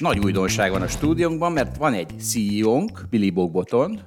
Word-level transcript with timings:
Nagy 0.00 0.18
újdonság 0.18 0.70
van 0.70 0.82
a 0.82 0.88
stúdiónkban, 0.88 1.52
mert 1.52 1.76
van 1.76 1.92
egy 1.92 2.14
CEO-nk, 2.18 3.00
Billy 3.10 3.30
Bogbotond. 3.30 4.04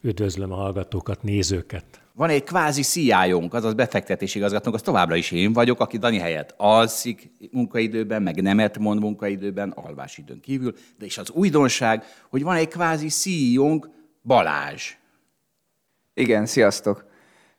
Üdvözlöm 0.00 0.52
a 0.52 0.54
hallgatókat, 0.54 1.22
nézőket. 1.22 1.84
Van 2.12 2.28
egy 2.28 2.44
kvázi 2.44 2.82
CIO-nk, 2.82 3.54
azaz 3.54 3.74
befektetési 3.74 4.38
igazgatónk, 4.38 4.74
az 4.74 4.82
továbbra 4.82 5.16
is 5.16 5.30
én 5.30 5.52
vagyok, 5.52 5.80
aki 5.80 5.98
Dani 5.98 6.18
helyett 6.18 6.54
alszik 6.56 7.30
munkaidőben, 7.50 8.22
meg 8.22 8.42
nemet 8.42 8.78
mond 8.78 9.00
munkaidőben, 9.00 9.70
alvásidőn 9.70 10.40
kívül, 10.40 10.74
de 10.98 11.04
is 11.04 11.18
az 11.18 11.30
újdonság, 11.30 12.04
hogy 12.30 12.42
van 12.42 12.56
egy 12.56 12.68
kvázi 12.68 13.08
CEO-nk, 13.08 13.88
Balázs. 14.22 14.96
Igen, 16.14 16.46
sziasztok. 16.46 17.04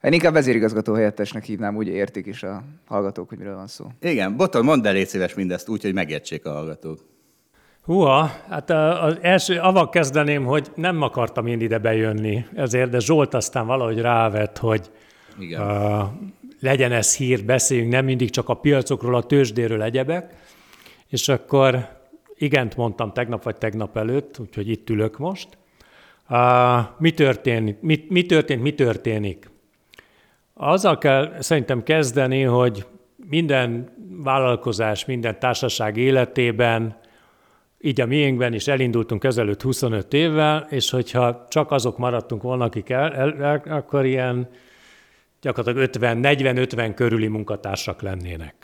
Én 0.02 0.14
inkább 0.14 0.34
vezérigazgató 0.34 0.94
helyettesnek 0.94 1.44
hívnám, 1.44 1.76
úgy 1.76 1.88
értik 1.88 2.26
is 2.26 2.44
a 2.44 2.64
hallgatók, 2.86 3.30
hogy 3.30 3.38
miről 3.38 3.56
van 3.56 3.68
szó. 3.68 3.86
Igen, 4.02 4.36
Boton, 4.36 4.64
mondd 4.64 4.88
el 4.88 4.94
légy 4.94 5.08
szíves 5.08 5.34
mindezt 5.34 5.70
úgy, 5.70 5.82
hogy 5.82 5.94
megértsék 5.94 6.46
a 6.46 6.52
hallgatók. 6.52 7.14
Húha, 7.86 8.32
hát 8.50 8.70
az 8.70 9.18
első, 9.22 9.60
avval 9.60 9.90
kezdeném, 9.90 10.46
hogy 10.46 10.72
nem 10.76 11.02
akartam 11.02 11.48
én 11.48 11.62
ide 11.62 11.78
bejönni, 11.78 12.46
ezért, 12.56 12.90
de 12.90 13.00
Zsolt 13.00 13.34
aztán 13.34 13.66
valahogy 13.68 14.02
rávett, 14.02 14.58
hogy 14.58 14.92
Igen. 15.40 15.62
Uh, 15.62 16.04
legyen 16.60 16.92
ez 16.92 17.16
hír, 17.16 17.44
beszéljünk 17.44 17.92
nem 17.92 18.06
mindig 18.06 18.30
csak 18.30 18.50
a 18.50 18.54
piacokról, 18.54 19.16
a 19.16 19.24
tőzsdéről, 19.24 19.82
egyebek, 19.82 20.34
és 21.10 21.28
akkor 21.28 21.88
igent 22.38 22.76
mondtam 22.76 23.14
tegnap 23.14 23.44
vagy 23.44 23.56
tegnap 23.56 23.98
előtt, 23.98 24.40
úgyhogy 24.40 24.70
itt 24.70 24.90
ülök 24.90 25.18
most. 25.18 25.48
Uh, 26.30 26.38
mi, 26.98 27.12
történik, 27.12 27.80
mi, 27.82 28.06
mi 28.10 28.26
történt, 28.26 28.62
mi 28.62 28.74
történik? 28.74 29.50
Azzal 30.54 30.98
kell 30.98 31.36
szerintem 31.40 31.84
kezdeni, 31.84 32.42
hogy 32.42 32.86
minden 33.30 33.90
vállalkozás, 34.24 35.06
minden 35.06 35.40
társaság 35.40 35.98
életében 35.98 37.04
így 37.86 38.02
a 38.02 38.06
miénkben 38.06 38.54
is 38.54 38.68
elindultunk 38.68 39.24
ezelőtt 39.24 39.62
25 39.62 40.14
évvel, 40.14 40.68
és 40.70 40.90
hogyha 40.90 41.46
csak 41.50 41.72
azok 41.72 41.98
maradtunk 41.98 42.42
volna, 42.42 42.66
akik 42.66 42.90
el, 42.90 43.14
el, 43.14 43.44
el 43.44 43.62
akkor 43.70 44.06
ilyen 44.06 44.48
gyakorlatilag 45.42 45.88
50, 45.88 46.20
40-50 46.24 46.92
körüli 46.96 47.28
munkatársak 47.28 48.02
lennének. 48.02 48.56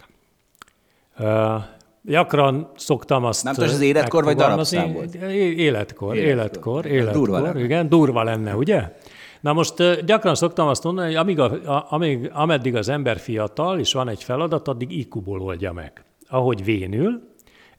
Uh, 1.19 1.53
gyakran 2.01 2.71
szoktam 2.75 3.25
azt... 3.25 3.43
Nem 3.43 3.53
tudom, 3.53 3.69
az 3.69 3.81
életkor 3.81 4.23
vagy 4.23 4.35
darabszám 4.35 4.93
volt? 4.93 5.15
Életkor, 5.15 5.35
életkor, 5.35 6.15
életkor, 6.15 6.85
életkor 6.85 7.13
durva 7.13 7.39
lenne. 7.39 7.63
igen, 7.63 7.89
durva 7.89 8.23
lenne, 8.23 8.55
ugye? 8.55 8.95
Na 9.41 9.53
most 9.53 10.05
gyakran 10.05 10.35
szoktam 10.35 10.67
azt 10.67 10.83
mondani, 10.83 11.07
hogy 11.07 11.15
amíg, 11.15 11.39
a, 11.39 11.85
amíg, 11.89 12.29
ameddig 12.33 12.75
az 12.75 12.89
ember 12.89 13.17
fiatal, 13.17 13.79
és 13.79 13.93
van 13.93 14.09
egy 14.09 14.23
feladat, 14.23 14.67
addig 14.67 14.97
IQ-ból 14.97 15.41
oldja 15.41 15.71
meg. 15.71 16.03
Ahogy 16.27 16.63
vénül, 16.63 17.30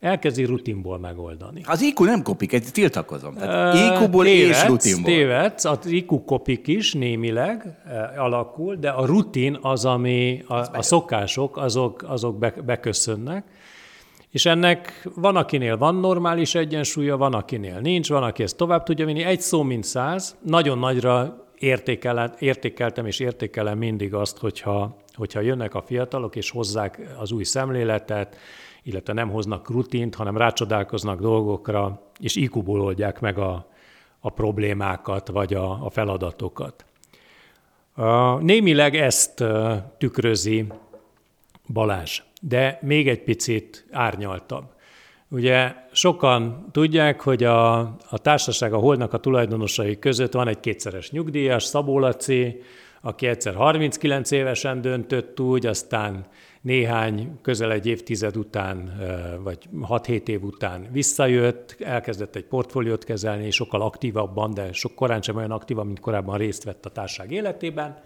elkezdi 0.03 0.45
rutinból 0.45 0.99
megoldani. 0.99 1.63
Az 1.67 1.83
IQ 1.83 2.05
nem 2.05 2.23
kopik, 2.23 2.53
egy 2.53 2.67
tiltakozom. 2.73 3.35
Tehát 3.35 3.75
IQ-ból 3.75 4.27
és 4.27 4.67
rutinból. 4.67 5.05
Tévedsz, 5.05 5.65
az 5.65 5.87
IQ 5.87 6.25
kopik 6.25 6.67
is 6.67 6.93
némileg 6.93 7.79
e, 7.87 8.21
alakul, 8.21 8.77
de 8.77 8.91
a 8.91 9.07
rutin 9.07 9.59
az, 9.61 9.85
ami 9.85 10.43
a, 10.47 10.55
a 10.55 10.83
szokások, 10.83 11.57
azok, 11.57 12.05
azok 12.09 12.39
be, 12.39 12.55
beköszönnek. 12.65 13.45
És 14.31 14.47
ennek 14.47 15.09
van, 15.15 15.37
akinél 15.37 15.77
van 15.77 15.95
normális 15.95 16.55
egyensúlya, 16.55 17.17
van, 17.17 17.35
akinél 17.35 17.79
nincs, 17.79 18.09
van, 18.09 18.23
aki 18.23 18.43
ezt 18.43 18.57
tovább 18.57 18.83
tudja 18.83 19.07
vinni. 19.07 19.23
Egy 19.23 19.41
szó, 19.41 19.63
mint 19.63 19.85
száz. 19.85 20.37
Nagyon 20.43 20.79
nagyra 20.79 21.47
értékel, 21.59 22.35
értékeltem 22.39 23.07
és 23.07 23.21
értékelem 23.21 23.79
mindig 23.79 24.15
azt, 24.15 24.39
hogyha, 24.39 24.97
hogyha 25.15 25.41
jönnek 25.41 25.75
a 25.75 25.83
fiatalok 25.83 26.37
és 26.37 26.51
hozzák 26.51 27.01
az 27.19 27.33
új 27.33 27.45
szemléletet, 27.45 28.37
illetve 28.83 29.13
nem 29.13 29.31
hoznak 29.31 29.71
rutint, 29.71 30.15
hanem 30.15 30.37
rácsodálkoznak 30.37 31.21
dolgokra, 31.21 32.03
és 32.21 32.37
IQ-ból 32.37 32.81
oldják 32.81 33.21
meg 33.21 33.39
a, 33.39 33.67
a 34.21 34.31
problémákat, 34.31 35.29
vagy 35.29 35.55
a, 35.55 35.85
a 35.85 35.91
feladatokat. 35.91 36.85
Némileg 38.41 38.97
ezt 38.97 39.45
tükrözi 39.99 40.67
Balázs, 41.73 42.23
de 42.41 42.79
még 42.83 43.09
egy 43.09 43.23
picit 43.23 43.87
árnyaltabb. 43.91 44.65
Ugye 45.29 45.75
sokan 45.93 46.67
tudják, 46.73 47.21
hogy 47.21 47.45
a, 47.45 47.79
a 48.11 48.19
társaság 48.23 48.73
a 48.73 48.79
Holdnak 48.79 49.13
a 49.13 49.19
tulajdonosai 49.19 49.99
között 49.99 50.33
van 50.33 50.49
egy 50.49 50.61
kétszeres 50.61 51.11
nyugdíjas, 51.11 51.65
Szabó 51.65 51.99
Laci, 51.99 52.63
aki 53.01 53.27
egyszer 53.27 53.55
39 53.55 54.31
évesen 54.31 54.81
döntött 54.81 55.41
úgy, 55.41 55.67
aztán 55.67 56.27
néhány, 56.63 57.39
közel 57.43 57.73
egy 57.73 57.87
évtized 57.87 58.37
után, 58.37 59.01
vagy 59.43 59.59
6-7 59.81 60.29
év 60.29 60.43
után 60.43 60.89
visszajött, 60.91 61.77
elkezdett 61.81 62.37
egy 62.37 62.45
portfóliót 62.45 63.05
kezelni, 63.05 63.51
sokkal 63.51 63.83
aktívabban, 63.83 64.55
de 64.55 64.73
sok 64.73 64.95
korán 64.95 65.23
sem 65.23 65.37
olyan 65.37 65.51
aktívan, 65.51 65.87
mint 65.87 66.01
korábban 66.01 66.39
részt 66.39 66.65
vett 66.65 66.87
a 66.87 66.91
társág 66.91 67.31
életében, 67.31 68.03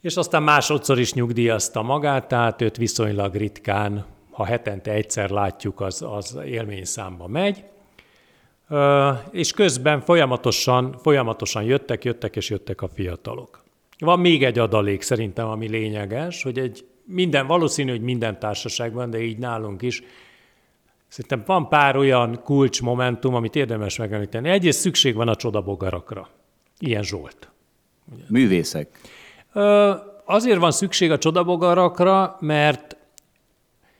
és 0.00 0.16
aztán 0.16 0.42
másodszor 0.42 0.98
is 0.98 1.12
nyugdíjazta 1.12 1.82
magát, 1.82 2.28
tehát 2.28 2.62
őt 2.62 2.76
viszonylag 2.76 3.34
ritkán, 3.34 4.04
ha 4.30 4.44
hetente 4.44 4.90
egyszer 4.90 5.30
látjuk, 5.30 5.80
az, 5.80 6.02
az 6.08 6.38
élményszámba 6.44 7.26
megy, 7.26 7.64
és 9.30 9.52
közben 9.52 10.00
folyamatosan, 10.00 10.96
folyamatosan 11.02 11.62
jöttek, 11.62 12.04
jöttek 12.04 12.36
és 12.36 12.50
jöttek 12.50 12.82
a 12.82 12.88
fiatalok. 12.88 13.62
Van 13.98 14.20
még 14.20 14.44
egy 14.44 14.58
adalék 14.58 15.02
szerintem, 15.02 15.48
ami 15.48 15.68
lényeges, 15.68 16.42
hogy 16.42 16.58
egy 16.58 16.84
minden, 17.04 17.46
valószínű, 17.46 17.90
hogy 17.90 18.00
minden 18.00 18.38
társaságban, 18.38 19.10
de 19.10 19.20
így 19.20 19.38
nálunk 19.38 19.82
is, 19.82 20.02
Szerintem 21.12 21.42
van 21.46 21.68
pár 21.68 21.96
olyan 21.96 22.40
kulcsmomentum, 22.44 23.34
amit 23.34 23.56
érdemes 23.56 23.96
megemlíteni. 23.96 24.48
Egyrészt 24.48 24.80
szükség 24.80 25.14
van 25.14 25.28
a 25.28 25.34
csodabogarakra. 25.34 26.28
Ilyen 26.78 27.02
Zsolt. 27.02 27.50
Művészek. 28.28 29.00
Azért 30.24 30.58
van 30.58 30.70
szükség 30.70 31.10
a 31.10 31.18
csodabogarakra, 31.18 32.36
mert 32.40 32.96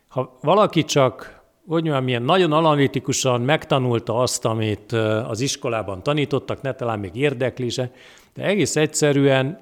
ha 0.08 0.38
valaki 0.40 0.84
csak 0.84 1.40
hogy 1.66 1.82
mondjam, 1.82 2.04
milyen 2.04 2.22
nagyon 2.22 2.52
analitikusan 2.52 3.40
megtanulta 3.40 4.19
azt, 4.19 4.44
amit 4.44 4.92
az 5.28 5.40
iskolában 5.40 6.02
tanítottak, 6.02 6.62
ne 6.62 6.74
talán 6.74 6.98
még 6.98 7.14
érdekli 7.14 7.69
se, 7.69 7.90
de 8.34 8.42
egész 8.42 8.76
egyszerűen 8.76 9.60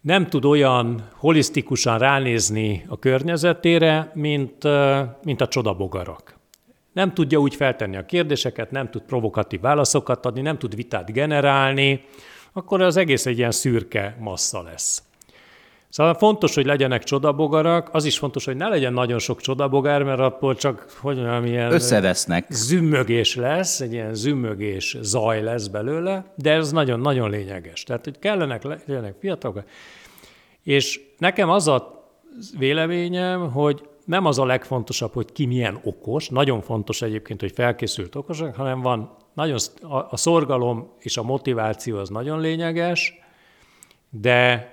nem 0.00 0.26
tud 0.26 0.44
olyan 0.44 1.08
holisztikusan 1.12 1.98
ránézni 1.98 2.84
a 2.88 2.98
környezetére, 2.98 4.10
mint, 4.14 4.64
mint 5.22 5.40
a 5.40 5.48
csodabogarak. 5.48 6.36
Nem 6.92 7.14
tudja 7.14 7.38
úgy 7.38 7.54
feltenni 7.54 7.96
a 7.96 8.06
kérdéseket, 8.06 8.70
nem 8.70 8.90
tud 8.90 9.02
provokatív 9.02 9.60
válaszokat 9.60 10.26
adni, 10.26 10.40
nem 10.40 10.58
tud 10.58 10.74
vitát 10.74 11.12
generálni, 11.12 12.04
akkor 12.52 12.82
az 12.82 12.96
egész 12.96 13.26
egy 13.26 13.38
ilyen 13.38 13.50
szürke 13.50 14.16
massza 14.20 14.62
lesz. 14.62 15.02
Szóval 15.88 16.14
fontos, 16.14 16.54
hogy 16.54 16.66
legyenek 16.66 17.04
csodabogarak, 17.04 17.88
az 17.92 18.04
is 18.04 18.18
fontos, 18.18 18.44
hogy 18.44 18.56
ne 18.56 18.68
legyen 18.68 18.92
nagyon 18.92 19.18
sok 19.18 19.40
csodabogár, 19.40 20.02
mert 20.02 20.20
akkor 20.20 20.56
csak, 20.56 20.86
hogy 21.00 21.16
mondjam, 21.16 21.44
ilyen 21.44 21.72
Összevesznek. 21.72 22.46
zümmögés 22.50 23.36
lesz, 23.36 23.80
egy 23.80 23.92
ilyen 23.92 24.14
zümmögés 24.14 24.96
zaj 25.00 25.42
lesz 25.42 25.66
belőle, 25.66 26.32
de 26.34 26.52
ez 26.52 26.72
nagyon-nagyon 26.72 27.30
lényeges. 27.30 27.82
Tehát, 27.82 28.04
hogy 28.04 28.18
kellenek, 28.18 28.62
legyenek 28.62 29.14
fiatalok. 29.20 29.62
És 30.62 31.00
nekem 31.18 31.50
az 31.50 31.68
a 31.68 32.06
véleményem, 32.58 33.50
hogy 33.50 33.88
nem 34.04 34.24
az 34.26 34.38
a 34.38 34.44
legfontosabb, 34.44 35.12
hogy 35.12 35.32
ki 35.32 35.46
milyen 35.46 35.80
okos, 35.84 36.28
nagyon 36.28 36.60
fontos 36.60 37.02
egyébként, 37.02 37.40
hogy 37.40 37.52
felkészült 37.52 38.14
okosak, 38.14 38.54
hanem 38.54 38.80
van 38.80 39.16
nagyon, 39.34 39.56
a, 39.82 39.96
a 39.96 40.16
szorgalom 40.16 40.92
és 40.98 41.16
a 41.16 41.22
motiváció 41.22 41.98
az 41.98 42.08
nagyon 42.08 42.40
lényeges, 42.40 43.14
de 44.10 44.72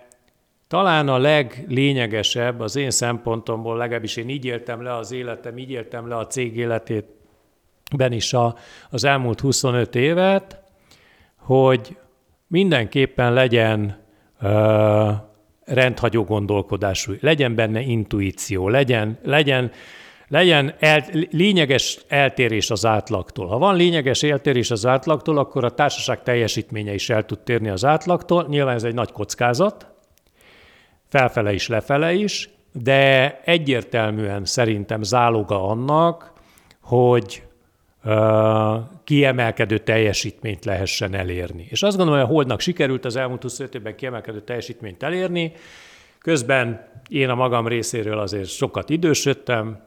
talán 0.75 1.07
a 1.07 1.17
leglényegesebb 1.17 2.59
az 2.59 2.75
én 2.75 2.91
szempontomból, 2.91 3.77
legalábbis 3.77 4.15
én 4.15 4.29
így 4.29 4.45
éltem 4.45 4.83
le 4.83 4.95
az 4.95 5.11
életem, 5.11 5.57
így 5.57 5.71
éltem 5.71 6.07
le 6.07 6.15
a 6.15 6.27
cég 6.27 6.57
életében 6.57 8.11
is 8.11 8.33
a, 8.33 8.55
az 8.89 9.03
elmúlt 9.03 9.39
25 9.39 9.95
évet, 9.95 10.61
hogy 11.37 11.97
mindenképpen 12.47 13.33
legyen 13.33 14.03
ö, 14.41 15.11
rendhagyó 15.65 16.23
gondolkodású, 16.23 17.13
legyen 17.19 17.55
benne 17.55 17.81
intuíció, 17.81 18.69
legyen, 18.69 19.19
legyen, 19.23 19.71
legyen 20.27 20.75
el, 20.79 21.03
lényeges 21.31 21.99
eltérés 22.07 22.71
az 22.71 22.85
átlagtól. 22.85 23.47
Ha 23.47 23.57
van 23.57 23.75
lényeges 23.75 24.23
eltérés 24.23 24.71
az 24.71 24.85
átlagtól, 24.85 25.37
akkor 25.37 25.63
a 25.63 25.73
társaság 25.73 26.23
teljesítménye 26.23 26.93
is 26.93 27.09
el 27.09 27.25
tud 27.25 27.39
térni 27.39 27.69
az 27.69 27.85
átlagtól. 27.85 28.45
Nyilván 28.49 28.75
ez 28.75 28.83
egy 28.83 28.93
nagy 28.93 29.11
kockázat, 29.11 29.93
felfele 31.15 31.53
is, 31.53 31.67
lefele 31.67 32.13
is, 32.13 32.49
de 32.71 33.39
egyértelműen 33.43 34.45
szerintem 34.45 35.03
záloga 35.03 35.67
annak, 35.67 36.33
hogy 36.81 37.43
kiemelkedő 39.03 39.77
teljesítményt 39.77 40.65
lehessen 40.65 41.13
elérni. 41.13 41.67
És 41.69 41.83
azt 41.83 41.97
gondolom, 41.97 42.19
hogy 42.21 42.29
a 42.29 42.33
Holdnak 42.33 42.59
sikerült 42.59 43.05
az 43.05 43.15
elmúlt 43.15 43.41
25 43.41 43.75
évben 43.75 43.95
kiemelkedő 43.95 44.41
teljesítményt 44.41 45.03
elérni, 45.03 45.51
közben 46.19 46.87
én 47.09 47.29
a 47.29 47.35
magam 47.35 47.67
részéről 47.67 48.19
azért 48.19 48.49
sokat 48.49 48.89
idősödtem, 48.89 49.79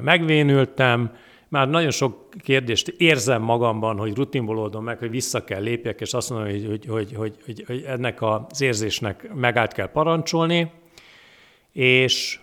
megvénültem, 0.00 1.12
már 1.48 1.68
nagyon 1.68 1.90
sok 1.90 2.28
kérdést 2.42 2.88
érzem 2.88 3.42
magamban, 3.42 3.98
hogy 3.98 4.14
rutinból 4.14 4.58
oldom 4.58 4.84
meg, 4.84 4.98
hogy 4.98 5.10
vissza 5.10 5.44
kell 5.44 5.62
lépjek, 5.62 6.00
és 6.00 6.14
azt 6.14 6.30
mondom, 6.30 6.50
hogy, 6.50 6.66
hogy, 6.66 6.86
hogy, 6.86 7.14
hogy, 7.14 7.36
hogy, 7.44 7.64
hogy 7.66 7.84
ennek 7.86 8.22
az 8.22 8.60
érzésnek 8.60 9.34
megállt 9.34 9.72
kell 9.72 9.90
parancsolni, 9.90 10.70
és 11.72 12.40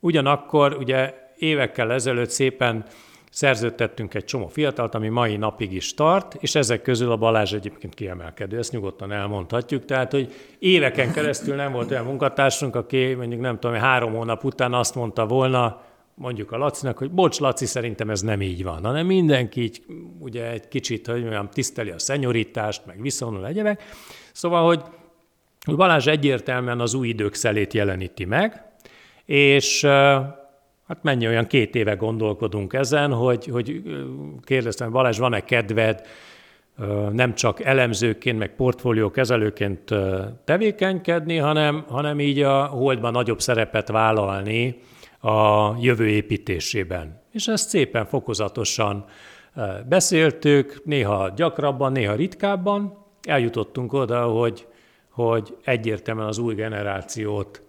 ugyanakkor 0.00 0.76
ugye 0.78 1.14
évekkel 1.38 1.92
ezelőtt 1.92 2.30
szépen 2.30 2.84
szerződtettünk 3.30 4.14
egy 4.14 4.24
csomó 4.24 4.46
fiatalt, 4.46 4.94
ami 4.94 5.08
mai 5.08 5.36
napig 5.36 5.72
is 5.72 5.94
tart, 5.94 6.36
és 6.40 6.54
ezek 6.54 6.82
közül 6.82 7.10
a 7.10 7.16
Balázs 7.16 7.52
egyébként 7.52 7.94
kiemelkedő, 7.94 8.58
ezt 8.58 8.72
nyugodtan 8.72 9.12
elmondhatjuk. 9.12 9.84
Tehát, 9.84 10.12
hogy 10.12 10.32
éveken 10.58 11.12
keresztül 11.12 11.54
nem 11.54 11.72
volt 11.72 11.90
olyan 11.90 12.04
munkatársunk, 12.04 12.76
aki 12.76 13.14
mondjuk 13.14 13.40
nem 13.40 13.58
tudom, 13.58 13.76
három 13.76 14.14
hónap 14.14 14.44
után 14.44 14.74
azt 14.74 14.94
mondta 14.94 15.26
volna, 15.26 15.82
mondjuk 16.18 16.52
a 16.52 16.56
Lacinak, 16.56 16.98
hogy 16.98 17.10
bocs, 17.10 17.38
Laci, 17.38 17.66
szerintem 17.66 18.10
ez 18.10 18.20
nem 18.20 18.42
így 18.42 18.62
van, 18.62 18.84
hanem 18.84 19.06
mindenki 19.06 19.62
így 19.62 19.82
ugye 20.18 20.50
egy 20.50 20.68
kicsit, 20.68 21.06
hogy 21.06 21.22
olyan 21.22 21.50
tiszteli 21.50 21.90
a 21.90 21.98
szenyoritást, 21.98 22.86
meg 22.86 23.00
viszonyul 23.00 23.46
egyebek. 23.46 23.82
Szóval, 24.32 24.64
hogy 24.66 24.82
Balázs 25.76 26.06
egyértelműen 26.06 26.80
az 26.80 26.94
új 26.94 27.08
idők 27.08 27.34
szelét 27.34 27.74
jeleníti 27.74 28.24
meg, 28.24 28.62
és 29.24 29.84
hát 30.86 31.02
mennyi 31.02 31.26
olyan 31.26 31.46
két 31.46 31.74
éve 31.74 31.94
gondolkodunk 31.94 32.72
ezen, 32.72 33.12
hogy, 33.12 33.46
hogy 33.46 33.82
kérdeztem, 34.42 34.90
Balázs, 34.90 35.18
van-e 35.18 35.40
kedved 35.40 36.06
nem 37.12 37.34
csak 37.34 37.64
elemzőként, 37.64 38.38
meg 38.38 38.54
portfólió 38.54 39.10
kezelőként 39.10 39.94
tevékenykedni, 40.44 41.36
hanem, 41.36 41.84
hanem 41.88 42.20
így 42.20 42.40
a 42.40 42.64
holdban 42.64 43.12
nagyobb 43.12 43.40
szerepet 43.40 43.88
vállalni 43.88 44.80
a 45.20 45.74
jövő 45.80 46.08
építésében. 46.08 47.22
És 47.32 47.46
ezt 47.46 47.68
szépen 47.68 48.06
fokozatosan 48.06 49.04
beszéltük, 49.88 50.82
néha 50.84 51.30
gyakrabban, 51.36 51.92
néha 51.92 52.14
ritkábban. 52.14 53.06
Eljutottunk 53.22 53.92
oda, 53.92 54.22
hogy, 54.24 54.66
hogy 55.10 55.56
egyértelműen 55.64 56.26
az 56.26 56.38
új 56.38 56.54
generációt 56.54 57.62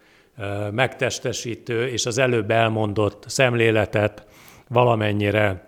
megtestesítő 0.71 1.87
és 1.87 2.05
az 2.05 2.17
előbb 2.17 2.51
elmondott 2.51 3.23
szemléletet 3.27 4.25
valamennyire 4.67 5.67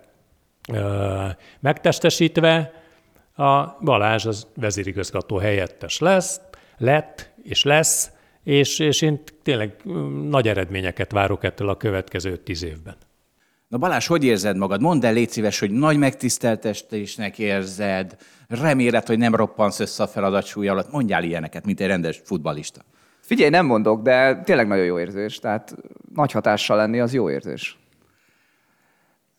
megtestesítve, 1.60 2.74
a 3.36 3.78
Balázs 3.84 4.26
az 4.26 4.48
vezérigazgató 4.56 5.38
helyettes 5.38 6.00
lesz, 6.00 6.42
lett 6.78 7.32
és 7.44 7.64
lesz, 7.64 8.12
és, 8.44 8.80
és 8.80 9.02
én 9.02 9.22
tényleg 9.44 9.76
nagy 10.30 10.48
eredményeket 10.48 11.12
várok 11.12 11.44
ettől 11.44 11.70
a 11.70 11.78
következő 11.78 12.38
tíz 12.38 12.64
évben. 12.64 12.96
Na 13.68 13.78
Balázs, 13.78 14.08
hogy 14.08 14.24
érzed 14.24 14.58
magad? 14.58 14.82
Mondd 14.82 15.06
el, 15.06 15.14
légy 15.14 15.30
szíves, 15.30 15.60
hogy 15.60 15.72
nagy 15.72 15.98
megtiszteltesítésnek 15.98 17.40
érzed, 17.40 18.16
reméled, 18.48 19.08
hogy 19.08 19.18
nem 19.18 19.36
roppansz 19.36 19.80
össze 19.80 20.04
a 20.04 20.08
feladat 20.08 20.46
súly 20.46 20.68
alatt. 20.68 20.92
Mondjál 20.92 21.24
ilyeneket, 21.24 21.66
mint 21.66 21.80
egy 21.80 21.88
rendes 21.88 22.22
futbalista. 22.24 22.82
Figyelj, 23.22 23.50
nem 23.50 23.66
mondok, 23.66 24.02
de 24.02 24.42
tényleg 24.42 24.68
nagyon 24.68 24.86
jó 24.86 25.00
érzés. 25.00 25.40
Tehát 25.40 25.76
nagy 26.14 26.32
hatással 26.32 26.78
lenni 26.78 27.00
az 27.00 27.14
jó 27.14 27.30
érzés. 27.30 27.81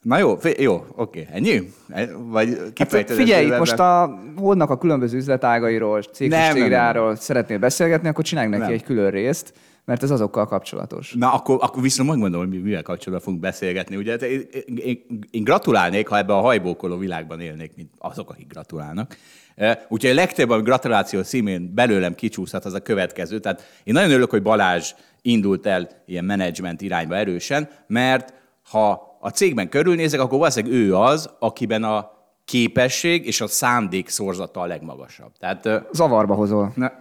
Na 0.02 0.18
jó, 0.18 0.38
jó, 0.58 0.84
oké, 0.94 1.26
ennyi? 1.32 1.72
E, 1.88 2.08
vagy 2.16 2.58
hát 2.74 3.10
figyelj, 3.10 3.46
itt 3.46 3.58
most 3.58 3.78
a 3.78 4.18
hódnak 4.36 4.70
a 4.70 4.78
különböző 4.78 5.16
üzletágairól, 5.16 6.02
céghistóriáról 6.02 7.16
szeretnél 7.16 7.58
beszélgetni, 7.58 8.08
akkor 8.08 8.24
csinálj 8.24 8.48
neki 8.48 8.62
nem. 8.62 8.72
egy 8.72 8.82
külön 8.84 9.10
részt, 9.10 9.52
mert 9.84 10.02
ez 10.02 10.10
azokkal 10.10 10.46
kapcsolatos. 10.46 11.14
Na, 11.18 11.32
akkor, 11.32 11.58
akkor 11.60 11.82
viszont 11.82 12.08
megmondom, 12.08 12.40
hogy 12.40 12.48
mi, 12.48 12.56
mivel 12.56 12.82
kapcsolatban 12.82 13.20
fogunk 13.20 13.42
beszélgetni. 13.42 13.96
Ugye, 13.96 14.14
én, 14.14 14.48
én, 14.76 15.04
én 15.30 15.44
gratulálnék, 15.44 16.08
ha 16.08 16.18
ebben 16.18 16.36
a 16.36 16.40
hajbókoló 16.40 16.96
világban 16.96 17.40
élnék, 17.40 17.72
mint 17.76 17.90
azok, 17.98 18.30
akik 18.30 18.46
gratulálnak. 18.46 19.16
E, 19.54 19.86
úgyhogy 19.88 20.10
a 20.10 20.14
legtöbb 20.14 20.50
a 20.50 20.60
gratuláció 20.60 21.22
színén 21.22 21.74
belőlem 21.74 22.14
kicsúszhat 22.14 22.64
az 22.64 22.74
a 22.74 22.80
következő. 22.80 23.38
Tehát 23.38 23.62
én 23.84 23.94
nagyon 23.94 24.10
örülök, 24.10 24.30
hogy 24.30 24.42
Balázs 24.42 24.92
indult 25.20 25.66
el 25.66 25.88
ilyen 26.06 26.24
menedzsment 26.24 26.80
irányba 26.80 27.16
erősen, 27.16 27.68
mert 27.86 28.34
ha 28.70 29.11
a 29.24 29.28
cégben 29.28 29.68
körülnézek, 29.68 30.20
akkor 30.20 30.38
valószínűleg 30.38 30.78
ő 30.78 30.96
az, 30.96 31.30
akiben 31.38 31.84
a 31.84 32.10
képesség 32.44 33.26
és 33.26 33.40
a 33.40 33.46
szándék 33.46 34.08
szorzata 34.08 34.60
a 34.60 34.66
legmagasabb. 34.66 35.32
Tehát, 35.38 35.68
Zavarba 35.92 36.34
hozol. 36.34 36.72
Na, 36.76 36.92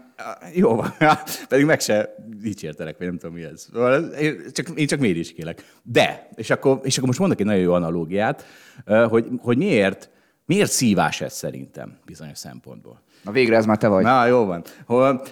jó 0.54 0.76
van, 0.76 0.94
pedig 1.50 1.66
meg 1.66 1.80
se 1.80 2.16
dicsértelek, 2.42 2.98
vagy 2.98 3.08
nem 3.08 3.18
tudom 3.18 3.36
mi 3.36 3.44
ez. 3.44 3.68
Szóval 3.74 4.04
én 4.04 4.42
csak, 4.52 4.70
én 4.76 4.88
csak 4.88 5.00
kélek. 5.36 5.64
De, 5.84 6.30
és 6.36 6.50
akkor, 6.50 6.80
és 6.84 6.96
akkor 6.96 7.08
most 7.08 7.20
mondok 7.20 7.40
egy 7.40 7.46
nagyon 7.46 7.62
jó 7.62 7.74
analógiát, 7.74 8.46
hogy, 9.10 9.28
hogy 9.42 9.58
miért, 9.58 10.10
miért 10.46 10.72
szívás 10.72 11.22
ez 11.22 11.34
szerintem 11.34 11.98
bizonyos 12.06 12.38
szempontból. 12.38 13.02
Na 13.24 13.32
végre 13.32 13.56
ez 13.56 13.66
már 13.66 13.78
te 13.78 13.88
vagy. 13.88 14.04
Na, 14.04 14.26
jó 14.26 14.46
van. 14.46 14.64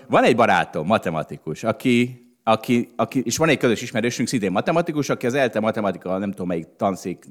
Van 0.07 0.23
egy 0.23 0.35
barátom, 0.35 0.85
matematikus, 0.85 1.63
aki 1.63 2.27
aki, 2.51 2.89
aki, 2.95 3.21
és 3.25 3.37
van 3.37 3.49
egy 3.49 3.57
közös 3.57 3.81
ismerősünk, 3.81 4.27
szintén 4.27 4.51
matematikus, 4.51 5.09
aki 5.09 5.25
az 5.25 5.33
ELTE 5.33 5.59
matematika, 5.59 6.17
nem 6.17 6.29
tudom 6.29 6.47
melyik 6.47 6.67
tanszék 6.77 7.25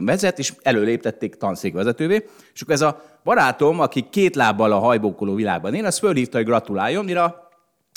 vezet, 0.00 0.38
és 0.38 0.52
előléptették 0.62 1.34
tanszékvezetővé. 1.34 2.24
És 2.54 2.60
akkor 2.60 2.74
ez 2.74 2.80
a 2.80 3.02
barátom, 3.24 3.80
aki 3.80 4.06
két 4.10 4.36
lábbal 4.36 4.72
a 4.72 4.78
hajbókoló 4.78 5.34
világban 5.34 5.74
él, 5.74 5.86
az 5.86 5.98
fölhívta, 5.98 6.36
hogy 6.36 6.46
gratuláljon, 6.46 7.04
mire 7.04 7.47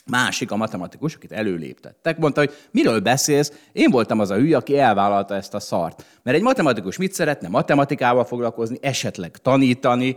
másik, 0.05 0.51
a 0.51 0.55
matematikus, 0.55 1.15
akit 1.15 1.31
előléptettek, 1.31 2.17
mondta, 2.17 2.39
hogy 2.39 2.53
miről 2.71 2.99
beszélsz, 2.99 3.51
én 3.71 3.89
voltam 3.89 4.19
az 4.19 4.29
a 4.29 4.35
hülye, 4.35 4.57
aki 4.57 4.77
elvállalta 4.77 5.35
ezt 5.35 5.53
a 5.53 5.59
szart. 5.59 6.05
Mert 6.23 6.37
egy 6.37 6.43
matematikus 6.43 6.97
mit 6.97 7.13
szeretne? 7.13 7.47
Matematikával 7.47 8.25
foglalkozni, 8.25 8.77
esetleg 8.81 9.37
tanítani, 9.37 10.15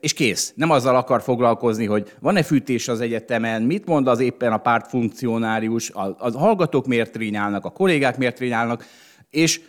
és 0.00 0.12
kész. 0.12 0.52
Nem 0.56 0.70
azzal 0.70 0.96
akar 0.96 1.22
foglalkozni, 1.22 1.86
hogy 1.86 2.12
van-e 2.20 2.42
fűtés 2.42 2.88
az 2.88 3.00
egyetemen, 3.00 3.62
mit 3.62 3.86
mond 3.86 4.06
az 4.06 4.20
éppen 4.20 4.52
a 4.52 4.58
pártfunkcionárius, 4.58 5.90
a, 5.90 6.16
a 6.18 6.38
hallgatók 6.38 6.86
miért 6.86 7.12
trényálnak, 7.12 7.64
a 7.64 7.70
kollégák 7.70 8.18
miért 8.18 8.36
trényálnak, 8.36 8.86
és 9.30 9.60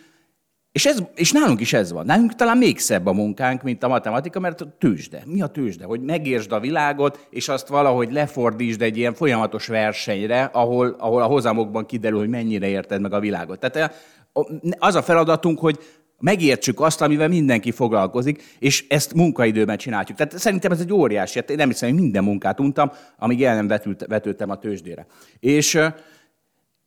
és, 0.72 0.86
ez, 0.86 1.02
és 1.14 1.32
nálunk 1.32 1.60
is 1.60 1.72
ez 1.72 1.92
van. 1.92 2.06
Nálunk 2.06 2.34
talán 2.34 2.58
még 2.58 2.78
szebb 2.78 3.06
a 3.06 3.12
munkánk, 3.12 3.62
mint 3.62 3.82
a 3.82 3.88
matematika, 3.88 4.40
mert 4.40 4.60
a 4.60 4.76
tőzsde. 4.78 5.22
Mi 5.26 5.42
a 5.42 5.46
tőzsde? 5.46 5.84
Hogy 5.84 6.00
megértsd 6.00 6.52
a 6.52 6.60
világot, 6.60 7.26
és 7.30 7.48
azt 7.48 7.68
valahogy 7.68 8.12
lefordítsd 8.12 8.82
egy 8.82 8.96
ilyen 8.96 9.14
folyamatos 9.14 9.66
versenyre, 9.66 10.42
ahol, 10.44 10.96
ahol 10.98 11.22
a 11.22 11.26
hozamokban 11.26 11.86
kiderül, 11.86 12.18
hogy 12.18 12.28
mennyire 12.28 12.66
érted 12.66 13.00
meg 13.00 13.12
a 13.12 13.20
világot. 13.20 13.58
Tehát 13.58 13.76
eh, 13.76 14.44
az 14.78 14.94
a 14.94 15.02
feladatunk, 15.02 15.58
hogy 15.58 15.78
megértsük 16.18 16.80
azt, 16.80 17.00
amivel 17.00 17.28
mindenki 17.28 17.70
foglalkozik, 17.70 18.42
és 18.58 18.84
ezt 18.88 19.14
munkaidőben 19.14 19.76
csináljuk. 19.76 20.16
Tehát 20.16 20.38
szerintem 20.38 20.72
ez 20.72 20.80
egy 20.80 20.92
óriási, 20.92 21.38
én 21.48 21.56
nem 21.56 21.68
hiszem, 21.68 21.90
hogy 21.90 22.00
minden 22.00 22.24
munkát 22.24 22.60
untam, 22.60 22.90
amíg 23.18 23.44
el 23.44 23.54
nem 23.54 23.66
vetült, 23.66 24.04
vetődtem 24.08 24.50
a 24.50 24.58
tőzsdére. 24.58 25.06
És 25.40 25.74
eh, 25.74 25.92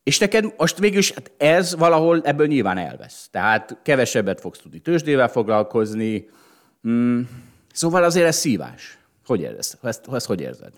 és 0.05 0.19
neked 0.19 0.53
most 0.57 0.77
végül 0.77 0.97
is 0.97 1.11
hát 1.11 1.31
ez 1.37 1.75
valahol 1.75 2.21
ebből 2.23 2.47
nyilván 2.47 2.77
elvesz. 2.77 3.27
Tehát 3.31 3.77
kevesebbet 3.83 4.39
fogsz 4.39 4.59
tudni 4.59 4.79
tőzsdével 4.79 5.27
foglalkozni. 5.27 6.29
Mm. 6.87 7.21
Szóval 7.73 8.03
azért 8.03 8.27
ez 8.27 8.35
szívás. 8.35 8.97
Hogy 9.25 9.41
érzed? 9.41 9.79
Ezt, 9.81 10.07
ezt 10.11 10.25
hogy 10.25 10.41
érzed? 10.41 10.71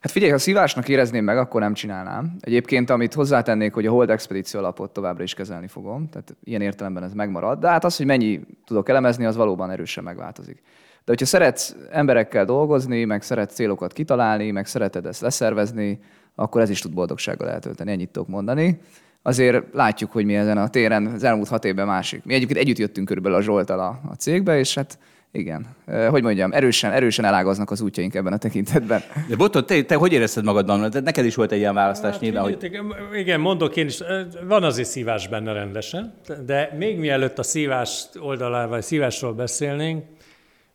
Hát 0.00 0.10
figyelj, 0.10 0.30
ha 0.30 0.38
szívásnak 0.38 0.88
érezném 0.88 1.24
meg, 1.24 1.38
akkor 1.38 1.60
nem 1.60 1.74
csinálnám. 1.74 2.36
Egyébként, 2.40 2.90
amit 2.90 3.14
hozzátennék, 3.14 3.72
hogy 3.74 3.86
a 3.86 3.90
Hold 3.90 4.10
Expedíció 4.10 4.60
alapot 4.60 4.90
továbbra 4.90 5.22
is 5.22 5.34
kezelni 5.34 5.68
fogom, 5.68 6.08
tehát 6.08 6.36
ilyen 6.44 6.60
értelemben 6.60 7.02
ez 7.02 7.12
megmarad. 7.12 7.58
De 7.58 7.68
hát 7.68 7.84
az, 7.84 7.96
hogy 7.96 8.06
mennyi 8.06 8.40
tudok 8.66 8.88
elemezni, 8.88 9.24
az 9.24 9.36
valóban 9.36 9.70
erősen 9.70 10.04
megváltozik. 10.04 10.62
De 11.04 11.16
hogyha 11.16 11.26
szeretsz 11.26 11.76
emberekkel 11.90 12.44
dolgozni, 12.44 13.04
meg 13.04 13.22
szeretsz 13.22 13.54
célokat 13.54 13.92
kitalálni, 13.92 14.50
meg 14.50 14.66
szereted 14.66 15.06
ezt 15.06 15.20
leszervezni, 15.20 16.00
akkor 16.40 16.60
ez 16.60 16.70
is 16.70 16.80
tud 16.80 16.92
boldogsággal 16.92 17.48
eltölteni, 17.48 17.90
ennyit 17.90 18.10
tudok 18.10 18.28
mondani. 18.28 18.80
Azért 19.22 19.64
látjuk, 19.72 20.12
hogy 20.12 20.24
mi 20.24 20.34
ezen 20.34 20.58
a 20.58 20.68
téren 20.68 21.06
az 21.06 21.24
elmúlt 21.24 21.48
hat 21.48 21.64
évben 21.64 21.86
másik. 21.86 22.24
Mi 22.24 22.34
egyébként 22.34 22.58
együtt 22.58 22.78
jöttünk 22.78 23.06
körülbelül 23.06 23.38
a 23.38 23.42
Zsoltal 23.42 23.80
a, 23.80 24.00
a 24.10 24.14
cégbe, 24.14 24.58
és 24.58 24.74
hát 24.74 24.98
Igen. 25.32 25.66
Hogy 26.10 26.22
mondjam, 26.22 26.52
erősen, 26.52 26.92
erősen 26.92 27.24
elágaznak 27.24 27.70
az 27.70 27.80
útjaink 27.80 28.14
ebben 28.14 28.32
a 28.32 28.36
tekintetben. 28.36 29.02
De 29.28 29.36
Boton, 29.36 29.66
te, 29.66 29.82
te 29.82 29.94
hogy 29.94 30.12
érezted 30.12 30.44
magad, 30.44 30.90
De 30.90 31.00
neked 31.00 31.24
is 31.24 31.34
volt 31.34 31.52
egy 31.52 31.58
ilyen 31.58 31.74
választás 31.74 32.12
hát, 32.12 32.20
nyilván, 32.20 32.42
hogy... 32.42 32.70
Igen, 33.14 33.40
mondok 33.40 33.76
én 33.76 33.86
is, 33.86 33.98
van 34.46 34.62
azért 34.62 34.88
szívás 34.88 35.28
benne 35.28 35.52
rendesen, 35.52 36.14
de 36.46 36.74
még 36.78 36.98
mielőtt 36.98 37.38
a 37.38 37.42
szívás 37.42 38.04
oldalán, 38.20 38.68
vagy 38.68 38.82
szívásról 38.82 39.32
beszélnénk, 39.32 40.04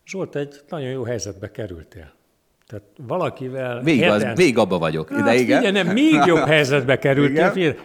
Zsolt, 0.06 0.36
egy 0.36 0.56
nagyon 0.70 0.90
jó 0.90 1.04
helyzetbe 1.04 1.52
kerültél. 1.52 2.14
Tehát 2.68 2.86
valakivel... 2.98 3.82
Még, 3.82 4.02
heden... 4.02 4.30
az, 4.30 4.38
még 4.38 4.58
abba 4.58 4.78
vagyok. 4.78 5.10
Hát, 5.10 5.20
ide, 5.20 5.34
igen. 5.34 5.62
Figyelj, 5.62 5.84
nem, 5.84 5.94
még 5.94 6.22
jobb 6.26 6.48
helyzetbe 6.54 6.98
kerültél. 6.98 7.76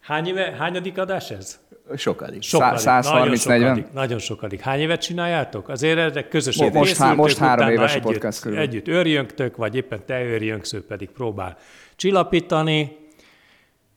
Hány 0.00 0.26
éve, 0.26 0.54
hányadik 0.58 0.98
adás 0.98 1.30
ez? 1.30 1.60
Sokadik. 1.96 2.42
sokadik. 2.42 2.78
130 2.78 3.44
nagyon 3.44 3.66
sokadik, 3.66 3.92
nagyon 3.92 4.18
sokadik. 4.18 4.60
Hány 4.60 4.80
évet 4.80 5.00
csináljátok? 5.00 5.68
Azért 5.68 5.98
erre 5.98 6.28
közösen 6.28 6.72
Most, 6.72 6.96
há, 6.96 7.12
most 7.12 7.38
három 7.38 7.68
éves 7.68 7.94
együtt, 7.94 8.04
a 8.04 8.10
podcast 8.10 8.40
körül. 8.40 8.58
Együtt 8.58 8.88
őrjöngtök, 8.88 9.56
vagy 9.56 9.76
éppen 9.76 10.02
te 10.06 10.22
őrjöngsz, 10.22 10.72
ő 10.72 10.84
pedig 10.86 11.10
próbál 11.10 11.56
csillapítani. 11.96 12.96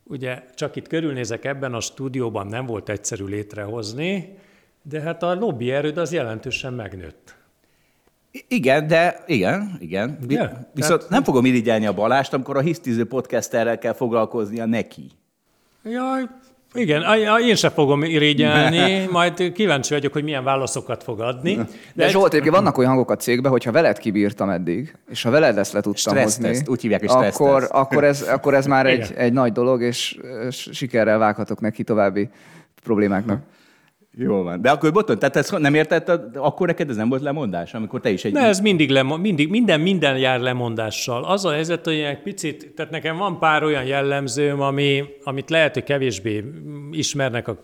Ugye 0.03 0.44
csak 0.56 0.75
itt 0.75 0.88
körülnézek 0.88 1.46
ebben 1.46 1.74
a 1.74 1.79
stúdióban 1.79 2.48
nem 2.48 2.65
volt 2.65 2.89
egyszerű 2.89 3.25
létrehozni, 3.25 4.38
de 4.82 5.01
hát 5.01 5.24
a 5.24 5.34
lobby 5.34 5.72
erőd 5.72 5.98
az 5.98 6.13
jelentősen 6.13 6.74
megnőtt. 6.74 7.37
Igen, 8.48 8.88
de 8.88 9.24
igen, 9.27 9.77
igen. 9.79 10.17
Yeah, 10.27 10.51
Viszont 10.74 10.98
tehát... 10.98 11.10
nem 11.10 11.24
fogom 11.24 11.46
irigyelni 11.46 11.86
a 11.86 11.93
Balást, 11.93 12.34
amikor 12.34 12.57
a 12.57 12.60
hisztiző 12.60 13.05
podcasterrel 13.05 13.77
kell 13.77 13.93
foglalkoznia 13.93 14.65
neki. 14.65 15.12
Jaj, 15.84 16.24
igen, 16.74 17.03
én 17.39 17.55
sem 17.55 17.72
fogom 17.72 18.03
irigyelni, 18.03 19.07
majd 19.12 19.51
kíváncsi 19.51 19.93
vagyok, 19.93 20.13
hogy 20.13 20.24
milyen 20.24 20.43
válaszokat 20.43 21.03
fog 21.03 21.19
adni. 21.19 21.55
De, 21.55 21.65
de 21.93 22.07
Zsolt, 22.07 22.31
egyébként 22.31 22.55
vannak 22.55 22.77
olyan 22.77 22.89
hangok 22.89 23.12
a 23.12 23.15
cégben, 23.15 23.51
hogyha 23.51 23.72
veled 23.72 23.98
kibírtam 23.98 24.50
eddig, 24.50 24.96
és 25.10 25.24
ha 25.24 25.29
veled 25.29 25.57
ezt 25.57 25.74
le 25.74 25.81
tudtam 25.81 26.17
hozni, 26.17 26.57
úgy 26.65 26.81
hívják, 26.81 27.00
hogy 27.00 27.25
akkor, 27.25 27.67
akkor, 27.72 28.03
ez, 28.03 28.22
akkor 28.22 28.53
ez 28.53 28.65
már 28.65 28.86
egy, 28.86 29.13
egy 29.15 29.34
nagy 29.34 29.51
dolog, 29.51 29.81
és 29.81 30.19
sikerrel 30.50 31.17
vághatok 31.17 31.60
neki 31.60 31.84
további 31.84 32.29
problémáknak. 32.84 33.41
Jó 34.19 34.43
van. 34.43 34.62
De 34.62 34.69
akkor 34.69 34.91
boton, 34.91 35.19
tehát 35.19 35.36
ezt 35.36 35.57
nem 35.57 35.74
értett, 35.74 36.09
akkor 36.36 36.67
neked 36.67 36.89
ez 36.89 36.95
nem 36.95 37.09
volt 37.09 37.21
lemondás, 37.21 37.74
amikor 37.74 38.00
te 38.00 38.09
is 38.09 38.25
egy... 38.25 38.33
Ne, 38.33 38.47
ez 38.47 38.59
mindig, 38.59 38.89
lemo- 38.89 39.21
mindig 39.21 39.50
minden, 39.50 39.79
minden 39.79 40.17
jár 40.17 40.39
lemondással. 40.39 41.24
Az 41.24 41.45
a 41.45 41.51
helyzet, 41.51 41.86
hogy 41.86 42.00
egy 42.00 42.21
picit, 42.21 42.71
tehát 42.75 42.91
nekem 42.91 43.17
van 43.17 43.39
pár 43.39 43.63
olyan 43.63 43.83
jellemzőm, 43.83 44.62
ami, 44.62 45.03
amit 45.24 45.50
lehet, 45.50 45.74
hogy 45.74 45.83
kevésbé 45.83 46.43
ismernek. 46.91 47.47
A, 47.47 47.57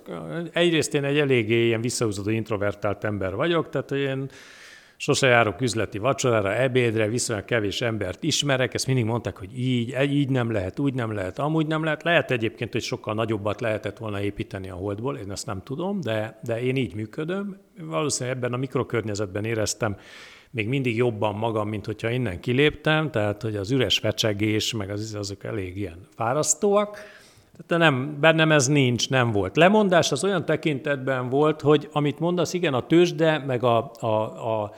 egyrészt 0.52 0.94
én 0.94 1.04
egy 1.04 1.18
eléggé 1.18 1.66
ilyen 1.66 1.82
visszahúzódó 1.82 2.30
introvertált 2.30 3.04
ember 3.04 3.36
vagyok, 3.36 3.70
tehát 3.70 3.92
én 3.92 4.30
Sose 5.04 5.28
járok 5.28 5.62
üzleti 5.62 5.98
vacsorára, 5.98 6.56
ebédre, 6.56 7.08
viszonylag 7.08 7.46
kevés 7.46 7.82
embert 7.82 8.24
ismerek, 8.24 8.74
ezt 8.74 8.88
mindig 8.88 9.06
mondták, 9.06 9.38
hogy 9.38 9.60
így, 9.60 9.96
így 10.12 10.30
nem 10.30 10.52
lehet, 10.52 10.80
úgy 10.80 10.94
nem 10.94 11.14
lehet, 11.14 11.40
amúgy 11.40 11.68
nem 11.68 11.84
lehet. 11.84 12.04
Lehet 12.04 12.32
egyébként, 12.32 12.72
hogy 12.72 12.82
sokkal 12.82 13.14
nagyobbat 13.14 13.62
lehetett 13.62 13.98
volna 13.98 14.22
építeni 14.22 14.70
a 14.70 14.76
holdból, 14.76 15.18
én 15.18 15.32
ezt 15.32 15.46
nem 15.46 15.62
tudom, 15.64 16.02
de, 16.02 16.40
de 16.44 16.62
én 16.62 16.76
így 16.76 16.96
működöm. 16.96 17.58
Valószínűleg 17.80 18.38
ebben 18.38 18.54
a 18.54 18.58
mikrokörnyezetben 18.58 19.46
éreztem 19.46 19.98
még 20.52 20.68
mindig 20.68 20.96
jobban 20.96 21.36
magam, 21.36 21.70
mint 21.70 21.86
hogyha 21.86 22.10
innen 22.10 22.40
kiléptem, 22.40 23.12
tehát 23.12 23.42
hogy 23.42 23.56
az 23.56 23.72
üres 23.72 24.00
fecsegés, 24.00 24.74
meg 24.74 24.90
az, 24.90 25.16
azok 25.20 25.44
elég 25.44 25.78
ilyen 25.78 26.08
fárasztóak. 26.16 26.98
Tehát 27.68 27.84
nem, 27.84 28.18
bennem 28.20 28.52
ez 28.52 28.68
nincs, 28.68 29.10
nem 29.10 29.32
volt. 29.32 29.58
Lemondás 29.58 30.12
az 30.12 30.24
olyan 30.24 30.46
tekintetben 30.46 31.30
volt, 31.30 31.62
hogy 31.62 31.90
amit 31.92 32.20
mondasz, 32.20 32.54
igen, 32.54 32.74
a 32.74 32.86
tőzsde, 32.86 33.44
meg 33.48 33.64
a, 33.64 33.92
a, 34.00 34.08
a 34.62 34.74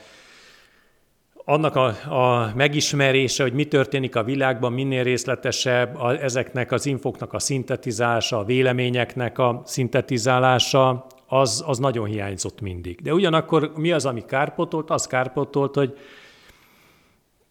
annak 1.46 1.76
a, 1.76 1.86
a 2.14 2.52
megismerése, 2.56 3.44
hogy 3.44 3.54
mi 3.54 3.66
történik 3.66 4.16
a 4.16 4.24
világban, 4.24 4.74
minél 4.74 5.04
részletesebb, 5.04 5.96
a, 5.96 6.22
ezeknek 6.24 6.72
az 6.72 6.86
infoknak 6.86 7.34
a 7.34 7.40
szintetizálása, 7.40 8.38
a 8.38 8.44
véleményeknek 8.44 9.40
a 9.40 9.62
szintetizálása, 9.66 11.06
az, 11.28 11.64
az 11.68 11.78
nagyon 11.78 12.06
hiányzott 12.06 12.62
mindig. 12.62 13.02
De 13.02 13.14
ugyanakkor 13.14 13.72
mi 13.76 13.92
az, 13.92 14.06
ami 14.06 14.26
kárpotolt? 14.26 14.90
Az 14.90 15.08
kárpotolt, 15.08 15.76
hogy 15.76 15.98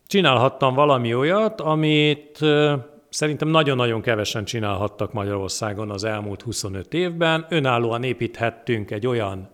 csinálhattam 0.07 0.75
valami 0.75 1.14
olyat, 1.14 1.61
amit 1.61 2.38
szerintem 3.14 3.49
nagyon-nagyon 3.49 4.00
kevesen 4.00 4.44
csinálhattak 4.44 5.12
Magyarországon 5.12 5.90
az 5.90 6.04
elmúlt 6.04 6.42
25 6.42 6.94
évben. 6.94 7.47
Önállóan 7.49 8.02
építhettünk 8.02 8.90
egy 8.90 9.06
olyan 9.06 9.49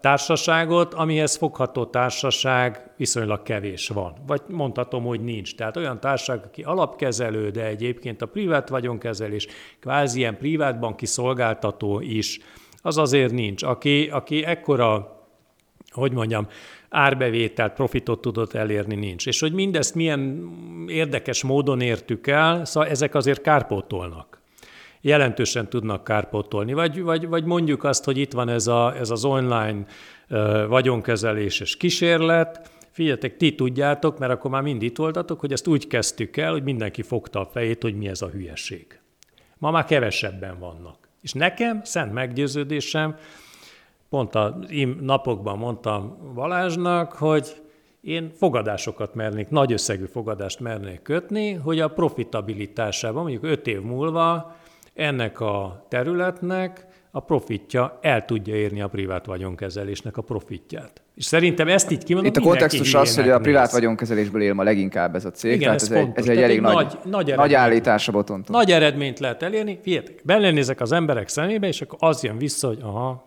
társaságot, 0.00 0.94
amihez 0.94 1.36
fogható 1.36 1.84
társaság 1.84 2.90
viszonylag 2.96 3.42
kevés 3.42 3.88
van. 3.88 4.14
Vagy 4.26 4.40
mondhatom, 4.48 5.04
hogy 5.04 5.20
nincs. 5.20 5.54
Tehát 5.54 5.76
olyan 5.76 6.00
társaság, 6.00 6.44
aki 6.44 6.62
alapkezelő, 6.62 7.50
de 7.50 7.64
egyébként 7.64 8.22
a 8.22 8.26
privát 8.26 8.68
vagyonkezelés, 8.68 9.46
kvázi 9.80 10.18
ilyen 10.18 10.38
privátbanki 10.38 11.06
szolgáltató 11.06 12.00
is, 12.00 12.38
az 12.82 12.98
azért 12.98 13.32
nincs. 13.32 13.62
Aki, 13.62 14.08
aki 14.08 14.44
ekkora, 14.44 15.18
hogy 15.90 16.12
mondjam, 16.12 16.46
árbevételt, 16.90 17.72
profitot 17.72 18.20
tudott 18.20 18.54
elérni, 18.54 18.94
nincs. 18.94 19.26
És 19.26 19.40
hogy 19.40 19.52
mindezt 19.52 19.94
milyen 19.94 20.50
érdekes 20.88 21.42
módon 21.42 21.80
értük 21.80 22.26
el, 22.26 22.64
szóval 22.64 22.88
ezek 22.88 23.14
azért 23.14 23.42
kárpótolnak 23.42 24.40
jelentősen 25.00 25.68
tudnak 25.68 26.04
kárpótolni. 26.04 26.72
Vagy, 26.72 27.02
vagy, 27.02 27.28
vagy 27.28 27.44
mondjuk 27.44 27.84
azt, 27.84 28.04
hogy 28.04 28.18
itt 28.18 28.32
van 28.32 28.48
ez, 28.48 28.66
a, 28.66 28.96
ez 28.96 29.10
az 29.10 29.24
online 29.24 29.84
uh, 30.28 30.66
vagyonkezeléses 30.66 31.76
kísérlet, 31.76 32.70
figyeljetek, 32.90 33.36
ti 33.36 33.54
tudjátok, 33.54 34.18
mert 34.18 34.32
akkor 34.32 34.50
már 34.50 34.62
mind 34.62 34.82
itt 34.82 34.96
voltatok, 34.96 35.40
hogy 35.40 35.52
ezt 35.52 35.66
úgy 35.66 35.86
kezdtük 35.86 36.36
el, 36.36 36.50
hogy 36.50 36.62
mindenki 36.62 37.02
fogta 37.02 37.40
a 37.40 37.46
fejét, 37.52 37.82
hogy 37.82 37.96
mi 37.96 38.08
ez 38.08 38.22
a 38.22 38.28
hülyeség. 38.28 38.98
Ma 39.58 39.70
már 39.70 39.84
kevesebben 39.84 40.58
vannak. 40.58 40.96
És 41.22 41.32
nekem, 41.32 41.80
szent 41.84 42.12
meggyőződésem, 42.12 43.16
pont 44.10 44.34
a 44.34 44.58
napokban 45.00 45.58
mondtam 45.58 46.32
Balázsnak, 46.34 47.12
hogy 47.12 47.62
én 48.00 48.30
fogadásokat 48.38 49.14
mernék, 49.14 49.48
nagy 49.48 49.72
összegű 49.72 50.04
fogadást 50.04 50.60
mernék 50.60 51.02
kötni, 51.02 51.52
hogy 51.52 51.80
a 51.80 51.88
profitabilitásában, 51.88 53.22
mondjuk 53.22 53.44
öt 53.44 53.66
év 53.66 53.80
múlva 53.80 54.56
ennek 54.94 55.40
a 55.40 55.86
területnek 55.88 56.86
a 57.12 57.20
profitja 57.20 57.98
el 58.02 58.24
tudja 58.24 58.54
érni 58.54 58.80
a 58.80 58.88
privát 58.88 59.26
vagyonkezelésnek 59.26 60.16
a 60.16 60.22
profitját. 60.22 61.02
És 61.14 61.24
szerintem 61.24 61.68
ezt 61.68 61.90
így 61.90 62.04
kimondom, 62.04 62.32
Itt 62.32 62.38
a 62.38 62.40
kontextus 62.40 62.94
az, 62.94 63.16
hogy 63.16 63.28
a 63.28 63.38
privát 63.38 63.70
vagyonkezelésből 63.72 64.42
él 64.42 64.54
ma 64.54 64.62
leginkább 64.62 65.14
ez 65.14 65.24
a 65.24 65.30
cég, 65.30 65.52
Igen, 65.52 65.62
tehát 65.62 65.82
ez, 65.82 65.90
ez, 65.90 65.96
egy, 65.96 66.10
ez 66.14 66.28
egy 66.28 66.42
elég 66.42 66.60
nagy, 66.60 66.74
nagy, 66.74 66.96
nagy, 67.04 67.34
nagy 67.34 67.54
állítás 67.54 68.08
a 68.08 68.12
botontól. 68.12 68.56
Nagy 68.56 68.70
eredményt 68.70 69.18
lehet 69.18 69.42
elérni. 69.42 69.78
Figyeljetek, 69.82 70.20
belenézek 70.24 70.80
az 70.80 70.92
emberek 70.92 71.28
szemébe, 71.28 71.66
és 71.66 71.80
akkor 71.80 71.98
az 72.00 72.22
jön 72.22 72.38
vissza, 72.38 72.66
hogy 72.66 72.78
aha, 72.82 73.26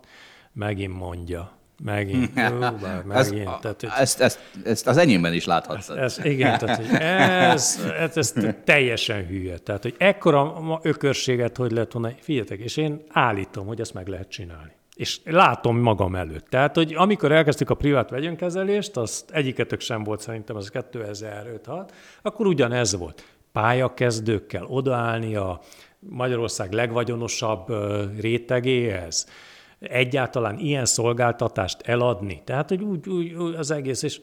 megint 0.53 0.93
mondja. 0.93 1.51
Megint, 1.83 2.31
jó, 2.50 2.60
bár, 2.60 3.03
megint. 3.05 3.48
Ez, 3.48 3.55
tehát, 3.62 3.83
ezt, 3.83 4.22
ezt, 4.22 4.39
ezt 4.63 4.88
az 4.88 4.98
enyémben 4.98 5.33
is 5.33 5.45
láthatsz. 5.45 5.89
Ez, 5.89 5.98
ez, 5.98 6.25
igen, 6.25 6.57
tehát 6.57 6.75
hogy 6.75 6.95
ez, 7.00 7.79
ez, 8.00 8.17
ez 8.17 8.33
teljesen 8.63 9.25
hülye. 9.25 9.57
Tehát, 9.57 9.81
hogy 9.81 9.95
ekkora 9.98 10.79
ökörséget 10.81 11.57
hogy 11.57 11.72
lehet 11.72 11.93
volna, 11.93 12.12
figyeljetek, 12.19 12.60
és 12.60 12.77
én 12.77 13.03
állítom, 13.10 13.67
hogy 13.67 13.79
ezt 13.79 13.93
meg 13.93 14.07
lehet 14.07 14.29
csinálni. 14.29 14.72
És 14.95 15.19
látom 15.25 15.77
magam 15.77 16.15
előtt. 16.15 16.48
Tehát, 16.50 16.75
hogy 16.75 16.93
amikor 16.98 17.31
elkezdtük 17.31 17.69
a 17.69 17.75
privát 17.75 18.10
vegyönkezelést, 18.10 18.98
azt 18.98 19.31
egyiketök 19.31 19.79
sem 19.79 20.03
volt 20.03 20.19
szerintem, 20.22 20.55
az 20.55 20.72
2005-6, 20.74 21.89
akkor 22.22 22.45
ugyanez 22.45 22.95
volt. 22.98 23.25
Pályakezdőkkel 23.51 24.65
odaállni 24.65 25.36
a 25.36 25.60
Magyarország 26.00 26.72
legvagyonosabb 26.72 27.67
rétegéhez, 28.19 29.27
egyáltalán 29.89 30.59
ilyen 30.59 30.85
szolgáltatást 30.85 31.81
eladni. 31.81 32.41
Tehát, 32.43 32.69
hogy 32.69 32.81
úgy, 32.81 33.09
úgy, 33.09 33.33
úgy 33.33 33.55
az 33.55 33.71
egész, 33.71 34.03
és 34.03 34.21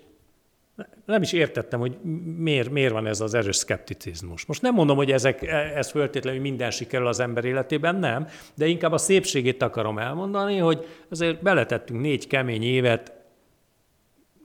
nem 1.05 1.23
is 1.23 1.33
értettem, 1.33 1.81
hogy 1.81 1.99
miért, 2.39 2.71
miért 2.71 2.93
van 2.93 3.07
ez 3.07 3.21
az 3.21 3.35
erős 3.35 3.57
szkepticizmus. 3.57 4.45
Most 4.47 4.63
nem 4.63 4.75
mondom, 4.75 4.97
hogy 4.97 5.13
ezek, 5.13 5.43
ez 5.75 5.91
föltétlenül 5.91 6.41
minden 6.41 6.71
sikerül 6.71 7.07
az 7.07 7.21
ember 7.21 7.45
életében, 7.45 7.97
nem, 7.97 8.27
de 8.55 8.67
inkább 8.67 8.93
a 8.93 8.99
szépségét 8.99 9.63
akarom 9.63 9.99
elmondani, 9.99 10.57
hogy 10.59 10.87
azért 11.11 11.43
beletettünk 11.43 12.01
négy 12.01 12.27
kemény 12.27 12.63
évet, 12.63 13.13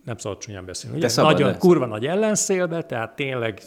nem 0.06 0.18
szabad 0.18 0.38
csúnyán 0.38 0.66
beszélni, 0.66 0.98
ugye? 0.98 1.22
nagyon 1.22 1.50
lesz. 1.50 1.58
kurva 1.58 1.86
nagy 1.86 2.06
ellenszélbe, 2.06 2.82
tehát 2.84 3.16
tényleg 3.16 3.62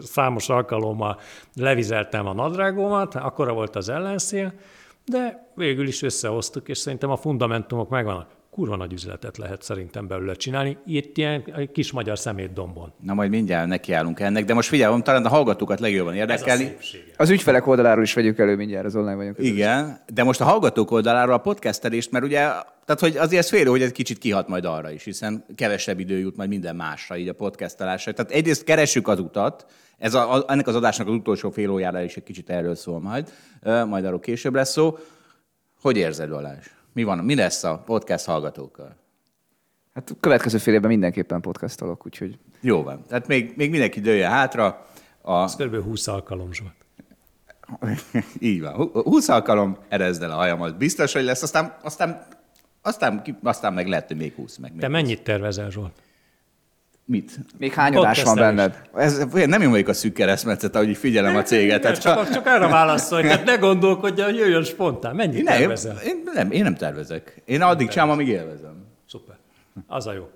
számos 0.00 0.48
alkalommal 0.48 1.20
levizeltem 1.54 2.26
a 2.26 2.32
nadrágomat, 2.32 3.14
akkora 3.14 3.52
volt 3.52 3.76
az 3.76 3.88
ellenszél, 3.88 4.52
de 5.04 5.52
végül 5.54 5.86
is 5.86 6.02
összehoztuk, 6.02 6.68
és 6.68 6.78
szerintem 6.78 7.10
a 7.10 7.16
fundamentumok 7.16 7.88
megvannak. 7.88 8.39
Kurva 8.60 8.76
nagy 8.76 8.92
üzletet 8.92 9.36
lehet 9.36 9.62
szerintem 9.62 10.06
belőle 10.06 10.34
csinálni. 10.34 10.76
Itt 10.86 11.16
ilyen 11.16 11.68
kis 11.72 11.92
magyar 11.92 12.18
szemét 12.18 12.52
dombon. 12.52 12.92
Na 13.02 13.14
majd 13.14 13.30
mindjárt 13.30 13.68
nekiállunk 13.68 14.20
ennek, 14.20 14.44
de 14.44 14.54
most 14.54 14.68
figyelj, 14.68 15.00
talán 15.02 15.24
a 15.24 15.28
hallgatókat 15.28 15.80
legjobban 15.80 16.14
érdekelni. 16.14 16.76
Az 17.16 17.30
ügyfelek 17.30 17.66
oldaláról 17.66 18.02
is 18.02 18.14
vegyük 18.14 18.38
elő 18.38 18.56
mindjárt 18.56 18.86
az 18.86 18.96
online 18.96 19.14
vagyunk. 19.14 19.38
Igen, 19.38 20.00
de 20.14 20.24
most 20.24 20.40
a 20.40 20.44
hallgatók 20.44 20.90
oldaláról 20.90 21.34
a 21.34 21.38
podcastelést, 21.38 22.10
mert 22.10 22.24
ugye, 22.24 22.38
tehát 22.84 23.00
hogy 23.00 23.16
azért 23.16 23.42
ez 23.42 23.48
félő, 23.48 23.70
hogy 23.70 23.82
egy 23.82 23.92
kicsit 23.92 24.18
kihat 24.18 24.48
majd 24.48 24.64
arra 24.64 24.90
is, 24.90 25.04
hiszen 25.04 25.44
kevesebb 25.54 25.98
idő 25.98 26.18
jut 26.18 26.36
majd 26.36 26.48
minden 26.48 26.76
másra, 26.76 27.16
így 27.16 27.28
a 27.28 27.32
podcastelásra. 27.32 28.12
Tehát 28.12 28.32
egyrészt 28.32 28.64
keressük 28.64 29.08
az 29.08 29.18
utat, 29.18 29.66
ez 29.98 30.14
a, 30.14 30.34
a, 30.34 30.44
ennek 30.48 30.66
az 30.66 30.74
adásnak 30.74 31.06
az 31.06 31.14
utolsó 31.14 31.50
fél 31.50 31.70
órára 31.70 32.02
is 32.02 32.16
egy 32.16 32.22
kicsit 32.22 32.50
erről 32.50 32.74
szól 32.74 33.00
majd, 33.00 33.32
majd 33.86 34.04
arról 34.04 34.20
később 34.20 34.54
lesz 34.54 34.72
szó. 34.72 34.98
Hogy 35.80 35.96
érzed, 35.96 36.30
Balázs? 36.30 36.66
Mi 36.92 37.02
van, 37.02 37.18
mi 37.18 37.34
lesz 37.34 37.64
a 37.64 37.78
podcast 37.78 38.26
hallgatókkal? 38.26 38.96
Hát 39.94 40.10
a 40.10 40.14
következő 40.20 40.58
fél 40.58 40.74
évben 40.74 40.90
mindenképpen 40.90 41.40
podcastolok, 41.40 42.06
úgyhogy... 42.06 42.38
Jó 42.60 42.82
van. 42.82 43.04
Tehát 43.08 43.26
még, 43.26 43.52
még 43.56 43.70
mindenki 43.70 44.00
dőlje 44.00 44.28
hátra. 44.28 44.86
A... 45.20 45.42
Ez 45.42 45.56
kb. 45.56 45.82
20 45.82 46.06
alkalom, 46.06 46.52
Zsolt. 46.52 46.74
Így 48.38 48.60
van. 48.60 48.90
20 48.92 49.28
alkalom, 49.28 49.76
erezd 49.88 50.22
el 50.22 50.30
a 50.30 50.34
hajamat. 50.34 50.76
Biztos, 50.76 51.12
hogy 51.12 51.24
lesz, 51.24 51.42
aztán, 51.42 51.76
aztán, 51.82 52.26
aztán, 52.82 53.22
aztán 53.42 53.72
meg 53.72 53.86
lehet, 53.86 54.06
hogy 54.06 54.16
még 54.16 54.34
20. 54.34 54.56
Meg 54.56 54.70
még 54.70 54.80
Te 54.80 54.86
20. 54.86 54.94
mennyit 54.94 55.22
tervezel, 55.22 55.70
Zsolt? 55.70 55.92
Mit? 57.10 57.38
Még 57.58 57.72
hány 57.72 57.96
adás 57.96 58.22
van 58.22 58.36
benned? 58.36 58.82
Ez, 58.94 59.24
nem 59.32 59.60
én 59.60 59.70
vagyok 59.70 59.88
a 59.88 59.92
szűk 59.92 60.12
keresztmetszet, 60.12 60.74
ahogy 60.74 60.96
figyelem 60.96 61.36
a 61.36 61.42
céget. 61.42 61.82
Nem, 61.82 61.94
csak, 61.94 62.30
csak 62.30 62.46
arra 62.46 62.68
válaszolj, 62.68 63.22
tehát 63.22 63.44
ne 63.44 63.56
gondolkodj, 63.56 64.20
hogy 64.20 64.36
jöjjön 64.36 64.62
spontán. 64.62 65.14
Mennyit 65.14 65.44
nem, 65.44 65.58
tervezel? 65.58 65.96
Én, 66.04 66.22
nem, 66.34 66.50
én 66.50 66.62
nem 66.62 66.74
tervezek. 66.74 67.42
Én 67.44 67.62
addig 67.62 67.88
csinálom, 67.88 68.12
amíg 68.12 68.28
élvezem. 68.28 68.86
Szuper. 69.08 69.36
Az 69.86 70.06
a 70.06 70.12
jó. 70.12 70.30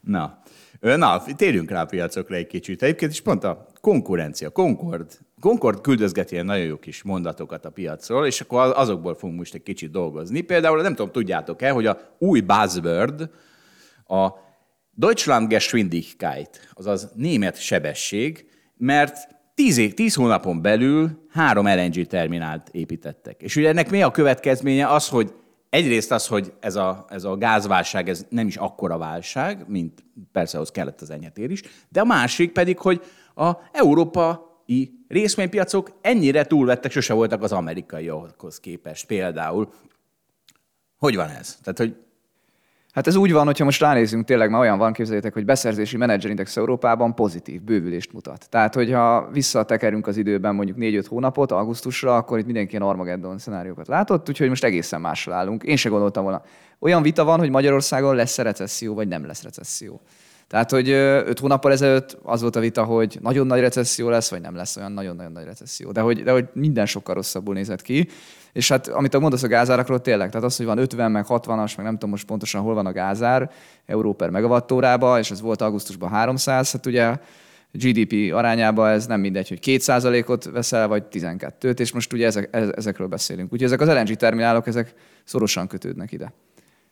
Na. 0.00 0.38
Na, 0.80 1.22
térjünk 1.36 1.70
rá 1.70 1.82
a 1.82 1.86
piacokra 1.86 2.34
egy 2.34 2.46
kicsit. 2.46 2.82
Egyébként 2.82 3.10
is 3.10 3.20
pont 3.20 3.44
a 3.44 3.66
konkurencia, 3.80 4.50
Concord. 4.50 5.18
Concord 5.40 5.80
küldözgeti 5.80 6.32
ilyen 6.32 6.46
nagyon 6.46 6.64
jó 6.64 6.76
kis 6.76 7.02
mondatokat 7.02 7.64
a 7.64 7.70
piacról, 7.70 8.26
és 8.26 8.40
akkor 8.40 8.72
azokból 8.76 9.14
fogunk 9.14 9.38
most 9.38 9.54
egy 9.54 9.62
kicsit 9.62 9.90
dolgozni. 9.90 10.40
Például 10.40 10.82
nem 10.82 10.94
tudom, 10.94 11.12
tudjátok-e, 11.12 11.70
hogy 11.70 11.86
a 11.86 11.98
új 12.18 12.40
buzzword, 12.40 13.30
a 14.06 14.44
Deutschlandgeschwindigkeit, 14.98 16.68
azaz 16.72 17.10
német 17.14 17.60
sebesség, 17.60 18.48
mert 18.76 19.28
tíz, 19.54 19.76
év, 19.76 19.94
tíz 19.94 20.14
hónapon 20.14 20.62
belül 20.62 21.26
három 21.30 21.66
LNG 21.66 22.06
terminált 22.06 22.68
építettek. 22.68 23.42
És 23.42 23.56
ugye 23.56 23.68
ennek 23.68 23.90
mi 23.90 24.02
a 24.02 24.10
következménye? 24.10 24.88
Az, 24.88 25.08
hogy 25.08 25.34
egyrészt 25.70 26.12
az, 26.12 26.26
hogy 26.26 26.52
ez 26.60 26.76
a, 26.76 27.04
ez 27.08 27.24
a 27.24 27.36
gázválság 27.36 28.08
ez 28.08 28.26
nem 28.28 28.46
is 28.46 28.56
akkora 28.56 28.98
válság, 28.98 29.68
mint 29.68 30.04
persze 30.32 30.56
ahhoz 30.56 30.70
kellett 30.70 31.00
az 31.00 31.10
enyhetér 31.10 31.50
is, 31.50 31.62
de 31.88 32.00
a 32.00 32.04
másik 32.04 32.52
pedig, 32.52 32.78
hogy 32.78 33.02
a 33.34 33.52
európai 33.72 34.90
részvénypiacok 35.08 35.98
ennyire 36.00 36.44
túlvettek, 36.44 36.90
sose 36.90 37.14
voltak 37.14 37.42
az 37.42 37.52
amerikaiakhoz 37.52 38.60
képest 38.60 39.06
például. 39.06 39.72
Hogy 40.96 41.16
van 41.16 41.28
ez? 41.28 41.58
Tehát, 41.62 41.78
hogy 41.78 42.05
Hát 42.96 43.06
ez 43.06 43.16
úgy 43.16 43.32
van, 43.32 43.44
hogyha 43.44 43.64
most 43.64 43.80
ránézünk, 43.80 44.24
tényleg 44.24 44.50
már 44.50 44.60
olyan 44.60 44.78
van, 44.78 44.92
képzeljétek, 44.92 45.32
hogy 45.32 45.44
beszerzési 45.44 45.96
menedzserindex 45.96 46.56
Európában 46.56 47.14
pozitív, 47.14 47.62
bővülést 47.62 48.12
mutat. 48.12 48.46
Tehát, 48.50 48.74
hogyha 48.74 49.28
visszatekerünk 49.32 50.06
az 50.06 50.16
időben 50.16 50.54
mondjuk 50.54 50.76
4-5 50.80 51.04
hónapot, 51.08 51.52
augusztusra, 51.52 52.16
akkor 52.16 52.38
itt 52.38 52.44
mindenki 52.44 52.70
ilyen 52.70 52.88
Armageddon 52.88 53.38
szenáriókat 53.38 53.88
látott, 53.88 54.28
úgyhogy 54.28 54.48
most 54.48 54.64
egészen 54.64 55.00
másra 55.00 55.34
állunk. 55.34 55.62
Én 55.62 55.76
se 55.76 55.88
gondoltam 55.88 56.22
volna. 56.22 56.42
Olyan 56.78 57.02
vita 57.02 57.24
van, 57.24 57.38
hogy 57.38 57.50
Magyarországon 57.50 58.14
lesz 58.14 58.38
recesszió, 58.38 58.94
vagy 58.94 59.08
nem 59.08 59.26
lesz 59.26 59.42
recesszió. 59.42 60.00
Tehát, 60.48 60.70
hogy 60.70 60.90
öt 60.90 61.38
hónappal 61.38 61.72
ezelőtt 61.72 62.18
az 62.22 62.40
volt 62.40 62.56
a 62.56 62.60
vita, 62.60 62.84
hogy 62.84 63.18
nagyon 63.20 63.46
nagy 63.46 63.60
recesszió 63.60 64.08
lesz, 64.08 64.30
vagy 64.30 64.40
nem 64.40 64.54
lesz 64.54 64.76
olyan 64.76 64.92
nagyon-nagyon 64.92 65.32
nagy 65.32 65.44
recesszió. 65.44 65.92
De 65.92 66.00
hogy, 66.00 66.22
de 66.22 66.32
hogy 66.32 66.44
minden 66.52 66.86
sokkal 66.86 67.14
rosszabbul 67.14 67.54
nézett 67.54 67.82
ki. 67.82 68.08
És 68.56 68.68
hát, 68.68 68.88
amit 68.88 69.14
a 69.14 69.18
mondasz 69.18 69.42
a 69.42 69.48
gázárakról, 69.48 70.00
tényleg, 70.00 70.30
tehát 70.30 70.46
az, 70.46 70.56
hogy 70.56 70.66
van 70.66 70.78
50, 70.78 71.10
meg 71.10 71.24
60-as, 71.28 71.76
meg 71.76 71.84
nem 71.84 71.92
tudom 71.92 72.10
most 72.10 72.26
pontosan 72.26 72.62
hol 72.62 72.74
van 72.74 72.86
a 72.86 72.92
gázár, 72.92 73.50
euró 73.86 74.12
per 74.12 74.30
megawattórába, 74.30 75.18
és 75.18 75.30
ez 75.30 75.40
volt 75.40 75.62
augusztusban 75.62 76.08
300, 76.08 76.72
hát 76.72 76.86
ugye 76.86 77.16
GDP 77.72 78.34
arányában 78.34 78.90
ez 78.90 79.06
nem 79.06 79.20
mindegy, 79.20 79.48
hogy 79.48 79.58
2%-ot 79.62 80.44
veszel, 80.44 80.88
vagy 80.88 81.04
12-t, 81.12 81.78
és 81.78 81.92
most 81.92 82.12
ugye 82.12 82.26
ezek, 82.26 82.48
ezekről 82.76 83.06
beszélünk. 83.06 83.52
Úgyhogy 83.52 83.72
ezek 83.72 83.80
az 83.80 83.88
LNG 83.88 84.14
terminálok, 84.14 84.66
ezek 84.66 84.94
szorosan 85.24 85.66
kötődnek 85.66 86.12
ide. 86.12 86.32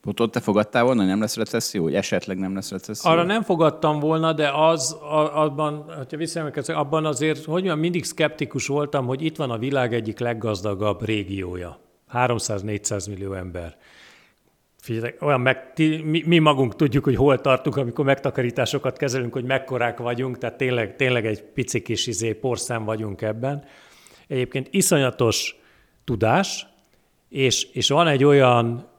Ott 0.04 0.32
te 0.32 0.40
fogadtál 0.40 0.84
volna, 0.84 1.04
nem 1.04 1.20
lesz 1.20 1.36
recesszió, 1.36 1.82
hogy 1.82 1.94
esetleg 1.94 2.38
nem 2.38 2.54
lesz 2.54 2.70
recesszió? 2.70 3.10
Arra 3.10 3.22
nem 3.22 3.42
fogadtam 3.42 4.00
volna, 4.00 4.32
de 4.32 4.48
az, 4.48 4.96
abban, 5.34 5.84
ha 6.10 6.16
visszaemlékezek, 6.16 6.76
abban 6.76 7.06
azért, 7.06 7.44
hogy 7.44 7.52
mondjam, 7.52 7.78
mindig 7.78 8.04
szkeptikus 8.04 8.66
voltam, 8.66 9.06
hogy 9.06 9.22
itt 9.22 9.36
van 9.36 9.50
a 9.50 9.58
világ 9.58 9.94
egyik 9.94 10.18
leggazdagabb 10.18 11.04
régiója. 11.04 11.78
300-400 12.12 13.08
millió 13.08 13.32
ember. 13.32 13.76
Figyelj, 14.80 15.14
olyan 15.20 15.40
meg, 15.40 15.72
ti, 15.72 16.02
mi, 16.02 16.22
mi 16.26 16.38
magunk 16.38 16.76
tudjuk, 16.76 17.04
hogy 17.04 17.16
hol 17.16 17.40
tartunk, 17.40 17.76
amikor 17.76 18.04
megtakarításokat 18.04 18.96
kezelünk, 18.96 19.32
hogy 19.32 19.44
mekkorák 19.44 19.98
vagyunk, 19.98 20.38
tehát 20.38 20.56
tényleg, 20.56 20.96
tényleg 20.96 21.26
egy 21.26 21.42
pici 21.42 21.82
kis 21.82 22.06
izé, 22.06 22.32
porszám 22.32 22.84
vagyunk 22.84 23.22
ebben. 23.22 23.64
Egyébként 24.26 24.68
iszonyatos 24.70 25.56
tudás, 26.04 26.66
és, 27.28 27.64
és 27.72 27.88
van 27.88 28.06
egy 28.06 28.24
olyan 28.24 28.92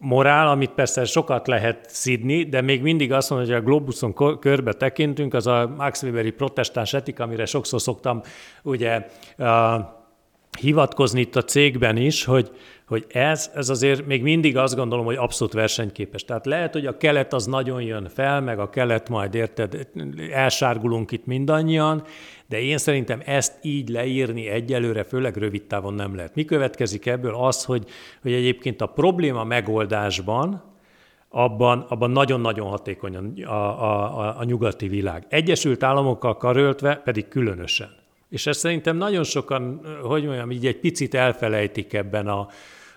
morál, 0.00 0.48
amit 0.48 0.70
persze 0.70 1.04
sokat 1.04 1.46
lehet 1.46 1.84
szidni, 1.88 2.42
de 2.42 2.60
még 2.60 2.82
mindig 2.82 3.12
azt 3.12 3.30
mondja, 3.30 3.54
hogy 3.54 3.62
a 3.62 3.66
globuson 3.66 4.38
körbe 4.38 4.72
tekintünk, 4.72 5.34
az 5.34 5.46
a 5.46 5.74
Max 5.76 6.02
Weberi 6.02 6.30
protestáns 6.30 6.92
etika, 6.92 7.22
amire 7.22 7.46
sokszor 7.46 7.80
szoktam 7.80 8.22
ugye 8.62 9.06
uh, 9.38 9.46
hivatkozni 10.58 11.20
itt 11.20 11.36
a 11.36 11.42
cégben 11.42 11.96
is, 11.96 12.24
hogy, 12.24 12.50
hogy 12.90 13.06
ez, 13.08 13.50
ez 13.54 13.68
azért 13.68 14.06
még 14.06 14.22
mindig 14.22 14.56
azt 14.56 14.76
gondolom, 14.76 15.04
hogy 15.04 15.16
abszolút 15.16 15.52
versenyképes. 15.52 16.24
Tehát 16.24 16.46
lehet, 16.46 16.72
hogy 16.72 16.86
a 16.86 16.96
kelet 16.96 17.32
az 17.32 17.46
nagyon 17.46 17.82
jön 17.82 18.08
fel, 18.14 18.40
meg 18.40 18.58
a 18.58 18.70
kelet 18.70 19.08
majd 19.08 19.34
érted, 19.34 19.88
elsárgulunk 20.32 21.10
itt 21.10 21.26
mindannyian, 21.26 22.02
de 22.46 22.60
én 22.60 22.78
szerintem 22.78 23.22
ezt 23.24 23.58
így 23.62 23.88
leírni 23.88 24.48
egyelőre, 24.48 25.02
főleg 25.02 25.36
rövid 25.36 25.62
távon 25.62 25.94
nem 25.94 26.14
lehet. 26.14 26.34
Mi 26.34 26.44
következik 26.44 27.06
ebből? 27.06 27.34
Az, 27.34 27.64
hogy, 27.64 27.84
hogy 28.22 28.32
egyébként 28.32 28.80
a 28.80 28.86
probléma 28.86 29.44
megoldásban, 29.44 30.62
abban, 31.28 31.86
abban 31.88 32.10
nagyon-nagyon 32.10 32.68
hatékony 32.68 33.16
a, 33.44 33.52
a, 33.52 34.18
a, 34.18 34.38
a 34.38 34.44
nyugati 34.44 34.88
világ. 34.88 35.26
Egyesült 35.28 35.82
Államokkal 35.82 36.36
karöltve 36.36 36.96
pedig 36.96 37.28
különösen. 37.28 37.98
És 38.30 38.46
ezt 38.46 38.58
szerintem 38.58 38.96
nagyon 38.96 39.24
sokan, 39.24 39.80
hogy 40.02 40.24
mondjam, 40.24 40.50
így 40.50 40.66
egy 40.66 40.78
picit 40.78 41.14
elfelejtik 41.14 41.92
ebben 41.92 42.26
a, 42.26 42.48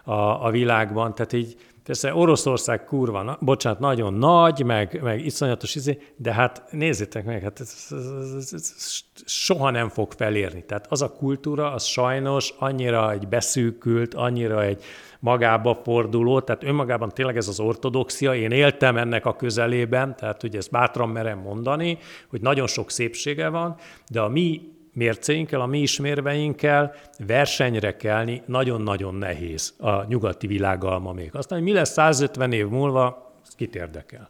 a, 0.04 0.46
a 0.46 0.50
világban. 0.52 1.16
Tehát 1.16 1.34
így 1.34 1.58
Persze 1.84 2.16
Oroszország 2.16 2.86
kurva, 2.86 3.38
bocsánat, 3.40 3.80
nagyon 3.80 4.14
nagy, 4.14 4.64
meg, 4.66 5.00
meg 5.02 5.26
iszonyatos 5.26 5.76
izé, 5.76 5.98
de 6.16 6.34
hát 6.34 6.64
nézzétek 6.72 7.26
meg, 7.26 7.42
hát 7.42 7.60
ez, 7.60 7.88
ez, 7.90 8.34
ez, 8.38 8.54
ez 8.54 9.00
soha 9.26 9.70
nem 9.70 9.90
fog 9.90 10.12
felérni. 10.12 10.64
Tehát 10.66 10.86
az 10.90 11.02
a 11.02 11.12
kultúra, 11.12 11.72
az 11.72 11.84
sajnos 11.84 12.54
annyira 12.60 13.12
egy 13.12 13.28
beszűkült, 13.28 14.14
annyira 14.14 14.64
egy 14.64 14.84
magába 15.20 15.80
forduló, 15.84 16.40
tehát 16.40 16.64
önmagában 16.64 17.10
tényleg 17.10 17.38
ez 17.38 17.48
az 17.48 17.60
ortodoxia, 17.60 18.36
én 18.36 18.52
éltem 18.52 18.98
ennek 18.98 19.26
a 19.26 19.36
közelében, 19.36 20.16
tehát 20.16 20.44
ugye 20.44 20.58
ezt 20.58 20.72
bátran 20.72 21.10
merem 21.10 21.40
mondani, 21.40 21.98
hogy 22.30 22.42
nagyon 22.42 22.68
sok 22.68 22.92
szépsége 22.92 23.50
van, 23.50 23.76
de 24.10 24.22
a 24.22 24.28
mi 24.28 24.73
mércéinkkel, 24.94 25.62
a 25.62 25.66
mi 25.66 25.80
ismérveinkkel 25.80 26.96
versenyre 27.18 27.96
kelni 27.96 28.42
nagyon-nagyon 28.46 29.16
nehéz 29.16 29.74
a 29.78 30.04
nyugati 30.04 30.48
világgal 30.48 31.00
ma 31.00 31.14
még. 31.14 31.30
Aztán, 31.36 31.58
hogy 31.58 31.68
mi 31.68 31.74
lesz 31.74 31.92
150 31.92 32.52
év 32.52 32.68
múlva, 32.68 33.34
ez 33.48 33.56
kit 33.56 33.76
érdekel. 33.76 34.30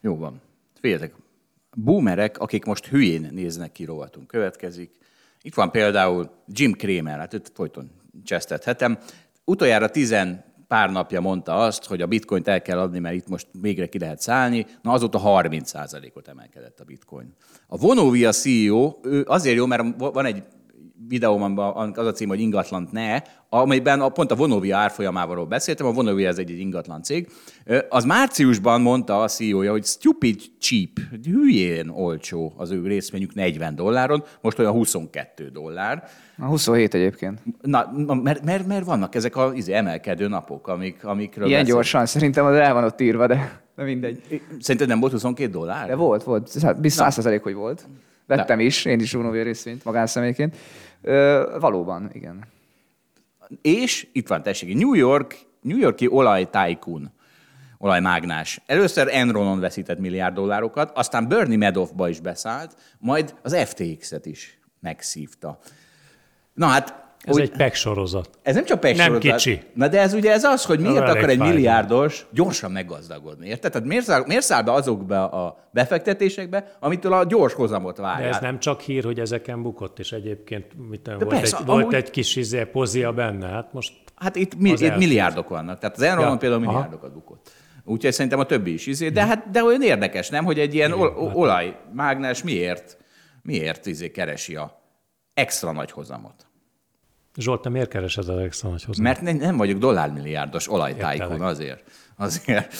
Jó 0.00 0.16
van. 0.16 0.40
Figyeljetek, 0.80 1.14
boomerek, 1.76 2.38
akik 2.38 2.64
most 2.64 2.86
hülyén 2.86 3.28
néznek 3.32 3.72
ki, 3.72 3.84
rovatunk, 3.84 4.26
következik. 4.26 4.90
Itt 5.42 5.54
van 5.54 5.70
például 5.70 6.30
Jim 6.46 6.72
Cramer, 6.72 7.18
hát 7.18 7.32
itt 7.32 7.50
folyton 7.54 7.90
csesztethetem. 8.24 8.98
Utoljára 9.44 9.90
pár 10.74 10.90
napja 10.90 11.20
mondta 11.20 11.54
azt, 11.54 11.84
hogy 11.84 12.02
a 12.02 12.06
bitcoint 12.06 12.48
el 12.48 12.62
kell 12.62 12.78
adni, 12.78 12.98
mert 12.98 13.14
itt 13.14 13.28
most 13.28 13.46
végre 13.60 13.86
ki 13.86 13.98
lehet 13.98 14.20
szállni. 14.20 14.66
Na 14.82 14.92
azóta 14.92 15.20
30%-ot 15.24 16.28
emelkedett 16.28 16.80
a 16.80 16.84
bitcoin. 16.84 17.34
A 17.66 17.76
Vonovia 17.76 18.32
CEO, 18.32 18.92
ő 19.02 19.24
azért 19.26 19.56
jó, 19.56 19.66
mert 19.66 19.82
van 19.98 20.24
egy 20.24 20.42
videómban 21.08 21.92
az 21.96 22.06
a 22.06 22.12
cím, 22.12 22.28
hogy 22.28 22.40
ingatlant 22.40 22.92
ne, 22.92 23.22
amelyben 23.48 24.00
a, 24.00 24.08
pont 24.08 24.30
a 24.30 24.34
Vonovia 24.34 24.76
árfolyamáról 24.76 25.46
beszéltem, 25.46 25.86
a 25.86 25.92
Vonovia 25.92 26.28
ez 26.28 26.38
egy, 26.38 26.50
egy 26.50 26.58
ingatlan 26.58 27.02
cég, 27.02 27.28
az 27.88 28.04
márciusban 28.04 28.80
mondta 28.80 29.22
a 29.22 29.28
CEO-ja, 29.28 29.70
hogy 29.70 29.84
stupid 29.84 30.40
cheap, 30.60 30.90
hülyén 31.24 31.88
olcsó 31.88 32.52
az 32.56 32.70
ő 32.70 32.86
részvényük 32.86 33.34
40 33.34 33.74
dolláron, 33.74 34.24
most 34.40 34.58
olyan 34.58 34.72
22 34.72 35.48
dollár. 35.48 36.04
A 36.38 36.44
27 36.44 36.94
egyébként. 36.94 37.40
Na, 37.62 37.92
mert, 38.22 38.44
mert, 38.44 38.66
mert 38.66 38.84
vannak 38.84 39.14
ezek 39.14 39.36
az 39.36 39.54
izé, 39.54 39.72
emelkedő 39.72 40.28
napok, 40.28 40.68
amik, 40.68 41.04
amikről 41.04 41.46
Ilyen 41.46 41.60
beszél. 41.60 41.74
gyorsan, 41.74 42.06
szerintem 42.06 42.44
az 42.44 42.54
el 42.54 42.74
van 42.74 42.84
ott 42.84 43.00
írva, 43.00 43.26
de, 43.26 43.62
de 43.76 43.82
mindegy. 43.82 44.42
Szerinted 44.60 44.88
nem 44.88 45.00
volt 45.00 45.12
22 45.12 45.50
dollár? 45.50 45.86
De 45.86 45.94
volt, 45.94 46.22
volt. 46.22 46.42
Biztos 46.80 47.14
100 47.14 47.40
hogy 47.42 47.54
volt. 47.54 47.86
Vettem 48.26 48.58
de. 48.58 48.64
is, 48.64 48.84
én 48.84 49.00
is 49.00 49.12
Vonovia 49.12 49.42
részvényt 49.42 49.84
magánszemélyként. 49.84 50.56
Ö, 51.04 51.56
valóban, 51.60 52.10
igen. 52.12 52.44
És 53.62 54.08
itt 54.12 54.28
van, 54.28 54.42
tessék, 54.42 54.74
New 54.74 54.94
York, 54.94 55.38
New 55.60 55.76
Yorki 55.76 56.08
olaj 56.08 56.48
tycoon, 56.50 57.12
olajmágnás. 57.78 58.60
Először 58.66 59.08
Enronon 59.10 59.60
veszített 59.60 59.98
milliárd 59.98 60.34
dollárokat, 60.34 60.98
aztán 60.98 61.28
Bernie 61.28 61.56
Madoffba 61.56 62.08
is 62.08 62.20
beszállt, 62.20 62.76
majd 62.98 63.34
az 63.42 63.56
FTX-et 63.56 64.26
is 64.26 64.58
megszívta. 64.80 65.58
Na 66.54 66.66
hát 66.66 67.03
ez 67.24 67.34
úgy, 67.34 67.40
egy 67.40 67.50
PEC 67.50 67.76
sorozat. 67.76 68.30
Ez 68.42 68.54
nem 68.54 68.64
csak 68.64 68.80
PEC 68.80 68.96
nem 68.96 69.06
sorozat. 69.06 69.36
kicsi. 69.36 69.62
Na 69.74 69.88
de 69.88 70.00
ez 70.00 70.12
ugye 70.12 70.32
ez 70.32 70.44
az, 70.44 70.64
hogy 70.64 70.80
miért 70.80 71.08
akar 71.08 71.28
egy 71.28 71.38
milliárdos 71.38 72.26
gyorsan 72.30 72.70
meggazdagodni. 72.70 73.48
Érted? 73.48 73.72
Tehát 73.72 73.86
miért 73.86 74.04
száll, 74.04 74.24
miért 74.26 74.44
száll 74.44 74.62
be 74.62 74.72
azokba 74.72 75.28
a 75.28 75.68
befektetésekbe, 75.70 76.76
amitől 76.80 77.12
a 77.12 77.24
gyors 77.24 77.52
hozamot 77.52 77.96
várja. 77.96 78.28
De 78.28 78.34
ez 78.34 78.40
nem 78.40 78.58
csak 78.58 78.80
hír, 78.80 79.04
hogy 79.04 79.20
ezeken 79.20 79.62
bukott, 79.62 79.98
és 79.98 80.12
egyébként 80.12 80.88
mit 80.88 81.06
nem, 81.06 81.18
volt, 81.18 81.28
persze, 81.28 81.56
egy, 81.56 81.62
amúgy... 81.66 81.82
volt 81.82 81.94
egy 81.94 82.10
kis 82.10 82.36
izé, 82.36 82.64
pozia 82.64 83.12
benne. 83.12 83.46
Hát 83.46 83.72
most 83.72 83.92
Hát 84.14 84.36
itt, 84.36 84.58
mi, 84.58 84.70
itt 84.70 84.96
milliárdok 84.96 85.48
vannak. 85.48 85.78
Tehát 85.78 85.96
az 85.96 86.02
Enron 86.02 86.30
ja. 86.30 86.36
például 86.36 86.60
milliárdokat 86.60 87.10
Aha. 87.10 87.18
bukott. 87.18 87.50
Úgyhogy 87.84 88.12
szerintem 88.12 88.38
a 88.38 88.44
többi 88.44 88.72
is 88.72 88.86
izé. 88.86 89.08
De, 89.08 89.26
hát, 89.26 89.50
de 89.50 89.64
olyan 89.64 89.82
érdekes, 89.82 90.28
nem, 90.28 90.44
hogy 90.44 90.58
egy 90.58 90.74
ilyen 90.74 90.92
ol- 90.92 91.26
hát. 91.26 91.34
olajmágnes 91.34 92.42
miért, 92.42 92.96
miért 93.42 93.86
izé 93.86 94.10
keresi 94.10 94.56
a 94.56 94.80
extra 95.34 95.72
nagy 95.72 95.90
hozamot. 95.90 96.46
Zsolt, 97.36 97.60
te 97.60 97.68
miért 97.68 97.88
keresed 97.88 98.28
az 98.28 98.38
extra 98.38 98.68
nagy 98.68 98.84
hozamot? 98.84 99.12
Mert 99.12 99.20
nem, 99.20 99.36
nem 99.36 99.56
vagyok 99.56 99.78
dollármilliárdos 99.78 100.70
olajtájkon, 100.70 101.40
azért. 101.40 101.90
Azért 102.16 102.74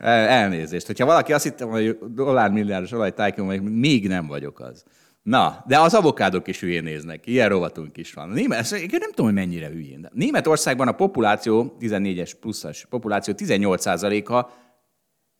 elnézést. 0.00 0.86
Hogyha 0.86 1.06
valaki 1.06 1.32
azt 1.32 1.44
hittem, 1.44 1.68
hogy 1.68 1.98
dollármilliárdos 2.14 2.92
olajtájkon, 2.92 3.46
még 3.62 4.08
nem 4.08 4.26
vagyok 4.26 4.60
az. 4.60 4.84
Na, 5.22 5.64
de 5.66 5.78
az 5.78 5.94
avokádok 5.94 6.48
is 6.48 6.60
hülyén 6.60 6.82
néznek 6.82 7.26
Ilyen 7.26 7.48
rovatunk 7.48 7.96
is 7.96 8.12
van. 8.12 8.28
Német, 8.28 8.70
én 8.70 8.88
nem 8.90 9.10
tudom, 9.10 9.26
hogy 9.26 9.34
mennyire 9.34 9.68
hülyén. 9.68 10.00
De 10.00 10.10
Németországban 10.12 10.88
a 10.88 10.92
populáció, 10.92 11.76
14-es 11.80 12.32
pluszas 12.40 12.86
populáció 12.90 13.34
18%-a 13.36 14.50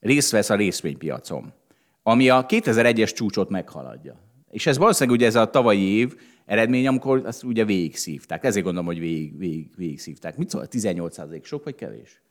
részt 0.00 0.30
vesz 0.30 0.50
a 0.50 0.54
részvénypiacon, 0.54 1.52
ami 2.02 2.28
a 2.28 2.46
2001-es 2.46 3.14
csúcsot 3.14 3.48
meghaladja. 3.48 4.20
És 4.50 4.66
ez 4.66 4.78
valószínűleg 4.78 5.18
ugye 5.18 5.26
ez 5.26 5.34
a 5.34 5.50
tavalyi 5.50 5.96
év 5.98 6.14
eredmény, 6.46 6.86
amikor 6.86 7.22
azt 7.24 7.42
ugye 7.42 7.64
végig 7.64 7.96
szívták. 7.96 8.44
Ezért 8.44 8.64
gondolom, 8.64 8.88
hogy 8.88 8.98
végig, 8.98 9.38
végig, 9.38 9.70
végig 9.76 10.00
szívták. 10.00 10.36
Mit 10.36 10.50
szól? 10.50 10.66
18% 10.70 11.44
sok 11.44 11.64
vagy 11.64 11.74
kevés? 11.74 12.22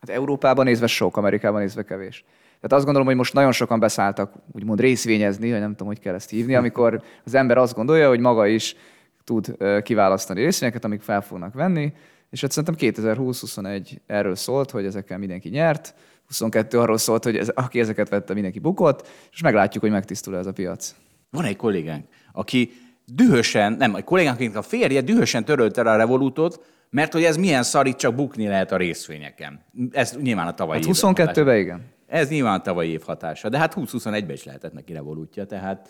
Hát 0.00 0.16
Európában 0.16 0.64
nézve 0.64 0.86
sok, 0.86 1.16
Amerikában 1.16 1.60
nézve 1.60 1.84
kevés. 1.84 2.24
Tehát 2.60 2.72
azt 2.72 2.84
gondolom, 2.84 3.06
hogy 3.06 3.16
most 3.16 3.32
nagyon 3.32 3.52
sokan 3.52 3.80
beszálltak 3.80 4.32
úgymond 4.52 4.80
részvényezni, 4.80 5.50
vagy 5.50 5.60
nem 5.60 5.70
tudom, 5.70 5.86
hogy 5.86 6.00
kell 6.00 6.14
ezt 6.14 6.30
hívni, 6.30 6.54
amikor 6.54 7.02
az 7.24 7.34
ember 7.34 7.58
azt 7.58 7.74
gondolja, 7.74 8.08
hogy 8.08 8.20
maga 8.20 8.46
is 8.46 8.76
tud 9.24 9.56
kiválasztani 9.82 10.40
részvényeket, 10.40 10.84
amik 10.84 11.00
fel 11.00 11.22
fognak 11.22 11.54
venni, 11.54 11.92
és 12.30 12.40
hát 12.40 12.50
szerintem 12.50 12.92
2020-21 13.04 13.96
erről 14.06 14.34
szólt, 14.34 14.70
hogy 14.70 14.84
ezekkel 14.84 15.18
mindenki 15.18 15.48
nyert, 15.48 15.94
22 16.26 16.78
arról 16.78 16.98
szólt, 16.98 17.24
hogy 17.24 17.36
ez, 17.36 17.48
aki 17.48 17.80
ezeket 17.80 18.08
vette, 18.08 18.34
mindenki 18.34 18.58
bukott, 18.58 19.08
és 19.32 19.40
meglátjuk, 19.40 19.82
hogy 19.82 19.92
megtisztul 19.92 20.36
ez 20.36 20.46
a 20.46 20.52
piac. 20.52 20.94
Van 21.30 21.44
egy 21.44 21.56
kollégánk, 21.56 22.06
aki 22.32 22.70
dühösen, 23.06 23.72
nem, 23.72 23.94
egy 23.94 24.04
kollégánk, 24.04 24.56
a 24.56 24.62
férje 24.62 25.00
dühösen 25.00 25.44
törölte 25.44 25.80
a 25.80 25.96
revolútot, 25.96 26.60
mert 26.90 27.12
hogy 27.12 27.24
ez 27.24 27.36
milyen 27.36 27.62
szar, 27.62 27.86
itt 27.86 27.96
csak 27.96 28.14
bukni 28.14 28.46
lehet 28.46 28.72
a 28.72 28.76
részvényeken. 28.76 29.60
Ez 29.90 30.16
nyilván 30.22 30.46
a 30.46 30.54
tavalyi 30.54 30.82
hát 30.84 30.96
22-ben 30.96 31.56
igen. 31.56 31.94
Ez 32.06 32.28
nyilván 32.28 32.62
tavalyi 32.62 32.90
év 32.90 33.02
hatása, 33.02 33.48
de 33.48 33.58
hát 33.58 33.74
20-21-ben 33.76 34.30
is 34.30 34.44
lehetett 34.44 34.72
neki 34.72 34.92
revolútja, 34.92 35.44
tehát 35.44 35.88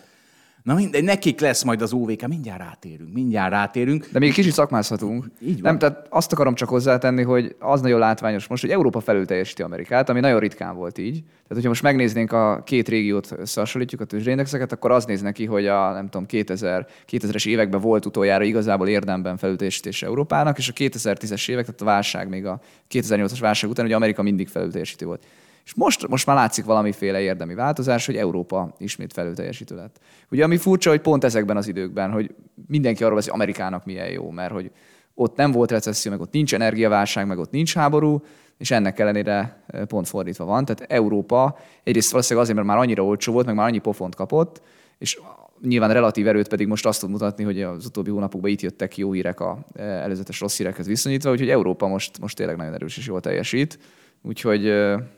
Na 0.67 0.75
mindegy, 0.75 1.05
nekik 1.05 1.41
lesz 1.41 1.63
majd 1.63 1.83
az 1.83 1.93
OVK, 1.93 2.27
mindjárt 2.27 2.61
rátérünk, 2.61 3.13
mindjárt 3.13 3.51
rátérünk. 3.51 4.09
De 4.13 4.19
még 4.19 4.33
kicsit 4.33 4.53
szakmázhatunk. 4.53 5.25
Így 5.41 5.61
van. 5.61 5.63
Nem, 5.63 5.79
tehát 5.79 6.07
azt 6.11 6.33
akarom 6.33 6.55
csak 6.55 6.69
hozzátenni, 6.69 7.23
hogy 7.23 7.57
az 7.59 7.81
nagyon 7.81 7.99
látványos 7.99 8.47
most, 8.47 8.63
hogy 8.63 8.71
Európa 8.71 9.01
felül 9.01 9.27
teljesíti 9.27 9.63
Amerikát, 9.63 10.09
ami 10.09 10.21
nagyon 10.21 10.41
ritkán 10.41 10.77
volt 10.77 10.99
így. 10.99 11.13
Tehát, 11.13 11.49
hogyha 11.49 11.69
most 11.69 11.83
megnéznénk 11.83 12.33
a 12.33 12.63
két 12.65 12.89
régiót, 12.89 13.35
összehasonlítjuk 13.37 14.01
a 14.01 14.05
tőzsdéindexeket, 14.05 14.73
akkor 14.73 14.91
az 14.91 15.05
néz 15.05 15.23
neki, 15.23 15.45
hogy 15.45 15.67
a 15.67 15.93
nem 15.93 16.09
tudom, 16.09 16.27
2000, 16.27 16.87
2000-es 17.11 17.47
években 17.47 17.81
volt 17.81 18.07
utoljára 18.07 18.45
igazából 18.45 18.89
érdemben 18.89 19.37
felülteljesítés 19.37 20.03
Európának, 20.03 20.59
és 20.59 20.69
a 20.69 20.73
2010-es 20.73 21.49
évek, 21.49 21.65
tehát 21.65 21.81
a 21.81 21.85
válság 21.85 22.29
még 22.29 22.47
a 22.47 22.61
2008-as 22.91 23.39
válság 23.41 23.71
után, 23.71 23.85
hogy 23.85 23.95
Amerika 23.95 24.23
mindig 24.23 24.49
felülteljesítő 24.49 25.07
volt. 25.07 25.27
És 25.67 25.75
most, 25.75 26.09
most 26.09 26.27
már 26.27 26.37
látszik 26.37 26.65
valamiféle 26.65 27.21
érdemi 27.21 27.55
változás, 27.55 28.07
hogy 28.07 28.17
Európa 28.17 28.75
ismét 28.79 29.13
felülteljesítő 29.13 29.75
lett. 29.75 30.01
Ugye 30.31 30.45
ami 30.45 30.57
furcsa, 30.57 30.91
hogy 30.91 31.01
pont 31.01 31.25
ezekben 31.25 31.57
az 31.57 31.69
időkben, 31.69 32.11
hogy 32.11 32.35
mindenki 32.69 33.05
arról 33.05 33.17
beszél, 33.17 33.33
Amerikának 33.33 33.85
milyen 33.85 34.11
jó, 34.11 34.31
mert 34.31 34.53
hogy 34.53 34.71
ott 35.15 35.37
nem 35.37 35.53
volt 35.53 35.71
recesszió, 35.71 36.11
meg 36.11 36.21
ott 36.21 36.33
nincs 36.33 36.55
energiaválság, 36.55 37.27
meg 37.27 37.39
ott 37.39 37.51
nincs 37.51 37.75
háború, 37.75 38.23
és 38.59 38.71
ennek 38.71 38.99
ellenére 38.99 39.63
eh, 39.67 39.85
pont 39.85 40.09
fordítva 40.09 40.45
van. 40.45 40.65
Tehát 40.65 40.93
Európa 40.93 41.59
egyrészt 41.83 42.11
valószínűleg 42.11 42.45
azért, 42.49 42.59
mert 42.59 42.77
már 42.77 42.85
annyira 42.85 43.05
olcsó 43.05 43.33
volt, 43.33 43.47
meg 43.47 43.55
már 43.55 43.67
annyi 43.67 43.79
pofont 43.79 44.15
kapott, 44.15 44.63
és 44.99 45.21
nyilván 45.63 45.93
relatív 45.93 46.29
erőt 46.29 46.49
pedig 46.49 46.67
most 46.67 46.87
azt 46.87 47.01
tud 47.01 47.11
mutatni, 47.11 47.45
hogy 47.45 47.63
az 47.63 47.87
utóbbi 47.87 48.11
hónapokban 48.11 48.51
itt 48.51 48.61
jöttek 48.61 48.97
jó 48.97 49.13
hírek 49.13 49.41
a 49.41 49.59
eh, 49.75 50.03
előzetes 50.03 50.41
rossz 50.41 50.57
hírekhez 50.57 50.87
viszonyítva, 50.87 51.31
úgyhogy 51.31 51.51
Európa 51.51 51.87
most, 51.87 52.19
most 52.19 52.37
tényleg 52.37 52.57
nagyon 52.57 52.75
erős 52.75 52.97
és 52.97 53.07
jól 53.07 53.21
teljesít. 53.21 53.79
Úgyhogy, 54.27 54.69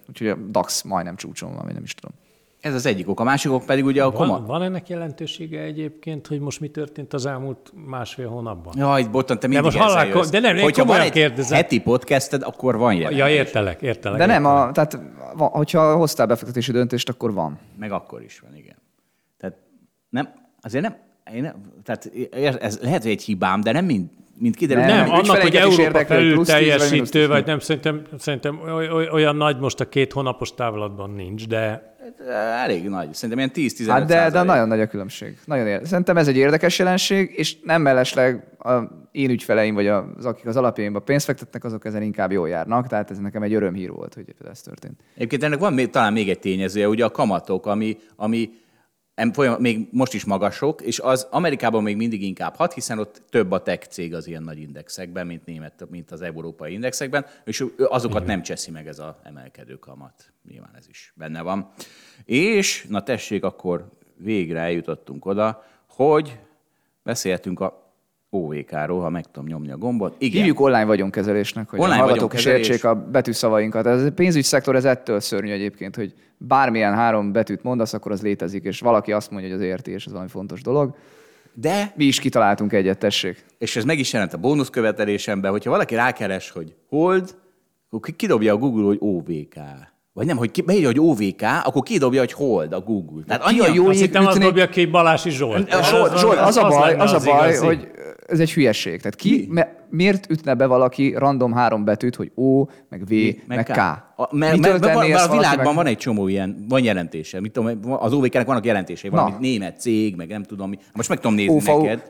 úgyhogy 0.08 0.28
a 0.28 0.34
DAX 0.34 0.82
majdnem 0.82 1.16
csúcson 1.16 1.54
van, 1.54 1.64
vagy 1.64 1.74
nem 1.74 1.82
is 1.82 1.94
tudom. 1.94 2.16
Ez 2.60 2.74
az 2.74 2.86
egyik 2.86 3.08
ok. 3.08 3.20
A 3.20 3.24
másik 3.24 3.52
ok 3.52 3.64
pedig 3.64 3.84
ugye 3.84 4.02
a 4.04 4.10
van, 4.10 4.28
koma. 4.28 4.46
Van 4.46 4.62
ennek 4.62 4.88
jelentősége 4.88 5.60
egyébként, 5.60 6.26
hogy 6.26 6.40
most 6.40 6.60
mi 6.60 6.68
történt 6.68 7.12
az 7.12 7.26
elmúlt 7.26 7.72
másfél 7.86 8.28
hónapban? 8.28 8.74
Jaj, 8.76 9.04
Botton, 9.04 9.38
te 9.38 9.46
mindig 9.46 9.70
de 9.70 9.78
most 9.78 9.92
hallák, 9.92 10.28
De 10.30 10.40
nem, 10.40 10.56
hogyha 10.56 10.84
van 10.84 11.00
egy 11.00 11.10
kérdezem. 11.10 11.56
heti 11.56 11.80
podcasted, 11.80 12.42
akkor 12.42 12.76
van 12.76 12.94
jelentés. 12.94 13.18
Ja, 13.18 13.28
értelek, 13.28 13.82
értelek. 13.82 14.18
De 14.18 14.26
nem, 14.26 14.44
a, 14.44 14.72
tehát 14.72 14.98
hogyha 15.36 15.96
hoztál 15.96 16.26
befektetési 16.26 16.72
döntést, 16.72 17.08
akkor 17.08 17.32
van. 17.32 17.58
Meg 17.78 17.92
akkor 17.92 18.22
is 18.22 18.40
van, 18.40 18.56
igen. 18.56 18.76
Tehát 19.38 19.56
nem, 20.08 20.28
azért 20.60 20.82
nem, 20.82 20.96
én 21.34 21.42
nem 21.42 21.54
tehát 21.84 22.10
ez 22.60 22.78
lehet, 22.80 23.02
hogy 23.02 23.10
egy 23.10 23.22
hibám, 23.22 23.60
de 23.60 23.72
nem 23.72 23.84
mind, 23.84 24.08
mint 24.40 24.56
kiderül. 24.56 24.84
Nem, 24.84 24.96
nem 24.96 25.10
annak, 25.10 25.36
hogy 25.36 25.56
Európa 25.56 26.04
felül 26.04 26.44
teljesítő, 26.44 27.26
vagy 27.26 27.46
nem, 27.46 27.58
szerintem, 27.58 28.02
szerintem 28.18 28.60
olyan 29.12 29.36
nagy 29.36 29.58
most 29.58 29.80
a 29.80 29.88
két 29.88 30.12
hónapos 30.12 30.54
távlatban 30.54 31.10
nincs, 31.10 31.46
de... 31.46 31.96
Elég 32.62 32.88
nagy, 32.88 33.14
szerintem 33.14 33.50
ilyen 33.54 33.72
10-15 33.72 33.86
hát 33.88 34.06
de, 34.06 34.30
de 34.30 34.42
nagyon 34.42 34.68
nagy 34.68 34.80
a 34.80 34.86
különbség. 34.86 35.38
Nagyon 35.44 35.66
ér... 35.66 35.80
Szerintem 35.84 36.16
ez 36.16 36.28
egy 36.28 36.36
érdekes 36.36 36.78
jelenség, 36.78 37.32
és 37.36 37.56
nem 37.62 37.82
mellesleg 37.82 38.46
a 38.58 38.78
én 39.12 39.30
ügyfeleim, 39.30 39.74
vagy 39.74 39.86
az, 39.86 40.24
akik 40.24 40.46
az 40.46 40.56
alapjaimba 40.56 40.98
pénzt 40.98 41.24
fektetnek, 41.24 41.64
azok 41.64 41.84
ezen 41.84 42.02
inkább 42.02 42.32
jól 42.32 42.48
járnak, 42.48 42.86
tehát 42.86 43.10
ez 43.10 43.18
nekem 43.18 43.42
egy 43.42 43.54
örömhír 43.54 43.90
volt, 43.90 44.14
hogy 44.14 44.24
ez 44.50 44.60
történt. 44.60 45.00
Egyébként 45.14 45.42
ennek 45.42 45.58
van 45.58 45.72
még, 45.72 45.90
talán 45.90 46.12
még 46.12 46.28
egy 46.28 46.38
tényezője, 46.38 46.88
ugye 46.88 47.04
a 47.04 47.10
kamatok, 47.10 47.66
ami, 47.66 47.96
ami 48.16 48.50
még 49.58 49.88
most 49.90 50.14
is 50.14 50.24
magasok, 50.24 50.80
és 50.80 51.00
az 51.00 51.26
Amerikában 51.30 51.82
még 51.82 51.96
mindig 51.96 52.22
inkább 52.22 52.54
hat, 52.54 52.72
hiszen 52.72 52.98
ott 52.98 53.22
több 53.30 53.50
a 53.50 53.62
tech 53.62 53.88
cég 53.88 54.14
az 54.14 54.26
ilyen 54.26 54.42
nagy 54.42 54.58
indexekben, 54.58 55.26
mint 55.26 55.46
német, 55.46 55.86
mint 55.90 56.10
az 56.10 56.20
európai 56.22 56.72
indexekben, 56.72 57.26
és 57.44 57.64
azokat 57.78 58.26
nem 58.26 58.42
cseszi 58.42 58.70
meg 58.70 58.88
ez 58.88 58.98
a 58.98 59.20
emelkedő 59.22 59.74
kamat. 59.74 60.32
Nyilván 60.48 60.74
ez 60.76 60.88
is 60.88 61.12
benne 61.16 61.42
van. 61.42 61.70
És, 62.24 62.86
na 62.88 63.02
tessék, 63.02 63.44
akkor 63.44 63.88
végre 64.16 64.60
eljutottunk 64.60 65.26
oda, 65.26 65.64
hogy 65.86 66.38
beszéltünk 67.02 67.60
a 67.60 67.87
OVK-ról, 68.30 69.00
ha 69.00 69.08
meg 69.08 69.24
tudom 69.30 69.48
nyomni 69.48 69.70
a 69.70 69.76
gombot. 69.76 70.14
Igen. 70.18 70.36
Hívjuk 70.36 70.60
online 70.60 70.84
vagyonkezelésnek, 70.84 71.68
hogy 71.68 71.78
online 71.80 72.00
a 72.00 72.04
hallgatók 72.04 72.34
is 72.34 72.44
értsék 72.44 72.84
a 72.84 72.94
betűszavainkat. 72.94 73.86
Ez 73.86 74.04
a 74.04 74.12
pénzügyi 74.12 74.44
szektor 74.44 74.76
ez 74.76 74.84
ettől 74.84 75.20
szörnyű 75.20 75.52
egyébként, 75.52 75.96
hogy 75.96 76.14
bármilyen 76.36 76.94
három 76.94 77.32
betűt 77.32 77.62
mondasz, 77.62 77.92
akkor 77.92 78.12
az 78.12 78.22
létezik, 78.22 78.64
és 78.64 78.80
valaki 78.80 79.12
azt 79.12 79.30
mondja, 79.30 79.50
hogy 79.50 79.58
az 79.58 79.64
érti, 79.64 79.90
és 79.90 80.06
ez 80.06 80.12
valami 80.12 80.28
fontos 80.28 80.62
dolog. 80.62 80.94
De 81.52 81.92
mi 81.96 82.04
is 82.04 82.20
kitaláltunk 82.20 82.72
egyet, 82.72 82.98
tessék. 82.98 83.44
És 83.58 83.76
ez 83.76 83.84
meg 83.84 83.98
is 83.98 84.12
jelent 84.12 84.32
a 84.32 84.36
bónusz 84.36 84.70
követelésemben, 84.70 85.50
hogyha 85.50 85.70
valaki 85.70 85.94
rákeres, 85.94 86.50
hogy 86.50 86.74
hold, 86.88 87.36
akkor 87.90 88.16
kidobja 88.16 88.54
a 88.54 88.56
Google, 88.56 88.84
hogy 88.84 88.98
OVK. 89.00 89.54
Vagy 90.12 90.26
nem, 90.26 90.36
hogy 90.36 90.64
beírja, 90.64 90.86
hogy 90.86 91.00
OVK, 91.00 91.42
akkor 91.64 91.82
kidobja, 91.82 92.20
hogy 92.20 92.32
hold 92.32 92.72
a 92.72 92.80
Google. 92.80 93.22
Tehát 93.26 93.42
annyi 93.42 93.60
a 93.60 93.72
jó 93.74 93.88
Azt 93.88 94.00
hittem, 94.00 94.26
az 94.26 94.38
dobja 94.38 94.68
ki 94.68 94.86
Balási 94.86 95.30
Zsolt. 95.30 95.70
Zsolt, 95.84 96.18
Zsolt, 96.18 96.38
az, 96.38 96.56
a 96.56 96.68
baj, 96.68 96.94
az 96.94 97.12
a 97.12 97.20
baj, 97.24 97.56
hogy 97.56 97.88
ez 98.28 98.40
egy 98.40 98.52
hülyeség. 98.52 98.98
Tehát 98.98 99.16
ki, 99.16 99.46
me, 99.50 99.77
miért 99.90 100.30
ütne 100.30 100.54
be 100.54 100.66
valaki 100.66 101.14
random 101.16 101.52
három 101.52 101.84
betűt, 101.84 102.16
hogy 102.16 102.30
O, 102.34 102.64
meg 102.88 103.06
V, 103.06 103.10
meg, 103.10 103.36
meg 103.46 103.64
K? 103.64 104.06
A, 104.20 104.28
mert, 104.30 104.58
mert, 104.58 104.80
mert, 104.80 104.94
mert 105.08 105.28
a 105.28 105.30
világban 105.30 105.56
valaki 105.56 105.74
van 105.76 105.86
egy 105.86 105.96
csomó 105.96 106.28
ilyen, 106.28 106.64
van 106.68 106.84
jelentése. 106.84 107.40
Mit 107.40 107.52
tudom, 107.52 107.96
az 107.98 108.12
OVK-nek 108.12 108.46
vannak 108.46 108.64
jelentései, 108.64 109.10
valami 109.10 109.30
Na. 109.30 109.36
német 109.40 109.80
cég, 109.80 110.16
meg 110.16 110.28
nem 110.28 110.42
tudom 110.42 110.68
mi. 110.68 110.78
Most 110.94 111.08
meg 111.08 111.18
tudom 111.20 111.36
nézni 111.36 111.54
UFO, 111.54 111.82
neked. 111.82 112.02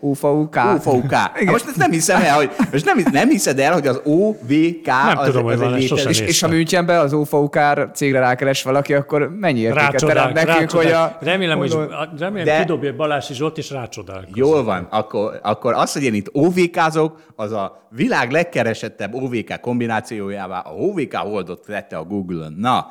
K. 0.50 0.86
OVK. 0.86 1.12
Hát 1.12 1.44
most 1.54 1.66
ezt 1.66 1.76
nem 1.76 1.90
hiszem 1.90 2.22
el, 2.22 2.34
hogy, 2.36 2.50
most 2.72 2.84
nem, 2.84 2.98
nem 3.12 3.28
hiszed 3.28 3.58
el, 3.58 3.72
hogy 3.72 3.86
az 3.86 4.00
OVK 4.04 4.86
Nem 4.86 5.18
az, 5.18 5.26
tudom, 5.26 5.42
hogy 5.44 5.52
az 5.52 5.60
van, 5.60 5.74
egy 5.74 5.80
létező- 5.80 6.08
És, 6.08 6.20
és 6.20 6.40
ha 6.40 6.48
Münchenben 6.48 6.98
az 7.00 7.12
UFO-kár 7.12 7.90
cégre 7.94 8.18
rákeres 8.18 8.62
valaki, 8.62 8.94
akkor 8.94 9.36
mennyi 9.38 9.60
értéket 9.60 10.04
teremt 10.06 10.32
nekünk, 10.32 10.70
hogy 10.70 10.90
a... 10.90 11.16
Remélem, 11.20 11.58
hogy 11.58 11.76
remélem, 12.18 12.44
De- 12.44 12.58
kidobja 12.60 12.96
Balási 12.96 13.34
Zsolt, 13.34 13.58
és 13.58 13.70
rácsodálkozik. 13.70 14.36
Jól 14.36 14.64
van, 14.64 14.86
akkor, 14.90 15.40
akkor 15.42 15.72
az, 15.74 15.92
hogy 15.92 16.02
én 16.02 16.14
itt 16.14 16.28
OVK-zok, 16.32 17.20
az 17.36 17.52
a 17.52 17.67
világ 17.90 18.30
legkeresettebb 18.30 19.14
OVK 19.14 19.60
kombinációjává 19.60 20.58
a 20.58 20.74
OVK 20.74 21.14
Holdot 21.14 21.64
tette 21.66 21.96
a 21.96 22.04
Google-on. 22.04 22.52
Na, 22.52 22.86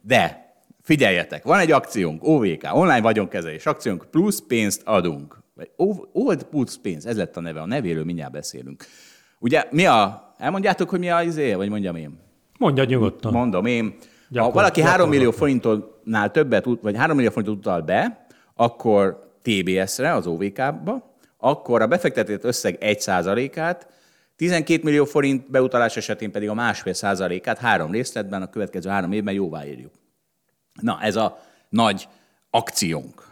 de 0.00 0.54
figyeljetek, 0.82 1.44
van 1.44 1.58
egy 1.58 1.72
akciónk, 1.72 2.24
OVK, 2.24 2.68
online 2.72 3.00
vagyonkezelés 3.00 3.66
akciónk, 3.66 4.06
plusz 4.10 4.42
pénzt 4.48 4.82
adunk. 4.84 5.38
Vagy 5.54 5.70
Old 6.12 6.42
plusz 6.42 6.78
pénz, 6.82 7.06
ez 7.06 7.16
lett 7.16 7.36
a 7.36 7.40
neve, 7.40 7.60
a 7.60 7.66
nevéről 7.66 8.04
mindjárt 8.04 8.32
beszélünk. 8.32 8.84
Ugye 9.38 9.64
mi 9.70 9.86
a, 9.86 10.32
elmondjátok, 10.38 10.88
hogy 10.90 10.98
mi 10.98 11.10
a 11.10 11.22
izé, 11.22 11.54
vagy 11.54 11.68
mondjam 11.68 11.96
én? 11.96 12.18
Mondja 12.58 12.84
nyugodtan. 12.84 13.32
Mondom 13.32 13.66
én. 13.66 13.84
Ha 13.84 13.96
Gyakor- 14.28 14.54
valaki 14.54 14.80
3 14.80 15.08
millió 15.08 15.30
forintnál 15.30 16.30
többet, 16.30 16.64
vagy 16.82 16.96
3 16.96 17.16
millió 17.16 17.30
forintot 17.30 17.56
utal 17.56 17.80
be, 17.80 18.26
akkor 18.54 19.18
TBS-re, 19.42 20.14
az 20.14 20.26
OVK-ba, 20.26 21.14
akkor 21.38 21.82
a 21.82 21.86
befektetett 21.86 22.44
összeg 22.44 22.78
1%-át, 22.80 23.86
12 24.40 24.80
millió 24.82 25.04
forint 25.04 25.50
beutalás 25.50 25.96
esetén 25.96 26.30
pedig 26.30 26.48
a 26.48 26.54
másfél 26.54 26.92
százalékát 26.92 27.58
három 27.58 27.90
részletben 27.90 28.42
a 28.42 28.50
következő 28.50 28.88
három 28.88 29.12
évben 29.12 29.34
jóváírjuk. 29.34 29.92
Na, 30.80 30.98
ez 31.02 31.16
a 31.16 31.40
nagy 31.68 32.08
akciónk. 32.50 33.26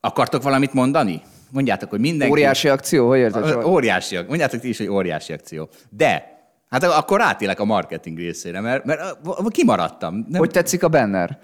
Akartok 0.00 0.42
valamit 0.42 0.72
mondani? 0.72 1.22
Mondjátok, 1.50 1.90
hogy 1.90 2.00
mindenki... 2.00 2.32
Óriási 2.32 2.68
akció, 2.68 3.08
hogy 3.08 3.18
érted? 3.18 3.64
Óriási, 3.64 4.16
ak- 4.16 4.28
mondjátok 4.28 4.60
ti 4.60 4.68
is, 4.68 4.78
hogy 4.78 4.88
óriási 4.88 5.32
akció. 5.32 5.68
De, 5.90 6.40
hát 6.68 6.82
akkor 6.82 7.18
rátélek 7.18 7.60
a 7.60 7.64
marketing 7.64 8.18
részére, 8.18 8.60
mert, 8.60 8.84
mert 8.84 9.16
kimaradtam. 9.48 10.14
Nem, 10.28 10.40
Hogy 10.40 10.50
tetszik 10.50 10.82
a 10.82 10.88
banner? 10.88 11.38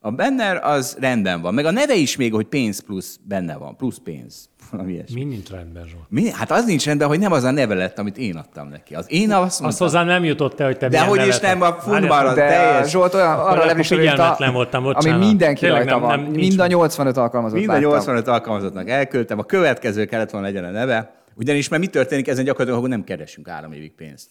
A 0.00 0.10
banner 0.10 0.56
az 0.64 0.96
rendben 1.00 1.40
van, 1.40 1.54
meg 1.54 1.64
a 1.64 1.70
neve 1.70 1.94
is 1.94 2.16
még, 2.16 2.32
hogy 2.34 2.46
pénz 2.46 2.80
plusz 2.80 3.18
benne 3.24 3.56
van, 3.56 3.76
plusz 3.76 3.98
pénz. 4.04 4.48
Valami 4.70 4.92
ilyesmi. 4.92 5.24
Mi 5.24 5.28
nincs 5.30 5.48
rendben, 5.50 5.86
Zsolt? 5.86 6.02
Mi? 6.08 6.30
Hát 6.30 6.50
az 6.50 6.64
nincs 6.64 6.84
rendben, 6.84 7.08
hogy 7.08 7.18
nem 7.18 7.32
az 7.32 7.44
a 7.44 7.50
neve 7.50 7.74
lett, 7.74 7.98
amit 7.98 8.18
én 8.18 8.36
adtam 8.36 8.68
neki. 8.68 8.94
Az 8.94 9.06
én 9.08 9.32
azt 9.32 9.42
Azt 9.44 9.60
mondtam, 9.60 9.86
hozzá 9.86 10.04
nem 10.04 10.24
jutott 10.24 10.60
el, 10.60 10.66
hogy 10.66 10.76
te 10.76 10.88
de 10.88 11.00
hogy 11.00 11.26
is 11.26 11.38
nem, 11.38 11.62
a 11.62 11.76
Várjál, 11.86 12.26
az 12.26 12.34
teljes. 12.34 12.90
Zsolt 12.90 13.14
olyan, 13.14 13.32
arra 13.32 13.42
akkor 13.50 13.66
levis 13.66 13.86
figyelmetlen 13.86 14.52
voltam, 14.52 14.84
ami 14.86 15.10
mindenki 15.10 15.60
Tényleg 15.60 15.78
rajta 15.88 15.98
nem- 15.98 16.08
van. 16.08 16.20
nem- 16.20 16.30
nincs 16.30 16.46
Mind 16.46 16.58
a 16.58 16.62
meg. 16.62 16.70
85 16.70 17.16
alkalmazott 17.16 17.56
Mind 17.58 17.68
a 17.68 17.72
láttam. 17.72 17.88
85 17.88 18.28
alkalmazottnak 18.28 18.88
elküldtem, 18.88 19.38
a 19.38 19.42
következő 19.44 20.04
kellett 20.04 20.30
volna 20.30 20.46
legyen 20.46 20.64
a 20.64 20.70
neve, 20.70 21.14
ugyanis 21.34 21.68
mert 21.68 21.82
mi 21.82 21.88
történik 21.88 22.28
ezen 22.28 22.44
gyakorlatilag, 22.44 22.80
hogy 22.80 22.90
nem 22.90 23.04
keresünk 23.04 23.48
három 23.48 23.72
évig 23.72 23.92
pénzt. 23.94 24.28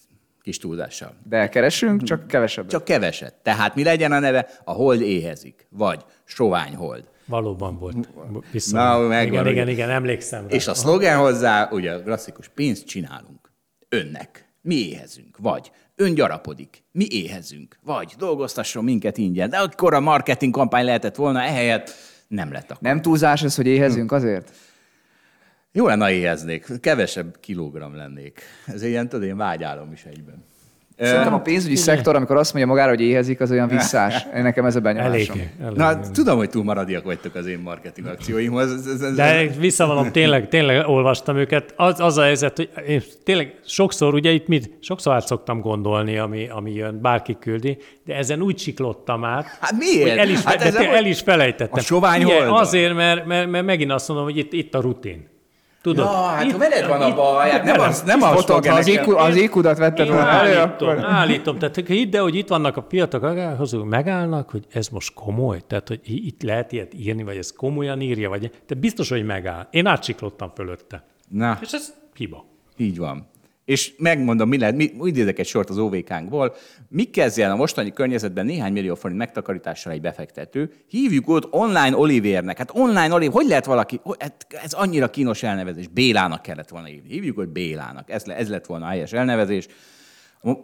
Kis 0.48 0.58
túlzással. 0.58 1.14
De 1.28 1.48
keresünk, 1.48 2.02
csak 2.02 2.26
kevesebb. 2.26 2.66
Csak 2.66 2.84
keveset. 2.84 3.34
Tehát 3.42 3.74
mi 3.74 3.82
legyen 3.82 4.12
a 4.12 4.18
neve? 4.18 4.48
A 4.64 4.72
hold 4.72 5.00
éhezik, 5.00 5.66
vagy 5.70 6.04
sovány 6.24 6.74
hold. 6.74 7.04
Valóban 7.24 7.78
volt. 7.78 8.08
Vissza. 8.52 8.76
Na, 8.76 8.98
megvan, 8.98 9.26
igen, 9.26 9.42
ugye. 9.42 9.50
igen, 9.50 9.68
igen, 9.68 9.90
emlékszem 9.90 10.42
rá. 10.48 10.54
És 10.54 10.66
a 10.66 10.74
szlogen 10.74 11.18
hozzá, 11.18 11.68
ugye 11.70 11.92
a 11.92 12.02
klasszikus, 12.02 12.48
pénzt 12.48 12.86
csinálunk. 12.86 13.52
Önnek. 13.88 14.48
Mi 14.60 14.74
éhezünk. 14.74 15.36
Vagy 15.38 15.70
ön 15.94 16.14
gyarapodik. 16.14 16.84
Mi 16.92 17.06
éhezünk. 17.10 17.78
Vagy 17.82 18.14
dolgoztasson 18.18 18.84
minket 18.84 19.18
ingyen. 19.18 19.50
De 19.50 19.56
akkor 19.56 19.94
a 19.94 20.00
marketing 20.00 20.52
kampány 20.52 20.84
lehetett 20.84 21.16
volna, 21.16 21.42
ehelyett 21.42 21.90
nem 22.28 22.52
lett 22.52 22.70
akkor. 22.70 22.82
Nem 22.82 23.02
túlzás 23.02 23.42
ez, 23.42 23.56
hogy 23.56 23.66
éhezünk 23.66 24.12
azért? 24.12 24.52
Jó 25.72 25.86
lenne, 25.86 26.04
ha 26.04 26.10
éheznék. 26.10 26.66
Kevesebb 26.80 27.36
kilogramm 27.40 27.94
lennék. 27.94 28.42
Ez 28.66 28.82
ilyen, 28.82 29.08
tudod, 29.08 29.26
én 29.26 29.36
vágyálom 29.36 29.92
is 29.92 30.04
egyben. 30.04 30.44
Szerintem 31.00 31.34
a 31.34 31.40
pénzügyi 31.40 31.76
szektor, 31.76 32.14
amikor 32.16 32.36
azt 32.36 32.52
mondja 32.54 32.70
magára, 32.72 32.88
hogy 32.90 33.00
éhezik, 33.00 33.40
az 33.40 33.50
olyan 33.50 33.68
visszás. 33.68 34.26
Én 34.36 34.42
nekem 34.42 34.64
ez 34.64 34.76
a 34.76 34.80
benyomásom. 34.80 35.12
Elég. 35.38 35.50
elég. 35.62 35.76
Na, 35.76 36.00
tudom, 36.10 36.36
hogy 36.36 36.50
túl 36.50 36.64
maradiak 36.64 37.04
vagytok 37.04 37.34
az 37.34 37.46
én 37.46 37.58
marketing 37.58 38.06
akcióimhoz. 38.06 38.72
Ez- 38.72 38.86
ez- 38.86 39.00
ez- 39.02 39.14
De 39.14 39.46
visszavonom, 39.58 40.12
tényleg, 40.12 40.48
tényleg 40.48 40.88
olvastam 40.88 41.36
őket. 41.36 41.72
Az, 41.76 42.00
az 42.00 42.16
a 42.18 42.22
helyzet, 42.22 42.56
hogy 42.56 42.70
én 42.88 43.02
tényleg 43.24 43.54
sokszor, 43.64 44.14
ugye 44.14 44.30
itt 44.30 44.46
mit, 44.46 44.70
sokszor 44.80 45.14
át 45.14 45.26
szoktam 45.26 45.60
gondolni, 45.60 46.18
ami, 46.18 46.48
ami 46.48 46.72
jön, 46.72 47.00
bárki 47.00 47.36
küldi, 47.40 47.78
de 48.04 48.14
ezen 48.16 48.42
úgy 48.42 48.58
siklottam 48.58 49.24
át, 49.24 49.46
Hát 49.60 49.72
miért? 49.78 50.08
hogy 50.10 50.18
el 50.18 50.28
is, 50.28 50.42
Hát 50.42 50.62
hát 50.62 50.74
el 50.74 51.06
is 51.06 51.20
felejtettem. 51.20 51.78
A 51.78 51.80
sovány 51.80 52.24
oldal? 52.24 52.56
Azért, 52.58 52.94
mert, 52.94 53.26
mert, 53.26 53.50
mert, 53.50 53.64
megint 53.64 53.90
azt 53.92 54.08
mondom, 54.08 54.26
hogy 54.26 54.36
itt, 54.36 54.52
itt 54.52 54.74
a 54.74 54.80
rutin. 54.80 55.28
Tudod? 55.88 56.04
Ja, 56.04 56.12
hát 56.12 56.56
veled 56.56 56.86
van 56.88 57.00
a 57.00 57.14
baj, 57.14 57.50
hát 57.50 57.64
nem 57.64 57.80
az, 57.80 58.02
nem 58.02 58.22
az 58.22 58.50
az, 58.50 58.66
ennek- 58.66 58.86
IQ, 58.88 59.16
az 59.16 59.36
IQ-dat 59.36 59.78
vetted 59.78 60.08
volna 60.08 60.28
elő, 60.28 60.56
állítom, 60.56 60.88
akkor... 60.88 61.04
állítom. 61.04 61.58
Tehát 61.58 61.76
hidd 61.86 62.16
el, 62.16 62.22
hogy 62.22 62.34
itt 62.34 62.48
vannak 62.48 62.76
a 62.76 62.82
piatok, 62.82 63.22
azok 63.58 63.88
megállnak, 63.88 64.50
hogy 64.50 64.66
ez 64.72 64.88
most 64.88 65.14
komoly, 65.14 65.60
tehát 65.66 65.88
hogy 65.88 66.00
itt 66.04 66.42
lehet 66.42 66.72
ilyet 66.72 66.94
írni, 66.94 67.22
vagy 67.22 67.36
ez 67.36 67.52
komolyan 67.52 68.00
írja, 68.00 68.28
vagy 68.28 68.50
de 68.66 68.74
biztos, 68.74 69.08
hogy 69.08 69.24
megáll. 69.24 69.66
Én 69.70 69.86
átsiklottam 69.86 70.50
fölötte. 70.54 71.04
Na, 71.28 71.58
És 71.62 71.72
ez 71.72 71.94
hiba. 72.14 72.44
így 72.76 72.98
van. 72.98 73.26
És 73.68 73.94
megmondom, 73.98 74.48
mi 74.48 74.58
lehet, 74.58 74.76
mi, 74.76 74.92
úgy 74.98 75.08
idézek 75.08 75.38
egy 75.38 75.46
sort 75.46 75.70
az 75.70 75.78
OVK-nkból, 75.78 76.54
mi 76.88 77.04
kezdjen 77.04 77.50
a 77.50 77.56
mostani 77.56 77.92
környezetben 77.92 78.46
néhány 78.46 78.72
millió 78.72 78.94
forint 78.94 79.18
megtakarítással 79.18 79.92
egy 79.92 80.00
befektető, 80.00 80.72
hívjuk 80.86 81.28
őt 81.28 81.46
online 81.50 81.96
Olivérnek. 81.96 82.58
Hát 82.58 82.70
online 82.74 83.14
Oliver, 83.14 83.34
hogy 83.34 83.46
lehet 83.46 83.64
valaki, 83.64 84.00
hát 84.18 84.46
ez 84.62 84.72
annyira 84.72 85.10
kínos 85.10 85.42
elnevezés, 85.42 85.88
Bélának 85.88 86.42
kellett 86.42 86.68
volna 86.68 86.86
hívni. 86.86 87.08
Hívjuk 87.08 87.38
őt 87.38 87.48
Bélának, 87.48 88.10
ez, 88.10 88.22
ez 88.26 88.48
lett 88.48 88.66
volna 88.66 88.84
a 88.84 88.88
helyes 88.88 89.12
elnevezés. 89.12 89.66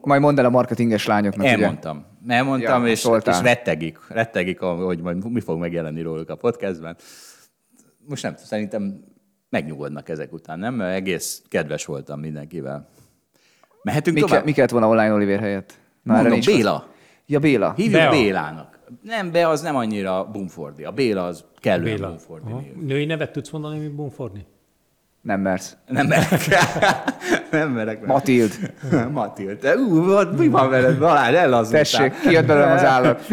Majd 0.00 0.20
mondd 0.20 0.38
el 0.38 0.44
a 0.44 0.50
marketinges 0.50 1.06
lányoknak, 1.06 1.46
ugye? 1.46 1.54
Elmondtam. 1.54 2.06
Elmondtam, 2.26 2.84
Ja, 2.84 2.90
és, 2.90 2.98
szóltál. 2.98 3.34
és 3.34 3.40
rettegik. 3.40 3.98
Rettegik, 4.08 4.58
hogy 4.58 5.00
majd 5.00 5.30
mi 5.32 5.40
fog 5.40 5.58
megjelenni 5.58 6.02
róluk 6.02 6.28
a 6.28 6.36
podcastben. 6.36 6.96
Most 8.08 8.22
nem 8.22 8.34
szerintem 8.36 9.12
megnyugodnak 9.54 10.08
ezek 10.08 10.32
után, 10.32 10.58
nem? 10.58 10.74
Mert 10.74 10.94
egész 10.96 11.42
kedves 11.48 11.84
voltam 11.84 12.20
mindenkivel. 12.20 12.88
Mehetünk 13.82 14.16
Mi, 14.16 14.22
tovább? 14.22 14.38
ke, 14.38 14.44
mi 14.44 14.52
kellett 14.52 14.70
volna 14.70 14.88
online 14.88 15.12
Oliver 15.12 15.38
helyett? 15.40 15.78
Na, 16.02 16.14
Mondom. 16.14 16.40
Béla. 16.44 16.88
Ja, 17.26 17.38
Béla. 17.38 17.72
Hívjuk 17.76 18.00
Bea. 18.00 18.10
Bélának. 18.10 18.78
Nem, 19.02 19.32
Be 19.32 19.48
az 19.48 19.60
nem 19.62 19.76
annyira 19.76 20.30
Bumfordi. 20.32 20.84
A 20.84 20.90
Béla 20.92 21.26
az 21.26 21.44
kellően 21.56 21.96
Béla. 21.96 22.08
Bumfordi. 22.08 22.72
Női 22.80 23.04
nevet 23.04 23.32
tudsz 23.32 23.50
mondani, 23.50 23.78
mint 23.78 23.94
Bumforni? 23.94 24.46
Nem 25.24 25.40
mersz. 25.40 25.76
Nem 25.86 26.06
merek. 26.06 26.46
nem 27.50 27.70
merek. 27.70 28.06
Matild. 28.06 28.52
Matild. 29.12 29.64
Ú, 29.76 30.20
mi 30.36 30.48
van 30.48 30.70
veled? 30.70 30.98
Balázs, 30.98 31.34
ellazultál. 31.34 31.82
Tessék, 31.82 32.20
kijött 32.20 32.46
belőlem 32.46 32.72
az 32.72 32.84
állat. 32.84 33.26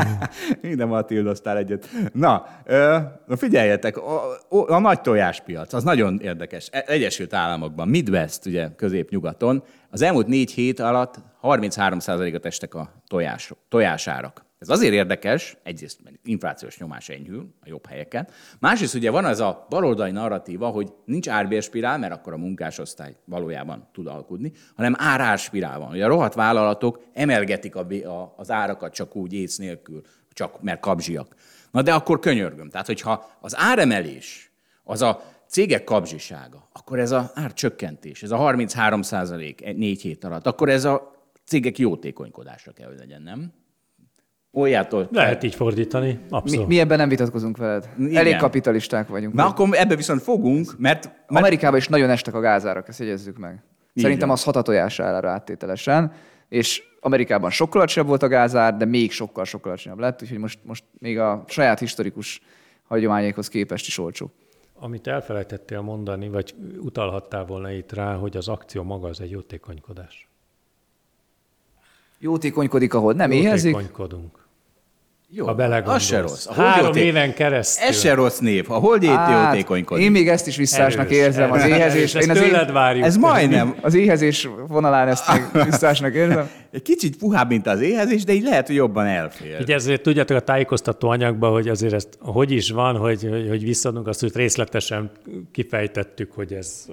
Minden 0.62 0.88
Matildoztál 0.88 1.56
egyet. 1.56 1.88
Na, 2.12 2.46
na 3.26 3.36
figyeljetek, 3.36 3.96
a, 3.96 4.22
a, 4.48 4.78
nagy 4.78 5.00
tojáspiac, 5.00 5.72
az 5.72 5.84
nagyon 5.84 6.20
érdekes. 6.22 6.68
E- 6.72 6.84
Egyesült 6.86 7.34
Államokban, 7.34 7.88
Midwest, 7.88 8.46
ugye 8.46 8.68
közép-nyugaton, 8.76 9.62
az 9.90 10.02
elmúlt 10.02 10.26
négy 10.26 10.52
hét 10.52 10.80
alatt 10.80 11.14
33%-ot 11.42 12.46
estek 12.46 12.74
a 12.74 12.90
tojás, 13.08 13.52
tojásárak. 13.68 14.44
Ez 14.64 14.76
azért 14.76 14.92
érdekes, 14.92 15.56
egyrészt 15.62 16.00
mert 16.04 16.16
inflációs 16.24 16.78
nyomás 16.78 17.08
enyhül 17.08 17.54
a 17.60 17.68
jobb 17.68 17.86
helyeken, 17.86 18.28
másrészt 18.58 18.94
ugye 18.94 19.10
van 19.10 19.24
az 19.24 19.40
a 19.40 19.66
baloldali 19.68 20.10
narratíva, 20.10 20.68
hogy 20.68 20.92
nincs 21.04 21.28
árbérspirál, 21.28 21.98
mert 21.98 22.12
akkor 22.12 22.32
a 22.32 22.36
munkásosztály 22.36 23.16
valójában 23.24 23.88
tud 23.92 24.06
alkudni, 24.06 24.52
hanem 24.76 24.94
árárspirál 24.98 25.78
van. 25.78 25.90
Ugye 25.90 26.04
a 26.04 26.08
rohadt 26.08 26.34
vállalatok 26.34 27.02
emelgetik 27.12 27.76
a, 27.76 27.86
a, 28.04 28.34
az 28.36 28.50
árakat 28.50 28.94
csak 28.94 29.16
úgy 29.16 29.32
ész 29.32 29.56
nélkül, 29.56 30.02
csak 30.32 30.62
mert 30.62 30.80
kapzsiak. 30.80 31.34
Na 31.70 31.82
de 31.82 31.92
akkor 31.94 32.18
könyörgöm. 32.18 32.70
Tehát, 32.70 32.86
hogyha 32.86 33.30
az 33.40 33.56
áremelés 33.56 34.52
az 34.84 35.02
a 35.02 35.22
cégek 35.46 35.84
kapzsisága, 35.84 36.68
akkor 36.72 36.98
ez 36.98 37.10
az 37.10 37.30
árcsökkentés, 37.34 38.22
ez 38.22 38.30
a 38.30 38.36
33 38.36 39.02
százalék 39.02 39.74
négy 39.76 40.00
hét 40.00 40.24
alatt, 40.24 40.46
akkor 40.46 40.68
ez 40.68 40.84
a 40.84 41.14
cégek 41.44 41.78
jótékonykodásra 41.78 42.72
kell, 42.72 42.88
hogy 42.88 42.98
legyen, 42.98 43.22
nem? 43.22 43.52
Olyától. 44.54 45.08
Lehet 45.12 45.42
így 45.42 45.54
fordítani, 45.54 46.06
Mi, 46.06 46.18
abszolút. 46.28 46.66
mi 46.66 46.78
ebben 46.80 46.98
nem 46.98 47.08
vitatkozunk 47.08 47.56
veled. 47.56 47.88
Igen. 47.98 48.16
Elég 48.16 48.36
kapitalisták 48.36 49.08
vagyunk. 49.08 49.34
Na 49.34 49.46
akkor 49.46 49.68
ebbe 49.72 49.96
viszont 49.96 50.22
fogunk, 50.22 50.66
mert, 50.78 51.04
mert 51.04 51.14
Amerikában 51.26 51.78
is 51.78 51.88
nagyon 51.88 52.10
estek 52.10 52.34
a 52.34 52.40
gázárak, 52.40 52.88
ezt 52.88 52.98
jegyezzük 52.98 53.38
meg. 53.38 53.62
Szerintem 53.94 54.30
az 54.30 54.44
hat 54.44 54.56
a 54.56 54.62
tojás 54.62 55.00
árára 55.00 55.30
áttételesen, 55.30 56.12
és 56.48 56.82
Amerikában 57.00 57.50
sokkal 57.50 57.80
alacsonyabb 57.80 58.08
volt 58.08 58.22
a 58.22 58.28
gázár, 58.28 58.76
de 58.76 58.84
még 58.84 59.12
sokkal-sokkal 59.12 59.70
alacsonyabb 59.70 59.98
lett, 59.98 60.22
úgyhogy 60.22 60.38
most, 60.38 60.58
most 60.62 60.84
még 60.98 61.18
a 61.18 61.44
saját 61.46 61.78
historikus 61.78 62.40
hagyományaikhoz 62.88 63.48
képest 63.48 63.86
is 63.86 63.98
olcsó. 63.98 64.30
amit 64.74 65.06
elfelejtettél 65.06 65.80
mondani, 65.80 66.28
vagy 66.28 66.54
utalhattál 66.78 67.44
volna 67.44 67.70
itt 67.70 67.92
rá, 67.92 68.14
hogy 68.14 68.36
az 68.36 68.48
akció 68.48 68.82
maga 68.82 69.08
az 69.08 69.20
egy 69.20 69.30
jótékonykodás. 69.30 70.28
Jótékonykodik, 72.18 72.94
ahol 72.94 73.12
nem 73.12 73.30
éhezik. 73.30 73.72
Jótékonykodunk. 73.72 74.43
Jó, 75.36 75.46
Ha 75.46 75.54
belegondolsz. 75.54 75.96
az 76.02 76.06
se 76.08 76.20
rossz. 76.20 76.46
A 76.46 76.52
Három 76.52 76.72
holdjóték- 76.72 77.02
éven 77.04 77.34
keresztül. 77.34 77.88
Ez 77.88 78.00
se 78.00 78.14
rossz 78.14 78.38
név. 78.38 78.70
A 78.70 78.74
hol 78.74 78.98
Hát, 79.06 79.52
jótékonykodik. 79.52 80.04
én 80.04 80.10
még 80.10 80.28
ezt 80.28 80.46
is 80.46 80.56
visszásnak 80.56 81.06
Erős, 81.06 81.16
érzem, 81.18 81.52
az 81.52 81.60
erős, 81.62 81.76
éhezés. 81.76 82.14
erős. 82.14 82.24
Én 82.24 82.30
Ezt 82.30 82.40
az, 82.40 82.46
tőled 82.46 82.72
várjuk. 82.72 83.04
Ez 83.04 83.16
majdnem. 83.16 83.74
az 83.82 83.94
éhezés 83.94 84.48
vonalán 84.68 85.08
ezt 85.08 85.32
még 85.32 85.62
visszásnak 85.70 86.14
érzem. 86.14 86.50
Egy 86.70 86.82
kicsit 86.82 87.16
puhább, 87.16 87.48
mint 87.48 87.66
az 87.66 87.80
éhezés, 87.80 88.24
de 88.24 88.32
így 88.32 88.42
lehet, 88.42 88.66
hogy 88.66 88.76
jobban 88.76 89.06
elfér. 89.06 89.56
Ugye 89.60 89.74
ezért 89.74 90.02
tudjátok 90.02 90.36
a 90.36 90.40
tájékoztató 90.40 91.08
anyagban, 91.08 91.52
hogy 91.52 91.68
azért 91.68 91.92
ezt 91.92 92.08
hogy 92.20 92.50
is 92.50 92.70
van, 92.70 92.96
hogy, 92.96 93.26
hogy, 93.30 93.48
hogy 93.48 93.64
visszadunk 93.64 94.06
azt, 94.06 94.20
hogy 94.20 94.36
részletesen 94.36 95.10
kifejtettük, 95.52 96.32
hogy 96.32 96.52
ez... 96.52 96.86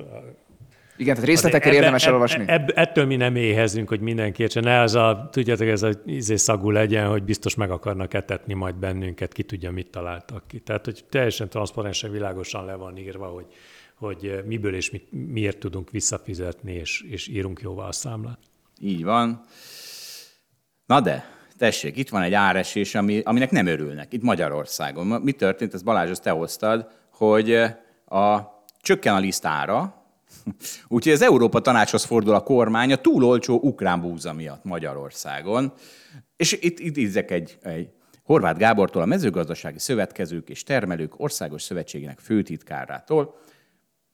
Igen, 1.02 1.14
tehát 1.14 1.30
részletekkel 1.30 1.74
érdemes 1.74 2.06
elolvasni. 2.06 2.44
Eb, 2.48 2.72
ettől 2.76 3.06
mi 3.06 3.16
nem 3.16 3.36
éhezünk, 3.36 3.90
hogy 3.90 4.00
mindenki 4.00 4.42
értsen. 4.42 4.64
Ne 4.64 4.80
az 4.80 4.96
a, 4.96 5.30
tudjátok, 5.32 5.68
ez 5.68 5.84
a 5.84 5.90
izé 6.06 6.36
szagú 6.36 6.70
legyen, 6.70 7.08
hogy 7.08 7.24
biztos 7.24 7.56
meg 7.56 7.72
akarnak 7.72 8.14
etetni 8.14 8.54
majd 8.54 8.76
bennünket, 8.76 9.34
ki 9.34 9.44
tudja, 9.44 9.72
mit 9.72 9.88
találtak 9.88 10.48
ki. 10.48 10.60
Tehát, 10.60 10.86
hogy 10.86 11.06
teljesen 11.10 11.50
transzparensen, 11.50 12.12
világosan 12.12 12.66
le 12.66 12.76
van 12.76 12.98
írva, 12.98 13.26
hogy, 13.26 13.46
hogy 13.96 14.42
miből 14.46 14.76
és 14.76 14.92
mit, 14.92 15.08
miért 15.12 15.58
tudunk 15.58 15.90
visszafizetni, 15.90 16.74
és, 16.74 17.02
és 17.10 17.28
írunk 17.28 17.62
jóvá 17.62 17.86
a 17.86 17.92
számlát. 17.92 18.40
Így 18.80 19.04
van. 19.04 19.42
Na 20.86 21.02
de, 21.02 21.26
tessék, 21.58 21.98
itt 21.98 22.10
van 22.10 22.22
egy 22.22 22.34
áresés, 22.34 22.96
ami, 22.96 23.22
aminek 23.24 23.52
nem 23.52 23.66
örülnek, 23.66 24.14
itt 24.14 24.24
Magyarországon. 24.24 25.08
Ma- 25.08 25.20
Mi 25.20 25.32
történt, 25.32 25.74
ezt 25.74 25.84
Balázs, 25.84 26.10
azt 26.10 26.24
te 26.24 26.30
hoztad, 26.32 26.88
hogy 27.12 27.54
a, 28.06 28.40
csökken 28.82 29.16
a 29.16 29.20
lisztára, 29.20 30.01
úgyhogy 30.88 31.14
az 31.14 31.22
Európa 31.22 31.60
Tanácshoz 31.60 32.04
fordul 32.04 32.34
a 32.34 32.44
kormány 32.44 32.92
a 32.92 32.96
túl 32.96 33.24
olcsó 33.24 33.60
ukrán 33.62 34.02
búza 34.02 34.34
miatt 34.34 34.64
Magyarországon. 34.64 35.74
És 36.36 36.52
itt 36.52 36.64
itt 36.64 36.80
idézek 36.80 37.32
egy, 37.32 37.58
egy 37.62 37.90
Horváth 38.24 38.60
Gábortól, 38.60 39.02
a 39.02 39.06
mezőgazdasági 39.06 39.80
szövetkezők 39.80 40.50
és 40.50 40.64
termelők 40.64 41.20
országos 41.20 41.62
szövetségének 41.62 42.20
főtitkárától, 42.20 43.36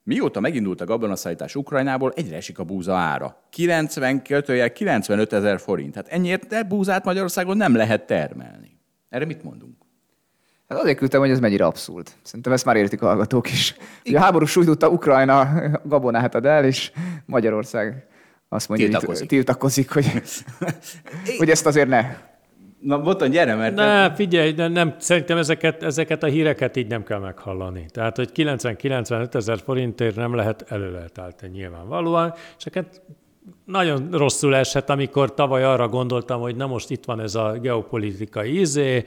Mióta 0.07 0.39
megindult 0.39 0.81
a 0.81 0.85
gabonaszállítás 0.85 1.55
Ukrajnából, 1.55 2.13
egyre 2.15 2.35
esik 2.35 2.59
a 2.59 2.63
búza 2.63 2.95
ára. 2.95 3.47
90 3.49 4.23
kötőjel 4.23 4.71
95 4.71 5.33
ezer 5.33 5.59
forint. 5.59 5.95
Hát 5.95 6.07
ennyiért 6.07 6.67
búzát 6.67 7.05
Magyarországon 7.05 7.57
nem 7.57 7.75
lehet 7.75 8.05
termelni. 8.05 8.79
Erre 9.09 9.25
mit 9.25 9.43
mondunk? 9.43 9.86
Hát 10.67 10.79
azért 10.79 10.97
küldtem, 10.97 11.19
hogy 11.19 11.29
ez 11.29 11.39
mennyire 11.39 11.65
abszurd. 11.65 12.07
Szerintem 12.21 12.53
ezt 12.53 12.65
már 12.65 12.75
értik 12.75 13.01
a 13.01 13.05
hallgatók 13.05 13.51
is. 13.51 13.75
Ugye 14.05 14.17
a 14.17 14.21
háború 14.21 14.45
sújtotta 14.45 14.89
Ukrajna 14.89 15.49
gabonát 15.83 16.35
ad 16.35 16.45
el, 16.45 16.65
és 16.65 16.91
Magyarország 17.25 18.07
azt 18.49 18.69
mondja, 18.69 18.87
Tiltakozik. 18.87 19.19
hogy 19.19 19.27
tiltakozik, 19.27 19.91
hogy, 19.93 20.05
hogy 21.37 21.49
ezt 21.49 21.65
azért 21.65 21.87
ne. 21.87 22.15
Na, 22.79 23.01
Boton, 23.01 23.29
gyere, 23.29 23.55
mert... 23.55 23.75
Ne, 23.75 24.13
figyelj, 24.15 24.51
de 24.51 24.67
nem, 24.67 24.95
szerintem 24.99 25.37
ezeket, 25.37 25.83
ezeket 25.83 26.23
a 26.23 26.27
híreket 26.27 26.75
így 26.75 26.87
nem 26.87 27.03
kell 27.03 27.19
meghallani. 27.19 27.85
Tehát, 27.91 28.15
hogy 28.15 28.29
90-95 28.35 29.33
ezer 29.33 29.59
forintért 29.59 30.15
nem 30.15 30.35
lehet 30.35 30.65
elő 30.67 30.91
lehet 30.91 31.17
állítani 31.17 31.51
nyilvánvalóan, 31.51 32.33
és 32.35 32.65
ezeket 32.65 33.01
nagyon 33.65 34.07
rosszul 34.11 34.55
esett, 34.55 34.89
amikor 34.89 35.33
tavaly 35.33 35.63
arra 35.63 35.87
gondoltam, 35.87 36.41
hogy 36.41 36.55
na 36.55 36.67
most 36.67 36.89
itt 36.89 37.05
van 37.05 37.19
ez 37.19 37.35
a 37.35 37.51
geopolitikai 37.61 38.59
izé, 38.59 39.03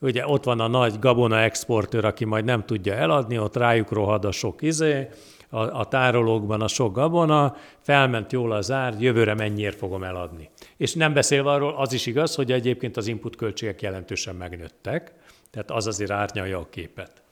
ugye 0.00 0.26
ott 0.26 0.44
van 0.44 0.60
a 0.60 0.66
nagy 0.66 0.98
gabona 0.98 1.40
exportőr, 1.40 2.04
aki 2.04 2.24
majd 2.24 2.44
nem 2.44 2.64
tudja 2.64 2.94
eladni, 2.94 3.38
ott 3.38 3.56
rájuk 3.56 3.90
rohad 3.90 4.24
a 4.24 4.32
sok 4.32 4.62
izé, 4.62 5.08
a, 5.50 5.58
a 5.58 5.84
tárolókban 5.84 6.60
a 6.60 6.68
sok 6.68 6.94
gabona, 6.94 7.56
felment 7.80 8.32
jól 8.32 8.52
az 8.52 8.70
ár, 8.70 8.94
jövőre 8.98 9.34
mennyiért 9.34 9.76
fogom 9.76 10.04
eladni. 10.04 10.50
És 10.76 10.94
nem 10.94 11.12
beszélve 11.12 11.50
arról, 11.50 11.74
az 11.76 11.92
is 11.92 12.06
igaz, 12.06 12.34
hogy 12.34 12.52
egyébként 12.52 12.96
az 12.96 13.06
input 13.06 13.36
költségek 13.36 13.82
jelentősen 13.82 14.34
megnőttek, 14.34 15.12
tehát 15.50 15.70
az 15.70 15.86
azért 15.86 16.10
árnyalja 16.10 16.58
a 16.58 16.68
képet. 16.70 17.22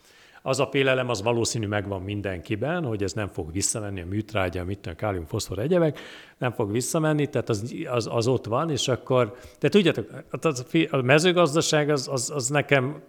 Az 0.46 0.60
a 0.60 0.68
félelem 0.70 1.08
az 1.08 1.22
valószínű 1.22 1.66
megvan 1.66 2.02
mindenkiben, 2.02 2.84
hogy 2.84 3.02
ez 3.02 3.12
nem 3.12 3.28
fog 3.28 3.52
visszamenni, 3.52 4.00
a 4.00 4.06
műtrágya, 4.06 4.64
mit 4.64 4.78
tudom, 4.78 4.96
kálium, 4.96 5.26
foszfor, 5.26 5.58
egyebek, 5.58 5.98
nem 6.38 6.52
fog 6.52 6.72
visszamenni, 6.72 7.26
tehát 7.26 7.48
az, 7.48 7.74
az, 7.90 8.08
az 8.12 8.26
ott 8.26 8.46
van, 8.46 8.70
és 8.70 8.88
akkor, 8.88 9.36
de 9.60 9.68
tudjátok, 9.68 10.10
hát 10.30 10.44
a 10.44 10.52
a 10.90 11.02
mezőgazdaság 11.02 11.90
az, 11.90 12.08
az, 12.08 12.30
az 12.34 12.48
nekem 12.48 13.02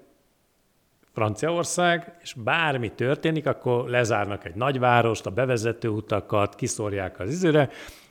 Franciaország, 1.13 2.17
és 2.21 2.34
bármi 2.34 2.91
történik, 2.91 3.45
akkor 3.45 3.89
lezárnak 3.89 4.45
egy 4.45 4.56
nagyvárost, 4.56 5.26
a 5.26 5.30
bevezető 5.30 5.88
utakat, 5.88 6.56
kiszórják 6.56 7.19
az 7.19 7.30
izőre. 7.30 7.69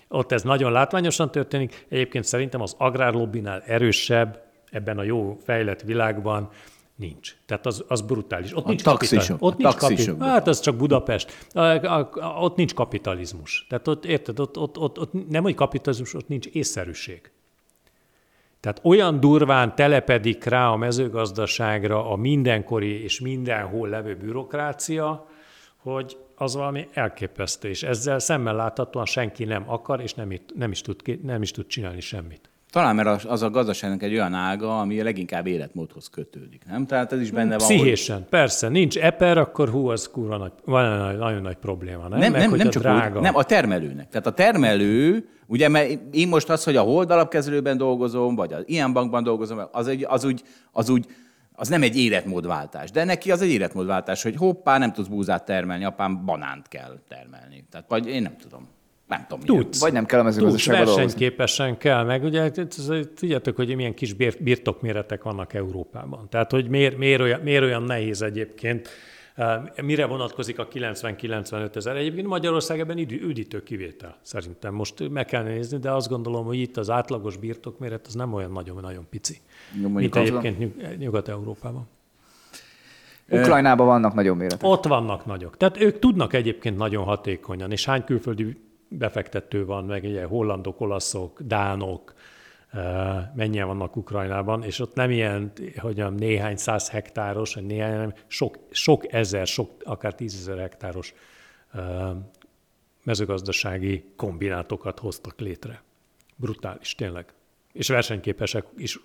Ott 0.09 0.33
ez 0.33 0.43
nagyon 0.43 0.73
látványosan 0.73 1.31
történik. 1.31 1.87
Egyébként 1.89 2.25
szerintem 2.25 2.61
az 2.61 2.75
agrárlobbinál 2.79 3.63
erősebb 3.67 4.43
ebben 4.71 4.99
a 4.99 5.03
jó 5.03 5.37
fejlett 5.45 5.83
világban 5.83 6.51
nincs. 6.97 7.37
Tehát 7.47 7.67
az, 7.67 7.85
az 7.89 8.01
brutális. 8.01 8.57
Ott 8.57 8.65
A 8.65 8.69
nincs 8.69 8.83
taxisok, 8.83 9.19
kapital- 9.39 9.43
a 9.43 9.47
Ott 9.47 9.57
nincs 9.57 9.71
taxisok. 9.75 10.07
kapital- 10.07 10.29
Hát 10.29 10.49
az 10.49 10.61
csak 10.61 10.77
Budapest. 10.77 11.47
A, 11.53 11.61
a, 11.61 12.11
a, 12.13 12.27
ott 12.41 12.57
nincs 12.57 12.75
kapitalizmus. 12.75 13.67
Tehát 13.69 13.89
ott, 13.89 14.05
érted, 14.05 14.41
ott, 14.41 14.59
ott, 14.59 14.79
ott, 14.79 14.99
ott 14.99 15.29
nem, 15.29 15.43
hogy 15.43 15.55
kapitalizmus, 15.55 16.15
ott 16.15 16.29
nincs 16.29 16.47
észszerűség. 16.47 17.31
Tehát 18.61 18.81
olyan 18.85 19.21
durván 19.21 19.75
telepedik 19.75 20.45
rá 20.45 20.69
a 20.69 20.77
mezőgazdaságra 20.77 22.11
a 22.11 22.17
mindenkori 22.17 23.03
és 23.03 23.21
mindenhol 23.21 23.89
levő 23.89 24.17
bürokrácia, 24.17 25.27
hogy 25.77 26.17
az 26.35 26.55
valami 26.55 26.89
elképesztő, 26.93 27.69
és 27.69 27.83
ezzel 27.83 28.19
szemmel 28.19 28.55
láthatóan 28.57 29.05
senki 29.05 29.45
nem 29.45 29.71
akar, 29.71 30.01
és 30.01 30.15
nem, 30.15 30.33
nem, 30.55 30.71
is, 30.71 30.81
tud, 30.81 31.03
nem 31.23 31.43
is 31.43 31.51
tud 31.51 31.67
csinálni 31.67 32.01
semmit. 32.01 32.51
Talán 32.77 32.95
mert 32.95 33.25
az- 33.25 33.43
a 33.43 33.51
gazdaságnak 33.51 34.03
egy 34.03 34.13
olyan 34.13 34.35
ága, 34.35 34.81
ami 34.81 35.03
leginkább 35.03 35.47
életmódhoz 35.47 36.09
kötődik, 36.09 36.63
nem? 36.67 36.87
Tehát 36.87 37.13
ez 37.13 37.21
is 37.21 37.31
benne 37.31 37.59
van, 37.59 37.67
hogy... 37.79 38.25
Persze. 38.31 38.69
Nincs 38.69 38.99
eper, 38.99 39.39
akkor 39.39 39.69
hú, 39.69 39.89
az 39.89 40.09
kurva 40.09 40.37
nagy, 40.37 40.53
van 40.65 41.11
egy 41.11 41.19
nagyon, 41.19 41.43
nagy 41.43 41.57
probléma, 41.57 42.09
nem? 42.09 42.19
Nem, 42.19 42.33
Meg, 42.33 42.41
nem, 42.41 42.51
nem 42.57 42.67
a 42.67 42.71
csak 42.71 42.83
drága. 42.83 43.17
úgy, 43.17 43.23
nem, 43.23 43.37
a 43.37 43.43
termelőnek. 43.43 44.09
Tehát 44.09 44.27
a 44.27 44.33
termelő, 44.33 45.29
ugye, 45.47 45.69
mert 45.69 46.15
én 46.15 46.29
most 46.29 46.51
az, 46.51 46.65
hogy 46.65 46.77
a 46.77 46.83
hold 46.83 47.11
alapkezelőben 47.11 47.77
dolgozom, 47.77 48.35
vagy 48.35 48.53
az 48.53 48.63
ilyen 48.67 48.93
bankban 48.93 49.23
dolgozom, 49.23 49.61
az, 49.73 49.87
egy, 49.89 50.05
az, 50.09 50.25
úgy, 50.25 50.43
az 50.73 50.89
úgy, 50.89 51.07
az 51.53 51.69
nem 51.69 51.83
egy 51.83 51.97
életmódváltás. 51.99 52.91
De 52.91 53.05
neki 53.05 53.31
az 53.31 53.43
egy 53.43 53.51
életmódváltás, 53.51 54.23
hogy 54.23 54.37
hoppá, 54.37 54.79
nem 54.79 54.93
tudsz 54.93 55.09
búzát 55.09 55.45
termelni, 55.45 55.85
apám 55.85 56.25
banánt 56.25 56.69
kell 56.69 56.99
termelni. 57.09 57.67
Tehát 57.71 57.87
vagy 57.89 58.07
én 58.07 58.23
nem 58.23 58.37
tudom. 58.37 58.69
Nem 59.07 59.27
tudom. 59.29 59.45
milyen. 59.47 59.63
Tudsz. 59.63 59.81
Vagy 59.81 59.93
nem 59.93 60.05
kell 60.07 60.19
a 60.21 60.23
Tudsz, 60.23 60.35
mezőgazdaságban 60.35 60.85
dolgozni. 60.85 61.03
versenyképesen 61.03 61.79
kell, 61.79 62.05
meg 62.05 62.25
ugye 62.25 62.41
ez- 62.55 62.91
tudjátok, 63.15 63.57
hogy 63.57 63.77
milyen 63.77 63.95
kis 63.95 64.13
bir- 64.15 64.43
birtokméretek 64.43 65.23
vannak 65.23 65.55
Európában. 65.55 66.27
Tehát, 66.29 66.51
hogy 66.51 66.69
miért, 66.69 66.97
miért, 66.97 67.21
olyan, 67.21 67.41
miért 67.41 67.63
olyan 67.63 67.83
nehéz 67.83 68.23
egyébként, 68.23 68.89
eh, 69.35 69.63
mire 69.83 70.07
vonatkozik 70.07 70.59
a 70.59 70.69
90-95 70.69 71.77
ezer. 71.77 71.97
Egyébként 71.97 72.27
Magyarország 72.27 72.81
ebben 72.81 72.99
üdítő 72.99 73.63
kivétel, 73.63 74.17
szerintem. 74.23 74.75
Most 74.75 75.09
meg 75.11 75.25
kell 75.25 75.43
nézni, 75.43 75.79
de 75.79 75.91
azt 75.91 76.09
gondolom, 76.09 76.45
hogy 76.47 76.59
itt 76.59 76.77
az 76.77 76.91
átlagos 76.91 77.37
birtokméret 77.37 78.07
az 78.07 78.15
nem 78.15 78.33
olyan 78.33 78.53
nagyon-nagyon 78.53 79.07
pici, 79.11 79.37
Jó, 79.83 79.89
mint 79.89 80.17
egyébként 80.17 80.59
Nyug- 80.59 80.97
Nyugat-Európában. 80.99 81.89
Ukrajnában 83.31 83.87
vannak 83.87 84.15
nagyobb 84.15 84.37
méretek. 84.37 84.69
Ott 84.69 84.85
vannak 84.87 85.27
nagyok. 85.27 85.57
Tehát 85.57 85.81
ők 85.81 85.99
tudnak 85.99 86.33
egyébként 86.33 86.77
nagyon 86.77 87.05
hatékonyan, 87.05 87.71
és 87.73 87.85
hány 87.85 88.05
külföldi 88.05 88.57
befektető 88.89 89.65
van, 89.65 89.85
meg 89.85 90.05
ugye 90.05 90.25
hollandok, 90.25 90.81
olaszok, 90.81 91.41
dánok, 91.43 92.15
eh, 92.71 93.29
mennyien 93.35 93.67
vannak 93.67 93.97
Ukrajnában, 93.97 94.63
és 94.63 94.81
ott 94.81 94.95
nem 94.95 95.11
ilyen, 95.11 95.53
hogy 95.57 95.83
mondjam, 95.83 96.15
néhány 96.15 96.57
száz 96.57 96.91
hektáros, 96.91 97.55
vagy 97.55 97.67
néhány, 97.67 97.93
hanem 97.93 98.15
sok, 98.27 98.59
sok 98.71 99.13
ezer, 99.13 99.47
sok, 99.47 99.71
akár 99.85 100.15
tízezer 100.15 100.59
hektáros 100.59 101.15
eh, 101.73 102.11
mezőgazdasági 103.05 104.05
kombinátokat 104.17 104.99
hoztak 104.99 105.41
létre. 105.41 105.83
Brutális, 106.37 106.95
tényleg. 106.95 107.27
És 107.73 107.89
versenyképesek 107.89 108.67
is. 108.77 109.01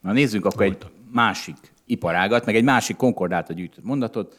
Na 0.00 0.12
nézzünk 0.12 0.44
akkor 0.44 0.62
egy 0.62 0.78
másik 1.12 1.56
iparágat, 1.86 2.44
meg 2.46 2.56
egy 2.56 2.64
másik 2.64 2.96
konkordáta 2.96 3.52
gyűjtött 3.52 3.84
mondatot. 3.84 4.38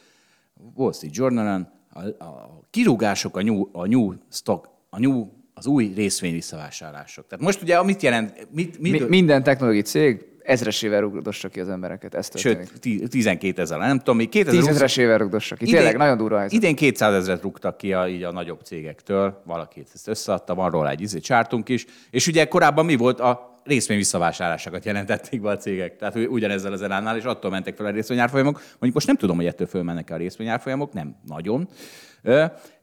Wall 0.76 0.94
Street 0.94 1.16
Journal-on 1.16 1.68
a, 1.94 2.24
a 2.24 2.62
kirúgások, 2.70 3.38
a 3.38 3.42
new, 3.42 3.70
a 3.72 3.88
new 3.88 4.14
stock, 4.32 4.70
a 4.90 5.00
new, 5.00 5.28
az 5.54 5.66
új 5.66 5.92
részvény 5.96 6.34
visszavásárlások. 6.34 7.28
Tehát 7.28 7.46
most 7.46 7.62
ugye 7.62 7.84
mit 7.84 8.02
jelent, 8.02 8.48
mit, 8.52 8.80
mit, 8.80 8.92
Mi, 8.92 9.08
minden 9.08 9.44
technológiai 9.44 9.84
cég 9.84 10.26
ezresével 10.44 11.02
rugdossa 11.02 11.50
ki 11.50 11.60
az 11.60 11.70
embereket. 11.70 12.16
Ez 12.16 12.28
történik. 12.28 12.68
sőt, 12.68 12.80
ti- 12.80 13.08
12 13.08 13.62
ezer, 13.62 13.80
nem 13.80 13.98
tudom, 13.98 14.16
mi 14.16 14.26
2020 14.26 14.66
Tízezresével 14.66 15.18
rugdossa 15.18 15.56
ki. 15.56 15.66
Tényleg 15.66 15.98
nagyon 15.98 16.18
durva 16.18 16.38
helyzet. 16.38 16.58
Idén 16.58 16.76
200 16.76 17.14
ezeret 17.14 17.42
rúgtak 17.42 17.78
ki 17.78 17.94
a, 17.94 18.08
így 18.08 18.24
a 18.24 18.32
nagyobb 18.32 18.62
cégektől, 18.62 19.42
valaki 19.46 19.84
ezt 19.94 20.08
összeadta, 20.08 20.56
van 20.56 20.70
róla 20.70 20.90
egy 20.90 21.02
izé, 21.02 21.20
csártunk 21.20 21.70
is, 21.70 21.86
és 22.12 22.28
ugye 22.28 22.46
korábban 22.46 22.86
mi 22.86 22.96
volt 22.96 23.20
a 23.20 23.51
részvény 23.64 23.98
visszavásárlásokat 23.98 24.86
jelentették 24.86 25.42
be 25.42 25.50
a 25.50 25.58
cégek. 25.58 25.96
Tehát 25.96 26.16
ugyanezzel 26.16 26.74
az 26.74 26.82
elánnál, 26.82 27.18
és 27.18 27.24
attól 27.24 27.52
mentek 27.52 27.76
fel 27.76 27.86
a 27.86 27.90
részvényárfolyamok. 27.90 28.54
Mondjuk 28.54 28.94
most 28.94 29.08
nem 29.08 29.16
tudom, 29.16 29.36
hogy 29.36 29.46
ettől 29.46 29.68
fölmennek 29.68 30.10
a 30.10 30.16
részvényárfolyamok, 30.16 30.94
nem 30.94 31.16
nagyon. 31.26 31.70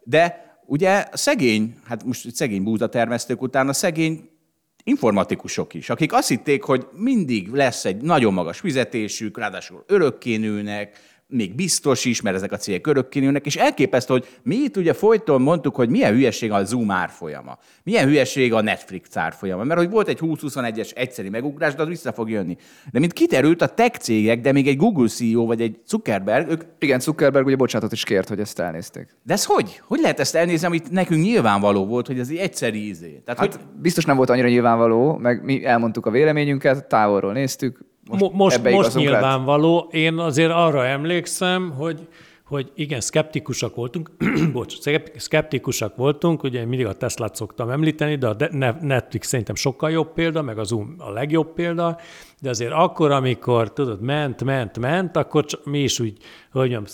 De 0.02 0.56
ugye 0.66 1.06
szegény, 1.12 1.74
hát 1.84 2.04
most 2.04 2.34
szegény 2.34 2.62
búza 2.62 2.88
termesztők 2.88 3.42
után 3.42 3.68
a 3.68 3.72
szegény 3.72 4.30
informatikusok 4.84 5.74
is, 5.74 5.90
akik 5.90 6.12
azt 6.12 6.28
hitték, 6.28 6.62
hogy 6.62 6.86
mindig 6.92 7.48
lesz 7.48 7.84
egy 7.84 8.02
nagyon 8.02 8.32
magas 8.32 8.58
fizetésük, 8.58 9.38
ráadásul 9.38 9.84
örökké 9.86 10.36
nőnek, 10.36 10.98
még 11.30 11.54
biztos 11.54 12.04
is, 12.04 12.20
mert 12.20 12.36
ezek 12.36 12.52
a 12.52 12.56
cégek 12.56 12.86
örökkénőnek, 12.86 13.46
és 13.46 13.56
elképesztő, 13.56 14.12
hogy 14.12 14.26
mi 14.42 14.54
itt 14.54 14.76
ugye 14.76 14.92
folyton 14.92 15.40
mondtuk, 15.40 15.74
hogy 15.74 15.88
milyen 15.88 16.12
hülyeség 16.12 16.50
a 16.52 16.64
Zoom 16.64 16.90
árfolyama, 16.90 17.58
milyen 17.82 18.06
hülyeség 18.06 18.52
a 18.52 18.60
Netflix 18.60 19.16
árfolyama, 19.16 19.64
mert 19.64 19.80
hogy 19.80 19.90
volt 19.90 20.08
egy 20.08 20.18
20-21-es 20.20 20.96
egyszeri 20.96 21.28
megugrás, 21.28 21.74
de 21.74 21.82
az 21.82 21.88
vissza 21.88 22.12
fog 22.12 22.30
jönni. 22.30 22.56
De 22.92 22.98
mint 22.98 23.12
kiderült, 23.12 23.62
a 23.62 23.66
tech 23.66 23.98
cégek, 23.98 24.40
de 24.40 24.52
még 24.52 24.68
egy 24.68 24.76
Google 24.76 25.08
CEO 25.08 25.46
vagy 25.46 25.60
egy 25.60 25.78
Zuckerberg, 25.86 26.50
ők... 26.50 26.62
Igen, 26.78 27.00
Zuckerberg 27.00 27.46
ugye 27.46 27.56
bocsánatot 27.56 27.92
is 27.92 28.04
kért, 28.04 28.28
hogy 28.28 28.40
ezt 28.40 28.58
elnézték. 28.58 29.16
De 29.22 29.32
ez 29.32 29.44
hogy? 29.44 29.80
Hogy 29.84 30.00
lehet 30.00 30.20
ezt 30.20 30.34
elnézni, 30.34 30.66
amit 30.66 30.90
nekünk 30.90 31.22
nyilvánvaló 31.22 31.86
volt, 31.86 32.06
hogy 32.06 32.18
ez 32.18 32.28
egy 32.28 32.36
egyszeri 32.36 32.86
ízé? 32.86 33.22
Tehát, 33.24 33.40
hát 33.40 33.54
hogy... 33.54 33.64
biztos 33.80 34.04
nem 34.04 34.16
volt 34.16 34.30
annyira 34.30 34.48
nyilvánvaló, 34.48 35.16
meg 35.16 35.44
mi 35.44 35.64
elmondtuk 35.64 36.06
a 36.06 36.10
véleményünket, 36.10 36.88
távolról 36.88 37.32
néztük, 37.32 37.87
most, 38.08 38.32
most, 38.32 38.62
most 38.70 38.94
nyilvánvaló. 38.94 39.76
Lett? 39.76 39.92
Én 39.92 40.18
azért 40.18 40.52
arra 40.52 40.86
emlékszem, 40.86 41.70
hogy 41.70 42.08
hogy 42.48 42.72
igen, 42.74 43.00
szkeptikusak 43.00 43.74
voltunk, 43.74 44.10
bocs, 44.52 44.76
szkeptikusak 45.16 45.96
voltunk, 45.96 46.42
ugye 46.42 46.64
mindig 46.64 46.86
a 46.86 46.92
Teslát 46.92 47.34
szoktam 47.34 47.70
említeni, 47.70 48.16
de 48.16 48.28
a 48.28 48.36
Netflix 48.80 49.28
szerintem 49.28 49.54
sokkal 49.54 49.90
jobb 49.90 50.12
példa, 50.12 50.42
meg 50.42 50.58
a 50.58 50.64
Zoom 50.64 50.94
a 50.98 51.10
legjobb 51.10 51.52
példa, 51.54 51.98
de 52.40 52.48
azért 52.48 52.72
akkor, 52.72 53.10
amikor 53.10 53.72
tudod, 53.72 54.00
ment, 54.00 54.44
ment, 54.44 54.78
ment, 54.78 55.16
akkor 55.16 55.44
mi 55.64 55.82
is 55.82 56.00
úgy, 56.00 56.16
hogy 56.50 56.60
mondjam, 56.60 56.84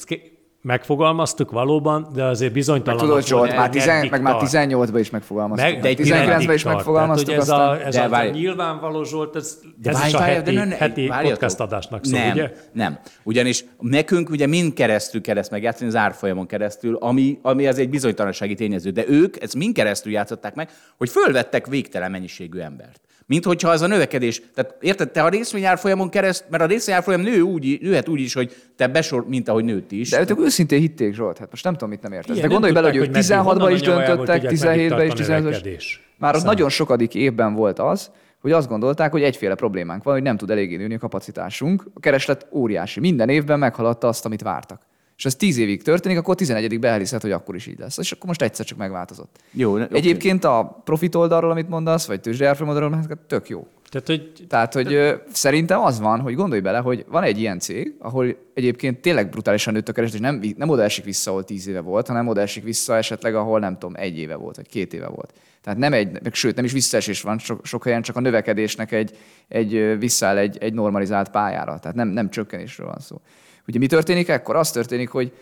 Megfogalmaztuk 0.65 1.51
valóban, 1.51 2.09
de 2.15 2.25
azért 2.25 2.53
bizonytalan. 2.53 2.99
Meg 2.99 3.09
tudod, 3.09 3.27
Zsolt, 3.27 3.57
már, 3.57 3.71
tizen, 3.71 4.07
meg 4.11 4.23
már 4.23 4.37
18-ban 4.41 4.97
is 4.99 5.11
megfogalmaztuk. 5.11 5.71
Meg, 5.71 5.97
de 5.97 6.03
19-ben 6.03 6.55
is 6.55 6.63
megfogalmaztuk. 6.63 7.27
Tehát, 7.27 7.43
ez 7.43 7.49
aztán... 7.49 7.69
a, 7.69 7.87
ez 7.87 7.95
de 7.95 8.03
a, 8.03 8.19
a 8.19 8.31
nyilvánvaló 8.31 9.05
Zsolt, 9.05 9.37
ez, 9.37 9.59
de 9.83 9.91
ez 9.91 9.97
várj, 9.97 10.09
is 10.09 10.15
a 10.15 10.21
heti, 10.21 10.55
de 10.55 10.65
ne, 10.65 10.75
heti 10.75 11.11
podcast 11.23 11.61
adásnak 11.61 12.05
szól, 12.05 12.19
nem, 12.19 12.33
ugye? 12.33 12.53
Nem, 12.73 12.99
ugyanis 13.23 13.65
nekünk 13.79 14.31
ugye 14.31 14.47
mind 14.47 14.73
keresztül 14.73 15.21
kereszt 15.21 15.51
megjátszani, 15.51 15.89
az 15.89 15.97
árfolyamon 15.97 16.47
keresztül, 16.47 16.97
ami, 16.97 17.39
ami 17.43 17.67
az 17.67 17.79
egy 17.79 17.91
bizonytalansági 17.91 18.55
tényező, 18.55 18.91
de 18.91 19.05
ők 19.09 19.43
ezt 19.43 19.55
mind 19.55 19.75
keresztül 19.75 20.13
játszották 20.13 20.55
meg, 20.55 20.71
hogy 20.99 21.09
fölvettek 21.09 21.67
végtelen 21.67 22.11
mennyiségű 22.11 22.59
embert. 22.59 23.01
Mint 23.27 23.45
hogyha 23.45 23.69
az 23.69 23.81
a 23.81 23.87
növekedés, 23.87 24.43
tehát 24.55 24.77
érted, 24.81 25.11
te 25.11 25.23
a 25.23 25.29
részvényárfolyamon 25.29 26.09
kereszt, 26.09 26.45
mert 26.49 26.63
a 26.63 26.67
részvényárfolyam 26.67 27.21
nő 27.21 27.41
úgy, 27.41 27.79
nőhet 27.81 28.09
úgy 28.09 28.21
is, 28.21 28.35
hogy 28.35 28.57
te 28.77 28.87
besor, 28.87 29.29
mint 29.29 29.49
ahogy 29.49 29.65
nőtt 29.65 29.93
is. 29.93 30.11
De 30.11 30.21
ők 30.21 30.41
őszintén 30.41 30.81
hitték, 30.81 31.15
Zsolt, 31.15 31.39
hát 31.39 31.51
most 31.51 31.65
nem 31.65 31.73
tudom, 31.73 31.89
mit 31.89 32.03
nem 32.03 32.13
értesz. 32.13 32.39
De 32.39 32.47
gondolj 32.47 32.73
bele, 32.73 32.89
hogy 32.89 32.97
ők 32.97 33.11
16-ban 33.13 33.71
is 33.73 33.81
döntöttek, 33.81 34.43
17-ben 34.43 35.07
is, 35.07 35.13
18-ban 35.17 35.73
is. 35.77 36.01
Már 36.19 36.35
az 36.35 36.43
nagyon 36.43 36.69
sokadik 36.69 37.15
évben 37.15 37.55
volt 37.55 37.79
az, 37.79 38.11
hogy 38.41 38.53
azt 38.53 38.69
gondolták, 38.69 39.11
hogy 39.11 39.23
egyféle 39.23 39.55
problémánk 39.55 40.03
van, 40.03 40.15
hogy 40.15 40.23
nem 40.23 40.37
tud 40.37 40.51
eléggé 40.51 40.77
nőni 40.77 40.95
a 40.95 40.99
kapacitásunk. 40.99 41.85
A 41.95 42.01
kereslet 42.01 42.47
óriási. 42.53 43.01
Minden 43.01 43.29
évben 43.29 43.59
meghaladta 43.59 44.09
azt, 44.09 44.25
amit 44.25 44.43
vártak 44.43 44.81
és 45.17 45.25
ez 45.25 45.35
tíz 45.35 45.59
évig 45.59 45.83
történik, 45.83 46.19
akkor 46.19 46.35
11 46.35 46.85
elhiszed, 46.85 47.21
hogy 47.21 47.33
akkor 47.33 47.55
is 47.55 47.67
így 47.67 47.79
lesz. 47.79 47.99
És 47.99 48.13
akkor 48.13 48.27
most 48.27 48.43
egyszer 48.43 48.67
csak 48.67 48.79
megváltozott. 48.79 49.37
Jó, 49.53 49.77
ne, 49.77 49.87
Egyébként 49.87 50.45
okay. 50.45 50.59
a 50.59 50.81
profit 50.85 51.15
oldalról, 51.15 51.51
amit 51.51 51.69
mondasz, 51.69 52.07
vagy 52.07 52.21
tőzsdeárfolyam 52.21 52.75
oldalról, 52.75 52.97
hát 52.97 53.19
tök 53.27 53.49
jó. 53.49 53.67
Tehát, 53.91 54.07
hogy, 54.07 54.47
Tehát, 54.49 54.75
hogy 54.75 54.93
ö, 54.93 55.15
szerintem 55.33 55.81
az 55.81 56.01
van, 56.01 56.21
hogy 56.21 56.35
gondolj 56.35 56.61
bele, 56.61 56.79
hogy 56.79 57.05
van 57.09 57.23
egy 57.23 57.39
ilyen 57.39 57.59
cég, 57.59 57.95
ahol 57.99 58.37
egyébként 58.55 59.01
tényleg 59.01 59.31
brutálisan 59.31 59.73
nőtt 59.73 59.89
a 59.89 59.93
kereslet, 59.93 60.21
és 60.21 60.27
nem, 60.27 60.55
nem 60.57 60.69
oda 60.69 60.83
esik 60.83 61.05
vissza, 61.05 61.31
ahol 61.31 61.45
tíz 61.45 61.69
éve 61.69 61.81
volt, 61.81 62.07
hanem 62.07 62.29
oda 62.29 62.41
esik 62.41 62.65
vissza 62.65 62.97
esetleg, 62.97 63.35
ahol 63.35 63.59
nem 63.59 63.79
tudom, 63.79 63.95
egy 63.97 64.19
éve 64.19 64.35
volt, 64.35 64.57
vagy 64.57 64.69
két 64.69 64.95
éve 64.95 65.07
volt. 65.07 65.33
Tehát 65.63 65.79
nem 65.79 65.93
egy, 65.93 66.23
meg 66.23 66.35
sőt, 66.35 66.57
nem 66.57 66.65
is 66.65 66.73
visszaesés 66.73 67.23
van, 67.23 67.39
sok, 67.39 67.67
sok 67.67 67.85
helyen 67.85 68.03
csak 68.03 68.17
a 68.17 68.21
növekedésnek 68.21 68.93
egy, 68.93 69.17
egy 69.49 69.99
visszaáll 69.99 70.37
egy, 70.37 70.59
egy 70.59 70.75
normalizált 70.75 71.31
pályára. 71.31 71.79
Tehát 71.79 71.97
nem, 71.97 72.09
nem 72.09 72.31
csökkenésről 72.31 72.87
van 72.87 72.99
szó. 73.01 73.21
Ugye 73.69 73.79
mi 73.79 73.87
történik 73.87 74.29
ekkor? 74.29 74.57
Az 74.57 74.71
történik, 74.71 75.09
hogy 75.09 75.33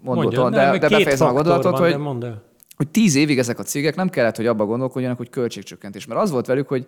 mondott, 0.00 0.52
de, 0.52 0.78
de 0.78 0.88
befejezem 0.88 1.28
a 1.28 1.32
gondolatot, 1.32 1.78
hogy, 1.78 1.96
hogy 2.76 2.88
tíz 2.88 3.14
évig 3.14 3.38
ezek 3.38 3.58
a 3.58 3.62
cégek 3.62 3.96
nem 3.96 4.08
kellett, 4.08 4.36
hogy 4.36 4.46
abba 4.46 4.64
gondolkodjanak, 4.64 5.16
hogy 5.16 5.30
költségcsökkentés. 5.30 6.06
Mert 6.06 6.20
az 6.20 6.30
volt 6.30 6.46
velük, 6.46 6.68
hogy 6.68 6.86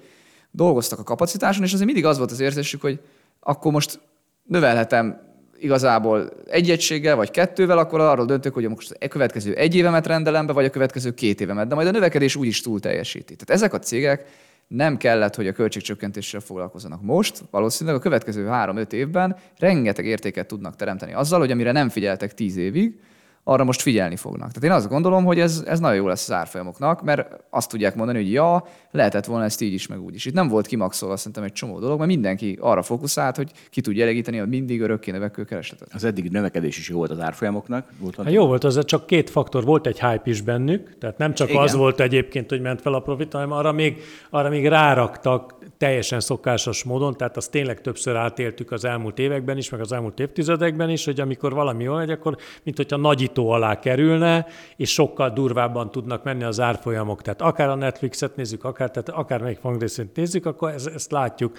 dolgoztak 0.51 0.99
a 0.99 1.03
kapacitáson, 1.03 1.65
és 1.65 1.73
azért 1.73 1.87
mindig 1.87 2.05
az 2.05 2.19
volt 2.19 2.31
az 2.31 2.41
érzésük, 2.41 2.81
hogy 2.81 3.01
akkor 3.41 3.73
most 3.73 4.01
növelhetem 4.45 5.21
igazából 5.59 6.31
egy 6.47 6.71
egységgel 6.71 7.17
vagy 7.17 7.31
kettővel, 7.31 7.79
akkor 7.79 8.01
arról 8.01 8.27
döntök, 8.27 8.55
hogy 8.55 8.69
most 8.69 8.97
a 9.01 9.09
következő 9.09 9.55
egy 9.55 9.75
évemet 9.75 10.07
rendelem 10.07 10.47
be, 10.47 10.53
vagy 10.53 10.65
a 10.65 10.71
következő 10.71 11.15
két 11.15 11.41
évemet, 11.41 11.69
de 11.69 11.75
majd 11.75 11.87
a 11.87 11.91
növekedés 11.91 12.37
úgyis 12.37 12.61
túl 12.61 12.81
teljesíti. 12.81 13.37
Tehát 13.37 13.63
ezek 13.63 13.75
a 13.75 13.79
cégek 13.79 14.27
nem 14.69 14.97
kellett, 14.97 15.35
hogy 15.35 15.47
a 15.47 15.53
költségcsökkentéssel 15.53 16.41
foglalkozzanak. 16.41 17.03
Most 17.03 17.43
valószínűleg 17.51 17.99
a 17.99 18.03
következő 18.03 18.47
három-öt 18.47 18.93
évben 18.93 19.37
rengeteg 19.59 20.07
értéket 20.07 20.47
tudnak 20.47 20.77
teremteni 20.77 21.13
azzal, 21.13 21.39
hogy 21.39 21.51
amire 21.51 21.73
nem 21.73 21.89
figyeltek 21.89 22.35
tíz 22.35 22.57
évig, 22.57 23.01
arra 23.49 23.65
most 23.65 23.83
figyelni 23.83 24.17
fognak. 24.17 24.53
Tehát 24.53 24.65
én 24.65 24.71
azt 24.71 24.89
gondolom, 24.89 25.25
hogy 25.25 25.39
ez, 25.41 25.63
ez 25.67 25.81
nagyon 25.81 25.97
jó 25.97 26.07
lesz 26.07 26.29
az 26.29 26.35
árfolyamoknak, 26.35 27.03
mert 27.03 27.45
azt 27.51 27.69
tudják 27.69 27.95
mondani, 27.95 28.19
hogy 28.19 28.33
ja, 28.33 28.65
lehetett 28.91 29.25
volna 29.25 29.45
ezt 29.45 29.61
így 29.61 29.73
is, 29.73 29.87
meg 29.87 30.03
úgy 30.03 30.15
is. 30.15 30.25
Itt 30.25 30.35
nem 30.35 30.49
volt 30.49 30.67
kimaxolva 30.67 31.17
szerintem 31.17 31.43
egy 31.43 31.53
csomó 31.53 31.79
dolog, 31.79 31.99
mert 31.99 32.11
mindenki 32.11 32.59
arra 32.61 32.83
fókuszált, 32.83 33.37
hogy 33.37 33.51
ki 33.71 33.81
tudja 33.81 34.03
elégíteni 34.03 34.41
a 34.41 34.47
mindig 34.47 34.81
örökké 34.81 35.11
növekvő 35.11 35.45
keresletet. 35.45 35.89
Az 35.93 36.05
eddig 36.05 36.31
növekedés 36.31 36.79
is 36.79 36.89
jó 36.89 36.97
volt 36.97 37.11
az 37.11 37.21
árfolyamoknak. 37.21 37.89
Volt 38.01 38.17
hát 38.17 38.31
jó 38.31 38.47
volt, 38.47 38.65
az 38.65 38.85
csak 38.85 39.07
két 39.07 39.31
faktor, 39.31 39.65
volt 39.65 39.87
egy 39.87 40.01
hype 40.01 40.23
is 40.25 40.41
bennük, 40.41 40.99
tehát 40.99 41.19
nem 41.19 41.35
csak 41.35 41.49
Igen. 41.49 41.63
az 41.63 41.75
volt 41.75 42.01
egyébként, 42.01 42.51
hogy 42.51 42.61
ment 42.61 42.81
fel 42.81 42.95
a 42.95 43.01
profit, 43.01 43.33
hanem 43.33 43.53
arra 43.53 43.73
még, 43.73 44.01
arra 44.31 44.49
még 44.49 44.69
ráraktak 44.69 45.55
teljesen 45.79 46.21
szokásos 46.21 46.85
módon, 46.85 47.17
tehát 47.17 47.37
azt 47.37 47.51
tényleg 47.51 47.81
többször 47.81 48.17
átéltük 48.17 48.73
az 48.73 48.85
elmúlt 48.85 49.19
években 49.19 49.57
is, 49.57 49.71
meg 49.71 49.81
az 49.81 49.93
elmúlt 49.93 50.21
évtizedekben 50.21 50.91
is, 50.91 51.05
hogy 51.05 51.21
amikor 51.21 51.53
valami 51.53 51.83
jól 51.83 51.97
megy, 51.97 52.11
akkor 52.11 52.37
mint 52.63 52.77
hogyha 52.77 52.97
nagyító 52.97 53.51
alá 53.51 53.79
kerülne, 53.79 54.47
és 54.77 54.93
sokkal 54.93 55.31
durvábban 55.31 55.91
tudnak 55.91 56.25
menni 56.25 56.45
az 56.45 56.61
árfolyamok. 56.61 57.23
Tehát 57.23 57.43
akár 57.43 57.69
a 57.69 57.75
Netflixet 57.75 58.37
nézzük, 58.37 58.65
akár, 58.65 58.91
tehát 58.91 59.09
akár 59.09 59.41
melyik 59.41 59.59
fangrészét 59.59 60.17
nézzük, 60.17 60.47
akkor 60.47 60.71
ezt, 60.71 60.87
ezt 60.87 61.11
látjuk 61.11 61.57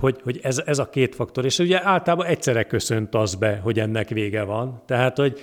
hogy, 0.00 0.20
hogy 0.22 0.40
ez, 0.42 0.62
ez 0.66 0.78
a 0.78 0.88
két 0.88 1.14
faktor. 1.14 1.44
És 1.44 1.58
ugye 1.58 1.84
általában 1.84 2.26
egyszerre 2.26 2.62
köszönt 2.62 3.14
az 3.14 3.34
be, 3.34 3.60
hogy 3.62 3.78
ennek 3.78 4.08
vége 4.08 4.42
van. 4.42 4.82
Tehát, 4.86 5.16
hogy 5.16 5.40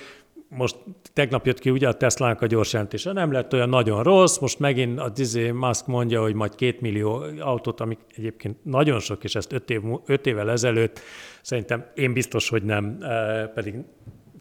most 0.49 0.75
tegnap 1.13 1.45
jött 1.45 1.59
ki 1.59 1.69
ugye 1.69 1.87
a 1.87 1.93
Tesla-nak 1.93 2.41
a 2.41 2.45
gyors 2.45 2.73
jelentése, 2.73 3.11
nem 3.11 3.31
lett 3.31 3.53
olyan 3.53 3.69
nagyon 3.69 4.03
rossz, 4.03 4.37
most 4.37 4.59
megint 4.59 4.99
a 4.99 5.09
Dizzy 5.09 5.49
Musk 5.49 5.87
mondja, 5.87 6.21
hogy 6.21 6.33
majd 6.33 6.55
két 6.55 6.81
millió 6.81 7.23
autót, 7.39 7.81
amik 7.81 7.99
egyébként 8.15 8.57
nagyon 8.63 8.99
sok, 8.99 9.23
és 9.23 9.35
ezt 9.35 9.53
öt, 9.53 9.69
év, 9.69 9.81
öt 10.05 10.25
évvel 10.25 10.51
ezelőtt 10.51 10.99
szerintem 11.41 11.85
én 11.95 12.13
biztos, 12.13 12.49
hogy 12.49 12.63
nem, 12.63 12.97
eh, 13.01 13.47
pedig 13.47 13.75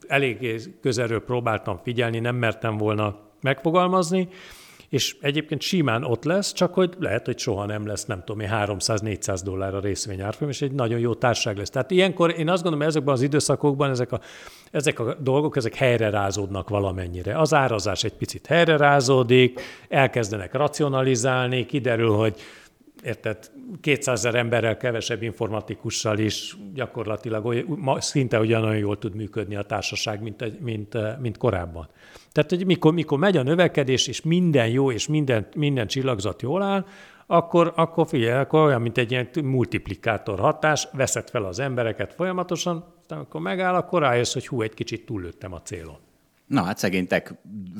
elég 0.06 0.60
közelről 0.80 1.24
próbáltam 1.24 1.80
figyelni, 1.82 2.18
nem 2.18 2.36
mertem 2.36 2.76
volna 2.76 3.18
megfogalmazni, 3.40 4.28
és 4.88 5.16
egyébként 5.20 5.60
simán 5.60 6.04
ott 6.04 6.24
lesz, 6.24 6.52
csak 6.52 6.74
hogy 6.74 6.94
lehet, 6.98 7.24
hogy 7.24 7.38
soha 7.38 7.66
nem 7.66 7.86
lesz, 7.86 8.04
nem 8.04 8.22
tudom 8.24 8.46
300-400 8.50 9.40
dollár 9.44 9.74
a 9.74 9.80
részvényárfolyam, 9.80 10.52
és 10.52 10.62
egy 10.62 10.72
nagyon 10.72 10.98
jó 10.98 11.14
társaság 11.14 11.56
lesz. 11.56 11.70
Tehát 11.70 11.90
ilyenkor 11.90 12.30
én 12.30 12.48
azt 12.48 12.62
gondolom, 12.62 12.78
hogy 12.78 12.88
ezekben 12.88 13.14
az 13.14 13.22
időszakokban 13.22 13.90
ezek 13.90 14.12
a, 14.12 14.20
ezek 14.70 14.98
a 14.98 15.16
dolgok, 15.20 15.56
ezek 15.56 15.74
helyre 15.74 16.10
rázódnak 16.10 16.68
valamennyire. 16.68 17.38
Az 17.38 17.54
árazás 17.54 18.04
egy 18.04 18.14
picit 18.14 18.46
helyre 18.46 18.76
rázódik, 18.76 19.60
elkezdenek 19.88 20.54
racionalizálni, 20.54 21.66
kiderül, 21.66 22.10
hogy 22.10 22.36
érted, 23.02 23.50
200 23.80 24.18
ezer 24.18 24.34
emberrel 24.34 24.76
kevesebb 24.76 25.22
informatikussal 25.22 26.18
is 26.18 26.56
gyakorlatilag 26.74 27.64
szinte 27.98 28.40
ugyanolyan 28.40 28.78
jól 28.78 28.98
tud 28.98 29.14
működni 29.14 29.56
a 29.56 29.62
társaság, 29.62 30.22
mint, 30.22 30.60
mint, 30.60 31.18
mint 31.20 31.36
korábban. 31.36 31.88
Tehát, 32.32 32.50
hogy 32.50 32.66
mikor, 32.66 32.92
mikor 32.92 33.18
megy 33.18 33.36
a 33.36 33.42
növekedés, 33.42 34.06
és 34.06 34.22
minden 34.22 34.68
jó, 34.68 34.90
és 34.90 35.06
minden, 35.06 35.46
minden 35.54 35.86
csillagzat 35.86 36.42
jól 36.42 36.62
áll, 36.62 36.86
akkor, 37.26 37.72
akkor 37.76 38.06
figyelj, 38.06 38.40
akkor 38.40 38.66
olyan, 38.66 38.82
mint 38.82 38.98
egy 38.98 39.10
ilyen 39.10 39.28
multiplikátor 39.42 40.38
hatás, 40.38 40.88
veszed 40.92 41.30
fel 41.30 41.44
az 41.44 41.58
embereket 41.58 42.14
folyamatosan, 42.14 42.84
aztán 43.00 43.18
akkor 43.18 43.40
megáll, 43.40 43.74
akkor 43.74 44.00
rájössz, 44.00 44.32
hogy 44.32 44.46
hú, 44.46 44.62
egy 44.62 44.74
kicsit 44.74 45.06
túllőttem 45.06 45.52
a 45.52 45.62
célon. 45.62 46.05
Na 46.46 46.62
hát 46.62 46.78
szegény 46.78 47.06
tech 47.06 47.32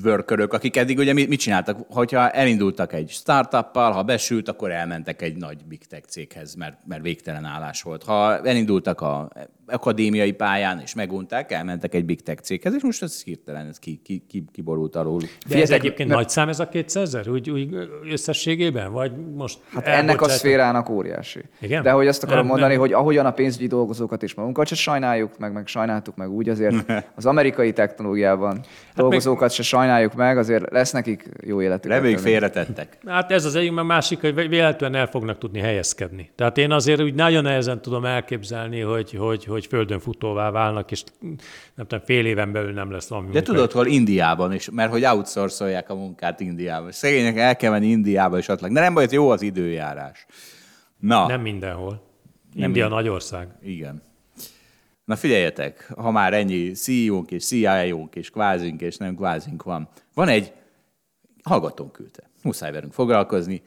workerök, 0.05 0.53
akik 0.53 0.77
eddig 0.77 0.99
ugye 0.99 1.12
mit, 1.12 1.29
mit 1.29 1.41
csináltak? 1.41 1.79
Hogyha 1.89 2.31
elindultak 2.31 2.93
egy 2.93 3.11
startuppal, 3.11 3.93
ha 3.93 4.03
besült, 4.03 4.49
akkor 4.49 4.71
elmentek 4.71 5.23
egy 5.23 5.37
nagy 5.37 5.64
big 5.64 5.87
tech 5.87 6.09
céghez, 6.09 6.55
mert, 6.55 6.77
mert 6.87 7.03
végtelen 7.03 7.45
állás 7.45 7.83
volt. 7.83 8.03
Ha 8.03 8.47
elindultak 8.47 9.01
a 9.01 9.31
akadémiai 9.67 10.33
pályán, 10.33 10.81
és 10.81 10.95
megunták, 10.95 11.53
elmentek 11.53 11.95
egy 11.95 12.05
big 12.05 12.23
tech 12.23 12.43
céghez, 12.43 12.75
és 12.75 12.83
most 12.83 13.03
ez 13.03 13.23
hirtelen 13.23 13.67
ez 13.67 13.79
ki, 13.79 14.01
ki, 14.05 14.25
ki, 14.29 14.45
kiborult 14.53 14.97
alól. 14.97 15.21
De 15.49 15.61
ez 15.61 15.71
egyébként 15.71 16.09
nagy 16.09 16.29
szám 16.29 16.49
ez 16.49 16.61
a 16.61 16.69
200 16.69 17.03
ezer, 17.03 17.29
úgy, 17.29 17.51
úgy 17.51 17.89
összességében? 18.11 18.93
Vagy 18.93 19.12
most 19.35 19.59
Hát 19.75 19.87
ennek 19.87 20.21
a 20.21 20.29
szférának 20.29 20.89
óriási. 20.89 21.41
Igen? 21.61 21.83
De 21.83 21.91
hogy 21.91 22.07
azt 22.07 22.23
akarom 22.23 22.41
Nem, 22.41 22.51
mondani, 22.51 22.73
nem. 22.73 22.81
hogy 22.81 22.93
ahogyan 22.93 23.27
a 23.27 23.31
pénzügyi 23.31 23.67
dolgozókat 23.67 24.23
is 24.23 24.35
magunkat 24.35 24.67
se 24.67 24.75
sajnáljuk, 24.75 25.39
meg, 25.39 25.53
meg 25.53 25.67
sajnáltuk 25.67 26.17
meg 26.17 26.31
úgy, 26.31 26.49
azért 26.49 26.93
az 27.17 27.27
amerikai 27.27 27.73
technológiában 27.73 28.61
dolgozókat 28.95 29.53
se 29.53 29.62
sajnáljuk 29.62 30.14
meg, 30.14 30.39
azért 30.39 30.71
lesz 30.71 30.93
nekik 30.93 31.29
jó 31.47 31.62
életük. 31.62 31.91
Reméljük 31.91 32.19
félretettek. 32.19 32.99
Hát 33.07 33.31
ez 33.31 33.45
az 33.45 33.55
egyik, 33.55 33.73
mert 33.73 33.87
másik, 33.87 34.21
hogy 34.21 34.49
véletlenül 34.49 34.97
el 34.97 35.07
fognak 35.07 35.39
tudni 35.39 35.61
helyezkedni. 35.61 36.31
Tehát 36.35 36.59
én 36.59 36.71
azért 36.71 37.03
úgy 37.03 37.14
nagyon 37.14 37.43
nehezen 37.43 37.83
tudom 37.83 38.05
elképzelni, 38.05 38.81
hogy, 38.81 39.12
hogy, 39.12 39.45
hogy 39.45 39.56
földön 39.65 40.01
futóvá 40.01 40.51
válnak, 40.51 40.91
és 40.91 41.03
nem 41.75 41.87
tudom, 41.87 42.05
fél 42.05 42.27
éven 42.27 42.53
belül 42.53 42.73
nem 42.73 42.91
lesz 42.91 43.09
valami 43.09 43.31
De 43.31 43.43
tudod, 43.43 43.73
hol 43.73 43.87
Indiában 43.87 44.53
is, 44.53 44.71
mert 44.71 44.91
hogy 44.91 45.05
outsourcolják 45.05 45.91
a 45.91 45.95
munkát 45.95 46.41
Indiában. 46.41 46.93
Szegények 46.93 47.37
el 47.37 47.57
kell 47.57 47.71
menni 47.71 47.87
Indiába 47.87 48.39
és 48.39 48.47
lakni. 48.47 48.73
De 48.73 48.81
nem 48.81 48.95
baj, 48.95 49.05
hogy 49.05 49.13
jó 49.13 49.31
az 49.31 49.43
időjárás. 49.43 50.27
Na, 50.99 51.27
Nem 51.27 51.41
mindenhol. 51.41 52.03
India 52.55 52.89
nagy 52.89 53.09
ország. 53.09 53.49
igen. 53.63 54.03
Na 55.05 55.17
figyeljetek, 55.17 55.93
ha 55.97 56.11
már 56.11 56.35
ennyi 56.35 56.71
CEO-nk 56.71 57.31
és 57.31 57.47
CIO-nk 57.47 58.15
és 58.15 58.31
kvázink 58.31 58.81
és 58.81 58.97
nem 58.97 59.15
kvázink 59.15 59.63
van. 59.63 59.89
Van 60.15 60.29
egy, 60.29 60.53
hallgatónk 61.43 61.93
küldte, 61.93 62.31
muszáj 62.43 62.73
velünk 62.73 62.93
foglalkozni, 62.93 63.63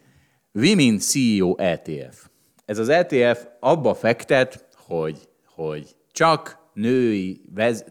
Women 0.54 0.98
CEO 1.00 1.56
ETF. 1.58 2.28
Ez 2.66 2.78
az 2.78 2.90
ETF 2.90 3.46
abba 3.60 3.94
fektet, 3.94 4.68
hogy, 4.76 5.29
hogy 5.60 5.96
csak 6.12 6.58
női 6.74 7.42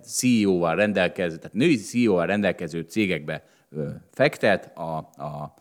CEO-val 0.03 0.77
rendelkező, 0.77 1.37
tehát 1.37 1.53
női 1.53 1.77
CEO-val 1.77 2.27
rendelkező 2.27 2.81
cégekbe 2.81 3.45
fektet 4.13 4.77
a, 4.77 4.97
a, 5.17 5.55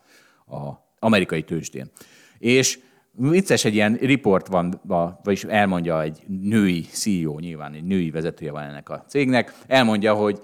a 0.56 0.86
amerikai 0.98 1.42
tőzsdén. 1.42 1.90
És 2.38 2.78
vicces, 3.12 3.64
egy 3.64 3.74
ilyen 3.74 3.94
report 3.94 4.46
van, 4.46 4.80
va- 4.84 5.20
vagyis 5.22 5.44
elmondja 5.44 6.02
egy 6.02 6.22
női 6.26 6.80
CEO, 6.80 7.38
nyilván 7.38 7.72
egy 7.72 7.84
női 7.84 8.10
vezetője 8.10 8.50
van 8.50 8.62
ennek 8.62 8.88
a 8.88 9.04
cégnek, 9.08 9.54
elmondja, 9.66 10.14
hogy 10.14 10.40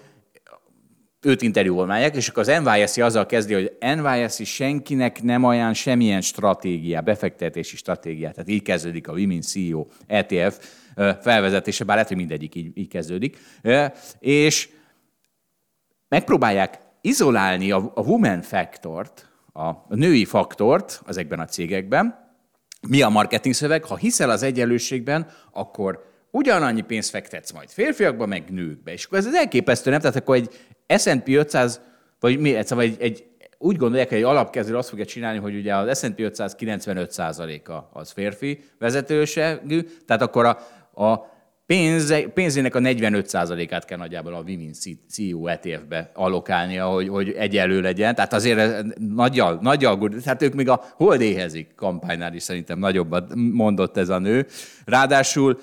őt 1.25 1.43
interjúolmányák, 1.43 2.17
és 2.17 2.29
akkor 2.29 2.49
az 2.49 2.61
NYSE 2.63 3.05
azzal 3.05 3.27
kezdi, 3.27 3.55
hogy 3.55 3.77
NYSE 3.81 4.45
senkinek 4.45 5.23
nem 5.23 5.45
ajánl 5.45 5.73
semmilyen 5.73 6.21
stratégiát, 6.21 7.05
befektetési 7.05 7.77
stratégiát. 7.77 8.35
Tehát 8.35 8.49
így 8.49 8.63
kezdődik 8.63 9.09
a 9.09 9.13
Women 9.13 9.41
CEO 9.41 9.87
ETF 10.07 10.59
felvezetése, 11.21 11.85
bár 11.85 11.95
lehet, 11.95 12.11
hogy 12.11 12.19
mindegyik 12.19 12.55
így, 12.55 12.79
így 12.79 12.89
kezdődik. 12.89 13.39
És 14.19 14.69
megpróbálják 16.09 16.79
izolálni 17.01 17.71
a, 17.71 17.93
a 17.95 18.01
woman 18.01 18.43
faktort, 18.43 19.29
a, 19.53 19.67
a 19.67 19.87
női 19.89 20.25
faktort 20.25 21.03
ezekben 21.07 21.41
a 21.41 21.45
cégekben. 21.45 22.33
Mi 22.89 23.03
a 23.03 23.09
marketing 23.09 23.55
szöveg? 23.55 23.85
Ha 23.85 23.97
hiszel 23.97 24.31
az 24.31 24.43
egyenlőségben, 24.43 25.27
akkor 25.53 26.13
ugyanannyi 26.31 26.81
pénzt 26.81 27.11
fektetsz 27.11 27.53
majd 27.53 27.69
férfiakba, 27.69 28.27
meg 28.27 28.51
nőkbe. 28.51 28.93
És 28.93 29.05
akkor 29.05 29.19
ez 29.19 29.35
elképesztő, 29.35 29.91
nem? 29.91 30.01
Tehát 30.01 30.17
akkor 30.17 30.37
egy 30.37 30.51
S&P 30.97 31.29
500, 31.29 31.81
vagy 32.21 32.39
mi, 32.39 32.57
szóval 32.63 32.85
egy, 32.85 32.97
egy 32.99 33.25
úgy 33.59 33.77
gondolják, 33.77 34.09
hogy 34.09 34.19
egy 34.19 34.25
alapkező 34.25 34.77
azt 34.77 34.89
fogja 34.89 35.05
csinálni, 35.05 35.39
hogy 35.39 35.55
ugye 35.55 35.77
az 35.77 35.99
S&P 35.99 36.21
500 36.21 36.57
95%-a 36.59 37.99
az 37.99 38.11
férfi 38.11 38.61
vezetőségű, 38.79 39.81
tehát 40.07 40.23
akkor 40.23 40.45
a, 40.45 40.59
a 41.05 41.33
pénzének 42.35 42.75
a 42.75 42.79
45%-át 42.79 43.85
kell 43.85 43.99
nagyjából 43.99 44.35
a 44.35 44.43
Women 44.47 44.73
CEO 45.09 45.47
ETF-be 45.47 46.11
allokálnia, 46.15 46.87
hogy, 46.87 47.09
hogy 47.09 47.31
egyenlő 47.31 47.81
legyen. 47.81 48.15
Tehát 48.15 48.33
azért 48.33 48.59
ez 48.59 48.85
nagyjal, 48.99 49.59
tehát 50.23 50.43
ők 50.43 50.55
még 50.55 50.69
a 50.69 50.85
hold 50.97 51.21
éhezik 51.21 51.75
kampánynál 51.75 52.35
is 52.35 52.43
szerintem 52.43 52.79
nagyobbat 52.79 53.33
mondott 53.35 53.97
ez 53.97 54.09
a 54.09 54.19
nő. 54.19 54.47
Ráadásul, 54.85 55.59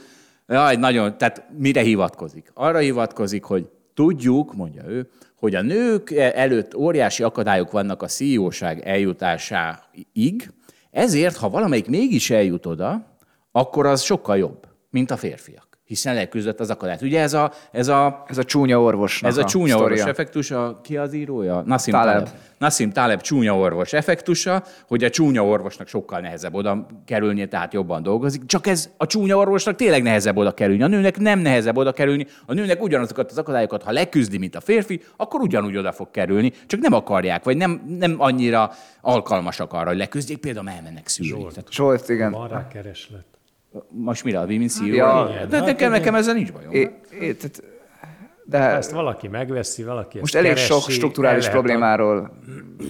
jaj, 0.48 0.76
nagyon, 0.76 1.18
tehát 1.18 1.46
mire 1.58 1.82
hivatkozik? 1.82 2.52
Arra 2.54 2.78
hivatkozik, 2.78 3.44
hogy 3.44 3.70
tudjuk, 3.94 4.54
mondja 4.54 4.84
ő, 4.88 5.10
hogy 5.36 5.56
a 5.56 5.62
nők 5.62 6.12
előtt 6.12 6.76
óriási 6.76 7.24
akadályok 7.24 7.72
vannak 7.72 8.02
a 8.02 8.08
CEO-ság 8.08 8.80
eljutásáig, 8.80 10.52
ezért, 10.92 11.36
ha 11.38 11.50
valamelyik 11.50 11.88
mégis 11.88 12.30
eljut 12.30 12.66
oda, 12.66 13.18
akkor 13.52 13.86
az 13.86 14.02
sokkal 14.02 14.38
jobb, 14.38 14.68
mint 14.90 15.12
a 15.12 15.18
férfiak 15.18 15.71
hiszen 15.92 16.14
leküzdött 16.16 16.60
az 16.60 16.70
akadályt. 16.70 17.02
Ugye 17.02 17.20
ez 17.22 17.34
a, 17.34 17.52
ez 17.72 17.88
a, 17.88 18.24
Ez 18.28 18.38
a 18.38 18.44
csúnya 18.44 18.82
orvos. 18.82 19.24
ez 19.24 19.38
a 19.38 19.44
csúnya 19.44 19.76
orvos 19.76 19.98
sztoria. 19.98 20.08
effektus, 20.08 20.52
a, 20.52 20.80
ki 20.84 20.98
az 20.98 21.14
írója? 21.14 21.64
Nassim 21.66 21.94
Taleb. 21.94 22.14
Taleb. 22.14 22.30
Nassim 22.58 22.92
Taleb 22.92 23.22
csúnya 23.22 23.58
orvos 23.58 23.94
effektusa, 23.94 24.64
hogy 24.88 25.04
a 25.04 25.10
csúnya 25.10 25.46
orvosnak 25.46 25.88
sokkal 25.88 26.20
nehezebb 26.20 26.54
oda 26.54 26.86
kerülnie, 27.06 27.48
tehát 27.48 27.74
jobban 27.74 28.04
dolgozik. 28.04 28.46
Csak 28.46 28.68
ez 28.68 28.90
a 28.98 29.06
csúnya 29.06 29.38
orvosnak 29.38 29.76
tényleg 29.76 30.04
nehezebb 30.04 30.38
oda 30.38 30.52
kerülni. 30.54 30.84
A 30.84 30.88
nőnek 30.88 31.18
nem 31.20 31.40
nehezebb 31.40 31.78
oda 31.78 31.92
kerülni. 31.92 32.28
A 32.46 32.54
nőnek 32.54 32.82
ugyanazokat 32.84 33.32
az 33.32 33.38
akadályokat, 33.38 33.84
ha 33.84 33.92
leküzdi, 33.92 34.38
mint 34.38 34.56
a 34.56 34.62
férfi, 34.62 35.02
akkor 35.18 35.42
ugyanúgy 35.42 35.78
oda 35.78 35.92
fog 35.92 36.12
kerülni. 36.12 36.52
Csak 36.68 36.80
nem 36.80 36.94
akarják, 36.94 37.44
vagy 37.44 37.58
nem, 37.58 37.96
nem 38.00 38.16
annyira 38.18 38.72
alkalmasak 39.02 39.74
arra, 39.74 39.88
hogy 39.88 39.98
leküzdjék, 39.98 40.38
például 40.38 40.70
elmennek 40.70 41.08
szülni. 41.08 41.48
Tehát 41.48 41.72
Zsolt, 41.72 42.10
igen. 42.10 42.32
Van 42.32 42.48
rá 42.48 42.68
kereslet. 42.68 43.26
Most 43.90 44.24
mire 44.24 44.40
a 44.40 44.46
Women 44.46 44.68
CEO? 44.68 44.94
Ja. 44.96 45.30
De 45.50 45.58
Hát 45.58 45.66
nekem, 45.66 45.92
nekem 45.92 46.16
ezzel 46.16 46.34
nincs 46.34 46.52
bajom. 46.52 46.74
É, 46.74 46.80
é, 47.20 47.34
tehát, 47.34 47.64
de 48.46 48.58
Ezt 48.58 48.92
valaki 48.92 49.28
megveszi, 49.28 49.84
valaki 49.84 50.20
most 50.20 50.36
elég 50.36 50.54
keresi, 50.54 50.72
sok 50.72 50.90
strukturális 50.90 51.46
lehet 51.46 51.60
problémáról 51.60 52.38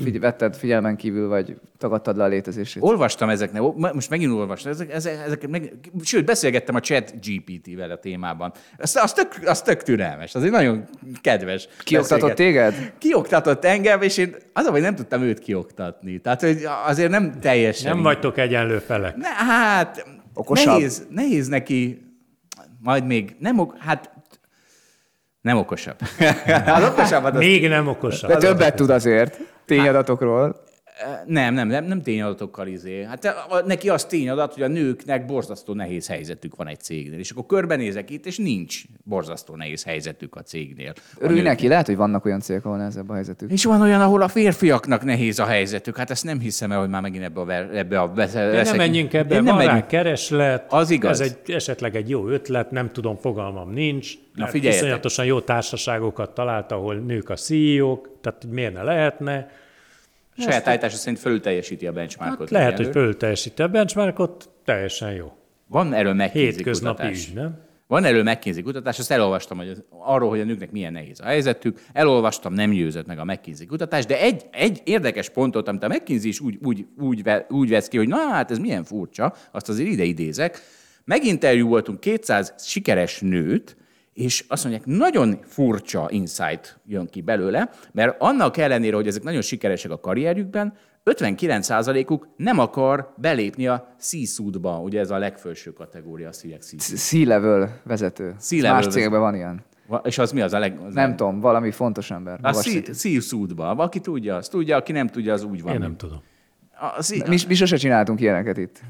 figy- 0.04 0.20
vetted 0.20 0.56
figyelmen 0.56 0.96
kívül, 0.96 1.28
vagy 1.28 1.56
tagadtad 1.78 2.18
le 2.18 2.24
a 2.24 2.28
létezését. 2.28 2.84
Olvastam 2.84 3.30
ezeknek, 3.30 3.62
most 3.94 4.10
megint 4.10 4.32
olvastam, 4.32 4.72
ezek, 4.72 4.92
ezek, 4.94 5.22
ezek 5.26 5.48
meg, 5.48 5.74
sőt, 6.04 6.26
beszélgettem 6.26 6.76
a 6.76 6.80
chat 6.80 7.14
GPT-vel 7.26 7.92
a 7.92 7.98
témában. 7.98 8.52
Az, 8.78 8.96
az, 8.96 9.14
tök, 9.14 9.28
az 9.46 9.62
tök 9.62 9.84
türelmes, 9.84 10.36
az 10.36 10.44
egy 10.44 10.52
nagyon 10.52 10.84
kedves. 11.22 11.68
Kioktatott 11.84 12.34
téged? 12.34 12.94
Kioktatott 12.98 13.66
engem, 13.66 14.02
és 14.02 14.18
én 14.18 14.36
az, 14.54 14.68
hogy 14.68 14.82
nem 14.82 14.96
tudtam 14.96 15.22
őt 15.22 15.40
kioktatni. 15.40 16.20
Tehát, 16.20 16.42
hogy 16.42 16.58
azért 16.86 17.10
nem 17.10 17.40
teljesen. 17.40 17.94
Nem 17.94 18.04
vagytok 18.04 18.38
egyenlő 18.38 18.78
felek. 18.78 19.16
Ne, 19.16 19.28
hát, 19.28 20.06
Okosabb? 20.34 20.68
nehéz, 20.68 21.08
nehéz 21.10 21.48
neki, 21.48 22.02
majd 22.80 23.06
még 23.06 23.36
nem, 23.40 23.60
ok, 23.60 23.78
hát 23.78 24.12
nem 25.42 25.58
okosabb. 25.58 25.98
az 26.66 26.84
okosabbat 26.84 27.34
az 27.34 27.40
Még 27.40 27.68
nem 27.68 27.88
okosabb. 27.88 28.30
De 28.30 28.38
többet 28.38 28.76
tud 28.76 28.90
azért 28.90 29.40
tényadatokról. 29.66 30.64
Nem, 31.26 31.54
nem, 31.54 31.68
nem, 31.68 31.86
nem 31.86 32.02
tényadatokkal 32.02 32.68
izé. 32.68 33.04
Hát 33.04 33.36
neki 33.66 33.90
az 33.90 34.06
tényadat, 34.06 34.54
hogy 34.54 34.64
a 34.64 34.68
nőknek 34.68 35.26
borzasztó 35.26 35.74
nehéz 35.74 36.08
helyzetük 36.08 36.56
van 36.56 36.68
egy 36.68 36.80
cégnél. 36.80 37.20
És 37.20 37.32
akkor 37.32 37.46
körbenézek 37.46 38.10
itt, 38.10 38.26
és 38.26 38.38
nincs 38.38 38.82
borzasztó 39.04 39.56
nehéz 39.56 39.84
helyzetük 39.84 40.36
a 40.36 40.42
cégnél. 40.42 40.94
Örülj 41.20 41.42
neki, 41.42 41.68
lehet, 41.68 41.86
hogy 41.86 41.96
vannak 41.96 42.26
olyan 42.26 42.40
cégek, 42.40 42.66
ahol 42.66 42.78
nehezebb 42.78 43.10
a 43.10 43.14
helyzetük. 43.14 43.52
És 43.52 43.64
van 43.64 43.82
olyan, 43.82 44.02
ahol 44.02 44.22
a 44.22 44.28
férfiaknak 44.28 45.04
nehéz 45.04 45.40
a 45.40 45.46
helyzetük. 45.46 45.98
Hát 45.98 46.10
ezt 46.10 46.24
nem 46.24 46.40
hiszem 46.40 46.72
el, 46.72 46.80
hogy 46.80 46.90
már 46.90 47.02
megint 47.02 47.24
ebbe 47.24 47.40
a, 47.42 47.76
ebbe 47.78 48.00
a 48.02 48.08
De 48.08 48.14
veszek- 48.14 48.64
nem 48.66 48.76
menjünk 48.76 49.14
ebbe, 49.14 49.36
Én 49.36 49.44
van 49.44 49.58
nem 49.58 49.66
rá 49.68 49.86
kereslet, 49.86 50.66
Az 50.74 50.90
igaz. 50.90 51.20
ez 51.22 51.28
egy, 51.46 51.54
esetleg 51.54 51.96
egy 51.96 52.10
jó 52.10 52.28
ötlet, 52.28 52.72
nem 52.72 52.92
tudom, 52.92 53.18
fogalmam 53.18 53.70
nincs. 53.72 54.14
Na, 54.36 54.48
figyeljetek. 54.48 54.84
Iszonyatosan 54.86 55.26
jó 55.26 55.40
társaságokat 55.40 56.34
talált, 56.34 56.72
ahol 56.72 56.96
nők 56.96 57.30
a 57.30 57.36
CEO-k, 57.36 58.10
tehát 58.22 58.46
miért 58.50 58.74
ne 58.74 58.84
lehetne. 58.84 59.48
Saját 60.38 60.68
állítása 60.68 60.96
szerint 60.96 61.20
fölül 61.20 61.40
teljesíti 61.40 61.88
a 61.88 61.92
benchmarkot. 61.92 62.40
Hát 62.40 62.50
lehet, 62.50 62.78
hogy 62.78 62.88
egyenlő. 62.88 63.06
fölteljesíti 63.06 63.62
a 63.62 63.68
benchmarkot, 63.68 64.50
teljesen 64.66 65.12
jó. 65.12 65.34
Van 65.68 65.94
erről 65.94 66.16
Hétköznapi 66.16 66.96
kutatás. 66.96 67.28
ügy, 67.28 67.34
nem? 67.34 67.70
Van 67.92 68.04
erről 68.04 68.24
McKinsey 68.24 68.62
kutatás, 68.62 69.00
azt 69.00 69.12
elolvastam, 69.12 69.58
hogy 69.58 69.68
az, 69.68 69.84
arról, 69.90 70.30
hogy 70.30 70.40
a 70.40 70.44
nőknek 70.44 70.72
milyen 70.72 70.92
nehéz 70.92 71.20
a 71.20 71.26
helyzetük. 71.26 71.80
Elolvastam, 71.94 72.54
nem 72.54 72.72
győzött 72.72 73.06
meg 73.06 73.20
a 73.20 73.26
McKinsey 73.26 73.66
kutatás, 73.66 74.06
de 74.06 74.20
egy, 74.20 74.46
egy 74.52 74.82
érdekes 74.84 75.30
pontot, 75.30 75.68
amit 75.68 75.84
a 75.84 75.88
McKinsey 75.88 76.30
is 76.30 76.40
úgy, 76.40 76.58
úgy, 76.64 76.86
úgy, 76.98 77.24
ve, 77.24 77.46
úgy 77.50 77.70
vesz 77.70 77.88
ki, 77.88 77.98
hogy 77.98 78.08
na 78.08 78.18
hát 78.18 78.52
ez 78.52 78.58
milyen 78.58 78.84
furcsa, 78.84 79.34
azt 79.52 79.70
azért 79.70 79.90
ide 79.90 80.04
idézek. 80.04 80.60
Meginterjú 81.06 81.68
voltunk 81.68 82.00
200 82.00 82.54
sikeres 82.58 83.20
nőt, 83.20 83.78
és 84.14 84.46
azt 84.48 84.64
mondják, 84.64 84.86
nagyon 84.86 85.40
furcsa 85.44 86.08
insight 86.10 86.80
jön 86.86 87.08
ki 87.08 87.22
belőle, 87.22 87.70
mert 87.92 88.16
annak 88.20 88.58
ellenére, 88.58 88.96
hogy 88.96 89.08
ezek 89.08 89.24
nagyon 89.24 89.42
sikeresek 89.42 89.92
a 89.92 90.00
karrierjükben, 90.00 90.74
59%-uk 91.06 92.28
nem 92.36 92.60
akar 92.60 93.14
belépni 93.18 93.68
a 93.68 93.94
C-suite-ba, 94.00 94.80
ugye 94.80 95.00
ez 95.00 95.12
a 95.12 95.18
legfelső 95.18 95.74
kategória, 95.74 96.28
a 96.28 96.32
CX 96.32 96.74
C-level 96.78 97.82
vezető. 97.84 98.36
C-level 98.40 98.72
Más 98.72 98.86
vezető. 98.86 98.96
cégekben 98.96 99.20
van 99.20 99.36
ilyen. 99.36 99.64
És 100.04 100.18
az 100.18 100.32
mi 100.32 100.42
az 100.42 100.54
a 100.54 100.60
leg... 100.60 100.80
Az 100.86 100.94
Nem 100.94 101.16
tudom, 101.16 101.40
valami 101.40 101.72
fontos 101.72 102.12
ember. 102.12 102.40
A. 102.42 102.54
Seafoodba. 102.94 103.70
Aki 103.70 104.00
tudja, 104.00 104.36
az 104.36 104.48
tudja, 104.48 104.76
aki 104.76 104.92
nem 104.92 105.08
tudja, 105.08 105.34
az 105.34 105.44
úgy 105.44 105.62
van. 105.62 105.74
Én 105.74 105.80
nem 105.80 105.98
tudom. 105.98 106.22
A 106.98 107.02
sea- 107.04 107.28
Mi, 107.28 107.38
mi 107.48 107.54
sose 107.56 107.78
csináltunk 107.78 108.22
ilyeneket 108.22 108.58
itt. 108.58 108.80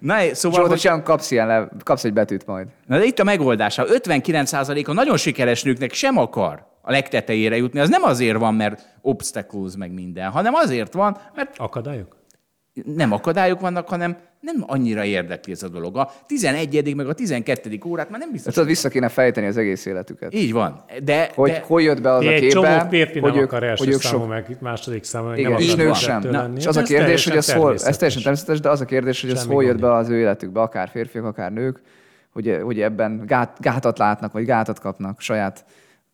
Na, 0.00 0.14
szóval, 0.14 0.34
Szóval, 0.34 0.68
hogy, 0.68 0.84
hogy 0.84 1.02
kapsz, 1.02 1.30
ilyen 1.30 1.46
le, 1.46 1.68
kapsz 1.84 2.04
egy 2.04 2.12
betűt 2.12 2.46
majd. 2.46 2.66
na 2.86 2.98
de 2.98 3.04
itt 3.04 3.18
a 3.18 3.24
megoldása. 3.24 3.84
59%-a 3.88 4.92
nagyon 4.92 5.16
sikeres 5.16 5.62
nőknek 5.62 5.92
sem 5.92 6.18
akar 6.18 6.66
a 6.82 6.90
legtetejére 6.90 7.56
jutni. 7.56 7.80
Az 7.80 7.88
nem 7.88 8.02
azért 8.02 8.38
van, 8.38 8.54
mert 8.54 8.88
obstacles 9.00 9.72
meg 9.78 9.92
minden, 9.92 10.30
hanem 10.30 10.54
azért 10.54 10.92
van, 10.92 11.16
mert 11.34 11.58
Akadályok? 11.58 12.16
Nem 12.74 13.12
akadályok 13.12 13.60
vannak, 13.60 13.88
hanem 13.88 14.16
nem 14.40 14.64
annyira 14.66 15.04
érdekli 15.04 15.52
ez 15.52 15.62
a 15.62 15.68
dolog. 15.68 15.96
A 15.96 16.10
11. 16.26 16.94
meg 16.96 17.08
a 17.08 17.12
12. 17.12 17.78
órát 17.86 18.10
már 18.10 18.18
nem 18.20 18.32
biztos. 18.32 18.54
Tudod, 18.54 18.68
vissza 18.68 18.88
kéne 18.88 19.08
fejteni 19.08 19.46
az 19.46 19.56
egész 19.56 19.86
életüket. 19.86 20.34
Így 20.34 20.52
van. 20.52 20.84
De, 21.02 21.30
Hogy 21.34 21.50
de 21.50 21.62
hol 21.66 21.82
jött 21.82 22.00
be 22.00 22.12
az 22.12 22.26
a 22.26 22.34
képbe, 22.34 22.86
férfi 22.90 23.18
hogy 23.18 23.32
nem 23.32 23.40
ők, 23.40 23.52
akar 23.52 23.62
első 23.62 23.84
hogy 23.84 23.94
ők 23.94 24.00
számú, 24.00 24.18
sok... 24.18 24.28
meg 24.28 24.56
második 24.60 25.04
számú, 25.04 25.28
meg 25.28 25.38
Igen, 25.38 25.50
nem 25.52 25.62
akar 25.62 25.76
nők 25.76 25.94
sem. 25.94 26.30
lenni. 26.30 26.58
És 26.58 26.66
az 26.66 26.76
a 26.76 26.82
kérdés, 26.82 27.24
hogy 27.24 27.36
ez 27.36 27.52
hol, 27.52 27.72
ez 27.72 27.96
teljesen 27.96 28.22
természetes. 28.22 28.60
de 28.60 28.68
az 28.68 28.80
a 28.80 28.84
kérdés, 28.84 29.20
hogy 29.20 29.30
ez 29.30 29.44
hol 29.44 29.64
jött 29.64 29.80
be 29.80 29.92
az 29.94 30.08
ő 30.08 30.18
életükbe, 30.18 30.60
akár 30.60 30.88
férfiak, 30.88 31.24
akár 31.24 31.52
nők, 31.52 31.80
hogy, 32.32 32.58
hogy 32.62 32.80
ebben 32.80 33.22
gát, 33.26 33.56
gátat 33.60 33.98
látnak, 33.98 34.32
vagy 34.32 34.44
gátat 34.44 34.78
kapnak 34.78 35.20
saját 35.20 35.64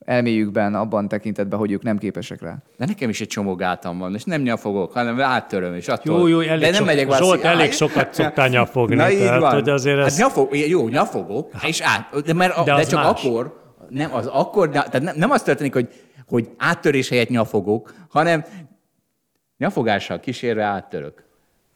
elméjükben, 0.09 0.74
abban 0.74 1.09
tekintetben, 1.09 1.59
hogy 1.59 1.72
ők 1.72 1.82
nem 1.82 1.98
képesek 1.98 2.42
rá. 2.42 2.56
De 2.76 2.86
nekem 2.86 3.09
is 3.09 3.20
egy 3.20 3.26
csomó 3.26 3.54
gátam 3.54 3.98
van, 3.98 4.14
és 4.14 4.24
nem 4.24 4.42
nyafogok, 4.42 4.92
hanem 4.92 5.20
áttöröm, 5.20 5.74
és 5.74 5.88
attól... 5.88 6.18
Jó, 6.18 6.26
jó, 6.26 6.40
elég, 6.40 6.61
de 6.61 6.66
nem 6.66 6.74
sok, 6.74 6.86
megyek 6.86 7.12
Zsolt, 7.12 7.42
elég 7.42 7.72
sokat 7.72 8.14
szoktál 8.14 8.48
nyafogni. 8.59 8.94
Na 8.94 9.11
így 9.11 9.18
tehát, 9.18 9.40
van. 9.40 9.52
hogy 9.52 9.68
azért 9.68 9.96
hát 9.98 10.06
ez... 10.06 10.18
nyafog, 10.18 10.56
jó, 10.56 10.88
nyafogok, 10.88 11.52
és 11.66 11.80
át, 11.80 12.22
de, 12.24 12.32
mert, 12.32 12.56
De 12.56 12.62
de, 12.62 12.74
de 12.74 12.82
csak 12.84 13.02
más. 13.02 13.24
akkor, 13.24 13.61
nem, 13.88 14.14
az 14.14 14.26
akkor, 14.26 14.68
tehát 14.68 15.02
nem, 15.02 15.16
nem 15.16 15.30
az 15.30 15.42
történik, 15.42 15.72
hogy, 15.72 15.88
hogy 16.26 16.48
áttörés 16.56 17.09
helyett 17.09 17.28
nyafogok, 17.28 17.94
hanem 18.09 18.44
nyafogással 19.59 20.20
kísérve 20.20 20.64
áttörök. 20.64 21.24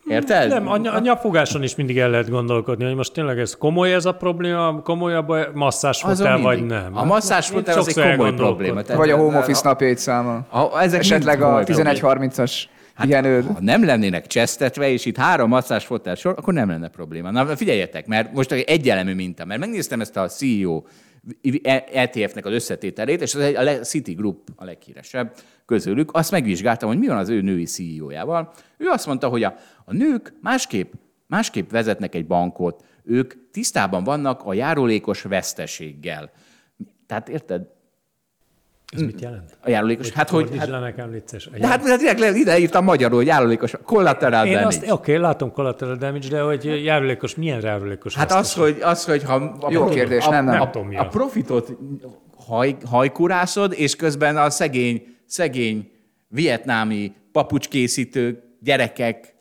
Érted? 0.07 0.48
Nem, 0.48 0.68
a, 0.68 0.76
ny- 0.76 0.86
a 0.88 0.98
nyafogáson 0.98 1.62
is 1.62 1.74
mindig 1.74 1.98
el 1.98 2.11
lehet 2.11 2.30
gondolkodni, 2.30 2.84
hogy 2.84 2.94
most 2.94 3.12
tényleg 3.12 3.38
ez 3.38 3.55
komoly 3.57 3.94
ez 3.94 4.05
a 4.05 4.12
probléma, 4.12 4.80
komolyabb 4.82 5.28
a 5.28 5.38
Azon 5.38 5.53
masszásfotel, 5.55 6.38
vagy 6.38 6.59
mindig. 6.59 6.76
nem. 6.76 6.96
A 6.96 7.05
masszásfotel 7.05 7.78
az 7.78 7.98
egy 7.98 8.16
komoly 8.16 8.34
probléma. 8.34 8.82
Tehát- 8.82 8.96
Vagy 9.00 9.11
a 9.11 9.16
home 9.16 9.38
office 9.38 9.61
napjait 9.68 9.98
száma. 9.98 10.34
A, 10.50 10.80
ezek 10.80 11.00
Esetleg 11.00 11.42
a 11.42 11.44
komoly 11.44 11.64
probléma. 11.64 11.90
11.30-as 11.90 12.53
pihenőd. 13.00 13.44
Ha 13.46 13.57
nem 13.61 13.84
lennének 13.84 14.26
csesztetve, 14.26 14.88
és 14.90 15.05
itt 15.05 15.16
három 15.16 15.48
masszás 15.48 15.84
fotel 15.84 16.14
sor, 16.14 16.34
akkor 16.38 16.55
nem 16.55 16.68
lenne 16.68 16.88
probléma. 16.88 17.30
Na 17.30 17.46
figyeljetek, 17.57 18.07
mert 18.07 18.32
most 18.32 18.53
egy 18.53 18.88
elemű 18.88 19.14
minta, 19.14 19.44
mert 19.44 19.61
megnéztem 19.61 20.00
ezt 20.00 20.16
a 20.16 20.26
CEO 20.26 20.82
ETF-nek 21.92 22.46
az 22.46 22.53
összetételét, 22.53 23.22
és 23.22 23.34
az 23.34 23.40
egy, 23.40 23.55
a 23.55 23.80
City 23.80 24.12
Group 24.12 24.38
a 24.57 24.64
leghíresebb 24.64 25.32
közülük. 25.66 26.11
Azt 26.12 26.30
megvizsgáltam, 26.30 26.88
hogy 26.88 26.98
mi 26.98 27.07
van 27.07 27.16
az 27.16 27.28
ő 27.28 27.40
női 27.40 27.64
CEO-jával. 27.64 28.53
Ő 28.78 28.86
azt 28.88 29.07
mondta, 29.07 29.28
hogy 29.28 29.42
a, 29.42 29.55
a 29.84 29.92
nők 29.92 30.32
másképp, 30.40 30.92
másképp 31.26 31.70
vezetnek 31.70 32.14
egy 32.14 32.26
bankot, 32.26 32.84
ők 33.04 33.50
tisztában 33.50 34.04
vannak 34.04 34.42
a 34.44 34.54
járulékos 34.54 35.22
veszteséggel. 35.22 36.30
Tehát 37.06 37.28
érted? 37.28 37.66
Ez 38.86 39.00
mit 39.00 39.20
jelent? 39.20 39.56
A 39.60 39.70
járulékos, 39.70 40.10
hát 40.10 40.28
hogy... 40.28 40.56
Hát, 40.58 40.68
le 40.68 40.78
nekem, 40.78 41.10
létszés. 41.10 41.48
de 41.58 41.66
hát 41.66 41.86
hát 41.86 41.98
direkt 41.98 42.36
ide 42.36 42.58
írtam 42.58 42.84
magyarul, 42.84 43.16
hogy 43.16 43.26
járulékos, 43.26 43.72
collateral 43.84 44.46
Én 44.46 44.54
damage. 44.54 44.92
oké, 44.92 45.16
látom 45.16 45.52
collateral 45.52 45.96
damage, 45.96 46.28
de 46.28 46.40
hogy 46.40 46.84
járulékos, 46.84 47.34
milyen 47.34 47.60
járulékos? 47.62 48.14
Hát 48.14 48.32
az, 48.32 48.54
hogy, 48.54 48.78
az, 48.82 49.04
hogy 49.04 49.22
ha 49.22 49.34
a, 49.34 49.70
Jó 49.70 49.88
kérdés, 49.88 50.26
nem, 50.26 50.44
nem. 50.44 50.60
A, 50.60 50.70
tudom, 50.70 50.88
mi 50.88 50.96
a 50.96 51.06
az. 51.06 51.12
profitot 51.12 51.76
haj, 52.36 52.76
hajkurászod, 52.84 53.72
és 53.76 53.96
közben 53.96 54.36
a 54.36 54.50
szegény, 54.50 55.06
szegény 55.26 55.90
vietnámi 56.28 57.12
papucskészítők, 57.32 58.42
gyerekek 58.60 59.31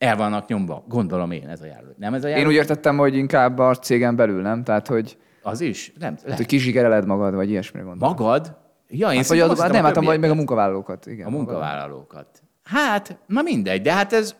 el 0.00 0.16
vannak 0.16 0.46
nyomva. 0.48 0.84
Gondolom 0.88 1.30
én 1.30 1.48
ez 1.48 1.60
a 1.62 1.66
járulék. 1.66 1.96
Nem 1.96 2.14
ez 2.14 2.24
a 2.24 2.26
Én 2.26 2.32
járulék? 2.32 2.52
úgy 2.52 2.60
értettem, 2.62 2.96
hogy 2.96 3.16
inkább 3.16 3.58
a 3.58 3.74
cégen 3.74 4.16
belül, 4.16 4.42
nem? 4.42 4.64
Tehát, 4.64 4.86
hogy, 4.86 5.16
Az 5.42 5.60
is? 5.60 5.92
Nem. 5.98 6.12
hát, 6.12 6.22
Lehet. 6.22 6.36
hogy 6.36 6.46
kizsigereled 6.46 7.06
magad, 7.06 7.34
vagy 7.34 7.50
ilyesmire 7.50 7.84
gondolom. 7.86 8.14
Magad? 8.16 8.56
Ja, 8.88 9.10
én 9.10 9.16
Hát, 9.16 9.26
vagy 9.26 9.40
az, 9.40 9.50
azt 9.50 9.72
nem, 9.72 9.84
hát 9.84 9.92
többieket. 9.94 10.20
meg 10.20 10.30
a 10.30 10.34
munkavállalókat. 10.34 11.06
Igen, 11.06 11.26
a 11.26 11.30
munkavállalókat. 11.30 12.26
Hát, 12.64 13.18
na 13.26 13.42
mindegy, 13.42 13.82
de 13.82 13.92
hát 13.92 14.12
ez... 14.12 14.34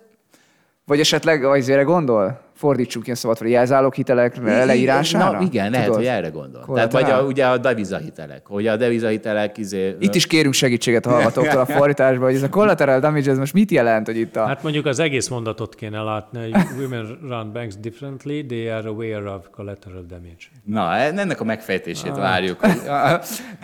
Vagy 0.84 1.00
esetleg 1.00 1.44
azért 1.44 1.84
gondol? 1.84 2.40
Fordítsuk 2.61 3.04
ilyen 3.04 3.16
szabadra 3.16 3.46
jelzálók 3.46 3.94
hitelek 3.94 4.36
leírására? 4.44 5.38
Na, 5.38 5.44
igen, 5.44 5.70
lehet, 5.70 5.86
Tudod? 5.86 6.00
hogy 6.00 6.08
erre 6.11 6.28
gondol. 6.28 6.68
Tehát, 6.74 6.92
vagy 6.92 7.11
a, 7.11 7.22
ugye 7.22 7.46
a 7.46 7.58
devizahitelek, 7.58 8.46
hogy 8.46 8.66
a 8.66 8.76
devizahitelek 8.76 9.58
izé, 9.58 9.96
Itt 10.00 10.14
is 10.14 10.26
kérünk 10.26 10.54
segítséget 10.54 11.06
a 11.06 11.11
hallgatóktól 11.11 11.61
a 11.61 11.66
fordításban, 11.78 12.24
hogy 12.26 12.34
ez 12.34 12.42
a 12.42 12.48
collateral 12.48 13.00
damage, 13.00 13.30
ez 13.30 13.38
most 13.38 13.52
mit 13.52 13.70
jelent, 13.70 14.06
hogy 14.06 14.16
itt 14.16 14.36
a... 14.36 14.46
Hát 14.46 14.62
mondjuk 14.62 14.86
az 14.86 14.98
egész 14.98 15.28
mondatot 15.28 15.74
kéne 15.74 16.00
látni, 16.02 16.38
hogy 16.38 16.62
women 16.80 17.18
run 17.28 17.52
banks 17.52 17.74
differently, 17.80 18.40
they 18.46 18.68
are 18.68 18.88
aware 18.88 19.30
of 19.30 19.44
collateral 19.56 20.04
damage. 20.08 20.44
Na, 20.64 20.96
ennek 20.96 21.40
a 21.40 21.44
megfejtését 21.44 22.16
várjuk. 22.16 22.61
hogy- 22.61 22.80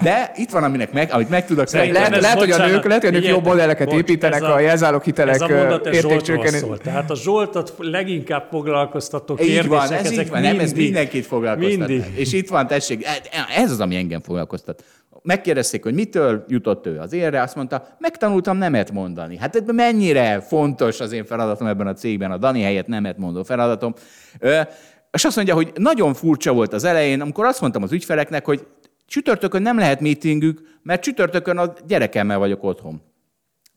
De 0.02 0.30
itt 0.36 0.50
van, 0.50 0.62
aminek 0.64 0.92
meg, 0.92 1.08
amit 1.12 1.28
meg 1.28 1.46
tudok 1.46 1.66
Szerintem 1.66 2.02
lehet, 2.02 2.20
lehet, 2.20 2.38
hogy 2.38 2.50
a 2.50 2.66
nők, 2.66 2.84
lehet, 2.84 3.04
hogy 3.04 3.14
a 3.14 3.18
nők 3.18 3.28
jobb 3.28 3.44
modelleket 3.44 3.92
építenek 3.92 4.42
ez 4.42 4.48
a 4.48 4.58
jelzálók 4.60 5.04
hitelek 5.04 5.34
Ez 5.34 5.40
a 5.40 5.48
mondat, 5.48 5.86
ez 5.86 5.92
Zsoltról 5.92 6.12
értékcsökkenés. 6.12 6.60
szól. 6.60 6.78
Tehát 6.78 7.10
a 7.10 7.14
Zsoltot 7.16 7.74
leginkább 7.78 8.48
foglalkoztató 8.86 9.32
Így 9.32 9.46
kérdések, 9.46 9.68
van, 9.68 9.92
ez 9.92 10.06
ezek 10.06 10.24
így 10.24 10.30
van, 10.30 10.40
nem, 10.40 10.58
ez 10.58 10.72
mindig, 10.72 10.84
mindenkit 10.84 11.26
foglalkoztat. 11.26 11.88
Mindig. 11.88 12.04
És 12.14 12.32
itt 12.32 12.48
van, 12.48 12.66
tessék, 12.66 13.04
e- 13.04 13.20
ez 13.56 13.70
az, 13.70 13.80
ami 13.80 13.96
engem 13.96 14.20
foglalkoztat. 14.20 14.84
Megkérdezték, 15.22 15.82
hogy 15.82 15.94
mitől 15.94 16.44
jutott 16.48 16.86
ő 16.86 16.98
az 16.98 17.12
érre, 17.12 17.42
azt 17.42 17.54
mondta, 17.54 17.96
megtanultam 17.98 18.56
nemet 18.56 18.92
mondani. 18.92 19.36
Hát 19.36 19.56
ebben 19.56 19.74
mennyire 19.74 20.40
fontos 20.40 21.00
az 21.00 21.12
én 21.12 21.24
feladatom 21.24 21.66
ebben 21.66 21.86
a 21.86 21.92
cégben, 21.92 22.30
a 22.30 22.36
Dani 22.36 22.62
helyett 22.62 22.86
nemet 22.86 23.18
mondó 23.18 23.42
feladatom. 23.42 23.94
És 25.12 25.24
azt 25.24 25.36
mondja, 25.36 25.54
hogy 25.54 25.72
nagyon 25.74 26.14
furcsa 26.14 26.52
volt 26.52 26.72
az 26.72 26.84
elején, 26.84 27.20
amikor 27.20 27.44
azt 27.44 27.60
mondtam 27.60 27.82
az 27.82 27.92
ügyfeleknek, 27.92 28.44
hogy 28.44 28.66
csütörtökön 29.06 29.62
nem 29.62 29.78
lehet 29.78 30.00
meetingük, 30.00 30.60
mert 30.82 31.02
csütörtökön 31.02 31.58
a 31.58 31.72
gyerekemmel 31.86 32.38
vagyok 32.38 32.64
otthon. 32.64 33.02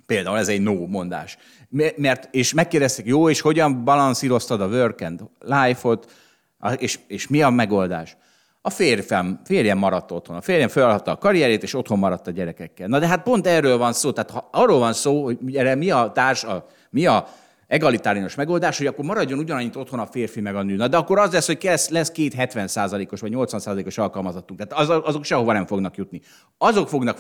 Például 0.06 0.38
ez 0.38 0.48
egy 0.48 0.62
no 0.62 0.86
mondás. 0.88 1.38
Mert, 1.96 2.28
és 2.32 2.54
megkérdezték, 2.54 3.06
jó, 3.06 3.30
és 3.30 3.42
hogyan 3.42 3.84
balanszíroztad 3.84 4.62
a 4.62 4.68
work 4.68 5.02
and 5.02 5.22
life-ot, 5.40 6.12
és, 6.78 7.00
és 7.08 7.28
mi 7.28 7.42
a 7.42 7.50
megoldás? 7.50 8.18
A 8.62 8.70
férjem, 8.70 9.40
férjem 9.44 9.78
maradt 9.78 10.12
otthon. 10.12 10.36
A 10.36 10.42
férjem 10.42 10.68
feladta 10.68 11.12
a 11.12 11.18
karrierét, 11.18 11.64
és 11.64 11.74
otthon 11.74 12.00
maradt 12.00 12.28
a 12.28 12.32
gyerekekkel. 12.32 12.88
Na 12.88 13.00
de 13.00 13.08
hát 13.08 13.24
pont 13.24 13.48
erről 13.48 13.78
van 13.78 13.94
szó. 13.94 14.12
Tehát 14.12 14.32
ha 14.32 14.50
arról 14.52 14.80
van 14.80 14.94
szó, 14.94 15.24
hogy 15.24 15.56
erre 15.56 15.76
mi 15.76 15.92
a 15.92 16.12
társ, 16.14 16.44
a, 16.44 16.66
mi 16.90 17.06
a 17.06 17.28
egalitárius 17.68 18.36
megoldás, 18.36 18.78
hogy 18.78 18.88
akkor 18.88 19.06
maradjon 19.06 19.40
ugyanannyit 19.40 19.76
otthon 19.76 20.00
a 20.00 20.06
férfi 20.06 20.42
meg 20.42 20.56
a 20.56 20.64
nő. 20.64 20.76
Na 20.76 20.88
de 20.88 20.98
akkor 20.98 21.20
az 21.20 21.32
lesz, 21.32 21.46
hogy 21.46 21.58
lesz, 21.64 21.90
lesz 21.90 22.12
két 22.12 22.34
70%-os 22.38 23.20
vagy 23.20 23.32
80%-os 23.36 23.98
alkalmazottunk. 23.98 24.60
Tehát 24.60 24.90
az, 24.90 25.02
azok 25.04 25.24
sehova 25.24 25.54
nem 25.54 25.66
fognak 25.66 25.96
jutni. 25.96 26.22
Azok 26.58 26.88
fognak 26.88 27.20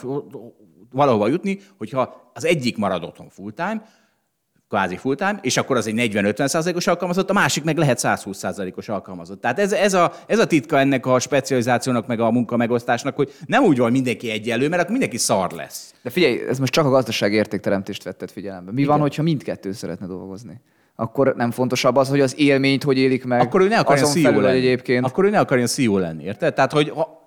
valahova 0.91 1.27
jutni, 1.27 1.59
hogyha 1.77 2.31
az 2.33 2.45
egyik 2.45 2.77
marad 2.77 3.03
otthon 3.03 3.29
full-time, 3.29 3.81
kvázi 4.69 4.97
full-time, 4.97 5.39
és 5.41 5.57
akkor 5.57 5.77
az 5.77 5.87
egy 5.87 6.11
40-50%-os 6.13 6.87
alkalmazott, 6.87 7.29
a 7.29 7.33
másik 7.33 7.63
meg 7.63 7.77
lehet 7.77 7.99
120%-os 8.01 8.89
alkalmazott. 8.89 9.41
Tehát 9.41 9.59
ez, 9.59 9.71
ez, 9.71 9.93
a, 9.93 10.13
ez 10.27 10.39
a 10.39 10.47
titka 10.47 10.79
ennek 10.79 11.05
a 11.05 11.19
specializációnak, 11.19 12.07
meg 12.07 12.19
a 12.19 12.31
munkamegosztásnak, 12.31 13.15
hogy 13.15 13.33
nem 13.45 13.63
úgy 13.63 13.77
van 13.77 13.91
mindenki 13.91 14.29
egyenlő, 14.31 14.67
mert 14.69 14.79
akkor 14.79 14.91
mindenki 14.91 15.17
szar 15.17 15.51
lesz. 15.51 15.93
De 16.03 16.09
figyelj, 16.09 16.41
ez 16.49 16.59
most 16.59 16.71
csak 16.71 16.85
a 16.85 16.89
gazdasági 16.89 17.35
értékteremtést 17.35 18.03
vetted 18.03 18.31
figyelembe. 18.31 18.71
Mi 18.71 18.85
van, 18.85 18.99
hogyha 18.99 19.23
mindkettő 19.23 19.71
szeretne 19.71 20.05
dolgozni? 20.07 20.61
Akkor 20.95 21.33
nem 21.35 21.51
fontosabb 21.51 21.95
az, 21.95 22.09
hogy 22.09 22.21
az 22.21 22.39
élményt 22.39 22.83
hogy 22.83 22.97
élik 22.97 23.25
meg? 23.25 23.41
Akkor 23.41 23.61
ő 23.61 23.67
ne 23.67 23.79
akarja 23.79 24.03
azon 24.03 24.21
felül, 24.21 24.37
hogy 24.37 24.43
lenni. 24.43 24.57
egyébként. 24.57 25.05
Akkor 25.05 25.25
ő 25.25 25.29
ne 25.29 25.39
akarja 25.39 25.67
CEO 25.67 25.97
lenni, 25.97 26.23
érted? 26.23 26.53
Tehát, 26.53 26.71
hogy 26.71 26.89
ha, 26.89 27.17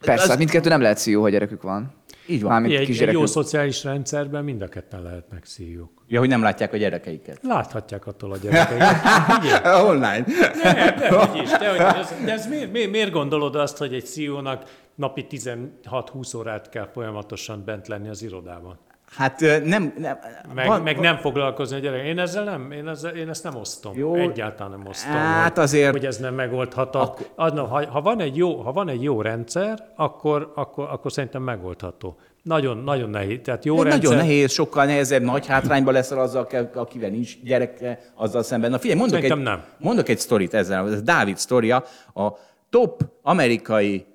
Persze, 0.00 0.22
az- 0.22 0.28
hát 0.28 0.38
mindkettő 0.38 0.68
nem 0.68 0.80
lehet 0.80 0.98
CEO, 0.98 1.20
ha 1.20 1.28
gyerekük 1.28 1.62
van. 1.62 1.92
Így 2.28 2.42
van. 2.42 2.50
Mármint 2.50 2.78
Egy, 2.78 3.02
egy 3.02 3.12
jó 3.12 3.26
szociális 3.26 3.84
rendszerben 3.84 4.44
mind 4.44 4.62
a 4.62 4.68
ketten 4.68 5.02
lehetnek 5.02 5.44
CEO-k. 5.44 6.02
Ja, 6.06 6.18
hogy 6.18 6.28
nem 6.28 6.42
látják 6.42 6.72
a 6.72 6.76
gyerekeiket. 6.76 7.38
Láthatják 7.42 8.06
attól 8.06 8.32
a 8.32 8.36
gyerekeiket. 8.36 9.66
Online. 9.90 10.24
de, 10.62 10.94
de 10.98 11.08
hogy 11.08 11.42
is, 11.42 11.50
de, 11.50 11.70
hogy 11.70 12.00
ez, 12.00 12.14
de 12.24 12.32
ez 12.32 12.48
miért, 12.48 12.72
miért, 12.72 12.90
miért 12.90 13.10
gondolod 13.10 13.54
azt, 13.54 13.76
hogy 13.76 13.94
egy 13.94 14.04
CEO-nak 14.06 14.62
napi 14.94 15.26
16-20 15.30 16.36
órát 16.36 16.68
kell 16.68 16.88
folyamatosan 16.92 17.64
bent 17.64 17.88
lenni 17.88 18.08
az 18.08 18.22
irodában? 18.22 18.78
Hát 19.16 19.40
nem... 19.64 19.92
nem 19.98 20.18
Meg, 20.54 20.66
van- 20.66 20.82
meg 20.82 20.98
nem 20.98 21.16
foglalkozni 21.16 21.76
a 21.76 21.78
gyerek. 21.78 22.04
Én 22.06 22.18
ezzel 22.18 22.44
nem, 22.44 22.72
én, 22.72 22.88
ezzel, 22.88 23.16
én 23.16 23.28
ezt 23.28 23.42
nem 23.44 23.54
osztom. 23.56 23.96
Jó. 23.96 24.14
Egyáltalán 24.14 24.78
nem 24.78 24.86
osztom. 24.88 25.12
Hát 25.12 25.54
hogy, 25.54 25.62
azért- 25.62 25.90
Hogy 25.92 26.06
ez 26.06 26.16
nem 26.16 26.34
megoldható. 26.34 27.16
Adna, 27.34 27.64
ha, 27.66 27.86
ha, 27.90 28.00
van 28.00 28.20
egy 28.20 28.36
jó, 28.36 28.56
ha 28.60 28.72
van 28.72 28.88
egy 28.88 29.02
jó 29.02 29.22
rendszer, 29.22 29.84
akkor, 29.96 30.52
akkor, 30.54 30.88
akkor 30.90 31.12
szerintem 31.12 31.42
megoldható. 31.42 32.16
Nagyon, 32.42 32.76
nagyon 32.76 33.10
nehéz. 33.10 33.38
Tehát 33.44 33.64
jó 33.64 33.82
rendszer... 33.82 34.02
nagyon 34.02 34.16
nehéz, 34.16 34.52
sokkal 34.52 34.84
nehezebb, 34.84 35.22
nagy 35.22 35.46
hátrányba 35.46 35.90
leszel 35.90 36.18
azzal, 36.18 36.46
akivel 36.74 37.10
nincs 37.10 37.42
gyereke, 37.42 38.00
azzal 38.14 38.42
szemben. 38.42 38.70
Na 38.70 38.78
figyelj, 38.78 38.98
mondok 38.98 39.20
Szerintem 39.20 39.38
egy, 39.38 39.44
nem. 39.44 39.64
mondok 39.78 40.08
egy 40.08 40.18
sztorit 40.18 40.54
ezzel, 40.54 40.92
ez 40.92 41.02
Dávid 41.02 41.36
sztoria. 41.36 41.84
A 42.14 42.28
top 42.70 43.02
amerikai 43.22 44.06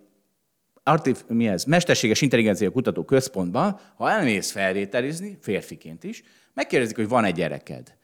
Artif, 0.83 1.23
mi 1.27 1.47
ez? 1.47 1.63
Mesterséges 1.63 2.21
Intelligencia 2.21 2.71
Kutató 2.71 3.03
Központban, 3.03 3.79
ha 3.95 4.09
elmész 4.09 4.51
felvételizni, 4.51 5.37
férfiként 5.41 6.03
is, 6.03 6.23
megkérdezik, 6.53 6.95
hogy 6.95 7.07
van 7.07 7.23
egy 7.23 7.33
gyereked. 7.33 7.95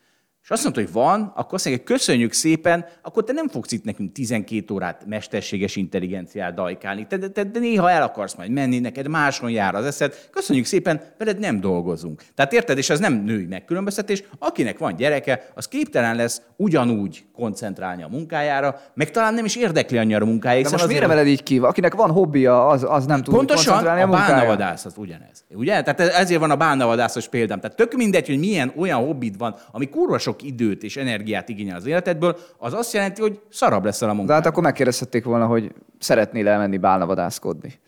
És 0.43 0.49
azt 0.49 0.63
mondta, 0.63 0.81
hogy 0.81 0.91
van, 0.91 1.21
akkor 1.35 1.53
azt 1.53 1.65
mondja, 1.65 1.83
köszönjük 1.83 2.33
szépen, 2.33 2.85
akkor 3.01 3.23
te 3.23 3.33
nem 3.33 3.47
fogsz 3.47 3.71
itt 3.71 3.83
nekünk 3.83 4.11
12 4.11 4.73
órát 4.73 5.05
mesterséges 5.05 5.75
intelligenciát 5.75 6.53
dajkálni. 6.53 7.07
Te, 7.07 7.17
te, 7.17 7.29
te 7.29 7.59
néha 7.59 7.89
el 7.89 8.01
akarsz 8.01 8.35
majd 8.35 8.51
menni, 8.51 8.79
neked 8.79 9.07
máson 9.07 9.51
jár 9.51 9.75
az 9.75 9.85
eszed. 9.85 10.29
Köszönjük 10.31 10.65
szépen, 10.65 11.13
veled 11.17 11.39
nem 11.39 11.59
dolgozunk. 11.59 12.23
Tehát 12.35 12.53
érted, 12.53 12.77
és 12.77 12.89
ez 12.89 12.99
nem 12.99 13.13
női 13.13 13.45
megkülönböztetés. 13.45 14.23
Akinek 14.37 14.77
van 14.77 14.95
gyereke, 14.95 15.51
az 15.55 15.67
képtelen 15.67 16.15
lesz 16.15 16.41
ugyanúgy 16.55 17.25
koncentrálni 17.39 18.03
a 18.03 18.07
munkájára, 18.07 18.75
meg 18.93 19.11
talán 19.11 19.33
nem 19.33 19.45
is 19.45 19.55
érdekli 19.55 19.97
annyira 19.97 20.21
a 20.23 20.25
munkája. 20.25 20.61
De 20.63 20.69
most 20.71 20.87
miért 20.87 21.05
veled 21.07 21.27
így 21.27 21.43
ki? 21.43 21.57
Akinek 21.57 21.93
van 21.95 22.11
hobbija, 22.11 22.67
az, 22.67 22.85
az 22.89 23.05
nem 23.05 23.23
tud 23.23 23.33
Pontosan 23.33 23.65
koncentrálni 23.65 24.01
a, 24.01 24.03
a 24.03 24.07
munkájára. 24.07 24.33
bálnavadász 24.35 24.85
az 24.85 24.93
ugyanez. 24.97 25.43
Ugye? 25.53 25.81
Tehát 25.81 25.99
ezért 25.99 26.39
van 26.39 26.51
a 26.51 26.55
bálnavadászos 26.55 27.27
példám. 27.27 27.59
Tehát 27.59 27.77
tök 27.77 27.93
mindegy, 27.93 28.27
hogy 28.27 28.39
milyen 28.39 28.73
olyan 28.77 28.99
hobbid 29.05 29.37
van, 29.37 29.55
ami 29.71 29.89
kurva 29.89 30.17
sok 30.17 30.43
időt 30.43 30.83
és 30.83 30.97
energiát 30.97 31.49
igényel 31.49 31.75
az 31.75 31.85
életedből, 31.85 32.37
az 32.57 32.73
azt 32.73 32.93
jelenti, 32.93 33.21
hogy 33.21 33.39
szarabb 33.49 33.85
leszel 33.85 34.07
a 34.09 34.11
De 34.11 34.17
munkát. 34.17 34.35
hát 34.35 34.45
akkor 34.45 34.63
megkérdezhették 34.63 35.23
volna, 35.23 35.45
hogy 35.45 35.71
szeretnél 35.99 36.47
elmenni 36.47 36.77
bálnavadászkodni. 36.77 37.79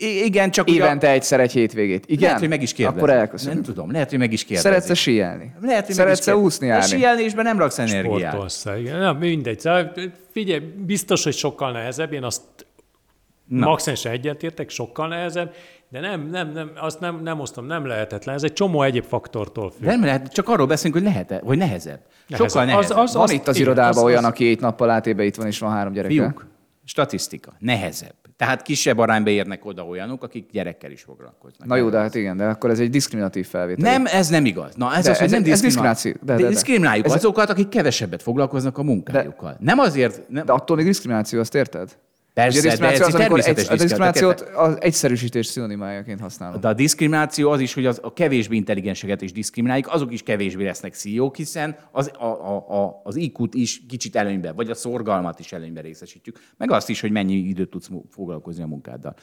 Igen, 0.00 0.50
csak 0.50 0.66
ugye- 0.68 0.76
Évente 0.76 1.10
egyszer 1.10 1.40
egy 1.40 1.52
hétvégét. 1.52 2.04
Igen? 2.06 2.22
Lehet, 2.22 2.38
hogy 2.38 2.48
meg 2.48 2.62
is 2.62 2.72
kérdezik. 2.72 3.02
Akkor 3.02 3.14
elköszönöm. 3.14 3.54
Nem 3.54 3.62
tudom, 3.64 3.90
lehet, 3.92 4.10
hogy 4.10 4.18
meg 4.18 4.32
is 4.32 4.40
kérdezik. 4.44 4.70
Szeretsz-e 4.70 4.94
síelni? 4.94 5.52
Lehet, 5.62 5.86
hogy 5.86 5.94
Szeretsz-e 5.94 6.30
meg 6.30 6.40
is 6.40 6.46
úszni, 6.46 6.66
járni? 6.66 6.86
Síelésben 6.96 7.44
nem 7.44 7.58
raksz 7.58 7.78
energiát. 7.78 8.30
Sportolsz, 8.32 8.66
igen. 8.78 8.98
Na, 8.98 9.12
mindegy. 9.12 9.68
Figyelj, 10.32 10.60
biztos, 10.76 11.24
hogy 11.24 11.34
sokkal 11.34 11.72
nehezebb. 11.72 12.12
Én 12.12 12.22
azt 12.24 12.40
Na. 13.46 13.66
maximálisan 13.66 14.12
egyetértek, 14.12 14.70
sokkal 14.70 15.08
nehezebb, 15.08 15.54
de 15.88 16.00
nem, 16.00 16.28
nem, 16.30 16.52
nem, 16.52 16.70
azt 16.76 17.00
nem, 17.00 17.20
nem 17.22 17.40
osztom, 17.40 17.66
nem 17.66 17.86
lehetetlen. 17.86 18.34
Ez 18.34 18.42
egy 18.42 18.52
csomó 18.52 18.82
egyéb 18.82 19.04
faktortól 19.04 19.70
függ. 19.70 19.84
Nem 19.86 20.04
lehet, 20.04 20.32
csak 20.32 20.48
arról 20.48 20.66
beszélünk, 20.66 20.94
hogy 20.94 21.04
lehet 21.12 21.40
hogy 21.44 21.58
nehezebb. 21.58 22.00
Nehezebb. 22.26 22.48
Sokkal 22.50 22.64
nehezebb. 22.64 22.96
Az- 22.96 23.02
az- 23.02 23.12
Van 23.14 23.22
azt- 23.22 23.32
itt 23.32 23.48
az 23.48 23.56
igen, 23.56 23.66
irodában 23.66 23.96
az- 23.96 24.02
olyan, 24.04 24.24
az- 24.24 24.30
aki 24.30 24.48
egy 24.48 24.60
nappal 24.60 24.90
átébe 24.90 25.24
itt 25.24 25.34
van, 25.34 25.46
és 25.46 25.58
van 25.58 25.70
három 25.70 25.92
gyereke. 25.92 26.14
Fiúk, 26.14 26.46
statisztika, 26.84 27.52
nehezebb. 27.58 28.14
Tehát 28.40 28.62
kisebb 28.62 28.98
arányba 28.98 29.30
érnek 29.30 29.64
oda 29.64 29.82
olyanok, 29.82 30.22
akik 30.22 30.50
gyerekkel 30.50 30.90
is 30.90 31.02
foglalkoznak. 31.02 31.68
Na 31.68 31.76
jó, 31.76 31.88
de 31.88 31.98
hát 31.98 32.14
igen, 32.14 32.36
de 32.36 32.46
akkor 32.46 32.70
ez 32.70 32.78
egy 32.80 32.90
diszkriminatív 32.90 33.46
felvétel. 33.46 33.92
Nem, 33.92 34.06
ez 34.06 34.28
nem 34.28 34.44
igaz. 34.44 34.74
Na, 34.74 34.94
ez 34.94 35.04
De 35.04 35.10
az, 35.10 35.16
hogy 35.16 35.26
ez- 35.26 35.32
nem 35.32 35.42
ez 35.52 35.60
diszkrimináció. 35.60 36.12
De- 36.12 36.18
De, 36.22 36.34
de- 36.36 36.42
de. 36.42 36.48
diszkrimináljuk 36.48 37.06
Ez- 37.06 37.12
azokat, 37.12 37.50
akik 37.50 37.68
kevesebbet 37.68 38.22
foglalkoznak 38.22 38.78
a 38.78 38.82
munkájukkal. 38.82 39.56
Nem 39.60 39.78
azért, 39.78 40.22
nem, 40.28 40.44
De 40.44 40.52
attól 40.52 40.76
még 40.76 40.84
diszkrimináció, 40.86 41.40
azt 41.40 41.54
érted? 41.54 41.96
Persze, 42.34 42.76
de 42.76 42.88
ez 42.88 43.00
az, 43.00 43.14
egy 43.14 43.14
amikor 43.14 43.38
egy, 43.38 43.44
természetes 43.44 43.68
a 43.68 43.76
diszkriminációt 43.76 44.34
diszkrimináció. 44.34 44.72
az 44.72 44.82
egyszerűsítés 44.82 45.46
szinonimájaként 45.46 46.20
használom. 46.20 46.60
De 46.60 46.68
a 46.68 46.72
diszkrimináció 46.72 47.50
az 47.50 47.60
is, 47.60 47.74
hogy 47.74 47.86
az, 47.86 48.00
a 48.02 48.12
kevésbé 48.12 48.56
intelligenseket 48.56 49.22
is 49.22 49.32
diszkrimináljuk, 49.32 49.88
azok 49.92 50.12
is 50.12 50.22
kevésbé 50.22 50.64
lesznek 50.64 50.94
CEO-k, 50.94 51.36
hiszen 51.36 51.76
az, 51.90 52.10
a, 52.18 52.24
a, 52.24 52.82
a, 52.82 53.00
az 53.04 53.16
IQ-t 53.16 53.54
is 53.54 53.82
kicsit 53.88 54.16
előnybe, 54.16 54.52
vagy 54.52 54.70
a 54.70 54.74
szorgalmat 54.74 55.38
is 55.38 55.52
előnybe 55.52 55.80
részesítjük, 55.80 56.38
meg 56.56 56.70
azt 56.70 56.88
is, 56.88 57.00
hogy 57.00 57.10
mennyi 57.10 57.34
időt 57.34 57.70
tudsz 57.70 57.88
foglalkozni 58.10 58.62
a 58.62 58.66
munkáddal. 58.66 59.14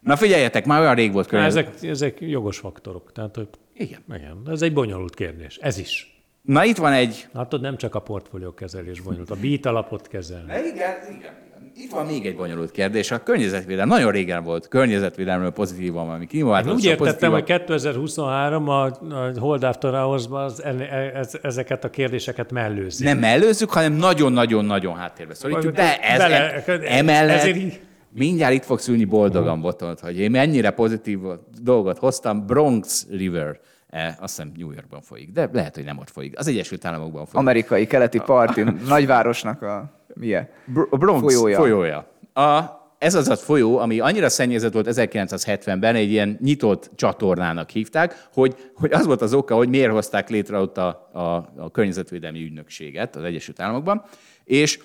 Na 0.00 0.16
figyeljetek, 0.16 0.66
már 0.66 0.80
olyan 0.80 0.94
rég 0.94 1.12
volt 1.12 1.24
Na, 1.24 1.30
környezet. 1.30 1.74
ezek, 1.74 1.90
ezek 1.90 2.20
jogos 2.20 2.58
faktorok. 2.58 3.12
Tehát, 3.12 3.36
hogy 3.36 3.48
Igen. 3.74 4.00
igen, 4.08 4.42
ez 4.46 4.62
egy 4.62 4.72
bonyolult 4.72 5.14
kérdés. 5.14 5.56
Ez 5.56 5.78
is. 5.78 6.20
Na 6.42 6.64
itt 6.64 6.76
van 6.76 6.92
egy... 6.92 7.28
Látod, 7.32 7.60
nem 7.60 7.76
csak 7.76 7.94
a 7.94 8.00
portfólió 8.00 8.54
kezelés 8.54 9.00
bonyolult, 9.00 9.30
a 9.30 9.36
beat 9.40 9.66
alapot 9.66 10.08
kezelni. 10.08 10.52
Igen, 10.52 10.64
igen, 10.64 11.16
igen. 11.18 11.45
Itt 11.78 11.90
van 11.90 12.06
még 12.06 12.26
egy 12.26 12.36
bonyolult 12.36 12.70
kérdés. 12.70 13.10
A 13.10 13.22
környezetvédelem. 13.22 13.88
Nagyon 13.88 14.10
régen 14.10 14.44
volt 14.44 14.68
környezetvédelemről 14.68 15.50
pozitívan 15.50 16.06
valami 16.06 16.26
klímaváltozás. 16.26 16.76
úgy 16.76 16.84
értettem, 16.84 17.32
hogy 17.32 17.42
2023 17.44 18.68
a, 18.68 18.84
a 18.84 19.32
Hold 19.38 19.62
After 19.62 19.92
Hours-ban 19.92 20.44
az, 20.44 20.62
ez, 21.14 21.38
ezeket 21.42 21.84
a 21.84 21.90
kérdéseket 21.90 22.52
mellőzik. 22.52 23.06
Nem 23.06 23.18
mellőzzük, 23.18 23.70
hanem 23.70 23.92
nagyon-nagyon-nagyon 23.92 24.96
háttérbe 24.96 25.34
szorítjuk, 25.34 25.74
de 25.74 26.00
ez 26.00 26.18
Bele- 26.18 26.84
emellett 26.84 27.40
ezért 27.40 27.80
mindjárt 28.12 28.54
itt 28.54 28.64
fogsz 28.64 28.88
ülni 28.88 29.04
boldogan 29.04 29.60
botonot, 29.60 30.00
hogy 30.00 30.18
én 30.18 30.30
mennyire 30.30 30.70
pozitív 30.70 31.18
dolgot 31.62 31.98
hoztam. 31.98 32.46
Bronx 32.46 33.06
River, 33.10 33.58
azt 34.20 34.36
hiszem 34.36 34.52
New 34.56 34.72
Yorkban 34.72 35.00
folyik, 35.00 35.32
de 35.32 35.48
lehet, 35.52 35.74
hogy 35.74 35.84
nem 35.84 35.98
ott 35.98 36.10
folyik. 36.10 36.38
Az 36.38 36.46
Egyesült 36.46 36.84
Államokban 36.84 37.26
folyik. 37.26 37.48
Amerikai, 37.48 37.86
keleti 37.86 38.18
parti, 38.18 38.64
nagyvárosnak 38.88 39.62
a 39.62 39.95
milyen? 40.18 40.48
A 40.90 40.96
Bronx 40.96 41.34
Folyója. 41.34 41.56
folyója. 41.56 42.08
folyója. 42.32 42.58
A, 42.58 42.84
ez 42.98 43.14
az 43.14 43.28
a 43.28 43.36
folyó, 43.36 43.78
ami 43.78 44.00
annyira 44.00 44.28
szennyezett 44.28 44.72
volt 44.72 44.88
1970-ben, 44.90 45.94
egy 45.94 46.10
ilyen 46.10 46.38
nyitott 46.40 46.90
csatornának 46.94 47.70
hívták, 47.70 48.28
hogy, 48.32 48.70
hogy 48.74 48.92
az 48.92 49.06
volt 49.06 49.22
az 49.22 49.34
oka, 49.34 49.54
hogy 49.54 49.68
miért 49.68 49.90
hozták 49.90 50.30
létre 50.30 50.58
ott 50.58 50.78
a, 50.78 51.08
a, 51.12 51.20
a 51.56 51.70
környezetvédelmi 51.70 52.42
ügynökséget 52.42 53.16
az 53.16 53.22
Egyesült 53.22 53.60
Államokban, 53.60 54.02
és 54.44 54.78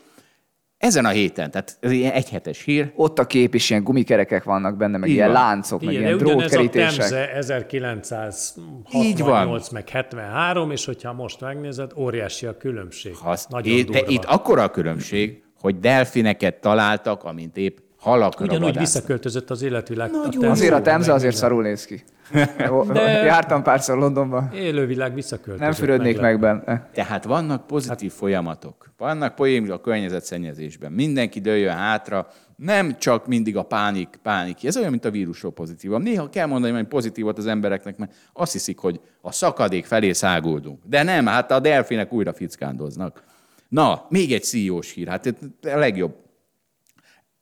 ezen 0.82 1.05
a 1.05 1.09
héten, 1.09 1.51
tehát 1.51 1.77
ez 1.79 1.91
ilyen 1.91 2.11
egyhetes 2.11 2.63
hír, 2.63 2.91
Ott 2.95 3.19
a 3.19 3.25
kép 3.25 3.55
is 3.55 3.69
ilyen 3.69 3.84
gumikerekek 3.84 4.43
vannak 4.43 4.77
benne, 4.77 4.97
meg 4.97 5.09
Így 5.09 5.15
ilyen 5.15 5.32
van. 5.32 5.41
láncok, 5.41 5.82
meg 5.82 5.93
Igen, 5.93 6.05
ilyen 6.05 6.17
de 6.17 6.23
ugyanez 6.23 6.45
a 6.45 6.47
drótkerítések. 6.47 6.97
Temze 7.09 7.21
Így 7.21 7.27
van. 7.29 7.38
1968 7.38 9.69
meg 9.69 9.89
73, 9.89 10.71
és 10.71 10.86
hogyha 10.86 11.13
most 11.13 11.41
megnézed, 11.41 11.91
óriási 11.95 12.45
a 12.45 12.57
különbség. 12.57 13.15
hasz, 13.15 13.47
Nagyon 13.47 13.77
é, 13.77 13.82
de 13.82 13.91
durva. 13.99 14.11
itt 14.11 14.23
akkora 14.23 14.63
a 14.63 14.69
különbség, 14.71 15.43
hogy 15.59 15.79
delfineket 15.79 16.55
találtak, 16.55 17.23
amint 17.23 17.57
épp 17.57 17.77
halakra 18.02 18.45
Ugyanúgy 18.45 18.78
visszaköltözött 18.78 19.49
az 19.49 19.62
életvilág. 19.62 20.12
Nagyon 20.12 20.30
Temze- 20.30 20.49
Azért 20.49 20.74
a 20.74 20.82
Temze 20.82 21.14
azért 21.14 21.32
meg 21.32 21.41
szarul 21.41 21.62
néz 21.62 21.86
ki. 21.86 22.04
De- 22.93 23.02
Jártam 23.02 23.64
párszor 23.64 23.97
Londonban. 23.97 24.52
Élővilág 24.54 25.14
visszaköltözött. 25.14 25.60
nem 25.60 25.72
fürödnék 25.72 26.20
meg 26.20 26.39
benne. 26.39 26.89
Tehát 26.93 27.24
vannak 27.24 27.68
pozitív 27.68 28.10
hát, 28.10 28.20
folyamatok. 28.20 28.91
Vannak 28.97 29.36
poémok 29.36 29.70
a 29.72 29.82
környezetszennyezésben. 29.82 30.91
Mindenki 30.91 31.39
dőljön 31.39 31.74
hátra. 31.74 32.28
Nem 32.56 32.97
csak 32.97 33.28
mindig 33.28 33.58
a 33.58 33.64
pánik, 33.64 34.20
pánik. 34.24 34.66
Ez 34.66 34.78
olyan, 34.78 34.91
mint 34.91 35.06
a 35.06 35.12
vírusról 35.12 35.52
pozitívan. 35.52 36.02
Néha 36.02 36.30
kell 36.30 36.47
mondani 36.47 36.74
hogy 36.74 36.88
pozitívot 36.88 37.38
az 37.38 37.47
embereknek, 37.47 37.97
mert 37.97 38.14
azt 38.34 38.52
hiszik, 38.52 38.78
hogy 38.78 38.99
a 39.22 39.32
szakadék 39.32 39.86
felé 39.86 40.12
száguldunk. 40.12 40.80
De 40.86 41.04
nem, 41.04 41.26
hát 41.26 41.52
a 41.52 41.60
delfinek 41.60 42.14
újra 42.14 42.34
fickándoznak. 42.34 43.24
Na, 43.70 44.06
még 44.10 44.34
egy 44.34 44.43
CEO-s 44.43 44.93
hír. 44.93 45.08
Hát 45.08 45.26
itt 45.26 45.66
a 45.66 45.78
legjobb. 45.78 46.16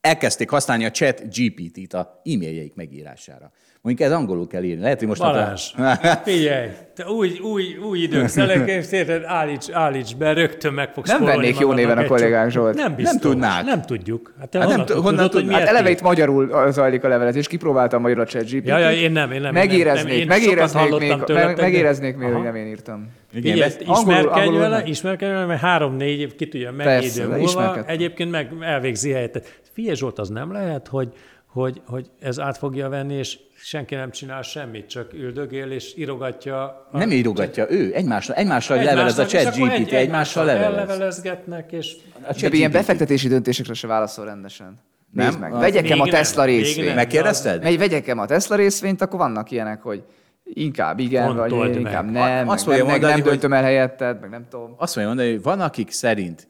Elkezdték 0.02 0.50
használni 0.50 0.86
a 0.86 0.91
chat 0.91 1.38
GPT-t 1.38 1.93
a 1.93 2.22
e-mailjeik 2.24 2.76
megírására. 2.76 3.52
Mondjuk 3.82 4.09
ez 4.09 4.15
angolul 4.15 4.47
kell 4.47 4.63
írni. 4.63 4.82
Lehet, 4.82 4.99
hogy 4.99 5.07
most... 5.07 5.21
Balázs, 5.21 5.71
figyelj, 6.23 6.67
te 6.95 7.05
új, 7.07 7.39
új, 7.39 7.63
új 7.89 7.99
idők 7.99 8.27
szelekérted, 8.27 9.23
állíts, 9.25 9.65
állíts 9.71 10.15
be, 10.15 10.34
rögtön 10.34 10.73
meg 10.73 10.93
fogsz 10.93 11.09
Nem 11.09 11.23
vennék 11.23 11.59
jó 11.59 11.73
néven 11.73 11.97
a 11.97 12.05
csomó- 12.07 12.47
Zsolt. 12.49 12.75
Nem 12.75 12.95
biztos. 12.95 13.21
tudnák. 13.21 13.63
Nem 13.63 13.82
tudjuk. 13.82 14.34
Hát 14.39 14.49
te 14.49 14.59
Hát 14.59 14.67
nem 14.67 14.77
honnan, 14.77 14.86
tud- 14.88 14.95
tudod, 14.95 15.11
honnan 15.13 15.32
hogy 15.32 15.53
Hát 15.53 15.67
eleve 15.67 15.89
itt 15.89 16.01
magyarul 16.01 16.71
zajlik 16.71 17.03
a 17.03 17.07
levelezés, 17.07 17.47
kipróbáltam 17.47 18.01
magyarul 18.01 18.23
a 18.23 18.27
ChatGPT-t. 18.27 18.67
Ja, 18.67 18.77
ja, 18.77 18.91
én 18.91 19.11
nem, 19.11 19.32
én 19.32 19.41
nem. 19.41 19.53
Megéreznék, 19.53 20.11
nem, 20.11 20.17
én 20.21 20.27
megéreznék 20.27 20.89
még, 20.99 21.13
megéreznék 21.57 22.17
még, 22.17 22.32
hogy 22.34 22.43
nem 22.43 22.55
én 22.55 22.67
írtam. 22.67 23.07
Igen, 23.34 23.41
Figyelj, 23.41 23.61
ezt- 23.61 23.82
ismerkedj 23.82 24.57
vele, 24.57 24.77
nem. 24.77 24.86
ismerkedj 24.88 25.32
vele, 25.32 25.45
mert 25.45 25.61
három-négy 25.61 26.19
év 26.19 26.36
ki 26.36 26.47
tudja 26.47 26.73
Persze, 26.77 27.21
idő 27.23 27.36
múlva. 27.36 27.84
Egyébként 27.86 28.32
meg 28.32 28.51
elvégzi 28.61 29.11
helyet. 29.11 29.61
Figyelj 29.73 29.95
Zsolt, 29.95 30.19
az 30.19 30.30
nem 30.30 30.51
lehet, 30.51 30.88
hogy, 30.88 31.13
hogy, 31.54 31.82
hogy 31.86 32.10
ez 32.20 32.39
át 32.39 32.58
fogja 32.58 32.89
venni, 32.89 33.14
és 33.14 33.39
senki 33.56 33.95
nem 33.95 34.12
csinál 34.12 34.41
semmit, 34.41 34.88
csak 34.88 35.14
üldögél 35.14 35.72
és 35.72 35.93
írogatja. 35.97 36.64
a- 36.64 36.97
Nem 36.97 37.12
írogatja 37.12 37.66
ő, 37.72 37.93
egymással, 37.93 38.36
egymással 38.36 38.84
levelez 38.84 39.18
a 39.20 39.26
chat 39.26 39.45
akkor 39.45 39.70
egy- 39.70 39.82
GPT, 39.82 39.91
egymással 39.93 40.45
levelez. 40.45 40.74
Ellevelezgetnek, 40.74 41.72
és 41.72 41.95
A 42.14 42.32
De 42.41 42.47
ilyen 42.47 42.70
GPT. 42.70 42.72
befektetési 42.72 43.28
döntésekre 43.28 43.74
se 43.74 43.88
válaszol 43.88 44.26
rendesen. 44.26 44.80
Nézd 45.14 45.32
Nem? 45.32 45.39
meg. 45.39 45.54
Az 45.54 45.60
Vegyek-e 45.60 45.89
még 45.93 46.02
a 46.02 46.04
nem, 46.06 46.10
Tesla 46.14 46.45
még 46.45 46.56
részvényt? 46.58 46.88
nem. 46.88 46.95
Megkérdezted? 46.95 47.64
Megy, 47.64 47.78
vegyek-e 47.78 48.12
a 48.14 48.26
Tesla 48.26 48.56
részvényt, 48.56 49.02
akkor 49.02 49.20
vannak 49.20 49.52
ilyenek, 49.52 49.82
hogy 49.82 50.04
inkább 50.43 51.00
igen, 51.00 51.36
vagy 51.36 51.50
Fontold 51.50 51.68
én 51.76 51.82
meg. 51.82 51.91
inkább 51.91 52.12
nem, 52.12 52.50
Azt 52.50 52.66
meg 52.66 52.76
fogja 52.76 52.78
nem, 52.78 52.86
meg 52.91 53.02
mondani, 53.02 53.22
nem 53.22 53.32
döntöm 53.32 53.54
el 53.54 53.64
helyetted, 53.64 54.20
meg 54.22 54.30
nem 54.30 54.45
tudom. 54.50 54.74
Azt 54.78 54.93
fogja 54.93 55.08
mondani, 55.08 55.32
hogy 55.32 55.41
van, 55.41 55.60
akik 55.62 55.91
szerint 55.91 56.47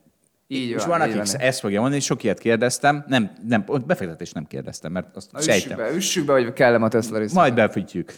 Így 0.51 0.69
és 0.69 0.75
van, 0.75 0.87
van, 0.99 1.09
így 1.09 1.17
akik 1.17 1.31
van. 1.31 1.41
ezt 1.41 1.59
fogja 1.59 1.79
mondani, 1.81 2.01
sok 2.01 2.23
ilyet 2.23 2.39
kérdeztem, 2.39 3.03
nem, 3.07 3.31
nem, 3.47 3.63
ott 3.67 3.85
befektetést 3.85 4.33
nem 4.33 4.47
kérdeztem, 4.47 4.91
mert 4.91 5.15
azt 5.15 5.31
Na, 5.31 5.39
üssük 5.39 5.51
sejtem. 5.53 5.77
be, 5.77 5.91
üssük 5.95 6.25
be, 6.25 6.33
hogy 6.33 6.53
kellem 6.53 6.83
a 6.83 6.87
Tesla 6.87 7.17
részvényt. 7.17 7.39
Majd 7.39 7.53
befütyjük. 7.53 8.13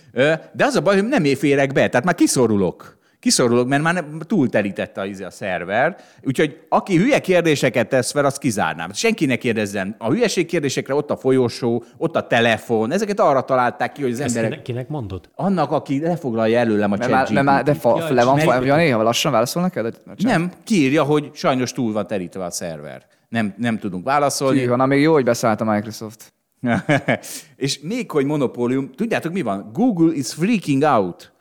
De 0.54 0.66
az 0.66 0.76
a 0.76 0.82
baj, 0.82 0.96
hogy 0.96 1.08
nem 1.08 1.24
férek 1.24 1.74
be, 1.74 1.90
tehát 1.90 2.06
már 2.06 2.16
kiszorulok. 2.16 2.98
Kiszorulok, 3.22 3.68
mert 3.68 3.84
már 3.84 3.94
nem, 3.94 4.20
túlterítette 4.28 5.02
a, 5.02 5.06
izé 5.06 5.24
a 5.24 5.30
szerver. 5.30 5.96
Úgyhogy 6.24 6.60
aki 6.70 6.98
hülye 6.98 7.20
kérdéseket 7.20 7.90
tesz 7.90 8.12
fel, 8.12 8.26
azt 8.26 8.38
kizárnám. 8.38 8.94
Senki 8.94 9.26
ne 9.26 9.36
kérdezzen. 9.36 9.96
A 9.98 10.10
hülyeség 10.10 10.46
kérdésekre 10.46 10.96
ott 10.96 11.12
a 11.12 11.18
folyosó, 11.18 11.84
ott 11.98 12.16
a 12.16 12.28
telefon. 12.28 12.92
Ezeket 12.92 13.20
arra 13.20 13.42
találták 13.42 13.92
ki, 13.92 14.02
hogy 14.02 14.12
az 14.12 14.20
ezt 14.20 14.36
emberek... 14.36 14.50
kinek, 14.50 14.64
kinek 14.64 14.88
mondod? 14.88 15.30
Annak, 15.36 15.72
aki 15.72 16.00
lefoglalja 16.00 16.60
előlem 16.60 16.92
a 16.92 16.96
Mert 16.96 17.12
már, 17.12 17.26
chat 17.26 17.34
mert 17.34 17.46
már, 17.46 17.64
de 17.64 17.74
fa, 17.74 17.98
Ja, 17.98 18.14
le 18.14 18.24
van 18.24 18.38
és 18.38 18.44
fa, 18.44 18.64
ja, 18.64 18.76
néha 18.76 19.02
lassan 19.02 19.32
válaszol 19.32 19.62
neked? 19.62 19.98
Nem, 20.18 20.52
kiírja, 20.64 21.04
hogy 21.04 21.30
sajnos 21.34 21.72
túl 21.72 21.94
van 21.94 22.08
terítve 22.08 22.44
a 22.44 22.52
szerver. 22.52 23.06
Nem, 23.30 23.54
nem 23.58 23.78
tudunk 23.78 24.06
válaszolni. 24.06 24.60
Hűha, 24.60 24.76
na 24.76 24.86
még 24.86 25.02
jó, 25.02 25.14
hogy 25.14 25.24
beszállt 25.24 25.62
a 25.62 25.64
Microsoft. 25.64 26.34
és 27.56 27.80
még 27.80 28.12
hogy 28.12 28.26
monopólium, 28.26 28.92
tudjátok 28.92 29.32
mi 29.34 29.42
van? 29.42 29.70
Google 29.74 30.14
is 30.14 30.34
freaking 30.34 30.84
out. 30.84 31.32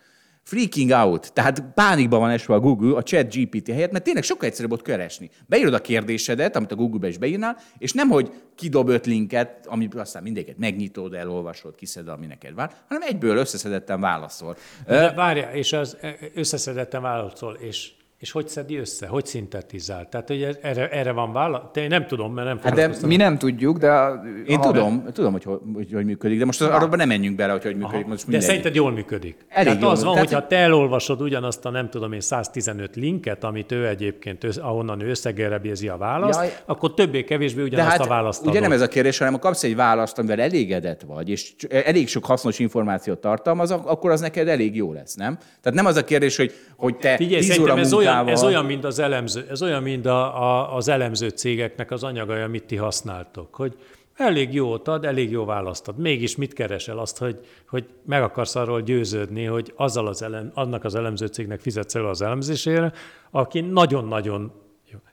Freaking 0.50 0.90
out. 0.90 1.32
Tehát 1.32 1.62
pánikban 1.74 2.20
van 2.20 2.30
esve 2.30 2.54
a 2.54 2.60
Google 2.60 2.96
a 2.96 3.02
chat 3.02 3.34
GPT 3.34 3.68
helyett, 3.68 3.90
mert 3.90 4.04
tényleg 4.04 4.22
sokkal 4.22 4.48
egyszerűbb 4.48 4.72
ott 4.72 4.82
keresni. 4.82 5.30
Beírod 5.46 5.74
a 5.74 5.80
kérdésedet, 5.80 6.56
amit 6.56 6.72
a 6.72 6.74
Google-be 6.74 7.08
is 7.08 7.18
beírnál, 7.18 7.56
és 7.78 7.92
nem, 7.92 8.08
hogy 8.08 8.32
kidob 8.54 8.88
öt 8.88 9.06
linket, 9.06 9.66
amit 9.66 9.94
aztán 9.94 10.22
mindegyiket 10.22 10.58
megnyitod, 10.58 11.14
elolvasod, 11.14 11.74
kiszed, 11.74 12.08
ami 12.08 12.26
neked 12.26 12.54
vár, 12.54 12.72
hanem 12.88 13.02
egyből 13.08 13.36
összeszedetten 13.36 14.00
válaszol. 14.00 14.56
De 14.86 15.12
várja, 15.12 15.50
és 15.52 15.72
az 15.72 15.96
összeszedetten 16.34 17.02
válaszol, 17.02 17.54
és 17.54 17.90
és 18.20 18.30
hogy 18.30 18.48
szedi 18.48 18.76
össze? 18.76 19.06
Hogy 19.06 19.26
szintetizál? 19.26 20.08
Tehát 20.08 20.28
hogy 20.28 20.58
erre, 20.62 20.90
erre 20.90 21.12
van 21.12 21.32
válasz? 21.32 21.62
Te 21.72 21.88
nem 21.88 22.06
tudom, 22.06 22.34
mert 22.34 22.46
nem 22.48 22.58
hát 22.62 22.74
de 22.74 23.06
Mi 23.06 23.16
nem 23.16 23.38
tudjuk, 23.38 23.78
de... 23.78 24.20
Én 24.46 24.60
tudom, 24.60 25.04
be... 25.04 25.12
tudom, 25.12 25.32
hogy 25.32 25.44
hogy, 25.44 25.92
hogy 25.92 26.04
működik, 26.04 26.38
de 26.38 26.44
most 26.44 26.62
arra 26.62 26.96
nem 26.96 27.08
menjünk 27.08 27.36
bele, 27.36 27.52
hogy 27.52 27.62
hogy 27.62 27.76
működik. 27.76 28.06
Most 28.06 28.28
de 28.28 28.40
szerinted 28.40 28.74
jól 28.74 28.90
működik? 28.92 29.36
Elég 29.48 29.66
Tehát 29.66 29.82
jól. 29.82 29.90
az 29.90 30.04
van, 30.04 30.14
Tehát... 30.14 30.28
hogyha 30.28 30.46
te 30.46 30.56
elolvasod 30.56 31.20
ugyanazt 31.20 31.64
a 31.64 31.70
nem 31.70 31.90
tudom 31.90 32.12
én 32.12 32.20
115 32.20 32.96
linket, 32.96 33.44
amit 33.44 33.72
ő 33.72 33.88
egyébként, 33.88 34.44
ahonnan 34.44 35.00
ő 35.00 35.10
összegerebjezi 35.10 35.88
a 35.88 35.96
választ, 35.96 36.38
Jaj. 36.38 36.52
akkor 36.66 36.94
többé-kevésbé 36.94 37.62
ugyanazt 37.62 37.90
hát, 37.90 38.00
a 38.00 38.08
választ 38.08 38.40
Ugye 38.40 38.50
adod. 38.50 38.62
nem 38.62 38.72
ez 38.72 38.80
a 38.80 38.88
kérdés, 38.88 39.18
hanem 39.18 39.32
ha 39.32 39.38
kapsz 39.38 39.62
egy 39.62 39.76
választ, 39.76 40.18
amivel 40.18 40.40
elégedett 40.40 41.02
vagy, 41.06 41.28
és 41.28 41.52
elég 41.68 42.08
sok 42.08 42.24
hasznos 42.24 42.58
információt 42.58 43.18
tartalmaz, 43.18 43.70
akkor 43.70 44.10
az 44.10 44.20
neked 44.20 44.48
elég 44.48 44.76
jó 44.76 44.92
lesz, 44.92 45.14
nem? 45.14 45.36
Tehát 45.36 45.78
nem 45.78 45.86
az 45.86 45.96
a 45.96 46.04
kérdés, 46.04 46.36
hogy, 46.36 46.52
hogy 46.76 46.96
te 46.96 47.16
Figyelj, 47.16 47.42
10 47.42 47.58
óra 47.58 47.78
ez 47.78 47.92
olyan, 48.12 48.28
ez 48.28 48.42
olyan, 48.42 48.64
mint 48.64 48.84
az 48.84 48.98
elemző, 48.98 49.46
ez 49.50 49.62
olyan, 49.62 49.82
mint 49.82 50.06
a, 50.06 50.42
a, 50.42 50.76
az 50.76 50.88
elemző 50.88 51.28
cégeknek 51.28 51.90
az 51.90 52.04
anyagai, 52.04 52.40
amit 52.40 52.64
ti 52.64 52.76
használtok, 52.76 53.54
hogy 53.54 53.76
elég 54.20 54.54
jót 54.54 54.88
ad, 54.88 55.04
elég 55.04 55.30
jó 55.30 55.44
választad. 55.44 55.98
Mégis 55.98 56.36
mit 56.36 56.52
keresel 56.52 56.98
azt, 56.98 57.18
hogy, 57.18 57.38
hogy 57.68 57.84
meg 58.04 58.22
akarsz 58.22 58.56
arról 58.56 58.80
győződni, 58.80 59.44
hogy 59.44 59.72
azzal 59.76 60.06
az 60.06 60.22
elem, 60.22 60.50
annak 60.54 60.84
az 60.84 60.94
elemző 60.94 61.26
cégnek 61.26 61.60
fizetsz 61.60 61.94
el 61.94 62.06
az 62.06 62.22
elemzésére, 62.22 62.92
aki 63.30 63.60
nagyon-nagyon. 63.60 64.52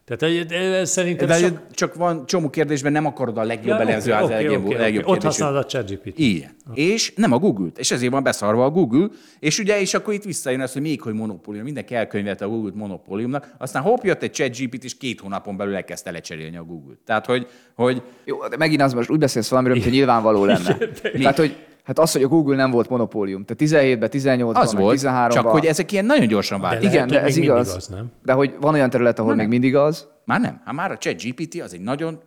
Tehát 0.07 0.51
ez 0.51 0.89
szerintem... 0.89 1.27
De 1.27 1.37
sok... 1.37 1.71
csak 1.71 1.95
van 1.95 2.25
csomó 2.25 2.49
kérdésben 2.49 2.91
nem 2.91 3.05
akarod 3.05 3.37
a 3.37 3.43
legjobb 3.43 3.79
ja, 3.79 3.79
elemző, 3.79 4.11
okay, 4.11 4.23
az 4.23 4.29
okay, 4.29 4.43
legjobb, 4.43 4.65
okay, 4.65 4.77
legjobb 4.77 5.03
okay. 5.03 5.15
Ott 5.15 5.23
használod 5.23 5.55
a 5.57 5.65
ChatGPT. 5.65 6.19
Igen. 6.19 6.49
Okay. 6.69 6.91
És 6.91 7.13
nem 7.15 7.31
a 7.31 7.37
Google-t. 7.37 7.77
És 7.77 7.91
ezért 7.91 8.11
van 8.11 8.23
beszarva 8.23 8.65
a 8.65 8.69
Google. 8.69 9.07
És 9.39 9.59
ugye, 9.59 9.79
és 9.79 9.93
akkor 9.93 10.13
itt 10.13 10.23
visszajön 10.23 10.61
az, 10.61 10.73
hogy 10.73 10.81
még 10.81 11.01
hogy 11.01 11.13
monopólium. 11.13 11.63
Mindenki 11.63 11.95
elkönyvelte 11.95 12.45
a 12.45 12.47
Google-t 12.47 12.75
monopóliumnak. 12.75 13.53
Aztán 13.57 13.81
hopp, 13.81 14.03
jött 14.03 14.23
egy 14.23 14.31
ChatGPT, 14.31 14.83
és 14.83 14.97
két 14.97 15.19
hónapon 15.19 15.57
belül 15.57 15.75
elkezdte 15.75 16.11
lecserélni 16.11 16.57
a 16.57 16.63
Google-t. 16.63 16.99
Tehát, 17.05 17.25
hogy... 17.25 17.47
hogy... 17.75 18.01
Jó, 18.25 18.47
de 18.47 18.57
megint 18.57 18.81
az 18.81 18.93
most 18.93 19.09
úgy 19.09 19.19
beszélsz 19.19 19.49
valamiről, 19.49 19.81
hogy 19.81 19.91
nyilvánvaló 19.91 20.45
lenne. 20.45 20.77
Tehát, 21.21 21.37
hogy 21.37 21.55
Hát 21.87 21.99
az, 21.99 22.11
hogy 22.11 22.23
a 22.23 22.27
Google 22.27 22.55
nem 22.55 22.71
volt 22.71 22.89
monopólium. 22.89 23.45
Tehát 23.45 23.73
17-ben, 23.95 24.09
18-ban, 24.13 24.53
az 24.53 24.73
volt, 24.73 24.99
13-ban. 25.01 25.31
Csak 25.31 25.47
hogy 25.47 25.65
ezek 25.65 25.91
ilyen 25.91 26.05
nagyon 26.05 26.27
gyorsan 26.27 26.61
váltak. 26.61 26.81
De 26.81 26.87
Igen, 26.89 27.07
de 27.07 27.21
ez 27.21 27.37
igaz. 27.37 27.69
igaz 27.69 27.87
nem? 27.87 28.11
De 28.23 28.33
hogy 28.33 28.55
van 28.61 28.73
olyan 28.73 28.89
terület, 28.89 29.19
ahol 29.19 29.31
Na 29.31 29.35
még 29.37 29.47
nem. 29.47 29.59
mindig 29.59 29.75
az. 29.75 30.07
Már 30.25 30.39
nem. 30.39 30.61
Hát 30.65 30.73
már 30.73 30.91
a 30.91 30.97
ChatGPT 30.97 31.61
az 31.61 31.73
egy 31.73 31.81
nagyon 31.81 32.19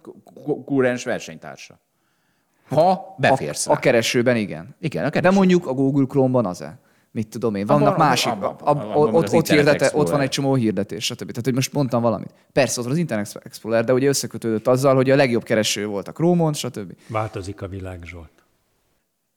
kúrens 0.65 1.05
versenytársa. 1.05 1.79
Ha 2.69 3.15
beférsz 3.19 3.67
a, 3.67 3.73
a 3.73 3.77
keresőben 3.77 4.37
igen. 4.37 4.77
Igen, 4.81 5.05
a 5.05 5.11
keresőben. 5.11 5.31
De 5.31 5.37
mondjuk 5.39 5.67
a 5.67 5.73
Google 5.73 6.07
Chrome-ban 6.07 6.47
az-e? 6.47 6.79
Mit 7.11 7.29
tudom 7.29 7.55
én, 7.55 7.67
vannak 7.67 7.95
abba, 7.95 8.05
másik, 8.05 8.33
abba, 8.33 8.47
abba, 8.47 8.81
abba, 8.81 8.81
abba, 8.91 9.19
ott, 9.19 9.33
ott, 9.33 9.49
hirdete, 9.49 9.91
ott 9.95 10.11
van 10.11 10.21
egy 10.21 10.29
csomó 10.29 10.55
hirdetés, 10.55 11.05
stb. 11.05 11.29
Tehát, 11.29 11.45
hogy 11.45 11.55
most 11.55 11.73
mondtam 11.73 12.03
valamit. 12.03 12.31
Persze, 12.53 12.79
ott 12.79 12.85
van 12.85 12.95
az 12.95 13.01
Internet 13.01 13.41
Explorer, 13.45 13.85
de 13.85 13.93
ugye 13.93 14.09
összekötődött 14.09 14.67
azzal, 14.67 14.95
hogy 14.95 15.11
a 15.11 15.17
legjobb 15.17 15.43
kereső 15.43 15.87
volt 15.87 16.09
a 16.09 16.13
Chrome-on, 16.13 16.53
stb. 16.53 16.93
Változik 17.07 17.63
a 17.63 17.69
világ, 17.69 18.01
Zsolt. 18.05 18.39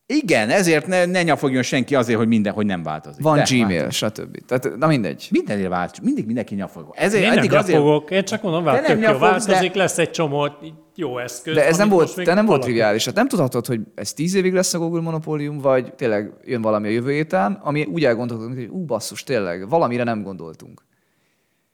Igen, 0.06 0.50
ezért 0.50 0.88
ne, 0.88 1.06
ne 1.06 1.24
nyafogjon 1.24 1.64
senki 1.64 1.96
azért, 1.96 2.18
hogy 2.18 2.28
minden, 2.28 2.54
hogy 2.54 2.66
nem 2.66 2.84
változik. 2.84 3.24
Van 3.24 3.38
De, 3.38 3.44
Gmail, 3.50 3.68
változik. 3.68 3.92
stb. 3.92 4.46
Tehát, 4.46 4.78
na 4.78 4.88
mindegy. 4.88 5.28
Mindenért 5.32 5.70
változik, 5.70 6.04
mindig 6.04 6.26
mindenki 6.26 6.56
nyafog. 6.56 6.94
Ezért, 6.96 7.24
én 7.24 7.32
nem 7.34 7.46
nyafogok, 7.46 8.04
azért... 8.04 8.12
én 8.12 8.24
csak 8.26 8.42
mondom, 8.42 8.64
vált, 8.64 8.88
nem 8.88 8.98
nyafogsz, 8.98 9.20
változik, 9.20 9.72
de... 9.72 9.78
lesz 9.78 9.98
egy 9.98 10.10
csomó 10.10 10.50
jó 10.96 11.18
eszköz. 11.18 11.56
De 11.56 11.66
ez 11.66 11.78
nem 11.78 11.90
volt, 11.90 12.24
te 12.24 12.34
nem 12.34 12.46
volt 12.46 12.62
triviális. 12.62 13.06
Hát 13.06 13.16
nem 13.16 13.28
tudhatod, 13.28 13.66
hogy 13.66 13.80
ez 13.96 14.14
tíz 14.14 14.34
évig 14.34 14.54
lesz 14.54 14.74
a 14.74 14.78
Google 14.78 15.02
monopólium, 15.02 15.58
vagy 15.58 15.94
tényleg 15.94 16.34
jön 16.44 16.62
valami 16.62 16.88
a 16.88 16.92
jövő 16.92 17.12
héten, 17.12 17.60
ami 17.64 17.84
úgy 17.84 18.06
elgondolkodunk, 18.06 18.56
hogy 18.56 18.68
ú, 18.68 18.86
basszus, 18.86 19.24
tényleg, 19.24 19.70
valamire 19.70 20.04
nem 20.04 20.24
gondoltunk. 20.24 20.84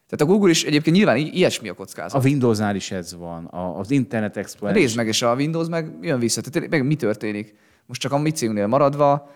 Tehát 0.09 0.34
a 0.34 0.34
Google 0.38 0.49
is 0.49 0.63
egyébként 0.63 0.95
nyilván 0.95 1.17
ilyesmi 1.17 1.69
a 1.69 1.73
kockázat. 1.73 2.23
A 2.23 2.27
Windowsnál 2.27 2.75
is 2.75 2.91
ez 2.91 3.15
van, 3.15 3.45
az 3.77 3.91
Internet 3.91 4.38
Explorer. 4.38 4.75
Nézd 4.75 4.95
meg, 4.95 5.07
és 5.07 5.21
a 5.21 5.34
Windows 5.36 5.67
meg 5.67 5.91
jön 6.01 6.19
vissza. 6.19 6.41
Tehát 6.41 6.69
meg 6.69 6.86
mi 6.86 6.95
történik? 6.95 7.55
Most 7.90 8.02
csak 8.02 8.12
a 8.12 8.18
mi 8.18 8.32
cégnél 8.32 8.68
maradva, 8.68 9.30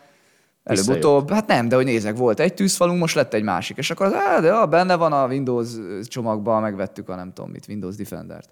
előbb-utóbb, 0.64 1.32
hát 1.32 1.47
nem, 1.47 1.68
de 1.68 1.76
hogy 1.76 1.86
nézek, 1.86 2.18
volt 2.18 2.39
egy 2.39 2.54
tűzfalunk, 2.54 2.99
most 2.99 3.16
lett 3.16 3.34
egy 3.34 3.43
másik, 3.43 3.78
és 3.78 3.91
akkor 3.91 4.06
az, 4.06 4.41
de 4.41 4.54
ah, 4.54 4.70
benne 4.70 4.95
van 4.95 5.14
a 5.14 5.28
Windows 5.28 5.70
csomagban, 6.04 6.62
megvettük 6.62 7.10
a 7.10 7.16
nem 7.16 7.34
tudom 7.34 7.51
mit, 7.51 7.68
Windows 7.68 7.95
Defender-t. 7.95 8.49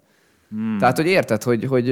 Hmm. 0.52 0.78
Tehát, 0.78 0.96
hogy 0.96 1.06
érted, 1.06 1.42
hogy, 1.42 1.64
hogy 1.64 1.84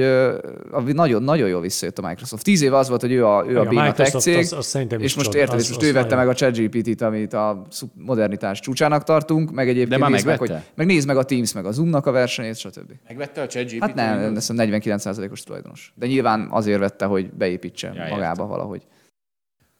nagyon, 0.93 1.23
nagyon 1.23 1.49
jól 1.49 1.61
visszajött 1.61 1.97
a 1.97 2.07
Microsoft. 2.07 2.43
Tíz 2.43 2.61
év 2.61 2.73
az 2.73 2.89
volt, 2.89 3.01
hogy 3.01 3.11
ő 3.11 3.25
a, 3.25 3.45
ő 3.47 3.57
a, 3.57 3.61
a 3.61 3.65
Béna 3.65 3.91
tech 3.91 4.17
cég, 4.17 4.37
az, 4.37 4.53
az 4.53 4.87
és 4.97 5.15
most 5.15 5.33
érted, 5.33 5.59
és 5.59 5.67
most 5.67 5.83
ő 5.83 5.93
vette 5.93 6.15
meg 6.15 6.27
a 6.27 6.33
ChatGPT-t, 6.33 7.01
amit 7.01 7.33
a 7.33 7.61
modernitás 7.93 8.59
csúcsának 8.59 9.03
tartunk, 9.03 9.51
meg 9.51 9.69
egyébként 9.69 10.01
De 10.01 10.07
nézd 10.07 10.25
meg, 10.25 10.39
hogy, 10.39 10.53
meg 10.75 10.85
nézd 10.85 11.07
meg 11.07 11.17
a 11.17 11.23
Teams, 11.23 11.53
meg 11.53 11.65
a 11.65 11.71
Zoom-nak 11.71 12.05
a 12.05 12.11
versenyét, 12.11 12.57
stb. 12.57 12.91
Megvette 13.07 13.41
a 13.41 13.47
ChatGPT? 13.47 13.81
Hát 13.81 13.95
nem, 13.95 14.35
ez 14.35 14.49
49%-os 14.53 15.43
tulajdonos. 15.43 15.93
De 15.95 16.05
nyilván 16.05 16.47
azért 16.51 16.79
vette, 16.79 17.05
hogy 17.05 17.29
beépítse 17.33 17.91
ja, 17.95 18.01
magába 18.09 18.29
értem. 18.29 18.47
valahogy. 18.47 18.81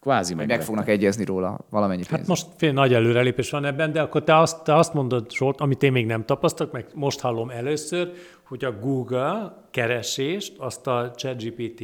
Kvázi 0.01 0.33
meg. 0.33 0.47
Meg 0.47 0.61
fognak 0.61 0.87
egyezni 0.87 1.25
róla 1.25 1.59
valamennyi 1.69 2.03
pénz. 2.03 2.19
Hát 2.19 2.27
most 2.27 2.47
fél 2.57 2.71
nagy 2.71 2.93
előrelépés 2.93 3.49
van 3.49 3.65
ebben, 3.65 3.91
de 3.91 4.01
akkor 4.01 4.23
te 4.23 4.37
azt, 4.37 4.63
te 4.63 4.75
azt 4.75 4.93
mondod, 4.93 5.31
Zsolt, 5.31 5.59
amit 5.59 5.83
én 5.83 5.91
még 5.91 6.05
nem 6.05 6.25
tapasztalok, 6.25 6.71
meg 6.71 6.85
most 6.93 7.19
hallom 7.19 7.49
először, 7.49 8.11
hogy 8.51 8.65
a 8.65 8.79
Google 8.79 9.53
keresést 9.71 10.53
azt 10.57 10.87
a 10.87 11.11
ChatGPT 11.15 11.83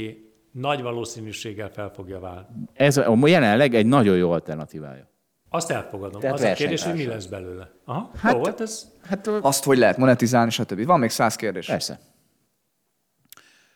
nagy 0.51 0.81
valószínűséggel 0.81 1.69
fel 1.69 1.91
fogja 1.95 2.19
válni. 2.19 2.47
Ez 2.73 2.97
a, 2.97 3.17
jelenleg 3.25 3.75
egy 3.75 3.85
nagyon 3.85 4.17
jó 4.17 4.31
alternatívája. 4.31 5.09
Azt 5.49 5.71
elfogadom. 5.71 6.21
Tehát 6.21 6.35
az 6.35 6.43
a 6.43 6.53
kérdés, 6.53 6.83
hogy 6.83 6.93
mi 6.93 7.05
lesz 7.05 7.25
belőle. 7.25 7.71
Aha, 7.85 8.11
hát, 8.17 8.33
jó, 8.33 8.45
hát 8.45 8.61
ez... 8.61 8.87
Hát, 9.03 9.27
azt, 9.27 9.63
hogy 9.63 9.77
lehet 9.77 9.97
monetizálni, 9.97 10.51
stb. 10.51 10.85
Van 10.85 10.99
még 10.99 11.09
száz 11.09 11.35
kérdés. 11.35 11.67
Persze. 11.67 11.99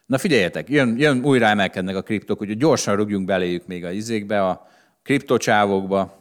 Na 0.06 0.18
figyeljetek, 0.18 0.70
jön, 0.70 0.98
jön 0.98 1.24
újra 1.24 1.46
emelkednek 1.46 1.96
a 1.96 2.02
kriptok, 2.02 2.42
úgyhogy 2.42 2.58
gyorsan 2.58 2.96
rúgjunk 2.96 3.26
beléjük 3.26 3.68
még 3.68 3.86
a 3.86 3.92
izékbe, 3.92 4.48
a 4.48 4.68
kriptocsávokba. 5.04 6.20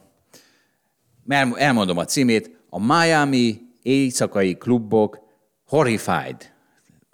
Elmondom 1.55 1.99
a 1.99 2.05
címét. 2.05 2.59
A 2.69 2.81
Miami 2.81 3.61
éjszakai 3.83 4.57
klubok 4.57 5.19
horrified. 5.67 6.59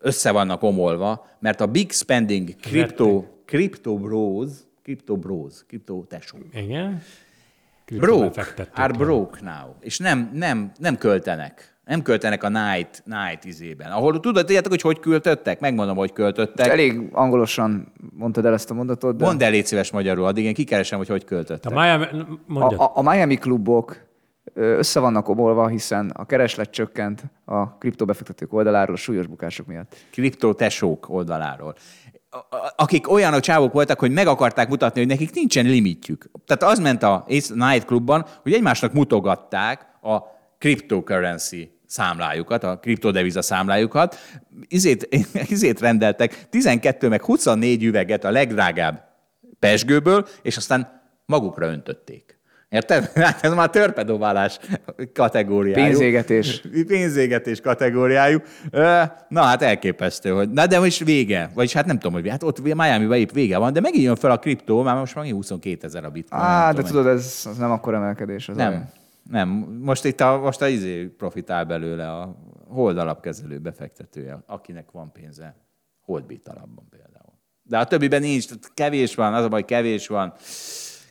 Össze 0.07 0.31
vannak 0.31 0.63
omolva, 0.63 1.27
mert 1.39 1.61
a 1.61 1.67
Big 1.67 1.93
Spending 1.93 2.49
Crypto, 2.61 3.25
Crypto 3.45 3.99
Bros, 3.99 4.51
Crypto 4.83 5.17
Bros, 5.17 5.55
Crypto 5.67 6.05
tesó. 6.09 6.39
Igen. 6.53 7.03
Broke, 7.91 8.47
are 8.75 8.93
broke 8.93 9.41
now. 9.43 9.75
És 9.81 9.99
nem, 9.99 10.31
nem, 10.33 10.73
nem 10.79 10.97
költenek 10.99 11.77
nem 11.87 12.03
költenek 12.03 12.43
a 12.43 12.49
Night, 12.49 13.03
Night 13.05 13.45
izében. 13.45 13.91
Ahol 13.91 14.21
tudod, 14.21 14.45
tudjátok, 14.45 14.71
hogy 14.71 14.81
hogy 14.81 15.01
költöttek? 15.01 15.61
Megmondom, 15.61 15.97
hogy 15.97 16.13
költöttek. 16.13 16.67
Elég 16.67 17.09
angolosan 17.13 17.93
mondtad 18.13 18.47
el 18.47 18.53
ezt 18.53 18.71
a 18.71 18.75
mondatot. 18.75 19.17
De... 19.17 19.25
Mondd 19.25 19.43
el, 19.43 19.51
légy 19.51 19.67
szíves 19.67 19.91
magyarul, 19.91 20.27
addig 20.27 20.45
én 20.45 20.55
kikeresem, 20.55 20.99
hogy 20.99 21.09
hogy 21.09 21.25
költöttek. 21.25 21.73
A 21.73 21.75
Miami, 21.75 22.05
a, 22.55 22.83
a, 22.83 22.93
a 22.95 23.03
Miami 23.03 23.37
klubok 23.37 24.07
össze 24.55 25.01
vannak 25.01 25.29
omolva, 25.29 25.67
hiszen 25.69 26.11
a 26.15 26.27
kereslet 26.27 26.71
csökkent 26.71 27.23
a 27.45 27.79
kriptobefektetők 27.79 28.53
oldaláról 28.53 28.95
a 28.95 28.99
súlyos 28.99 29.27
bukások 29.27 29.67
miatt. 29.67 29.97
Kriptotesók 30.11 31.09
oldaláról 31.09 31.75
akik 32.77 33.11
olyanok 33.11 33.41
csávok 33.41 33.73
voltak, 33.73 33.99
hogy 33.99 34.11
meg 34.11 34.27
akarták 34.27 34.69
mutatni, 34.69 35.01
hogy 35.01 35.09
nekik 35.09 35.35
nincsen 35.35 35.67
limitjük. 35.67 36.31
Tehát 36.47 36.63
az 36.63 36.79
ment 36.79 37.03
a 37.03 37.25
Night 37.55 37.85
Clubban, 37.85 38.27
hogy 38.43 38.53
egymásnak 38.53 38.93
mutogatták 38.93 39.87
a 40.03 40.19
cryptocurrency 40.59 41.71
számlájukat, 41.87 42.65
a 42.65 42.79
kriptodeviza 42.79 43.43
számlájukat, 43.43 44.17
izét, 44.69 45.09
izét 45.49 45.81
rendeltek 45.81 46.49
12 46.49 47.09
meg 47.09 47.23
24 47.23 47.85
üveget 47.85 48.25
a 48.25 48.31
legdrágább 48.31 49.05
pesgőből, 49.59 50.27
és 50.43 50.57
aztán 50.57 51.03
magukra 51.27 51.67
öntötték. 51.67 52.36
Érted? 52.69 53.11
Hát 53.15 53.45
ez 53.45 53.55
már 53.55 53.71
törpedobálás 53.71 54.59
kategóriájú. 55.15 55.85
Pénzégetés. 55.85 56.63
Pénzégetés 56.87 57.61
kategóriájú. 57.61 58.39
Na 59.29 59.43
hát 59.43 59.63
elképesztő, 59.63 60.31
hogy 60.31 60.51
na 60.51 60.67
de 60.67 60.79
most 60.79 61.05
vége. 61.05 61.51
Vagyis 61.55 61.73
hát 61.73 61.87
nem 61.87 61.99
tudom, 61.99 62.13
hogy 62.13 62.29
hát 62.29 62.43
ott 62.43 62.63
Miami-ban 62.63 63.17
épp 63.17 63.31
vége 63.31 63.59
van, 63.59 63.73
de 63.73 63.81
megint 63.81 64.05
jön 64.05 64.17
fel 64.17 64.31
a 64.31 64.39
kriptó, 64.39 64.83
már 64.83 64.97
most 64.97 65.15
már 65.15 65.31
22 65.31 65.87
ezer 65.87 66.05
a 66.05 66.11
bitcoin. 66.11 66.43
Á, 66.43 66.73
de 66.73 66.83
tudod, 66.83 67.07
ez, 67.07 67.47
ez 67.51 67.57
nem 67.57 67.71
akkor 67.71 67.95
emelkedés. 67.95 68.49
Az 68.49 68.57
nem. 68.57 68.69
Olyan. 68.69 68.91
Nem, 69.31 69.49
most 69.83 70.05
itt 70.05 70.21
a, 70.21 70.39
most 70.39 70.63
a 70.63 70.69
izé 70.69 71.05
profitál 71.05 71.65
belőle 71.65 72.13
a 72.13 72.37
hold 72.69 72.99
alapkezelő 72.99 73.59
befektetője, 73.59 74.43
akinek 74.47 74.91
van 74.91 75.13
pénze 75.13 75.57
holdbit 76.01 76.49
alapban 76.49 76.87
például. 76.91 77.33
De 77.63 77.79
a 77.79 77.85
többiben 77.85 78.21
nincs, 78.21 78.47
kevés 78.75 79.15
van, 79.15 79.35
az 79.35 79.45
a 79.45 79.49
baj, 79.49 79.65
kevés 79.65 80.07
van. 80.07 80.35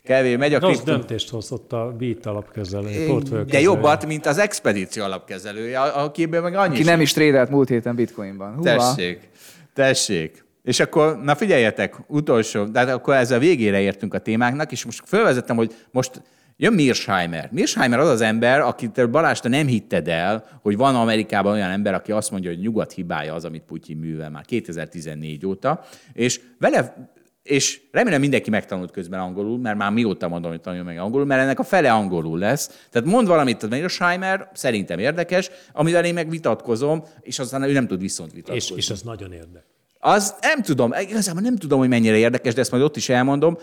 Kevés, 0.06 0.36
megy 0.36 0.54
a 0.54 0.58
Rossz 0.58 0.70
kripto... 0.72 0.90
döntést 0.90 1.30
hozott 1.30 1.72
a 1.72 1.94
BIT 1.98 2.26
alapkezelő, 2.26 2.88
De 2.88 3.06
portfőkezelő. 3.06 3.62
jobbat, 3.62 4.06
mint 4.06 4.26
az 4.26 4.38
expedíció 4.38 5.04
alapkezelője, 5.04 5.80
akiből 5.80 6.40
meg 6.40 6.54
annyi 6.54 6.76
Ki 6.76 6.82
nem 6.82 7.00
is 7.00 7.12
trédelt 7.12 7.50
múlt 7.50 7.68
héten 7.68 7.94
bitcoinban. 7.94 8.54
Húha. 8.54 8.62
Tessék, 8.62 9.28
tessék. 9.74 10.44
És 10.62 10.80
akkor, 10.80 11.22
na 11.22 11.34
figyeljetek, 11.34 11.94
utolsó, 12.06 12.64
de 12.64 12.78
hát 12.78 12.88
akkor 12.88 13.14
ezzel 13.14 13.38
végére 13.38 13.80
értünk 13.80 14.14
a 14.14 14.18
témáknak, 14.18 14.72
és 14.72 14.84
most 14.84 15.02
felvezettem, 15.04 15.56
hogy 15.56 15.74
most 15.90 16.22
jön 16.56 16.72
Mirsheimer. 16.72 17.48
Mirsheimer 17.52 17.98
az 17.98 18.08
az 18.08 18.20
ember, 18.20 18.60
akit 18.60 19.10
Balázs, 19.10 19.38
te 19.40 19.48
nem 19.48 19.66
hitted 19.66 20.08
el, 20.08 20.44
hogy 20.62 20.76
van 20.76 20.94
Amerikában 20.94 21.52
olyan 21.52 21.70
ember, 21.70 21.94
aki 21.94 22.12
azt 22.12 22.30
mondja, 22.30 22.50
hogy 22.50 22.58
nyugat 22.60 22.92
hibája 22.92 23.34
az, 23.34 23.44
amit 23.44 23.62
Putyin 23.62 23.96
művel 23.96 24.30
már 24.30 24.44
2014 24.44 25.46
óta, 25.46 25.84
és 26.12 26.40
vele 26.58 27.10
és 27.46 27.80
remélem 27.92 28.20
mindenki 28.20 28.50
megtanult 28.50 28.90
közben 28.90 29.20
angolul, 29.20 29.58
mert 29.58 29.76
már 29.76 29.92
mióta 29.92 30.28
mondom, 30.28 30.50
hogy 30.50 30.60
tanuljon 30.60 30.86
meg 30.86 30.98
angolul, 30.98 31.26
mert 31.26 31.42
ennek 31.42 31.58
a 31.58 31.62
fele 31.62 31.92
angolul 31.92 32.38
lesz. 32.38 32.86
Tehát 32.90 33.08
mond 33.08 33.26
valamit 33.26 33.62
a 33.62 33.66
Mirsheimer, 33.66 34.50
szerintem 34.54 34.98
érdekes, 34.98 35.50
amivel 35.72 36.04
én 36.04 36.14
meg 36.14 36.30
vitatkozom, 36.30 37.04
és 37.20 37.38
aztán 37.38 37.62
ő 37.62 37.72
nem 37.72 37.86
tud 37.86 38.00
viszont 38.00 38.32
vitatkozni. 38.32 38.76
És, 38.76 38.82
és 38.84 38.90
ez 38.90 39.02
nagyon 39.02 39.32
érdekes. 39.32 39.74
Az 39.98 40.34
nem 40.40 40.62
tudom, 40.62 40.92
igazából 41.00 41.42
nem 41.42 41.56
tudom, 41.56 41.78
hogy 41.78 41.88
mennyire 41.88 42.16
érdekes, 42.16 42.54
de 42.54 42.60
ezt 42.60 42.70
majd 42.70 42.82
ott 42.82 42.96
is 42.96 43.08
elmondom. 43.08 43.58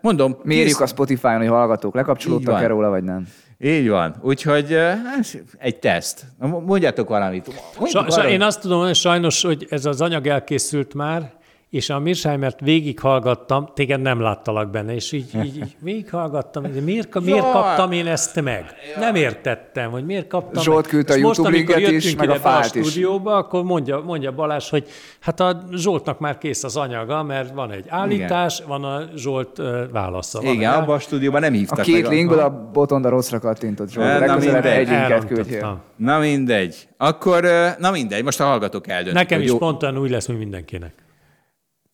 Mondom, 0.00 0.36
Mérjük 0.42 0.80
a 0.80 0.86
Spotify-on, 0.86 1.38
hogy 1.38 1.46
hallgatók 1.46 1.94
lekapcsolódtak-e 1.94 2.66
róla, 2.66 2.88
vagy 2.88 3.04
nem. 3.04 3.26
Így 3.58 3.88
van. 3.88 4.16
Úgyhogy 4.22 4.72
hát, 4.72 5.42
egy 5.58 5.78
teszt. 5.78 6.24
Mondjátok 6.38 7.08
valamit. 7.08 7.46
Mondjátok 7.78 7.88
Sa, 7.88 8.10
sa, 8.10 8.16
valamit. 8.16 8.32
én 8.32 8.42
azt 8.42 8.60
tudom, 8.60 8.80
hogy 8.80 8.94
sajnos, 8.94 9.42
hogy 9.42 9.66
ez 9.70 9.84
az 9.84 10.00
anyag 10.00 10.26
elkészült 10.26 10.94
már, 10.94 11.32
és 11.70 11.90
a 11.90 11.98
Mirsheimer 11.98 12.54
végighallgattam, 12.60 13.68
téged 13.74 14.00
nem 14.00 14.20
láttalak 14.20 14.70
benne, 14.70 14.94
és 14.94 15.12
így, 15.12 15.34
így, 15.44 15.56
így 15.56 15.76
végighallgattam, 15.80 16.62
hogy 16.62 16.84
miért, 16.84 17.20
miért 17.20 17.42
Jaj! 17.42 17.52
kaptam 17.52 17.92
én 17.92 18.06
ezt 18.06 18.40
meg? 18.42 18.64
Nem 18.98 19.14
értettem, 19.14 19.90
hogy 19.90 20.04
miért 20.04 20.26
kaptam 20.26 20.62
Zsolt 20.62 20.82
meg. 20.82 20.90
küldte 20.90 21.12
a 21.14 21.18
most, 21.18 21.38
YouTube 21.38 21.56
amikor 21.56 21.76
linket 21.76 21.92
is, 21.92 22.04
jöttünk 22.04 22.20
meg 22.20 22.28
a 22.28 22.32
ide 22.34 22.42
be 22.42 22.48
a 22.48 22.52
fájlt 22.52 22.74
is. 22.74 22.86
stúdióba, 22.90 23.34
akkor 23.36 23.64
mondja, 23.64 24.00
mondja 24.00 24.32
Balázs, 24.32 24.68
hogy 24.70 24.88
hát 25.20 25.40
a 25.40 25.62
Zsoltnak 25.72 26.18
már 26.18 26.38
kész 26.38 26.64
az 26.64 26.76
anyaga, 26.76 27.22
mert 27.22 27.54
van 27.54 27.70
egy 27.70 27.84
állítás, 27.88 28.62
van 28.66 28.84
a 28.84 29.02
Zsolt 29.16 29.62
válasza. 29.92 30.40
Van 30.40 30.52
Igen, 30.52 30.72
abban 30.72 30.94
a 30.94 30.98
stúdióban 30.98 31.40
nem 31.40 31.52
A 31.52 31.56
hívtak 31.56 31.80
két 31.84 32.02
meg. 32.02 32.12
linkből 32.12 32.38
a 32.38 32.70
botonda 32.72 33.08
rosszra 33.08 33.38
kattintott 33.38 33.90
Zsolt. 33.90 34.26
Na, 34.26 34.36
mindegy. 34.36 34.64
egy 34.66 34.88
linket 34.88 35.26
küldjél. 35.26 35.82
Na 35.96 36.18
mindegy. 36.18 36.88
Akkor, 36.96 37.44
na 37.78 37.90
mindegy, 37.90 38.24
most 38.24 38.40
a 38.40 38.44
hallgatók 38.44 38.88
eldöntik. 38.88 39.14
Nekem 39.14 39.40
is 39.40 39.48
jó, 39.48 39.58
pont 39.58 39.82
olyan 39.82 39.98
úgy 39.98 40.10
lesz, 40.10 40.26
mint 40.26 40.38
mindenkinek. 40.38 40.92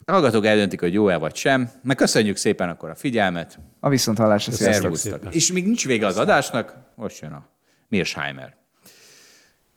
A 0.09 0.13
hallgatók 0.13 0.47
eldöntik, 0.47 0.81
hogy 0.81 0.93
jó-e 0.93 1.17
vagy 1.17 1.35
sem. 1.37 1.71
Meg 1.83 1.97
köszönjük 1.97 2.37
szépen 2.37 2.69
akkor 2.69 2.91
a 2.91 2.95
figyelmet. 2.95 3.59
A 3.81 3.89
viszont 3.89 4.19
hallásra 4.19 4.53
sziasztok. 4.53 5.35
És 5.35 5.53
még 5.53 5.65
nincs 5.65 5.87
vége 5.87 6.07
az 6.07 6.19
adásnak, 6.19 6.77
most 6.95 7.21
jön 7.21 7.33
a 7.33 7.49
Mirsheimer. 7.89 8.57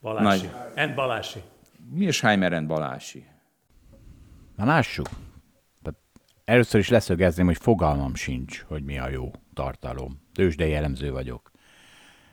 Balási. 0.02 0.46
Nagy. 0.46 0.56
En 0.76 0.96
Balási. 0.96 1.40
Mirsheimer 1.92 2.54
and 2.54 2.68
Balási. 2.68 3.26
Na 4.56 4.66
lássuk. 4.66 5.10
Tehát 5.84 6.00
először 6.46 6.80
is 6.80 6.90
leszögezném, 6.90 7.46
hogy 7.46 7.58
fogalmam 7.58 8.16
sincs, 8.16 8.64
hogy 8.68 8.84
mi 8.84 9.00
a 9.00 9.10
jó 9.10 9.32
tartalom. 9.54 10.22
Tőzsdei 10.34 10.74
elemző 10.74 11.12
vagyok. 11.12 11.52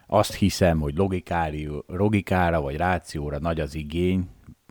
Azt 0.07 0.35
hiszem, 0.35 0.81
hogy 0.81 0.97
logikári, 0.97 1.69
logikára 1.87 2.61
vagy 2.61 2.77
rációra 2.77 3.39
nagy 3.39 3.61
az 3.61 3.75
igény. 3.75 4.29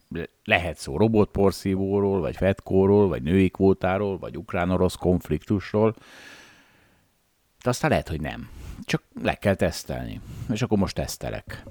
Le- 0.09 0.29
Lehet 0.43 0.77
szó 0.77 0.97
robotporszívóról, 0.97 2.19
vagy 2.19 2.35
fetkóról, 2.35 3.07
vagy 3.07 3.23
női 3.23 3.49
kvótáról, 3.49 4.17
vagy 4.17 4.37
ukrán-orosz 4.37 4.95
konfliktusról. 4.95 5.95
De 7.63 7.69
aztán 7.69 7.89
lehet, 7.89 8.07
hogy 8.09 8.21
nem. 8.21 8.49
Csak 8.83 9.03
le 9.21 9.33
kell 9.33 9.55
tesztelni. 9.55 10.21
És 10.51 10.61
akkor 10.61 10.77
most 10.77 10.95
tesztelek. 10.95 11.63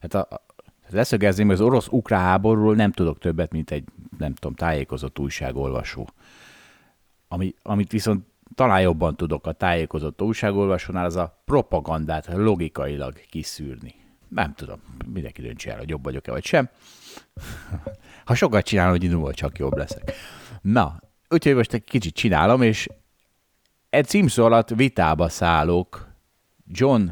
Tehát 0.00 0.30
a, 0.30 0.34
a- 0.34 0.46
leszögezném, 0.90 1.46
hogy 1.46 1.54
az 1.54 1.60
orosz-ukrán 1.60 2.20
háborúról 2.20 2.74
nem 2.74 2.92
tudok 2.92 3.18
többet, 3.18 3.52
mint 3.52 3.70
egy, 3.70 3.84
nem 4.18 4.34
tudom, 4.34 4.54
tájékozott 4.54 5.18
újságolvasó. 5.18 6.08
Ami, 7.28 7.54
amit 7.62 7.90
viszont 7.90 8.26
talán 8.54 8.80
jobban 8.80 9.16
tudok 9.16 9.46
a 9.46 9.52
tájékozott 9.52 10.22
újságolvasónál, 10.22 11.04
az 11.04 11.16
a 11.16 11.42
propagandát 11.44 12.26
logikailag 12.26 13.20
kiszűrni. 13.30 13.94
Nem 14.28 14.54
tudom, 14.54 14.80
mindenki 15.06 15.42
döntse 15.42 15.70
el, 15.70 15.78
hogy 15.78 15.88
jobb 15.88 16.04
vagyok-e 16.04 16.30
vagy 16.30 16.44
sem. 16.44 16.68
Ha 18.24 18.34
sokat 18.34 18.64
csinálom, 18.64 18.90
hogy 18.90 19.04
indulva 19.04 19.34
csak 19.34 19.58
jobb 19.58 19.76
leszek. 19.76 20.12
Na, 20.60 21.00
úgyhogy 21.28 21.54
most 21.54 21.72
egy 21.72 21.84
kicsit 21.84 22.14
csinálom, 22.14 22.62
és 22.62 22.88
egy 23.90 24.06
címszó 24.06 24.44
alatt 24.44 24.68
vitába 24.68 25.28
szállok 25.28 26.08
John 26.66 27.08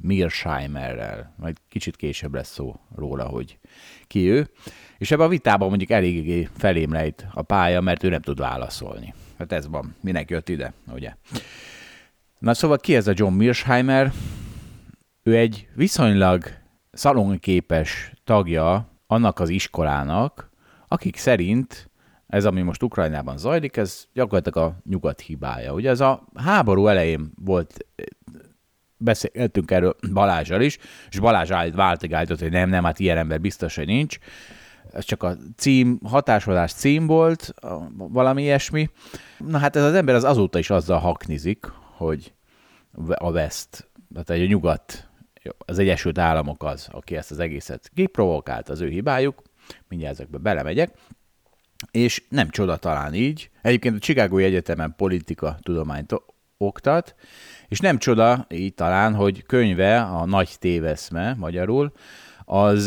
Mearsheimerrel, 0.00 1.34
majd 1.36 1.56
kicsit 1.68 1.96
később 1.96 2.34
lesz 2.34 2.52
szó 2.52 2.80
róla, 2.96 3.24
hogy 3.24 3.58
ki 4.06 4.30
ő, 4.30 4.50
és 4.98 5.10
ebben 5.10 5.26
a 5.26 5.28
vitában 5.28 5.68
mondjuk 5.68 5.90
eléggé 5.90 6.48
felém 6.56 6.92
lejt 6.92 7.26
a 7.32 7.42
pálya, 7.42 7.80
mert 7.80 8.02
ő 8.02 8.08
nem 8.08 8.20
tud 8.20 8.38
válaszolni. 8.38 9.14
Hát 9.38 9.52
ez 9.52 9.68
van, 9.68 9.94
minek 10.00 10.30
jött 10.30 10.48
ide, 10.48 10.72
ugye? 10.92 11.14
Na 12.38 12.54
szóval 12.54 12.78
ki 12.78 12.96
ez 12.96 13.06
a 13.06 13.12
John 13.14 13.34
Mearsheimer? 13.34 14.12
Ő 15.22 15.36
egy 15.36 15.68
viszonylag 15.74 16.57
szalonképes 16.98 18.12
tagja 18.24 18.88
annak 19.06 19.40
az 19.40 19.48
iskolának, 19.48 20.50
akik 20.88 21.16
szerint 21.16 21.90
ez, 22.26 22.44
ami 22.44 22.62
most 22.62 22.82
Ukrajnában 22.82 23.38
zajlik, 23.38 23.76
ez 23.76 24.06
gyakorlatilag 24.12 24.68
a 24.68 24.76
nyugat 24.90 25.20
hibája. 25.20 25.72
Ugye 25.72 25.90
ez 25.90 26.00
a 26.00 26.22
háború 26.34 26.86
elején 26.86 27.32
volt 27.44 27.86
beszéltünk 28.96 29.70
erről 29.70 29.96
Balázsral 30.12 30.60
is, 30.60 30.78
és 31.10 31.18
Balázs 31.18 31.50
állt, 31.50 31.74
váltig 31.74 32.14
állított, 32.14 32.40
hogy 32.40 32.50
nem, 32.50 32.68
nem, 32.68 32.84
hát 32.84 32.98
ilyen 32.98 33.16
ember 33.16 33.40
biztos, 33.40 33.76
hogy 33.76 33.86
nincs. 33.86 34.18
Ez 34.92 35.04
csak 35.04 35.22
a 35.22 35.36
cím, 35.56 35.98
hatásodás 36.04 36.72
cím 36.72 37.06
volt, 37.06 37.52
a- 37.60 37.88
valami 37.96 38.42
ilyesmi. 38.42 38.90
Na 39.38 39.58
hát 39.58 39.76
ez 39.76 39.82
az 39.82 39.94
ember 39.94 40.14
az 40.14 40.24
azóta 40.24 40.58
is 40.58 40.70
azzal 40.70 40.98
haknizik, 40.98 41.66
hogy 41.96 42.32
a 43.14 43.30
West, 43.30 43.88
tehát 44.12 44.30
egy 44.30 44.48
nyugat, 44.48 45.07
az 45.58 45.78
Egyesült 45.78 46.18
Államok 46.18 46.64
az, 46.64 46.88
aki 46.90 47.16
ezt 47.16 47.30
az 47.30 47.38
egészet 47.38 47.90
kiprovokált, 47.94 48.68
az 48.68 48.80
ő 48.80 48.88
hibájuk, 48.88 49.42
mindjárt 49.88 50.14
ezekbe 50.14 50.38
belemegyek, 50.38 50.90
és 51.90 52.22
nem 52.28 52.50
csoda 52.50 52.76
talán 52.76 53.14
így. 53.14 53.50
Egyébként 53.62 53.96
a 53.96 53.98
Chicagói 53.98 54.44
Egyetemen 54.44 54.94
politika 54.96 55.58
tudományt 55.62 56.14
oktat, 56.56 57.14
és 57.68 57.80
nem 57.80 57.98
csoda 57.98 58.46
így 58.50 58.74
talán, 58.74 59.14
hogy 59.14 59.42
könyve, 59.42 60.00
a 60.00 60.24
Nagy 60.24 60.56
téveszme 60.58 61.34
magyarul, 61.34 61.92
az 62.44 62.86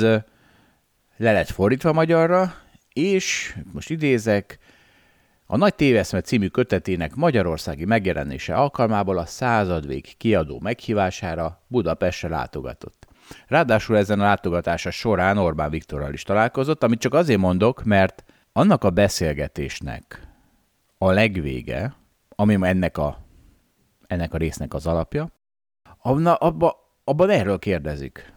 le 1.17 1.31
lett 1.31 1.49
fordítva 1.49 1.93
magyarra, 1.93 2.55
és 2.93 3.55
most 3.73 3.89
idézek, 3.89 4.59
a 5.51 5.57
Nagy 5.57 5.75
Téveszme 5.75 6.21
című 6.21 6.47
kötetének 6.47 7.15
magyarországi 7.15 7.85
megjelenése 7.85 8.55
alkalmából 8.55 9.17
a 9.17 9.25
századvég 9.25 10.17
kiadó 10.17 10.59
meghívására 10.59 11.61
Budapestre 11.67 12.29
látogatott. 12.29 13.07
Ráadásul 13.47 13.97
ezen 13.97 14.19
a 14.19 14.23
látogatása 14.23 14.91
során 14.91 15.37
Orbán 15.37 15.69
Viktorral 15.69 16.13
is 16.13 16.23
találkozott, 16.23 16.83
amit 16.83 16.99
csak 16.99 17.13
azért 17.13 17.39
mondok, 17.39 17.83
mert 17.83 18.23
annak 18.53 18.83
a 18.83 18.89
beszélgetésnek 18.89 20.27
a 20.97 21.11
legvége, 21.11 21.95
ami 22.35 22.57
ennek 22.61 22.97
a, 22.97 23.17
ennek 24.07 24.33
a 24.33 24.37
résznek 24.37 24.73
az 24.73 24.87
alapja, 24.87 25.31
abba, 25.97 26.35
abba, 26.35 26.75
abban 27.03 27.29
erről 27.29 27.59
kérdezik. 27.59 28.33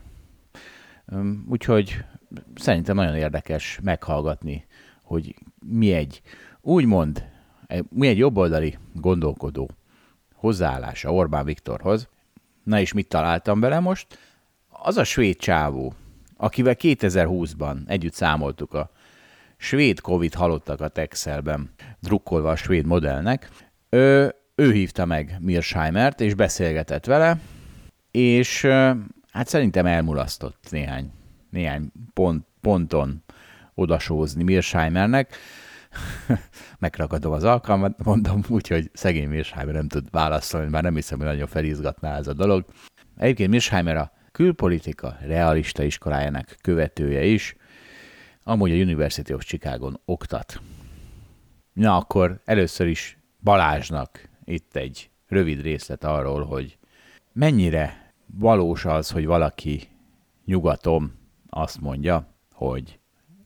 Úgyhogy 1.49 2.05
szerintem 2.55 2.97
nagyon 2.97 3.17
érdekes 3.17 3.79
meghallgatni, 3.83 4.67
hogy 5.03 5.35
mi 5.67 5.93
egy, 5.93 6.23
úgymond, 6.65 7.25
mi 7.89 8.07
egy 8.07 8.19
jobboldali 8.19 8.79
gondolkodó 8.93 9.71
hozzáállása 10.35 11.13
Orbán 11.13 11.45
Viktorhoz. 11.45 12.09
Na 12.63 12.81
és 12.81 12.93
mit 12.93 13.09
találtam 13.09 13.61
bele 13.61 13.81
most? 13.81 14.19
Az 14.69 14.97
a 14.97 15.05
svéd 15.05 15.37
csávó, 15.37 15.95
akivel 16.37 16.75
2020-ban 16.79 17.77
együtt 17.87 18.15
számoltuk 18.15 18.75
a 18.75 18.91
svéd 19.57 20.01
Covid 20.01 20.35
halottakat 20.35 20.99
Excelben, 20.99 21.71
drukkolva 22.01 22.51
a 22.51 22.57
svéd 22.57 22.87
modellnek, 22.87 23.49
ő, 23.89 24.35
ő 24.55 24.73
hívta 24.73 25.05
meg 25.05 25.37
Mirscheimert, 25.41 26.21
és 26.21 26.35
beszélgetett 26.35 27.05
vele, 27.05 27.41
és 28.11 28.67
hát 29.31 29.49
szerintem 29.49 29.87
elmulasztott 29.87 30.67
néhány, 30.71 31.11
néhány 31.51 31.93
pont, 32.15 32.47
ponton 32.61 33.23
odasózni 33.75 34.43
Mirsheimernek. 34.43 35.37
Megragadom 36.79 37.33
az 37.33 37.45
alkalmat, 37.45 38.05
mondom 38.05 38.41
úgy, 38.49 38.69
hogy 38.69 38.91
szegény 38.93 39.29
Mirsheimer 39.29 39.75
nem 39.75 39.89
tud 39.89 40.11
válaszolni, 40.11 40.71
már 40.71 40.83
nem 40.83 40.95
hiszem, 40.95 41.19
hogy 41.19 41.27
nagyon 41.27 41.47
felizgatná 41.47 42.17
ez 42.17 42.27
a 42.27 42.33
dolog. 42.33 42.65
Egyébként 43.17 43.51
Mirsheimer 43.51 43.97
a 43.97 44.13
külpolitika 44.33 45.17
realista 45.21 45.83
iskolájának 45.83 46.57
követője 46.61 47.25
is, 47.25 47.57
amúgy 48.43 48.71
a 48.71 48.75
University 48.75 49.33
of 49.33 49.45
Chicago-n 49.45 50.01
oktat. 50.05 50.61
Na 51.73 51.97
akkor 51.97 52.41
először 52.45 52.87
is 52.87 53.19
Balázsnak 53.43 54.29
itt 54.45 54.77
egy 54.77 55.11
rövid 55.29 55.63
részlet 55.63 56.05
arról, 56.05 56.45
hogy 56.45 56.79
mennyire 57.33 58.13
valós 58.27 58.85
az, 58.85 59.11
hogy 59.11 59.27
valaki 59.27 59.89
nyugaton 60.45 61.13
azt 61.49 61.81
mondja, 61.81 62.35
hogy 62.53 62.99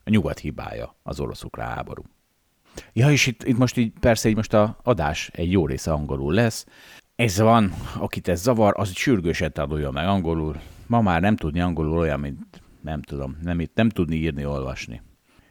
a 0.04 0.10
nyugat 0.10 0.38
hibája 0.38 0.94
az 1.02 1.20
orosz-ukrán 1.20 1.68
háború. 1.68 2.02
Ja, 2.92 3.10
és 3.10 3.26
itt, 3.26 3.44
itt 3.44 3.58
most 3.58 3.76
így 3.76 3.92
persze 4.00 4.28
így 4.28 4.36
most 4.36 4.54
a 4.54 4.78
adás 4.82 5.30
egy 5.32 5.50
jó 5.50 5.66
része 5.66 5.92
angolul 5.92 6.34
lesz. 6.34 6.66
Ez 7.16 7.38
van, 7.38 7.72
akit 7.98 8.28
ez 8.28 8.42
zavar, 8.42 8.74
az 8.76 8.94
sürgősen 8.94 9.52
tanulja 9.52 9.90
meg 9.90 10.06
angolul. 10.06 10.60
Ma 10.86 11.00
már 11.00 11.20
nem 11.20 11.36
tudni 11.36 11.60
angolul 11.60 11.98
olyan, 11.98 12.20
mint 12.20 12.62
nem 12.80 13.02
tudom, 13.02 13.38
nem, 13.42 13.62
nem 13.74 13.88
tudni 13.88 14.16
írni, 14.16 14.44
olvasni. 14.44 15.02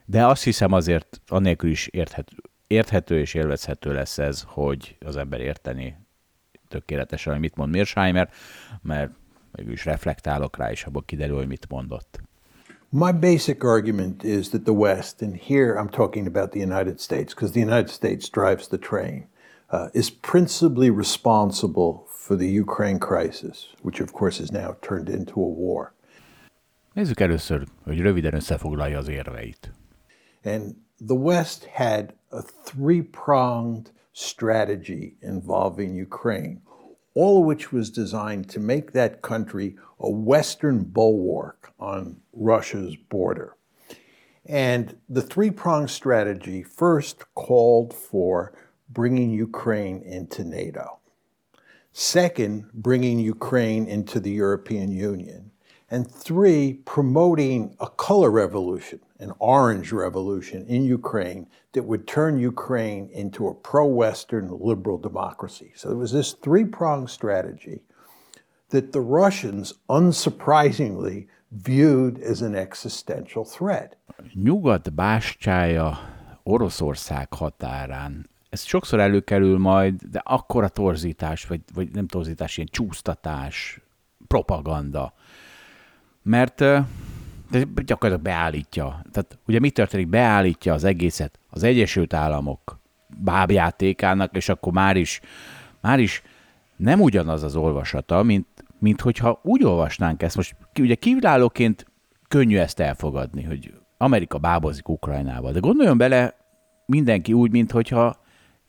De 0.05 0.25
azt 0.25 0.43
hiszem 0.43 0.71
azért 0.71 1.21
annélkül 1.27 1.69
is 1.69 1.87
érthető, 1.87 2.35
érthető 2.67 3.19
és 3.19 3.33
élvezhető 3.33 3.93
lesz 3.93 4.17
ez, 4.17 4.43
hogy 4.47 4.97
az 5.05 5.17
ember 5.17 5.39
érteni 5.39 5.97
tökéletesen, 6.67 7.31
hogy 7.31 7.41
mit 7.41 7.55
mond 7.55 7.71
Mirsheimer, 7.71 8.29
mert 8.81 9.11
mégis 9.51 9.85
reflektálok 9.85 10.57
rá, 10.57 10.71
és 10.71 10.83
abból 10.83 11.03
kiderül, 11.05 11.35
hogy 11.35 11.47
mit 11.47 11.69
mondott. 11.69 12.21
My 12.91 13.11
basic 13.11 13.65
argument 13.65 14.23
is 14.23 14.51
that 14.51 14.63
the 14.63 14.73
West, 14.73 15.21
and 15.21 15.35
here 15.35 15.75
I'm 15.75 15.89
talking 15.89 16.25
about 16.25 16.51
the 16.51 16.61
United 16.61 17.01
States, 17.01 17.33
because 17.33 17.51
the 17.51 17.59
United 17.59 17.89
States 17.89 18.29
drives 18.29 18.69
the 18.69 18.77
train, 18.77 19.27
uh, 19.69 19.89
is 19.93 20.09
principally 20.09 20.89
responsible 20.89 22.07
for 22.09 22.37
the 22.37 22.47
Ukraine 22.47 22.97
crisis, 22.99 23.67
which 23.81 23.99
of 23.99 24.13
course 24.13 24.39
is 24.39 24.51
now 24.51 24.77
turned 24.81 25.09
into 25.09 25.41
a 25.41 25.49
war. 25.49 25.93
Nézzük 26.93 27.19
először, 27.19 27.67
hogy 27.83 27.99
röviden 27.99 28.33
összefoglalja 28.33 28.97
az 28.97 29.07
érveit. 29.07 29.71
And 30.45 30.75
the 31.07 31.15
West 31.15 31.65
had 31.65 32.13
a 32.31 32.41
three 32.63 33.01
pronged 33.01 33.91
strategy 34.11 35.17
involving 35.21 36.01
Ukraine, 36.01 36.61
all 37.17 37.39
of 37.39 37.45
which 37.45 37.71
was 37.71 37.89
designed 37.89 38.47
to 38.47 38.59
make 38.59 38.91
that 38.91 39.23
country 39.23 39.75
a 39.99 40.07
Western 40.07 40.83
bulwark 40.83 41.73
on 41.79 42.15
Russia's 42.31 42.95
border. 42.95 43.55
And 44.45 44.95
the 45.09 45.23
three 45.23 45.49
pronged 45.49 45.89
strategy 45.89 46.61
first 46.61 47.23
called 47.33 47.91
for 47.91 48.53
bringing 48.87 49.31
Ukraine 49.31 50.03
into 50.03 50.43
NATO. 50.43 50.99
Second, 51.91 52.69
bringing 52.71 53.17
Ukraine 53.17 53.87
into 53.87 54.19
the 54.19 54.29
European 54.29 54.91
Union. 54.91 55.49
And 55.89 56.09
three, 56.09 56.81
promoting 56.85 57.75
a 57.79 57.87
color 57.87 58.29
revolution, 58.29 58.99
an 59.19 59.33
orange 59.39 59.91
revolution 59.91 60.65
in 60.67 60.83
Ukraine 60.83 61.47
that 61.71 61.83
would 61.83 62.05
turn 62.05 62.39
Ukraine 62.39 63.09
into 63.11 63.47
a 63.47 63.53
pro 63.53 63.85
Western 63.85 64.49
liberal 64.59 64.99
democracy. 64.99 65.71
So 65.75 65.89
there 65.89 65.97
was 65.97 66.11
this 66.11 66.33
three 66.33 66.65
pronged 66.65 67.09
strategy 67.09 67.81
that 68.69 68.91
the 68.91 69.01
Russians, 69.01 69.73
unsurprisingly, 69.87 71.27
viewed 71.49 72.21
as 72.21 72.41
an 72.41 72.55
existential 72.55 73.45
threat. 73.45 73.97
Nyugat 74.33 74.93
bástyája 74.93 75.97
Oroszország 76.43 77.33
határán. 77.33 78.29
Ez 78.49 78.61
sokszor 78.61 78.99
előkerül 78.99 79.57
majd, 79.57 80.01
de 80.01 80.21
akkora 80.25 80.67
torzítás, 80.67 81.45
vagy, 81.45 81.61
vagy 81.73 81.91
nem 81.91 82.07
torzítás, 82.07 82.57
ilyen 82.57 82.69
csúsztatás, 82.71 83.81
propaganda. 84.27 85.13
Mert 86.21 86.63
de 87.49 87.65
gyakorlatilag 87.85 88.21
beállítja. 88.21 89.01
Tehát 89.11 89.39
ugye 89.47 89.59
mi 89.59 89.69
történik? 89.69 90.07
Beállítja 90.07 90.73
az 90.73 90.83
egészet 90.83 91.39
az 91.49 91.63
Egyesült 91.63 92.13
Államok 92.13 92.79
bábjátékának, 93.17 94.35
és 94.35 94.49
akkor 94.49 94.73
már 94.73 94.95
is, 94.95 95.19
már 95.81 95.99
is 95.99 96.21
nem 96.75 97.01
ugyanaz 97.01 97.43
az 97.43 97.55
olvasata, 97.55 98.23
mint, 98.23 98.47
mint 98.79 99.01
hogyha 99.01 99.39
úgy 99.43 99.63
olvasnánk 99.63 100.23
ezt. 100.23 100.35
Most 100.35 100.55
ugye 100.79 100.95
kívülállóként 100.95 101.85
könnyű 102.27 102.57
ezt 102.57 102.79
elfogadni, 102.79 103.43
hogy 103.43 103.73
Amerika 103.97 104.37
bábozik 104.37 104.89
Ukrajnába, 104.89 105.51
de 105.51 105.59
gondoljon 105.59 105.97
bele 105.97 106.35
mindenki 106.85 107.33
úgy, 107.33 107.51
mint 107.51 107.71
hogyha 107.71 108.17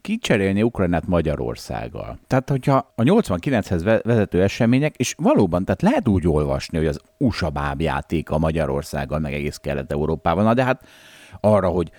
kicserélni 0.09 0.63
Ukrajnát 0.63 1.07
Magyarországgal. 1.07 2.19
Tehát, 2.27 2.49
hogyha 2.49 2.93
a 2.95 3.03
89-hez 3.03 4.01
vezető 4.05 4.43
események, 4.43 4.97
és 4.97 5.15
valóban, 5.19 5.65
tehát 5.65 5.83
lehet 5.83 6.09
úgy 6.09 6.29
olvasni, 6.29 6.79
hogy 6.79 6.87
az 6.87 7.01
USA 7.17 7.53
a 8.25 8.39
Magyarországgal, 8.39 9.19
meg 9.19 9.35
egész 9.35 9.57
Kelet-Európában, 9.57 10.45
na 10.45 10.55
de 10.55 10.65
hát 10.65 10.85
arra, 11.41 11.69
hogy 11.69 11.91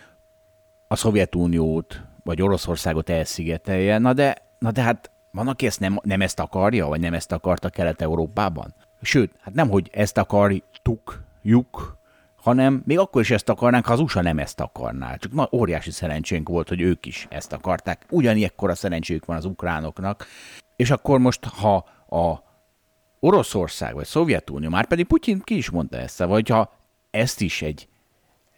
a 0.88 0.95
Szovjetuniót 0.95 2.01
vagy 2.24 2.41
Oroszországot 2.41 3.10
elszigetelje, 3.10 3.97
na 3.97 4.14
de, 4.14 4.36
na 4.60 4.72
de 4.72 4.82
hát 4.82 5.12
van, 5.32 5.47
aki 5.47 5.66
ezt 5.66 5.80
nem, 5.80 5.99
nem 6.03 6.22
ezt 6.22 6.39
akarja, 6.39 6.88
vagy 6.88 6.99
nem 6.99 7.14
ezt 7.14 7.32
akarta 7.32 7.70
Kelet-Európában? 7.70 8.74
Sőt, 9.01 9.32
hát 9.41 9.53
nem, 9.53 9.70
hogy 9.70 9.89
ezt 9.93 10.18
akartuk, 10.18 11.24
juk, 11.41 11.99
hanem 12.42 12.82
még 12.86 13.00
akkor 13.00 13.22
is 13.22 13.32
ezt 13.32 13.50
akarnánk, 13.50 13.86
ha 13.86 13.94
az 13.94 14.00
USA 14.00 14.22
nem 14.22 14.40
ezt 14.40 14.60
akarná. 14.60 15.16
Csak 15.16 15.34
na, 15.34 15.50
óriási 15.52 15.92
szerencsénk 15.92 16.50
volt, 16.50 16.70
hogy 16.70 16.82
ők 16.82 17.06
is 17.06 17.28
ezt 17.30 17.54
akarták. 17.54 18.06
Ugyaniekkora 18.10 18.76
szerencséjük 18.76 19.26
van 19.26 19.38
az 19.38 19.46
ukránoknak. 19.46 20.26
És 20.76 20.92
akkor 20.92 21.20
most, 21.20 21.46
ha 21.46 21.76
a 22.10 22.44
Oroszország 23.20 23.94
vagy 23.94 24.06
Szovjetunió, 24.06 24.70
már 24.70 24.88
pedig 24.88 25.06
Putyin 25.06 25.42
ki 25.44 25.58
is 25.58 25.70
mondta 25.70 25.98
ezt, 25.98 26.18
vagy 26.18 26.50
ha 26.50 26.72
ezt 27.12 27.42
is 27.42 27.62
egy 27.62 27.88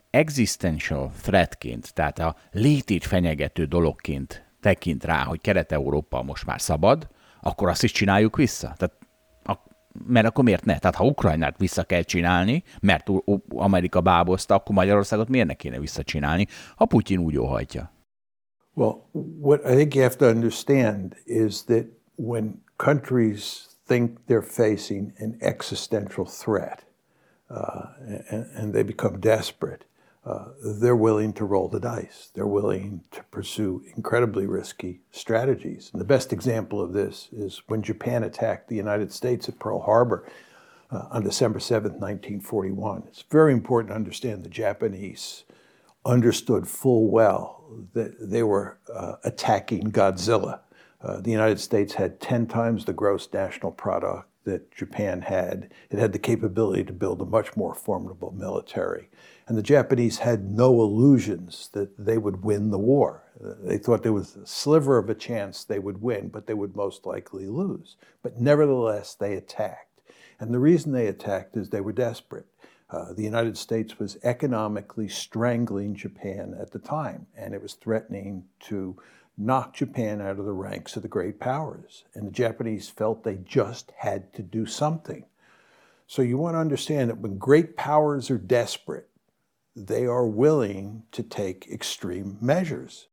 existential 0.09 1.11
threatként, 1.21 1.93
tehát 1.93 2.19
a 2.19 2.35
létét 2.51 3.05
fenyegető 3.05 3.65
dologként 3.65 4.45
tekint 4.59 5.03
rá, 5.03 5.23
hogy 5.23 5.41
Kelet-Európa 5.41 6.23
most 6.23 6.45
már 6.45 6.61
szabad, 6.61 7.07
akkor 7.41 7.69
azt 7.69 7.83
is 7.83 7.91
csináljuk 7.91 8.35
vissza. 8.35 8.73
Tehát 8.77 8.95
mert 10.07 10.27
akkor 10.27 10.43
miért 10.43 10.65
ne? 10.65 10.79
Tehát 10.79 10.95
ha 10.95 11.05
Ukrajnát 11.05 11.57
vissza 11.57 11.83
kell 11.83 12.01
csinálni, 12.01 12.63
mert 12.81 13.07
Amerika 13.49 14.01
bábozta, 14.01 14.55
akkor 14.55 14.75
Magyarországot 14.75 15.29
miért 15.29 15.47
ne 15.47 15.53
kéne 15.53 15.79
visszacsinálni, 15.79 16.47
ha 16.75 16.85
Putyin 16.85 17.19
úgy 17.19 17.37
óhajtja? 17.37 17.91
Well, 18.73 19.09
what 19.41 19.59
I 19.65 19.75
think 19.75 19.95
you 19.95 20.03
have 20.03 20.15
to 20.15 20.27
understand 20.27 21.15
is 21.25 21.63
that 21.63 21.85
when 22.15 22.63
countries 22.77 23.67
think 23.85 24.19
they're 24.27 24.41
facing 24.41 25.13
an 25.19 25.35
existential 25.39 26.25
threat 26.25 26.85
uh, 27.49 27.85
and, 28.29 28.45
and 28.55 28.73
they 28.73 28.83
become 28.83 29.19
desperate, 29.19 29.85
uh, 30.23 30.49
they're 30.63 30.95
willing 30.95 31.33
to 31.33 31.45
roll 31.45 31.67
the 31.67 31.79
dice. 31.79 32.29
They're 32.35 32.45
willing 32.45 33.03
to 33.11 33.23
pursue 33.31 33.83
incredibly 33.95 34.45
risky 34.45 35.01
strategies. 35.11 35.89
And 35.91 35.99
the 35.99 36.05
best 36.05 36.31
example 36.31 36.79
of 36.79 36.93
this 36.93 37.29
is 37.31 37.63
when 37.67 37.81
Japan 37.81 38.23
attacked 38.23 38.67
the 38.67 38.75
United 38.75 39.11
States 39.11 39.49
at 39.49 39.57
Pearl 39.57 39.79
Harbor 39.81 40.27
uh, 40.91 41.07
on 41.09 41.23
December 41.23 41.57
7th, 41.57 41.97
1941. 41.99 43.03
It's 43.07 43.23
very 43.23 43.51
important 43.51 43.89
to 43.89 43.95
understand 43.95 44.43
the 44.43 44.49
Japanese 44.49 45.43
understood 46.05 46.67
full 46.67 47.09
well 47.09 47.63
that 47.93 48.29
they 48.29 48.43
were 48.43 48.77
uh, 48.93 49.15
attacking 49.23 49.91
Godzilla. 49.91 50.59
Uh, 51.01 51.19
the 51.19 51.31
United 51.31 51.59
States 51.59 51.93
had 51.93 52.19
10 52.19 52.47
times 52.47 52.85
the 52.85 52.93
gross 52.93 53.27
national 53.33 53.71
product 53.71 54.27
that 54.43 54.71
Japan 54.71 55.21
had. 55.21 55.71
It 55.89 55.99
had 55.99 56.13
the 56.13 56.19
capability 56.19 56.83
to 56.83 56.93
build 56.93 57.21
a 57.21 57.25
much 57.25 57.55
more 57.55 57.73
formidable 57.73 58.31
military. 58.31 59.09
And 59.51 59.57
the 59.57 59.63
Japanese 59.63 60.19
had 60.19 60.49
no 60.49 60.81
illusions 60.81 61.71
that 61.73 61.97
they 61.97 62.17
would 62.17 62.41
win 62.41 62.71
the 62.71 62.79
war. 62.79 63.23
They 63.37 63.77
thought 63.77 64.01
there 64.01 64.13
was 64.13 64.37
a 64.37 64.47
sliver 64.47 64.97
of 64.97 65.09
a 65.09 65.13
chance 65.13 65.65
they 65.65 65.77
would 65.77 66.01
win, 66.01 66.29
but 66.29 66.47
they 66.47 66.53
would 66.53 66.73
most 66.73 67.05
likely 67.05 67.47
lose. 67.47 67.97
But 68.23 68.39
nevertheless, 68.39 69.13
they 69.13 69.33
attacked. 69.33 70.03
And 70.39 70.53
the 70.53 70.59
reason 70.59 70.93
they 70.93 71.07
attacked 71.07 71.57
is 71.57 71.69
they 71.69 71.81
were 71.81 71.91
desperate. 71.91 72.45
Uh, 72.89 73.11
the 73.11 73.23
United 73.23 73.57
States 73.57 73.99
was 73.99 74.17
economically 74.23 75.09
strangling 75.09 75.95
Japan 75.95 76.55
at 76.57 76.71
the 76.71 76.79
time, 76.79 77.27
and 77.35 77.53
it 77.53 77.61
was 77.61 77.73
threatening 77.73 78.45
to 78.61 78.95
knock 79.37 79.73
Japan 79.73 80.21
out 80.21 80.39
of 80.39 80.45
the 80.45 80.53
ranks 80.53 80.95
of 80.95 81.01
the 81.01 81.09
great 81.09 81.41
powers. 81.41 82.05
And 82.13 82.25
the 82.25 82.31
Japanese 82.31 82.87
felt 82.87 83.25
they 83.25 83.39
just 83.43 83.91
had 83.97 84.31
to 84.35 84.43
do 84.43 84.65
something. 84.65 85.25
So 86.07 86.21
you 86.21 86.37
want 86.37 86.55
to 86.55 86.59
understand 86.59 87.09
that 87.09 87.17
when 87.17 87.37
great 87.37 87.75
powers 87.75 88.31
are 88.31 88.37
desperate, 88.37 89.09
they 89.85 90.05
are 90.05 90.25
willing 90.25 91.03
to 91.09 91.23
take 91.23 91.57
extreme 91.69 92.37
measures. 92.39 93.09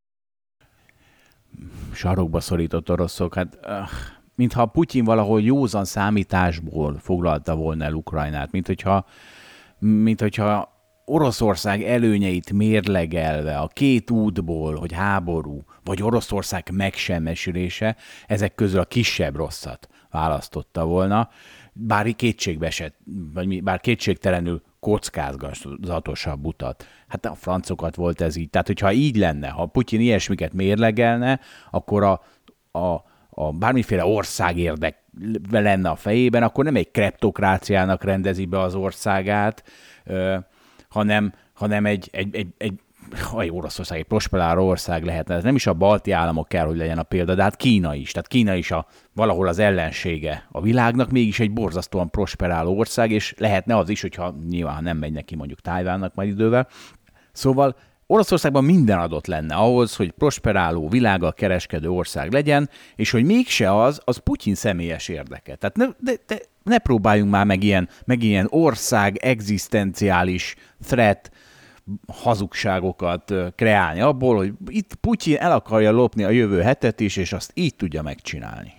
Sarokba 1.92 2.40
szorított 2.40 2.90
oroszok, 2.90 3.34
hát 3.34 3.58
uh, 3.62 3.88
mintha 4.34 4.66
Putyin 4.66 5.04
valahol 5.04 5.42
józan 5.42 5.84
számításból 5.84 6.98
foglalta 6.98 7.56
volna 7.56 7.84
el 7.84 7.92
Ukrajnát, 7.92 8.52
mint 8.52 8.66
hogyha, 8.66 9.06
mint 9.78 10.20
hogyha 10.20 10.76
Oroszország 11.04 11.82
előnyeit 11.82 12.52
mérlegelve 12.52 13.58
a 13.58 13.66
két 13.66 14.10
útból, 14.10 14.74
hogy 14.74 14.92
háború, 14.92 15.64
vagy 15.84 16.02
Oroszország 16.02 16.70
megsemmisülése, 16.72 17.96
ezek 18.26 18.54
közül 18.54 18.80
a 18.80 18.84
kisebb 18.84 19.36
rosszat 19.36 19.88
választotta 20.10 20.84
volna, 20.84 21.28
bár 21.72 22.16
kétségbe 22.16 22.66
esett, 22.66 22.98
vagy 23.34 23.62
bár 23.62 23.80
kétségtelenül 23.80 24.62
kockázatosabb 24.80 26.46
utat. 26.46 26.86
Hát 27.08 27.24
a 27.24 27.34
francokat 27.34 27.94
volt 27.94 28.20
ez 28.20 28.36
így. 28.36 28.50
Tehát, 28.50 28.66
hogyha 28.66 28.92
így 28.92 29.16
lenne, 29.16 29.48
ha 29.48 29.66
Putyin 29.66 30.00
ilyesmiket 30.00 30.52
mérlegelne, 30.52 31.40
akkor 31.70 32.02
a, 32.02 32.20
a, 32.78 33.04
a 33.30 33.52
bármiféle 33.52 34.04
ország 34.04 34.56
érdek 34.56 34.96
lenne 35.50 35.90
a 35.90 35.96
fejében, 35.96 36.42
akkor 36.42 36.64
nem 36.64 36.76
egy 36.76 36.90
kreptokráciának 36.90 38.04
rendezi 38.04 38.44
be 38.44 38.60
az 38.60 38.74
országát, 38.74 39.64
ö, 40.04 40.36
hanem, 40.88 41.32
hanem 41.52 41.86
egy, 41.86 42.08
egy, 42.12 42.36
egy, 42.36 42.48
egy 42.56 42.80
aj, 43.32 43.48
Oroszország 43.48 43.98
egy 43.98 44.04
prosperáló 44.04 44.66
ország 44.66 45.04
lehetne. 45.04 45.34
Ez 45.34 45.42
nem 45.42 45.54
is 45.54 45.66
a 45.66 45.72
balti 45.72 46.10
államok 46.10 46.48
kell, 46.48 46.66
hogy 46.66 46.76
legyen 46.76 46.98
a 46.98 47.02
példa, 47.02 47.34
de 47.34 47.42
hát 47.42 47.56
Kína 47.56 47.94
is. 47.94 48.12
Tehát 48.12 48.28
Kína 48.28 48.54
is 48.54 48.70
a, 48.70 48.86
valahol 49.12 49.48
az 49.48 49.58
ellensége 49.58 50.46
a 50.50 50.60
világnak, 50.60 51.10
mégis 51.10 51.40
egy 51.40 51.52
borzasztóan 51.52 52.10
prosperáló 52.10 52.78
ország, 52.78 53.10
és 53.10 53.34
lehetne 53.38 53.76
az 53.76 53.88
is, 53.88 54.00
hogyha 54.00 54.34
nyilván 54.48 54.82
nem 54.82 54.96
megy 54.96 55.12
neki 55.12 55.36
mondjuk 55.36 55.60
Tájvánnak 55.60 56.14
majd 56.14 56.28
idővel. 56.28 56.68
Szóval 57.32 57.76
Oroszországban 58.10 58.64
minden 58.64 58.98
adott 58.98 59.26
lenne 59.26 59.54
ahhoz, 59.54 59.96
hogy 59.96 60.10
prosperáló, 60.10 60.88
világgal 60.88 61.32
kereskedő 61.32 61.88
ország 61.88 62.32
legyen, 62.32 62.70
és 62.96 63.10
hogy 63.10 63.24
mégse 63.24 63.82
az, 63.82 64.00
az 64.04 64.16
Putyin 64.16 64.54
személyes 64.54 65.08
érdeke. 65.08 65.54
Tehát 65.54 65.76
ne, 65.76 65.86
de, 65.98 66.12
de, 66.26 66.38
ne 66.62 66.78
próbáljunk 66.78 67.30
már 67.30 67.46
meg 67.46 67.62
ilyen, 67.62 67.88
meg 68.04 68.22
ilyen 68.22 68.46
ország 68.50 69.16
egzisztenciális 69.16 70.54
threat, 70.86 71.30
hazugságokat 72.12 73.34
kreálni 73.54 74.00
abból, 74.00 74.36
hogy 74.36 74.52
itt 74.66 74.94
Putyin 74.94 75.36
el 75.36 75.52
akarja 75.52 75.90
lopni 75.90 76.24
a 76.24 76.30
jövő 76.30 76.60
hetet 76.60 77.00
is, 77.00 77.16
és 77.16 77.32
azt 77.32 77.52
így 77.54 77.76
tudja 77.76 78.02
megcsinálni. 78.02 78.72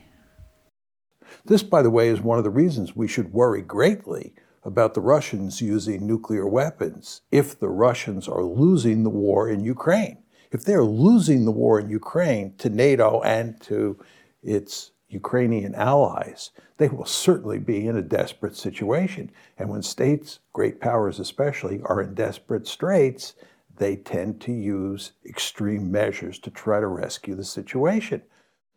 This, 1.45 1.63
by 1.63 1.81
the 1.81 1.89
way, 1.89 2.11
is 2.11 2.19
one 2.23 2.39
of 2.39 2.43
the 2.43 2.63
reasons 2.63 2.95
we 2.95 3.07
should 3.07 3.29
worry 3.33 3.63
greatly 3.67 4.33
about 4.61 4.93
the 4.93 5.01
Russians 5.01 5.61
using 5.61 6.05
nuclear 6.05 6.45
weapons 6.45 7.23
if 7.29 7.57
the 7.57 7.67
Russians 7.67 8.27
are 8.27 8.43
losing 8.43 9.03
the 9.03 9.11
war 9.11 9.49
in 9.49 9.63
Ukraine. 9.63 10.17
If 10.51 10.63
they're 10.63 10.83
losing 10.83 11.45
the 11.45 11.51
war 11.51 11.79
in 11.79 11.89
Ukraine 11.89 12.53
to 12.57 12.69
NATO 12.69 13.21
and 13.21 13.59
to 13.61 13.97
its 14.41 14.91
Ukrainian 15.09 15.75
allies, 15.75 16.51
they 16.77 16.87
will 16.87 17.05
certainly 17.05 17.59
be 17.59 17.87
in 17.87 17.97
a 17.97 18.01
desperate 18.01 18.55
situation. 18.55 19.31
And 19.57 19.69
when 19.69 19.81
states, 19.81 20.39
great 20.53 20.79
powers 20.79 21.19
especially, 21.19 21.81
are 21.83 22.01
in 22.01 22.13
desperate 22.13 22.67
straits, 22.67 23.33
they 23.77 23.95
tend 23.95 24.39
to 24.41 24.51
use 24.51 25.13
extreme 25.25 25.91
measures 25.91 26.37
to 26.39 26.51
try 26.51 26.79
to 26.79 26.87
rescue 26.87 27.35
the 27.35 27.43
situation. 27.43 28.21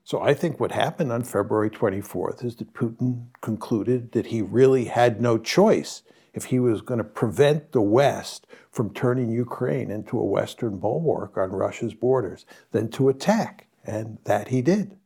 So 0.05 0.21
I 0.21 0.35
think 0.35 0.59
what 0.59 0.73
happened 0.73 1.13
on 1.13 1.23
February 1.23 1.71
24th 1.71 2.45
is 2.45 2.57
that 2.57 2.73
Putin 2.73 3.27
concluded 3.41 4.13
that 4.13 4.27
he 4.27 4.43
really 4.43 4.87
had 4.87 5.21
no 5.21 5.39
choice 5.39 6.03
if 6.35 6.47
he 6.47 6.59
was 6.59 6.81
going 6.81 6.99
to 6.99 7.05
prevent 7.05 7.73
the 7.73 7.83
West 7.83 8.47
from 8.71 8.93
turning 8.93 9.31
Ukraine 9.31 9.91
into 9.91 10.19
a 10.19 10.25
Western 10.25 10.79
bulwark 10.79 11.37
on 11.37 11.51
Russia's 11.51 11.95
borders 11.95 12.47
than 12.71 12.91
to 12.91 13.09
attack. 13.09 13.69
And 13.85 14.19
that 14.25 14.49
he 14.49 14.63
did. 14.63 14.97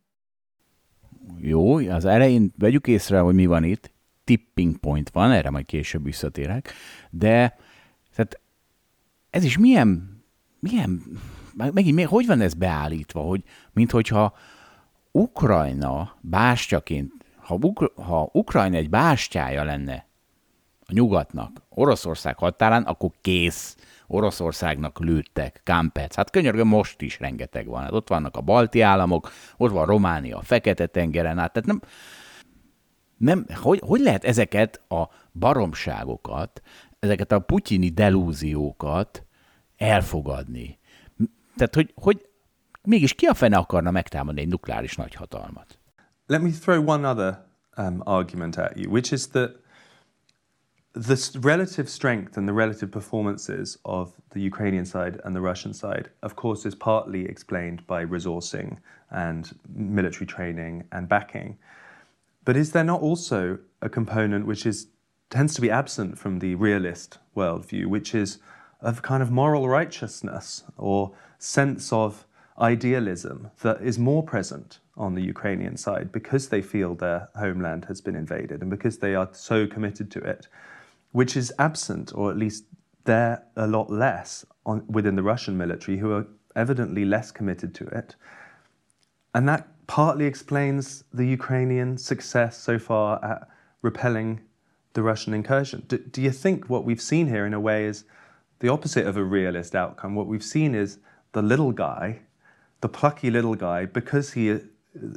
Jó, 1.39 1.77
az 1.77 2.05
elején 2.05 2.53
vegyük 2.59 2.87
észre, 2.87 3.19
hogy 3.21 3.35
mi 3.35 3.47
van 3.47 3.65
itt. 3.65 3.91
Tipping 4.25 4.77
point 4.77 5.11
van, 5.11 5.31
erre 5.31 5.51
majd 5.51 5.67
később 5.67 6.05
visszatérek. 6.05 6.73
De 7.11 7.57
tehát 8.15 8.41
ez 9.31 9.45
is 9.45 9.59
milyen, 9.59 10.23
milyen, 10.61 11.03
megint 11.55 12.05
hogy 12.05 12.27
van 12.27 12.41
ez 12.41 12.55
beállítva, 12.55 13.21
hogy 13.21 13.43
mint 13.73 13.91
hogyha 13.91 14.35
Ukrajna 15.13 16.17
bástyaként, 16.21 17.13
ha, 17.37 17.59
Ukra- 17.61 17.99
ha 17.99 18.29
Ukrajna 18.33 18.77
egy 18.77 18.91
bástyája 18.91 19.65
lenne 19.65 20.07
a 20.81 20.93
nyugatnak, 20.93 21.63
Oroszország 21.69 22.39
határán, 22.39 22.83
akkor 22.83 23.11
kész. 23.21 23.77
Oroszországnak 24.07 24.99
lőttek, 24.99 25.61
Kampec. 25.65 26.15
Hát 26.15 26.31
könyörgöm, 26.31 26.69
most 26.69 27.01
is 27.03 27.21
rengeteg 27.21 27.67
van. 27.67 27.83
Hát 27.83 27.93
ott 27.93 28.09
vannak 28.09 28.37
a 28.37 28.41
balti 28.41 28.81
államok, 28.81 29.31
ott 29.57 29.71
van 29.71 29.87
Románia, 29.87 30.37
a 30.37 30.43
Fekete-tengeren 30.43 31.39
át. 31.39 31.53
Tehát 31.53 31.69
nem, 31.69 31.81
nem, 33.17 33.47
hogy, 33.55 33.81
hogy 33.87 34.01
lehet 34.01 34.25
ezeket 34.25 34.81
a 34.89 35.09
baromságokat, 35.33 36.63
ezeket 36.99 37.33
a 37.33 37.39
putyini 37.39 37.89
delúziókat 37.89 39.27
elfogadni? 39.77 40.79
Tehát, 41.57 41.75
hogy, 41.75 41.93
hogy 41.95 42.29
mégis 42.83 43.15
ki 43.15 43.27
a 43.27 43.35
fene 43.35 43.57
akarna 43.57 43.91
megtámadni 43.91 44.41
egy 44.41 44.49
nukleáris 44.49 44.97
nagyhatalmat? 44.97 45.79
Let 46.27 46.43
me 46.43 46.51
throw 46.51 46.89
one 46.89 47.09
other 47.09 47.45
um, 47.77 48.01
argument 48.05 48.57
at 48.57 48.77
you, 48.77 48.93
which 48.93 49.13
is 49.13 49.29
that 49.29 49.51
the 50.97 51.39
relative 51.43 51.91
strength 51.91 52.39
and 52.39 52.49
the 52.49 52.55
relative 52.55 52.91
performances 52.91 53.77
of 53.85 54.15
the 54.31 54.41
Ukrainian 54.41 54.87
side 54.87 55.21
and 55.25 55.37
the 55.37 55.43
Russian 55.43 55.75
side, 55.75 56.09
of 56.23 56.37
course, 56.37 56.65
is 56.65 56.75
partly 56.75 57.27
explained 57.27 57.87
by 57.87 58.03
resourcing 58.03 58.79
and 59.11 59.55
military 59.69 60.25
training 60.25 60.85
and 60.93 61.07
backing. 61.07 61.59
But 62.47 62.57
is 62.57 62.73
there 62.73 62.83
not 62.83 63.03
also 63.03 63.59
a 63.83 63.91
component 63.91 64.47
which 64.47 64.65
is 64.65 64.87
tends 65.29 65.55
to 65.55 65.61
be 65.61 65.71
absent 65.71 66.19
from 66.19 66.39
the 66.39 66.55
realist 66.55 67.19
worldview, 67.37 67.87
which 67.87 68.15
is 68.15 68.39
of 68.81 69.03
kind 69.03 69.23
of 69.23 69.31
moral 69.31 69.69
righteousness 69.69 70.65
or 70.79 71.13
sense 71.39 71.93
of 71.93 72.25
idealism 72.59 73.51
that 73.61 73.83
is 73.83 73.99
more 73.99 74.23
present 74.23 74.79
on 74.97 75.15
the 75.15 75.23
Ukrainian 75.23 75.77
side 75.77 76.11
because 76.11 76.49
they 76.49 76.63
feel 76.63 76.95
their 76.95 77.29
homeland 77.37 77.85
has 77.85 78.01
been 78.01 78.17
invaded 78.17 78.63
and 78.63 78.71
because 78.71 78.97
they 78.99 79.15
are 79.15 79.29
so 79.33 79.67
committed 79.67 80.11
to 80.13 80.21
it 80.21 80.49
which 81.17 81.35
is 81.35 81.51
absent, 81.59 82.13
or 82.15 82.31
at 82.31 82.37
least 82.37 82.65
there 83.05 83.43
a 83.57 83.67
lot 83.67 83.89
less 83.91 84.45
on, 84.67 84.85
within 84.87 85.17
the 85.17 85.23
Russian 85.23 85.57
military, 85.57 85.97
who 85.97 86.13
are 86.13 86.27
evidently 86.55 87.07
less 87.07 87.31
committed 87.31 87.75
to 87.77 87.87
it. 87.87 88.17
And 89.35 89.49
that 89.49 89.67
partly 89.87 90.27
explains 90.27 91.05
the 91.15 91.27
Ukrainian 91.27 91.97
success 91.97 92.59
so 92.59 92.79
far 92.79 93.25
at 93.25 93.49
repelling 93.81 94.43
the 94.93 95.03
Russian 95.03 95.33
incursion. 95.33 95.85
Do, 95.89 95.97
do, 95.97 96.21
you 96.21 96.31
think 96.31 96.69
what 96.69 96.85
we've 96.85 97.01
seen 97.01 97.29
here, 97.29 97.47
in 97.47 97.55
a 97.55 97.61
way, 97.61 97.87
is 97.87 98.05
the 98.59 98.69
opposite 98.69 99.07
of 99.07 99.17
a 99.17 99.25
realist 99.25 99.75
outcome? 99.75 100.15
What 100.15 100.27
we've 100.27 100.45
seen 100.45 100.75
is 100.75 100.99
the 101.33 101.41
little 101.41 101.73
guy, 101.73 102.21
the 102.83 102.91
plucky 102.91 103.31
little 103.31 103.55
guy, 103.55 103.87
because 103.87 104.35
he, 104.35 104.61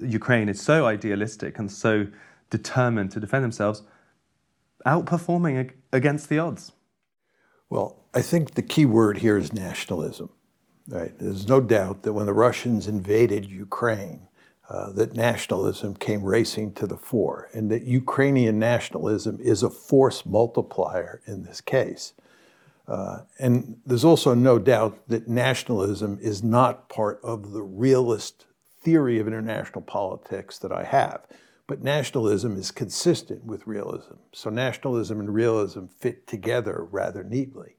Ukraine 0.02 0.48
is 0.48 0.62
so 0.62 0.86
idealistic 0.86 1.60
and 1.60 1.70
so 1.70 2.08
determined 2.50 3.12
to 3.12 3.20
defend 3.20 3.44
themselves, 3.44 3.82
outperforming 4.85 5.72
against 5.91 6.30
the 6.30 6.39
odds? 6.39 6.72
Well, 7.69 7.97
I 8.14 8.22
think 8.22 8.53
the 8.53 8.61
key 8.61 8.85
word 8.85 9.19
here 9.19 9.38
is 9.38 9.53
nationalism. 9.53 10.30
Right? 10.88 11.18
There's 11.19 11.47
no 11.47 11.61
doubt 11.61 12.01
that 12.03 12.14
when 12.14 12.26
the 12.26 12.34
Russians 12.34 12.88
invaded 12.88 13.45
Ukraine, 13.45 14.27
uh, 14.69 14.91
that 14.93 15.15
nationalism 15.15 15.95
came 15.95 16.23
racing 16.23 16.73
to 16.73 16.88
the 16.88 16.97
fore, 16.97 17.49
and 17.53 17.69
that 17.72 17.84
Ukrainian 17.84 18.60
nationalism 18.60 19.39
is 19.41 19.64
a 19.64 19.69
force 19.69 20.26
multiplier 20.26 21.22
in 21.26 21.43
this 21.43 21.61
case. 21.61 22.14
Uh, 22.88 23.19
and 23.39 23.77
there's 23.85 24.06
also 24.06 24.34
no 24.34 24.57
doubt 24.57 25.07
that 25.07 25.27
nationalism 25.27 26.18
is 26.22 26.43
not 26.43 26.89
part 26.89 27.19
of 27.23 27.51
the 27.51 27.61
realist 27.61 28.45
theory 28.81 29.19
of 29.19 29.27
international 29.27 29.81
politics 29.81 30.57
that 30.57 30.72
I 30.72 30.84
have. 30.84 31.22
But 31.70 31.84
nationalism 31.84 32.58
is 32.58 32.72
consistent 32.72 33.46
with 33.46 33.68
realism. 33.68 34.16
So 34.34 34.50
nationalism 34.50 35.20
and 35.20 35.32
realism 35.32 35.86
fit 35.86 36.26
together 36.26 36.88
rather 36.90 37.24
neatly. 37.24 37.76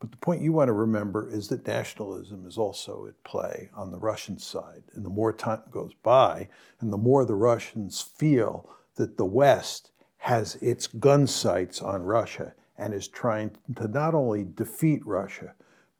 But 0.00 0.12
the 0.12 0.16
point 0.16 0.40
you 0.40 0.54
want 0.54 0.68
to 0.68 0.72
remember 0.72 1.28
is 1.28 1.48
that 1.48 1.66
nationalism 1.66 2.46
is 2.46 2.56
also 2.56 3.06
at 3.06 3.22
play 3.24 3.68
on 3.74 3.90
the 3.90 3.98
Russian 3.98 4.38
side. 4.38 4.82
And 4.94 5.04
the 5.04 5.10
more 5.10 5.34
time 5.34 5.60
goes 5.70 5.92
by, 6.02 6.48
and 6.80 6.90
the 6.90 6.96
more 6.96 7.26
the 7.26 7.34
Russians 7.34 8.00
feel 8.00 8.70
that 8.94 9.18
the 9.18 9.26
West 9.26 9.90
has 10.16 10.54
its 10.62 10.86
gun 10.86 11.26
sights 11.26 11.82
on 11.82 12.04
Russia 12.04 12.54
and 12.78 12.94
is 12.94 13.08
trying 13.08 13.50
to 13.76 13.88
not 13.88 14.14
only 14.14 14.46
defeat 14.54 15.06
Russia, 15.06 15.52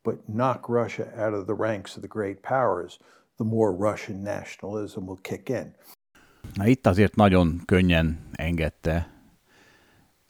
but 0.03 0.27
knock 0.31 0.71
Russia 0.71 1.13
out 1.15 1.35
of 1.35 1.47
the 1.47 1.53
ranks 1.53 1.95
of 1.95 2.01
the 2.01 2.09
great 2.09 2.43
powers, 2.43 2.99
the 3.37 3.45
more 3.45 3.75
Russian 3.75 4.25
nationalism 4.25 5.05
will 5.05 5.17
kick 5.19 5.51
in. 5.51 5.75
Na 6.59 6.67
itt 6.67 6.87
azért 6.87 7.15
nagyon 7.15 7.63
könnyen 7.65 8.19
engedte 8.33 9.09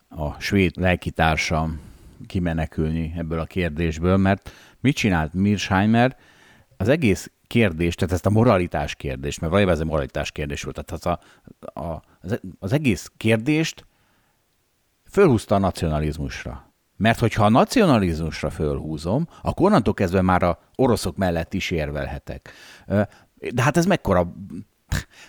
a 0.09 0.41
svéd 0.41 0.77
lelkitársam 0.77 1.81
kimenekülni 2.27 3.13
ebből 3.17 3.39
a 3.39 3.45
kérdésből, 3.45 4.17
mert 4.17 4.51
mit 4.81 4.97
csinált 4.97 5.33
Mirsheimer? 5.33 6.17
Az 6.77 6.89
egész 6.89 7.31
kérdés, 7.47 7.95
tehát 7.95 8.15
ezt 8.15 8.27
a 8.27 8.31
moralitás 8.31 8.95
kérdést, 8.95 9.41
mert 9.41 9.53
valójában 9.53 9.75
ez 9.75 9.81
egy 9.81 9.91
moralitás 9.91 10.31
kérdés 10.31 10.63
volt, 10.63 10.85
tehát 10.85 10.93
az, 11.05 11.19
a, 11.75 11.81
a, 11.81 12.03
az 12.59 12.73
egész 12.73 13.11
kérdést 13.17 13.87
fölhúzta 15.11 15.55
a 15.55 15.59
nacionalizmusra. 15.59 16.73
Mert 16.97 17.19
hogyha 17.19 17.45
a 17.45 17.49
nacionalizmusra 17.49 18.51
fölhúzom, 18.51 19.29
akkor 19.43 19.67
onnantól 19.67 19.95
kezdve 19.95 20.23
már 20.23 20.43
a 20.43 20.59
oroszok 20.75 21.17
mellett 21.17 21.55
is 21.55 21.71
érvelhetek. 21.71 22.53
De 23.53 23.63
hát 23.63 23.77
ez 23.77 23.87
mekkora 23.87 24.35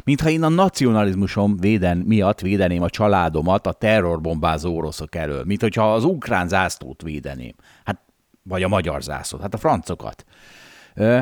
Mintha 0.03 0.30
én 0.30 0.44
a 0.44 0.49
nacionalizmusom 0.49 1.57
véden, 1.57 1.98
miatt 1.98 2.40
védeném 2.40 2.81
a 2.81 2.90
családomat 2.90 3.68
a 3.68 3.72
terrorbombázó 3.72 4.76
oroszok 4.76 5.15
elől, 5.15 5.44
mint 5.45 5.61
hogyha 5.61 5.94
az 5.94 6.03
ukrán 6.03 6.48
zászlót 6.48 7.02
védeném. 7.02 7.53
Hát, 7.84 8.02
vagy 8.44 8.64
a 8.64 8.68
magyar 8.68 9.02
zászlót, 9.02 9.41
hát 9.41 9.53
a 9.53 9.57
francokat. 9.57 10.26
Ö, 10.95 11.19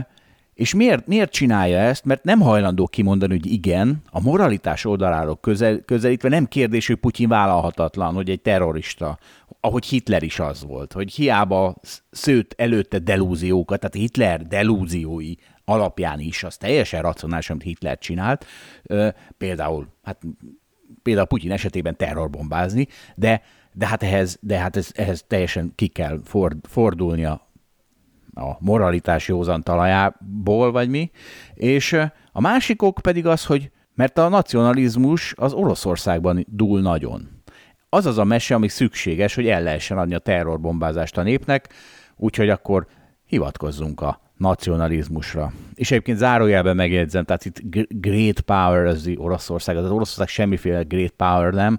és 0.53 0.73
miért, 0.73 1.07
miért 1.07 1.31
csinálja 1.31 1.77
ezt? 1.79 2.05
Mert 2.05 2.23
nem 2.23 2.39
hajlandó 2.39 2.87
kimondani, 2.87 3.33
hogy 3.33 3.51
igen, 3.51 4.01
a 4.11 4.21
moralitás 4.21 4.85
oldaláról 4.85 5.37
közel, 5.39 5.79
közelítve 5.79 6.29
nem 6.29 6.45
kérdés, 6.45 6.87
hogy 6.87 6.95
Putyin 6.95 7.27
vállalhatatlan, 7.27 8.13
hogy 8.13 8.29
egy 8.29 8.41
terrorista, 8.41 9.17
ahogy 9.59 9.85
Hitler 9.85 10.23
is 10.23 10.39
az 10.39 10.63
volt, 10.65 10.93
hogy 10.93 11.13
hiába 11.13 11.75
szőtt 12.11 12.53
előtte 12.57 12.99
delúziókat, 12.99 13.79
tehát 13.79 13.95
Hitler 13.95 14.41
delúziói 14.41 15.33
alapján 15.69 16.19
is, 16.19 16.43
az 16.43 16.57
teljesen 16.57 17.01
racionális, 17.01 17.49
amit 17.49 17.63
Hitler 17.63 17.97
csinált, 17.97 18.45
például, 19.37 19.87
hát 20.03 20.21
például 21.03 21.27
Putyin 21.27 21.51
esetében 21.51 21.95
terrorbombázni, 21.95 22.87
de, 23.15 23.41
de 23.73 23.87
hát 23.87 24.03
ehhez, 24.03 24.37
de 24.41 24.57
hát 24.57 24.75
ez, 24.75 24.91
ehhez 24.95 25.25
teljesen 25.27 25.71
ki 25.75 25.87
kell 25.87 26.19
ford, 26.23 26.57
fordulnia 26.63 27.47
a 28.33 28.57
moralitás 28.59 29.27
józan 29.27 29.63
talajából, 29.63 30.71
vagy 30.71 30.89
mi, 30.89 31.11
és 31.53 31.93
a 32.31 32.41
másikok 32.41 32.99
pedig 33.01 33.25
az, 33.25 33.45
hogy 33.45 33.71
mert 33.95 34.17
a 34.17 34.27
nacionalizmus 34.27 35.33
az 35.37 35.53
Oroszországban 35.53 36.45
dúl 36.49 36.81
nagyon. 36.81 37.29
Az 37.89 38.05
az 38.05 38.17
a 38.17 38.23
mese, 38.23 38.55
ami 38.55 38.67
szükséges, 38.67 39.35
hogy 39.35 39.47
el 39.47 39.63
lehessen 39.63 39.97
adni 39.97 40.15
a 40.15 40.19
terrorbombázást 40.19 41.17
a 41.17 41.23
népnek, 41.23 41.73
úgyhogy 42.15 42.49
akkor 42.49 42.87
hivatkozzunk 43.25 44.01
a 44.01 44.26
nacionalizmusra. 44.37 45.51
És 45.75 45.91
egyébként 45.91 46.17
zárójelben 46.17 46.75
megjegyzem, 46.75 47.23
tehát 47.23 47.45
itt 47.45 47.61
great 47.89 48.39
power 48.39 48.85
az 48.85 49.11
Oroszország, 49.15 49.77
az 49.77 49.91
Oroszország 49.91 50.27
semmiféle 50.27 50.81
great 50.81 51.11
power 51.11 51.53
nem. 51.53 51.77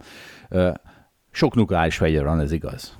Sok 1.30 1.54
nukleáris 1.54 1.96
fegyver 1.96 2.24
van, 2.24 2.40
ez 2.40 2.52
igaz. 2.52 2.98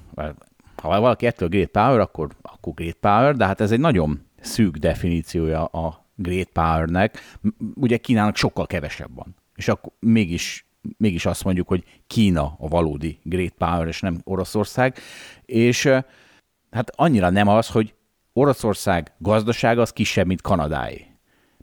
Ha 0.77 1.01
valaki 1.01 1.27
ettől 1.27 1.49
great 1.49 1.69
power, 1.69 2.01
akkor, 2.01 2.29
akkor 2.43 2.73
great 2.75 2.97
power, 3.01 3.37
de 3.37 3.47
hát 3.47 3.61
ez 3.61 3.71
egy 3.71 3.81
nagyon 3.81 4.21
szűk 4.41 4.77
definíciója 4.77 5.65
a 5.65 6.07
great 6.15 6.49
powernek. 6.53 7.37
Ugye 7.75 7.97
Kínának 7.97 8.37
sokkal 8.37 8.67
kevesebb 8.67 9.15
van. 9.15 9.37
És 9.55 9.69
akkor 9.69 9.93
mégis 10.01 10.69
mégis 10.97 11.27
azt 11.27 11.45
mondjuk, 11.45 11.69
hogy 11.69 11.85
Kína 12.07 12.57
a 12.59 12.69
valódi 12.69 13.19
great 13.23 13.53
power, 13.59 13.87
és 13.87 14.01
nem 14.01 14.21
Oroszország. 14.25 14.99
És 15.45 15.85
hát 16.71 16.91
annyira 16.95 17.31
nem 17.31 17.49
az, 17.49 17.69
hogy 17.69 17.95
Oroszország 18.39 19.13
gazdasága 19.19 19.81
az 19.81 19.93
kisebb, 19.93 20.27
mint 20.27 20.43
Kanadáé, 20.43 21.07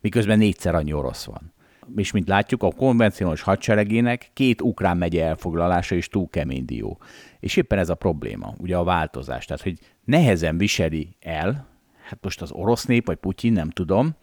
miközben 0.02 0.38
négyszer 0.38 0.76
annyi 0.76 0.93
orosz 0.93 1.26
van. 1.26 1.53
És 1.95 2.11
mint 2.11 2.27
látjuk, 2.27 2.64
a 2.64 2.72
konvencionális 2.72 3.41
hadseregének 3.41 4.30
két 4.34 4.61
ukrán 4.61 4.97
megye 4.97 5.26
elfoglalása 5.26 5.95
is 5.95 6.07
túl 6.07 6.30
kemény 6.30 6.65
dió. 6.65 6.99
És 7.39 7.56
éppen 7.56 7.80
ez 7.80 7.89
a 7.89 7.95
probléma, 7.95 8.53
ugye 8.57 8.77
a 8.77 8.84
változás. 8.84 9.45
Tehát, 9.45 9.64
hogy 9.64 9.80
nehezen 10.03 10.57
viseli 10.57 11.15
el, 11.22 11.68
hát 12.03 12.19
most 12.22 12.41
az 12.41 12.52
orosz 12.52 12.85
nép, 12.85 13.06
vagy 13.06 13.18
Putyin, 13.18 13.53
nem 13.53 13.69
tudom, 13.69 14.15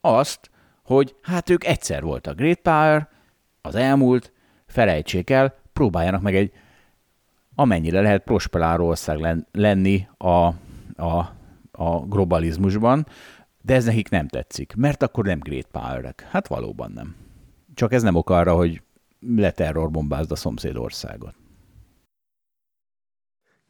azt, 0.00 0.50
hogy 0.84 1.14
hát 1.22 1.50
ők 1.50 1.64
egyszer 1.64 2.02
voltak 2.02 2.36
Great 2.36 2.58
Power, 2.58 3.08
az 3.60 3.74
elmúlt, 3.74 4.32
felejtsék 4.66 5.30
el, 5.30 5.54
próbáljanak 5.72 6.22
meg 6.22 6.36
egy 6.36 6.52
amennyire 7.54 8.00
lehet 8.00 8.22
prosperáló 8.22 8.86
ország 8.86 9.44
lenni 9.52 10.08
a, 10.18 10.46
a 10.96 11.38
a 11.80 12.06
globalizmusban, 12.06 13.06
de 13.62 13.74
ez 13.74 13.84
nekik 13.84 14.08
nem 14.08 14.28
tetszik, 14.28 14.74
mert 14.74 15.02
akkor 15.02 15.24
nem 15.24 15.38
great 15.38 15.66
power 15.66 16.14
Hát 16.30 16.48
valóban 16.48 16.92
nem. 16.92 17.16
Csak 17.74 17.92
ez 17.92 18.02
nem 18.02 18.14
ok 18.14 18.30
arra, 18.30 18.54
hogy 18.54 18.82
leterrorbombázd 19.20 20.30
a 20.30 20.36
szomszédországot. 20.36 21.34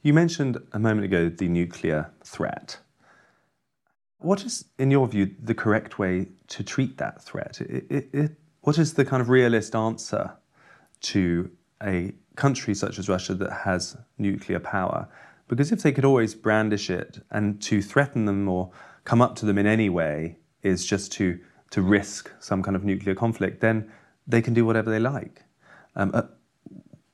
You 0.02 0.14
mentioned 0.14 0.56
a 0.70 0.78
moment 0.78 1.12
ago 1.12 1.34
the 1.34 1.48
nuclear 1.48 2.12
threat. 2.22 2.84
What 4.16 4.44
is, 4.44 4.60
in 4.76 4.90
your 4.90 5.08
view, 5.08 5.26
the 5.44 5.54
correct 5.54 5.98
way 5.98 6.26
to 6.46 6.62
treat 6.62 6.96
that 6.96 7.22
threat? 7.24 7.60
It, 7.60 8.14
it, 8.14 8.30
what 8.60 8.76
is 8.76 8.92
the 8.92 9.04
kind 9.04 9.20
of 9.22 9.28
realist 9.28 9.74
answer 9.74 10.30
to 11.12 11.50
a 11.80 12.12
country 12.34 12.74
such 12.74 12.98
as 12.98 13.08
Russia 13.08 13.34
that 13.34 13.52
has 13.52 13.96
nuclear 14.16 14.60
power? 14.60 15.08
Because 15.50 15.72
if 15.72 15.82
they 15.82 15.90
could 15.90 16.04
always 16.04 16.36
brandish 16.36 16.88
it 16.90 17.24
and 17.28 17.60
to 17.62 17.82
threaten 17.82 18.24
them 18.24 18.48
or 18.48 18.70
come 19.02 19.20
up 19.20 19.34
to 19.34 19.46
them 19.46 19.58
in 19.58 19.66
any 19.66 19.88
way 19.88 20.38
is 20.62 20.86
just 20.86 21.10
to, 21.14 21.40
to 21.70 21.82
risk 21.82 22.30
some 22.38 22.62
kind 22.62 22.76
of 22.76 22.84
nuclear 22.84 23.16
conflict, 23.16 23.60
then 23.60 23.90
they 24.28 24.40
can 24.42 24.54
do 24.54 24.64
whatever 24.64 24.92
they 24.92 25.00
like. 25.00 25.42
Um, 25.96 26.12
at, 26.14 26.30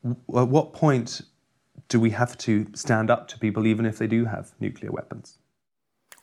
at 0.04 0.48
what 0.48 0.74
point 0.74 1.22
do 1.88 1.98
we 1.98 2.10
have 2.10 2.36
to 2.38 2.66
stand 2.74 3.10
up 3.10 3.26
to 3.28 3.38
people 3.38 3.66
even 3.66 3.86
if 3.86 3.96
they 3.96 4.06
do 4.06 4.26
have 4.26 4.52
nuclear 4.60 4.92
weapons? 4.92 5.38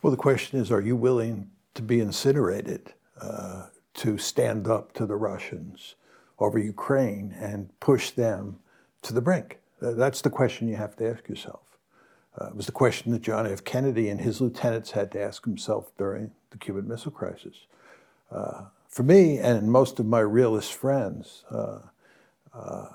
Well, 0.04 0.12
the 0.12 0.18
question 0.18 0.60
is 0.60 0.72
are 0.72 0.82
you 0.82 0.96
willing 0.96 1.50
to 1.74 1.82
be 1.82 2.00
incinerated 2.00 2.94
uh, 3.20 3.70
to 3.96 4.20
stand 4.20 4.68
up 4.68 4.94
to 4.94 5.08
the 5.08 5.16
Russians 5.16 5.96
over 6.38 6.60
Ukraine 6.60 7.36
and 7.40 7.72
push 7.80 8.12
them 8.12 8.60
to 9.02 9.14
the 9.14 9.22
brink? 9.22 9.58
That's 9.82 10.22
the 10.22 10.30
question 10.30 10.68
you 10.68 10.76
have 10.76 10.96
to 10.98 11.10
ask 11.10 11.28
yourself. 11.28 11.73
Uh, 12.40 12.48
it 12.48 12.56
was 12.56 12.66
the 12.66 12.72
question 12.72 13.12
that 13.12 13.22
John 13.22 13.46
F. 13.46 13.64
Kennedy 13.64 14.10
and 14.10 14.20
his 14.20 14.42
lieutenants 14.42 14.92
had 14.92 15.12
to 15.12 15.22
ask 15.22 15.46
himself 15.46 15.92
during 15.98 16.32
the 16.50 16.58
Cuban 16.58 16.88
Missile 16.88 17.12
Crisis. 17.12 17.68
Uh, 18.32 18.66
for 18.88 19.04
me 19.04 19.38
and 19.38 19.72
most 19.72 20.00
of 20.00 20.06
my 20.06 20.20
realist 20.20 20.74
friends, 20.74 21.44
uh, 21.52 21.80
uh, 22.54 22.86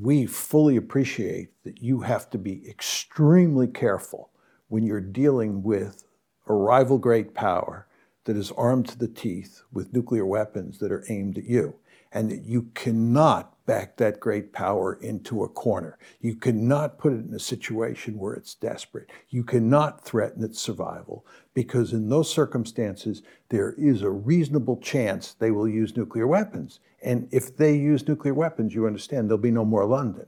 we 0.00 0.26
fully 0.26 0.76
appreciate 0.76 1.50
that 1.64 1.82
you 1.82 2.00
have 2.00 2.30
to 2.30 2.38
be 2.38 2.68
extremely 2.68 3.66
careful 3.66 4.30
when 4.68 4.84
you're 4.84 5.00
dealing 5.00 5.62
with 5.62 6.04
a 6.46 6.52
rival 6.52 6.98
great 6.98 7.34
power 7.34 7.86
that 8.24 8.36
is 8.36 8.52
armed 8.52 8.88
to 8.88 8.98
the 8.98 9.08
teeth 9.08 9.62
with 9.72 9.92
nuclear 9.92 10.24
weapons 10.24 10.78
that 10.78 10.92
are 10.92 11.04
aimed 11.08 11.38
at 11.38 11.44
you, 11.44 11.74
and 12.12 12.30
that 12.30 12.44
you 12.44 12.68
cannot 12.74 13.52
back 13.64 13.96
that 13.96 14.20
great 14.20 14.52
power 14.52 14.94
into 14.94 15.44
a 15.44 15.48
corner. 15.48 15.98
You 16.20 16.34
cannot 16.34 16.98
put 16.98 17.12
it 17.12 17.24
in 17.24 17.32
a 17.34 17.38
situation 17.38 18.18
where 18.18 18.34
it's 18.34 18.54
desperate. 18.54 19.10
You 19.28 19.44
cannot 19.44 20.04
threaten 20.04 20.42
its 20.42 20.60
survival 20.60 21.24
because, 21.54 21.92
in 21.92 22.08
those 22.08 22.28
circumstances, 22.28 23.22
there 23.48 23.72
is 23.78 24.02
a 24.02 24.10
reasonable 24.10 24.78
chance 24.78 25.34
they 25.34 25.50
will 25.50 25.68
use 25.68 25.96
nuclear 25.96 26.26
weapons. 26.26 26.80
And 27.02 27.28
if 27.30 27.56
they 27.56 27.76
use 27.76 28.06
nuclear 28.06 28.34
weapons, 28.34 28.74
you 28.74 28.86
understand 28.86 29.28
there'll 29.28 29.38
be 29.38 29.50
no 29.50 29.64
more 29.64 29.86
London. 29.86 30.26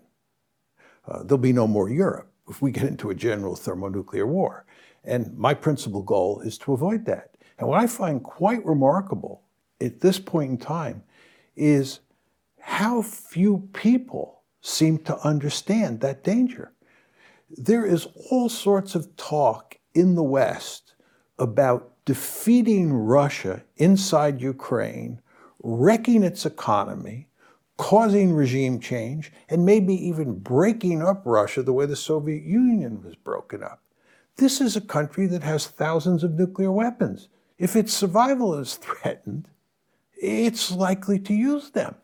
Uh, 1.06 1.22
there'll 1.22 1.38
be 1.38 1.52
no 1.52 1.66
more 1.66 1.90
Europe 1.90 2.30
if 2.48 2.62
we 2.62 2.70
get 2.70 2.84
into 2.84 3.10
a 3.10 3.14
general 3.14 3.56
thermonuclear 3.56 4.26
war. 4.26 4.64
And 5.04 5.36
my 5.36 5.54
principal 5.54 6.02
goal 6.02 6.40
is 6.40 6.56
to 6.58 6.72
avoid 6.72 7.04
that. 7.06 7.36
And 7.58 7.68
what 7.68 7.80
I 7.80 7.86
find 7.86 8.22
quite 8.22 8.64
remarkable 8.64 9.42
at 9.80 10.00
this 10.00 10.18
point 10.18 10.50
in 10.50 10.58
time 10.58 11.02
is 11.56 12.00
how 12.60 13.02
few 13.02 13.68
people 13.72 14.42
seem 14.60 14.98
to 14.98 15.18
understand 15.18 16.00
that 16.00 16.24
danger. 16.24 16.72
There 17.50 17.84
is 17.84 18.08
all 18.30 18.48
sorts 18.48 18.94
of 18.94 19.16
talk 19.16 19.78
in 19.94 20.14
the 20.14 20.22
West 20.22 20.94
about 21.38 21.92
defeating 22.04 22.92
Russia 22.92 23.62
inside 23.76 24.40
Ukraine, 24.40 25.20
wrecking 25.62 26.22
its 26.22 26.46
economy, 26.46 27.28
causing 27.76 28.32
regime 28.32 28.80
change, 28.80 29.32
and 29.48 29.64
maybe 29.64 29.94
even 29.94 30.38
breaking 30.38 31.02
up 31.02 31.22
Russia 31.24 31.62
the 31.62 31.72
way 31.72 31.86
the 31.86 31.96
Soviet 31.96 32.42
Union 32.42 33.02
was 33.02 33.14
broken 33.16 33.62
up. 33.62 33.82
This 34.36 34.60
is 34.60 34.76
a 34.76 34.80
country 34.80 35.26
that 35.28 35.42
has 35.42 35.66
thousands 35.66 36.24
of 36.24 36.32
nuclear 36.32 36.72
weapons. 36.72 37.28
If 37.58 37.76
its 37.76 37.92
survival 37.92 38.54
is 38.54 38.74
threatened, 38.76 39.48
it's 40.24 40.70
likely 40.72 41.18
to 41.20 41.34
use 41.34 41.70
them. 41.70 41.96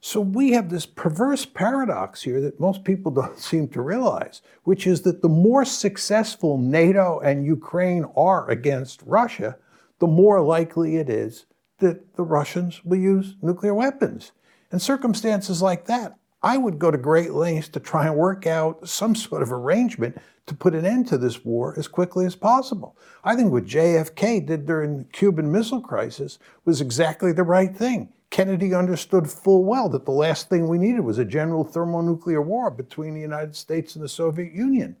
So 0.00 0.20
we 0.20 0.52
have 0.52 0.68
this 0.68 0.84
perverse 0.84 1.46
paradox 1.46 2.22
here 2.22 2.40
that 2.42 2.60
most 2.60 2.84
people 2.84 3.10
don't 3.18 3.38
seem 3.38 3.68
to 3.68 3.80
realize, 3.80 4.42
which 4.64 4.86
is 4.86 5.02
that 5.02 5.22
the 5.22 5.28
more 5.28 5.64
successful 5.64 6.58
NATO 6.58 7.20
and 7.20 7.46
Ukraine 7.46 8.04
are 8.16 8.48
against 8.50 9.02
Russia, 9.06 9.56
the 10.00 10.06
more 10.06 10.42
likely 10.42 10.96
it 10.96 11.08
is 11.08 11.46
that 11.78 12.16
the 12.16 12.22
Russians 12.22 12.84
will 12.84 12.98
use 12.98 13.36
nuclear 13.40 13.74
weapons. 13.74 14.32
In 14.70 14.78
circumstances 14.78 15.62
like 15.62 15.86
that, 15.86 16.18
I 16.44 16.58
would 16.58 16.78
go 16.78 16.90
to 16.90 16.98
great 16.98 17.32
lengths 17.32 17.70
to 17.70 17.80
try 17.80 18.06
and 18.06 18.16
work 18.16 18.46
out 18.46 18.86
some 18.86 19.14
sort 19.14 19.42
of 19.42 19.50
arrangement 19.50 20.18
to 20.44 20.54
put 20.54 20.74
an 20.74 20.84
end 20.84 21.08
to 21.08 21.16
this 21.16 21.42
war 21.42 21.74
as 21.78 21.88
quickly 21.88 22.26
as 22.26 22.36
possible. 22.36 22.98
I 23.24 23.34
think 23.34 23.50
what 23.50 23.64
JFK 23.64 24.44
did 24.44 24.66
during 24.66 24.98
the 24.98 25.04
Cuban 25.04 25.50
Missile 25.50 25.80
Crisis 25.80 26.38
was 26.66 26.82
exactly 26.82 27.32
the 27.32 27.42
right 27.42 27.74
thing. 27.74 28.12
Kennedy 28.28 28.74
understood 28.74 29.30
full 29.30 29.64
well 29.64 29.88
that 29.88 30.04
the 30.04 30.10
last 30.10 30.50
thing 30.50 30.68
we 30.68 30.76
needed 30.76 31.00
was 31.00 31.18
a 31.18 31.24
general 31.24 31.64
thermonuclear 31.64 32.42
war 32.42 32.70
between 32.70 33.14
the 33.14 33.20
United 33.20 33.56
States 33.56 33.96
and 33.96 34.04
the 34.04 34.08
Soviet 34.08 34.52
Union. 34.52 34.96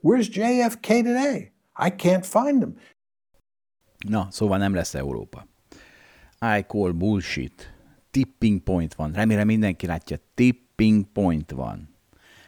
Where's 0.00 0.28
JFK 0.28 1.04
today? 1.04 1.52
I 1.76 1.90
can't 1.90 2.26
find 2.26 2.62
him. 2.62 2.74
Na, 4.08 4.28
szóval 4.30 4.58
nem 4.58 4.74
lesz 4.74 4.94
Európa. 4.94 5.46
I 6.56 6.62
call 6.62 6.92
bullshit 6.92 7.72
tipping 8.10 8.62
point 8.62 8.94
van. 8.94 9.12
Remélem 9.12 9.46
mindenki 9.46 9.86
látja, 9.86 10.16
tipping 10.78 11.06
point 11.12 11.50
van. 11.50 11.88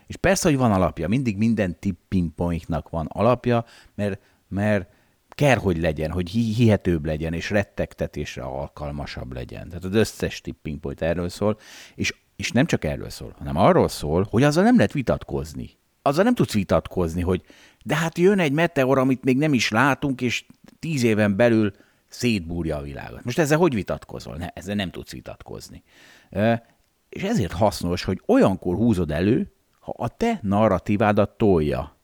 És 0.07 0.17
persze, 0.17 0.49
hogy 0.49 0.59
van 0.59 0.73
alapja, 0.73 1.09
mindig 1.09 1.37
minden 1.37 1.79
tipping 1.79 2.31
pointnak 2.35 2.89
van 2.89 3.07
alapja, 3.07 3.65
mert, 3.95 4.21
mert 4.49 4.91
kell, 5.29 5.57
hogy 5.57 5.79
legyen, 5.79 6.11
hogy 6.11 6.31
hihetőbb 6.31 7.05
legyen, 7.05 7.33
és 7.33 7.51
rettegtetésre 7.51 8.43
alkalmasabb 8.43 9.33
legyen. 9.33 9.69
Tehát 9.69 9.85
az 9.85 9.95
összes 9.95 10.41
tipping 10.41 10.81
point 10.81 11.03
erről 11.03 11.29
szól, 11.29 11.59
és, 11.95 12.15
és 12.37 12.53
nem 12.53 12.67
csak 12.67 12.85
erről 12.85 13.11
szól, 13.11 13.35
hanem 13.39 13.57
arról 13.57 13.89
szól, 13.89 14.27
hogy 14.31 14.43
azzal 14.43 14.65
nem 14.65 14.77
lehet 14.77 14.93
vitatkozni. 14.93 15.71
Azzal 16.03 16.25
nem 16.25 16.35
tudsz 16.35 16.53
vitatkozni, 16.53 17.21
hogy 17.21 17.43
de 17.85 17.97
hát 17.97 18.19
jön 18.19 18.39
egy 18.39 18.53
meteor, 18.53 18.99
amit 18.99 19.25
még 19.25 19.37
nem 19.37 19.55
is 19.55 19.71
látunk, 19.71 20.21
és 20.21 20.45
tíz 20.79 21.03
éven 21.03 21.37
belül 21.37 21.73
szétbúrja 22.09 22.77
a 22.77 22.83
világot. 22.83 23.25
Most 23.25 23.39
ezzel 23.39 23.59
hogy 23.59 23.75
vitatkozol? 23.75 24.37
Ne, 24.37 24.49
ezzel 24.49 24.75
nem 24.75 24.91
tudsz 24.91 25.13
vitatkozni. 25.13 25.83
És 27.11 27.23
ezért 27.23 27.53
hasznos, 27.53 28.05
hogy 28.05 28.23
olyankor 28.27 28.77
húzod 28.77 29.11
elő, 29.11 29.53
ha 29.81 29.95
a 29.97 30.09
te 30.09 30.39
narratívádat 30.43 31.31
tolja. 31.31 31.97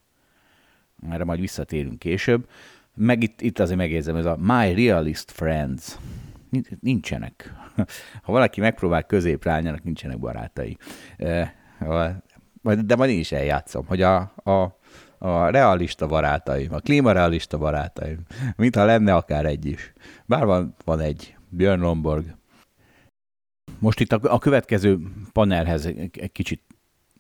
Erre 1.11 1.25
majd 1.25 1.41
visszatérünk 1.41 1.99
később. 1.99 2.49
Meg 2.95 3.23
itt, 3.23 3.41
itt 3.41 3.59
azért 3.59 3.79
megérzem, 3.79 4.17
ez 4.17 4.25
a 4.25 4.37
My 4.41 4.87
Realist 4.87 5.31
Friends. 5.31 5.99
Nincsenek. 6.81 7.53
Ha 8.23 8.33
valaki 8.33 8.61
megpróbál 8.61 9.03
középre 9.03 9.81
nincsenek 9.83 10.19
barátai. 10.19 10.77
De 12.63 12.97
majd 12.97 13.11
én 13.11 13.19
is 13.19 13.33
eljátszom, 13.33 13.87
hogy 13.87 14.03
a, 14.03 14.33
a, 14.37 14.79
a 15.19 15.49
realista 15.49 16.07
barátaim, 16.07 16.73
a 16.73 16.79
klímarealista 16.79 17.59
barátaim, 17.59 18.19
mintha 18.57 18.85
lenne 18.85 19.15
akár 19.15 19.45
egy 19.45 19.67
is. 19.67 19.93
Bár 20.27 20.45
van, 20.45 20.75
van 20.85 21.01
egy, 21.01 21.37
Björn 21.49 21.81
Lomborg. 21.81 22.37
Most 23.79 24.01
itt 24.01 24.13
a, 24.13 24.21
a 24.23 24.39
következő 24.39 24.99
panelhez 25.33 25.87
egy 25.87 26.33
kicsit 26.33 26.61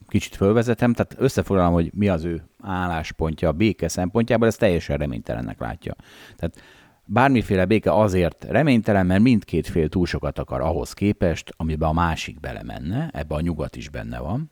kicsit 0.09 0.37
fölvezetem, 0.37 0.93
tehát 0.93 1.15
összefoglalom, 1.19 1.73
hogy 1.73 1.91
mi 1.95 2.09
az 2.09 2.25
ő 2.25 2.45
álláspontja 2.63 3.49
a 3.49 3.53
béke 3.53 3.89
szempontjából, 3.89 4.47
ez 4.47 4.57
teljesen 4.57 4.97
reménytelennek 4.97 5.61
látja. 5.61 5.95
Tehát 6.37 6.63
bármiféle 7.05 7.65
béke 7.65 7.93
azért 7.93 8.45
reménytelen, 8.45 9.07
mert 9.07 9.23
mindkét 9.23 9.67
fél 9.67 9.89
túl 9.89 10.07
sokat 10.07 10.39
akar 10.39 10.61
ahhoz 10.61 10.93
képest, 10.93 11.53
amiben 11.57 11.89
a 11.89 11.93
másik 11.93 12.41
belemenne, 12.41 13.11
ebbe 13.13 13.35
a 13.35 13.41
nyugat 13.41 13.77
is 13.77 13.89
benne 13.89 14.19
van, 14.19 14.51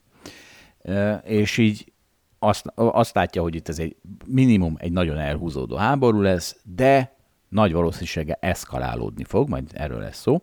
és 1.25 1.59
így 1.59 1.93
azt, 2.39 2.67
azt 2.75 3.15
látja, 3.15 3.43
hogy 3.43 3.55
itt 3.55 3.69
ez 3.69 3.79
egy 3.79 3.97
minimum 4.27 4.75
egy 4.79 4.93
nagyon 4.93 5.19
elhúzódó 5.19 5.77
háború 5.77 6.21
lesz, 6.21 6.57
de 6.63 7.17
nagy 7.49 7.73
valószínűsége 7.73 8.39
eszkalálódni 8.41 9.25
fog, 9.25 9.49
majd 9.49 9.71
erről 9.73 9.99
lesz 9.99 10.21
szó, 10.21 10.43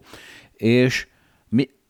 és 0.51 1.07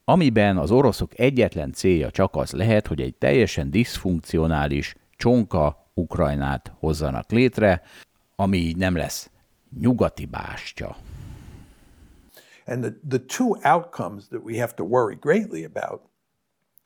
amiben 0.05 0.57
az 0.57 0.71
oroszok 0.71 1.19
egyetlen 1.19 1.71
célja 1.71 2.11
csak 2.11 2.35
az 2.35 2.51
lehet, 2.51 2.87
hogy 2.87 3.01
egy 3.01 3.15
teljesen 3.15 3.71
diszfunkcionális 3.71 4.95
csonka 5.17 5.89
Ukrajnát 5.93 6.71
hozzanak 6.79 7.31
létre, 7.31 7.81
ami 8.35 8.57
így 8.57 8.77
nem 8.77 8.95
lesz 8.95 9.29
nyugati 9.79 10.25
bástya. 10.25 10.97
And 12.65 12.83
the, 12.83 12.93
the 13.07 13.19
two 13.19 13.57
outcomes 13.63 14.27
that 14.27 14.43
we 14.43 14.59
have 14.59 14.73
to 14.75 14.83
worry 14.83 15.15
greatly 15.15 15.63
about 15.63 16.01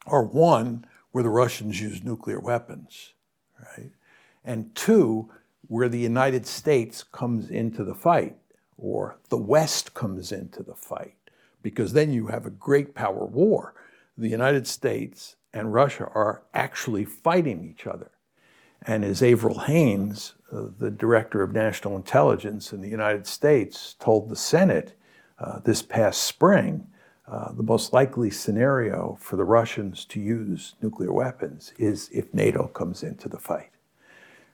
are 0.06 0.24
one, 0.24 0.88
where 1.12 1.24
the 1.24 1.44
Russians 1.44 1.82
use 1.82 2.02
nuclear 2.04 2.40
weapons, 2.40 3.16
right? 3.60 3.92
And 4.44 4.74
two, 4.76 5.30
where 5.68 5.90
the 5.90 6.00
United 6.00 6.46
States 6.46 7.04
comes 7.04 7.50
into 7.50 7.84
the 7.84 7.96
fight, 7.96 8.36
or 8.78 9.18
the 9.30 9.38
West 9.38 9.94
comes 9.94 10.32
into 10.32 10.64
the 10.64 10.76
fight. 10.76 11.25
Because 11.66 11.94
then 11.94 12.14
you 12.14 12.28
have 12.28 12.46
a 12.46 12.52
great 12.52 12.94
power 12.94 13.26
war. 13.26 13.74
The 14.20 14.30
United 14.30 14.68
States 14.68 15.36
and 15.52 15.74
Russia 15.74 16.08
are 16.14 16.44
actually 16.54 17.06
fighting 17.06 17.68
each 17.68 17.88
other. 17.88 18.12
And 18.84 19.04
as 19.04 19.24
Avril 19.24 19.58
Haines, 19.62 20.36
uh, 20.52 20.68
the 20.78 20.92
director 20.92 21.42
of 21.42 21.54
national 21.54 21.96
intelligence 21.96 22.72
in 22.72 22.82
the 22.82 22.88
United 23.00 23.26
States, 23.26 23.96
told 24.00 24.30
the 24.30 24.36
Senate 24.36 24.94
uh, 25.40 25.58
this 25.64 25.82
past 25.82 26.22
spring, 26.24 26.86
uh, 27.28 27.52
the 27.54 27.64
most 27.64 27.94
likely 27.94 28.30
scenario 28.30 29.18
for 29.20 29.36
the 29.36 29.44
Russians 29.60 30.06
to 30.06 30.20
use 30.20 30.76
nuclear 30.84 31.12
weapons 31.12 31.74
is 31.80 32.10
if 32.14 32.32
NATO 32.32 32.68
comes 32.68 33.02
into 33.02 33.28
the 33.28 33.40
fight. 33.40 33.72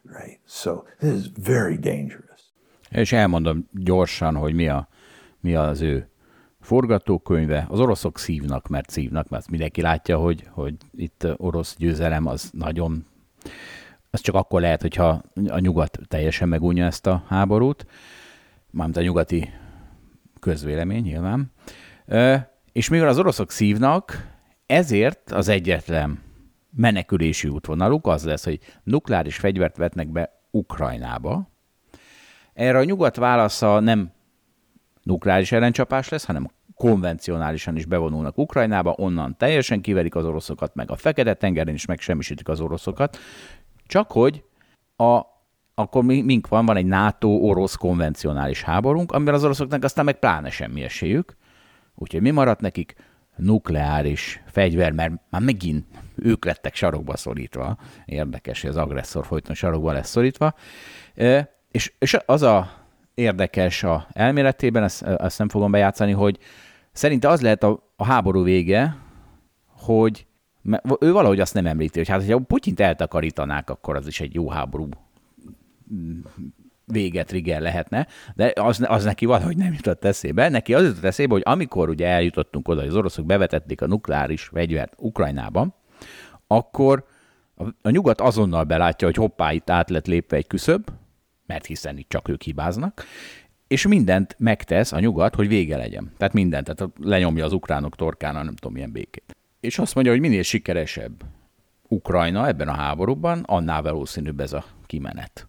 Right? 0.05 0.39
So 0.45 0.85
this 1.01 1.13
is 1.13 1.27
very 1.27 1.77
dangerous. 1.77 2.51
És 2.89 3.11
elmondom 3.11 3.67
gyorsan, 3.71 4.35
hogy 4.35 4.53
mi, 4.53 4.67
a, 4.67 4.87
mi 5.39 5.55
az 5.55 5.81
ő 5.81 6.10
forgatókönyve. 6.61 7.65
Az 7.69 7.79
oroszok 7.79 8.19
szívnak, 8.19 8.67
mert 8.67 8.89
szívnak, 8.89 9.29
mert 9.29 9.49
mindenki 9.49 9.81
látja, 9.81 10.17
hogy, 10.17 10.47
hogy 10.49 10.75
itt 10.95 11.27
orosz 11.37 11.75
győzelem 11.77 12.25
az 12.25 12.49
nagyon 12.53 13.05
az 14.11 14.21
csak 14.21 14.35
akkor 14.35 14.61
lehet, 14.61 14.81
hogyha 14.81 15.21
a 15.47 15.59
nyugat 15.59 15.99
teljesen 16.07 16.47
megúnja 16.47 16.85
ezt 16.85 17.07
a 17.07 17.23
háborút, 17.27 17.85
mármint 18.69 18.97
a 18.97 19.01
nyugati 19.01 19.49
közvélemény 20.39 21.03
nyilván. 21.03 21.51
És 22.71 22.89
mivel 22.89 23.07
az 23.07 23.19
oroszok 23.19 23.51
szívnak, 23.51 24.27
ezért 24.65 25.31
az 25.31 25.47
egyetlen 25.47 26.19
menekülési 26.75 27.47
útvonaluk 27.47 28.07
az 28.07 28.25
lesz, 28.25 28.43
hogy 28.43 28.59
nukleáris 28.83 29.35
fegyvert 29.37 29.77
vetnek 29.77 30.11
be 30.11 30.41
Ukrajnába. 30.51 31.49
Erre 32.53 32.77
a 32.77 32.83
nyugat 32.83 33.15
válasza 33.15 33.79
nem 33.79 34.11
nukleáris 35.03 35.51
ellencsapás 35.51 36.09
lesz, 36.09 36.25
hanem 36.25 36.49
konvencionálisan 36.75 37.75
is 37.75 37.85
bevonulnak 37.85 38.37
Ukrajnába, 38.37 38.95
onnan 38.97 39.37
teljesen 39.37 39.81
kiverik 39.81 40.15
az 40.15 40.25
oroszokat, 40.25 40.75
meg 40.75 40.91
a 40.91 40.95
Fekete-tengeren 40.95 41.73
is 41.73 41.85
megsemmisítik 41.85 42.47
az 42.47 42.59
oroszokat, 42.59 43.17
csak 43.85 44.11
hogy 44.11 44.43
a, 44.95 45.21
akkor 45.75 46.03
mink 46.03 46.47
van, 46.47 46.65
van 46.65 46.77
egy 46.77 46.85
NATO-orosz 46.85 47.75
konvencionális 47.75 48.63
háborunk, 48.63 49.11
amiben 49.11 49.33
az 49.33 49.43
oroszoknak 49.43 49.83
aztán 49.83 50.05
meg 50.05 50.19
pláne 50.19 50.49
semmi 50.49 50.83
esélyük. 50.83 51.35
Úgyhogy 51.95 52.21
mi 52.21 52.31
maradt 52.31 52.61
nekik? 52.61 52.95
Nukleáris 53.35 54.41
fegyver, 54.45 54.91
mert 54.91 55.13
már 55.29 55.41
megint 55.41 55.85
ők 56.15 56.45
lettek 56.45 56.75
sarokba 56.75 57.17
szorítva. 57.17 57.77
Érdekes, 58.05 58.61
hogy 58.61 58.69
az 58.69 58.77
agresszor 58.77 59.25
folyton 59.25 59.55
sarokba 59.55 59.91
lesz 59.91 60.09
szorítva. 60.09 60.53
És, 61.71 61.93
és 61.99 62.17
az 62.25 62.41
a 62.41 62.80
érdekes 63.13 63.83
a 63.83 64.07
elméletében, 64.11 64.83
ezt, 64.83 65.01
ezt 65.03 65.37
nem 65.37 65.49
fogom 65.49 65.71
bejátszani, 65.71 66.11
hogy 66.11 66.37
szerinte 66.91 67.27
az 67.27 67.41
lehet 67.41 67.63
a, 67.63 67.93
a 67.95 68.05
háború 68.05 68.43
vége, 68.43 68.97
hogy 69.67 70.25
ő 70.99 71.11
valahogy 71.11 71.39
azt 71.39 71.53
nem 71.53 71.65
említi, 71.65 71.97
hogy 71.97 72.07
hát, 72.07 72.25
ha 72.25 72.39
Putyint 72.39 72.79
eltakarítanák, 72.79 73.69
akkor 73.69 73.95
az 73.95 74.07
is 74.07 74.19
egy 74.19 74.33
jó 74.33 74.49
háború 74.49 74.89
véget 76.85 77.31
rigger 77.31 77.61
lehetne, 77.61 78.07
de 78.35 78.53
az, 78.55 78.85
az 78.87 79.03
neki 79.03 79.25
valahogy 79.25 79.57
nem 79.57 79.73
jutott 79.73 80.05
eszébe. 80.05 80.49
Neki 80.49 80.73
az 80.73 80.83
jutott 80.83 81.03
eszébe, 81.03 81.33
hogy 81.33 81.41
amikor 81.45 81.89
ugye 81.89 82.07
eljutottunk 82.07 82.67
oda, 82.67 82.79
hogy 82.79 82.89
az 82.89 82.95
oroszok 82.95 83.25
bevetették 83.25 83.81
a 83.81 83.87
nukleáris 83.87 84.43
fegyvert 84.43 84.93
Ukrajnába, 84.97 85.81
akkor 86.47 87.05
a, 87.55 87.63
a 87.81 87.89
nyugat 87.89 88.21
azonnal 88.21 88.63
belátja, 88.63 89.07
hogy 89.07 89.15
hoppá, 89.15 89.51
itt 89.51 89.69
át 89.69 89.89
lett 89.89 90.07
lépve 90.07 90.37
egy 90.37 90.47
küszöb, 90.47 90.89
mert 91.51 91.65
hiszen 91.65 91.97
itt 91.97 92.09
csak 92.09 92.27
ők 92.27 92.41
hibáznak, 92.41 93.05
és 93.67 93.87
mindent 93.87 94.35
megtesz 94.39 94.91
a 94.91 94.99
nyugat, 94.99 95.35
hogy 95.35 95.47
vége 95.47 95.77
legyen. 95.77 96.11
Tehát 96.17 96.33
mindent, 96.33 96.73
tehát 96.73 96.93
lenyomja 96.99 97.45
az 97.45 97.53
ukránok 97.53 97.95
torkán 97.95 98.35
a 98.35 98.43
nem 98.43 98.55
tudom 98.55 98.73
milyen 98.73 98.91
békét. 98.91 99.35
És 99.59 99.79
azt 99.79 99.93
mondja, 99.93 100.13
hogy 100.13 100.21
minél 100.21 100.41
sikeresebb 100.41 101.23
Ukrajna 101.87 102.47
ebben 102.47 102.67
a 102.67 102.75
háborúban, 102.75 103.43
annál 103.45 103.81
valószínűbb 103.81 104.39
ez 104.39 104.53
a 104.53 104.65
kimenet. 104.85 105.47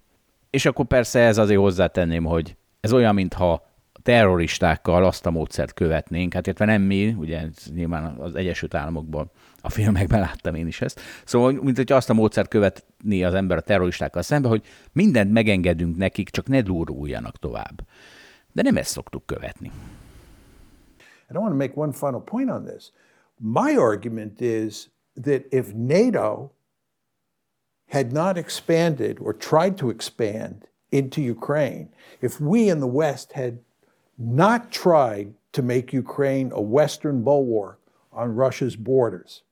És 0.50 0.66
akkor 0.66 0.86
persze 0.86 1.20
ez 1.20 1.38
azért 1.38 1.60
hozzátenném, 1.60 2.24
hogy 2.24 2.56
ez 2.80 2.92
olyan, 2.92 3.14
mintha 3.14 3.66
terroristákkal 4.02 5.04
azt 5.04 5.26
a 5.26 5.30
módszert 5.30 5.74
követnénk, 5.74 6.34
hát 6.34 6.46
értve 6.46 6.64
nem 6.64 6.82
mi, 6.82 7.14
ugye 7.18 7.42
nyilván 7.74 8.04
az 8.04 8.34
Egyesült 8.34 8.74
Államokban 8.74 9.30
a 9.62 9.70
filmekben 9.70 10.20
láttam 10.20 10.54
én 10.54 10.66
is 10.66 10.80
ezt. 10.80 11.00
Szóval, 11.24 11.52
mint 11.52 11.76
hogy 11.76 11.92
azt 11.92 12.10
a 12.10 12.14
módszert 12.14 12.48
követni 12.48 13.24
az 13.24 13.34
ember 13.34 13.56
a 13.56 13.60
terroristákkal 13.60 14.22
szembe, 14.22 14.48
hogy 14.48 14.64
mindent 14.92 15.32
megengedünk 15.32 15.96
nekik, 15.96 16.30
csak 16.30 16.46
ne 16.46 16.60
duruljanak 16.60 17.38
tovább. 17.38 17.86
De 18.52 18.62
nem 18.62 18.76
ezt 18.76 18.90
szoktuk 18.90 19.26
követni. 19.26 19.70
I 21.30 21.36
want 21.36 21.50
to 21.50 21.56
make 21.56 21.72
one 21.74 21.92
final 21.92 22.20
point 22.20 22.50
on 22.50 22.64
this. 22.64 22.92
My 23.38 23.76
argument 23.76 24.40
is 24.40 24.90
that 25.22 25.42
if 25.50 25.72
NATO 25.74 26.52
had 27.88 28.12
not 28.12 28.36
expanded 28.36 29.18
or 29.20 29.36
tried 29.36 29.74
to 29.76 29.88
expand 29.88 30.68
into 30.88 31.20
Ukraine, 31.20 31.88
if 32.20 32.40
we 32.40 32.68
in 32.68 32.78
the 32.78 32.86
West 32.86 33.32
had 33.32 33.54
not 34.16 34.70
tried 34.70 35.34
to 35.52 35.62
make 35.62 35.92
Ukraine 35.92 36.52
a 36.52 36.60
Western 36.60 37.22
bulwark 37.22 37.78
on 38.10 38.34
Russia's 38.34 38.76
borders, 38.76 39.42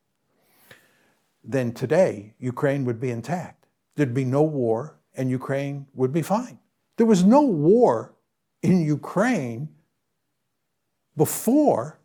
then 1.42 1.72
today 1.72 2.34
Ukraine 2.38 2.84
would 2.84 3.00
be 3.00 3.10
intact. 3.10 3.66
There'd 3.96 4.14
be 4.14 4.24
no 4.24 4.42
war 4.42 4.98
and 5.14 5.30
Ukraine 5.30 5.86
would 5.94 6.12
be 6.12 6.22
fine. 6.22 6.58
There 6.96 7.06
was 7.06 7.24
no 7.24 7.42
war 7.42 8.14
in 8.62 8.82
Ukraine 8.82 9.68
before 11.16 11.98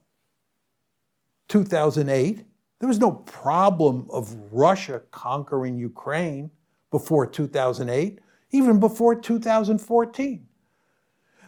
2008. 1.47 2.45
There 2.79 2.87
was 2.87 2.99
no 2.99 3.11
problem 3.11 4.07
of 4.09 4.35
Russia 4.51 5.01
conquering 5.11 5.77
Ukraine 5.77 6.49
before 6.91 7.25
2008, 7.25 8.19
even 8.51 8.79
before 8.79 9.15
2014. 9.15 10.47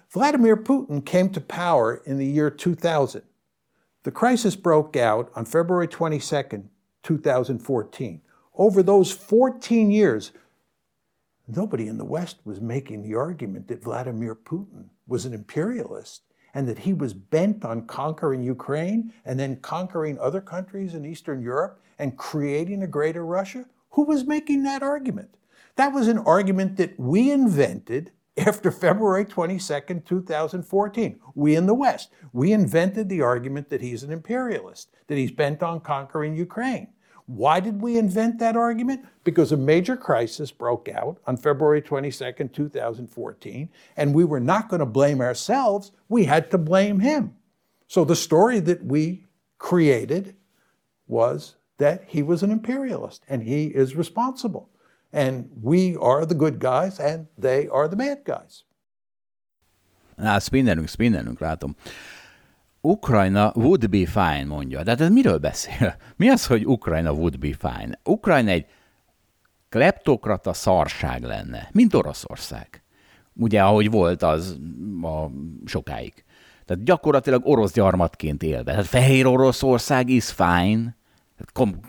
Vladimir 0.09 0.57
Putin 0.57 1.05
came 1.05 1.29
to 1.29 1.41
power 1.41 2.01
in 2.05 2.17
the 2.17 2.25
year 2.25 2.49
2000. 2.49 3.21
The 4.03 4.11
crisis 4.11 4.55
broke 4.55 4.95
out 4.95 5.31
on 5.35 5.43
February 5.45 5.87
22nd, 5.87 6.63
2014. 7.03 8.21
Over 8.55 8.83
those 8.83 9.11
14 9.11 9.91
years, 9.91 10.31
nobody 11.47 11.87
in 11.87 11.97
the 11.97 12.05
West 12.05 12.37
was 12.43 12.59
making 12.59 13.03
the 13.03 13.15
argument 13.15 13.67
that 13.67 13.83
Vladimir 13.83 14.35
Putin 14.35 14.85
was 15.07 15.25
an 15.25 15.33
imperialist 15.33 16.23
and 16.53 16.67
that 16.67 16.79
he 16.79 16.93
was 16.93 17.13
bent 17.13 17.63
on 17.63 17.85
conquering 17.85 18.43
Ukraine 18.43 19.13
and 19.25 19.39
then 19.39 19.57
conquering 19.57 20.17
other 20.19 20.41
countries 20.41 20.95
in 20.95 21.05
Eastern 21.05 21.41
Europe 21.41 21.81
and 21.99 22.17
creating 22.17 22.83
a 22.83 22.87
greater 22.87 23.25
Russia? 23.25 23.65
Who 23.91 24.03
was 24.03 24.25
making 24.25 24.63
that 24.63 24.83
argument? 24.83 25.37
That 25.75 25.93
was 25.93 26.07
an 26.07 26.17
argument 26.19 26.77
that 26.77 26.99
we 26.99 27.31
invented 27.31 28.11
after 28.37 28.71
February 28.71 29.25
22nd, 29.25 30.05
2014. 30.05 31.19
We 31.35 31.55
in 31.55 31.65
the 31.65 31.73
West, 31.73 32.11
we 32.33 32.51
invented 32.51 33.09
the 33.09 33.21
argument 33.21 33.69
that 33.69 33.81
he's 33.81 34.03
an 34.03 34.11
imperialist, 34.11 34.89
that 35.07 35.17
he's 35.17 35.31
bent 35.31 35.63
on 35.63 35.79
conquering 35.79 36.35
Ukraine. 36.35 36.89
Why 37.25 37.59
did 37.59 37.81
we 37.81 37.97
invent 37.97 38.39
that 38.39 38.55
argument? 38.55 39.05
Because 39.25 39.51
a 39.51 39.57
major 39.57 39.97
crisis 39.97 40.49
broke 40.49 40.87
out 40.87 41.17
on 41.27 41.35
February 41.35 41.81
22nd, 41.81 42.53
2014, 42.53 43.69
and 43.97 44.13
we 44.13 44.23
were 44.23 44.39
not 44.39 44.69
going 44.69 44.79
to 44.79 44.85
blame 44.85 45.19
ourselves, 45.19 45.91
we 46.07 46.23
had 46.23 46.49
to 46.51 46.57
blame 46.57 46.99
him. 46.99 47.35
So 47.87 48.05
the 48.05 48.15
story 48.15 48.61
that 48.61 48.85
we 48.85 49.25
created 49.57 50.35
was 51.07 51.55
that 51.77 52.05
he 52.07 52.23
was 52.23 52.43
an 52.43 52.51
imperialist 52.51 53.23
and 53.27 53.43
he 53.43 53.65
is 53.67 53.95
responsible. 53.95 54.69
And 55.11 55.45
we 55.61 55.95
are 55.99 56.25
the 56.25 56.35
good 56.35 56.57
guys 56.57 56.99
and 56.99 57.27
they 57.39 57.67
are 57.71 57.87
the 57.87 57.95
bad 57.95 58.19
guys. 58.23 58.65
Na, 60.15 60.39
spinnelünk, 60.39 60.87
spinnelünk, 60.87 61.39
látom. 61.39 61.75
Ukrajna 62.81 63.51
would 63.55 63.89
be 63.89 64.05
fine, 64.05 64.45
mondja. 64.45 64.83
De 64.83 64.89
hát 64.89 65.01
ez 65.01 65.09
miről 65.09 65.37
beszél? 65.37 65.95
Mi 66.15 66.29
az, 66.29 66.45
hogy 66.45 66.65
Ukrajna 66.65 67.11
would 67.11 67.39
be 67.39 67.53
fine? 67.59 67.99
Ukrajna 68.03 68.49
egy 68.49 68.65
kleptokrata 69.69 70.53
szarság 70.53 71.23
lenne, 71.23 71.69
mint 71.71 71.93
Oroszország. 71.93 72.83
Ugye, 73.33 73.63
ahogy 73.63 73.91
volt 73.91 74.23
az 74.23 74.57
a 75.01 75.29
sokáig. 75.65 76.23
Tehát 76.65 76.83
gyakorlatilag 76.83 77.45
orosz 77.45 77.73
gyarmatként 77.73 78.43
élve. 78.43 78.71
Tehát 78.71 78.85
Fehér 78.85 79.25
Oroszország 79.25 80.09
is 80.09 80.31
fine, 80.31 80.96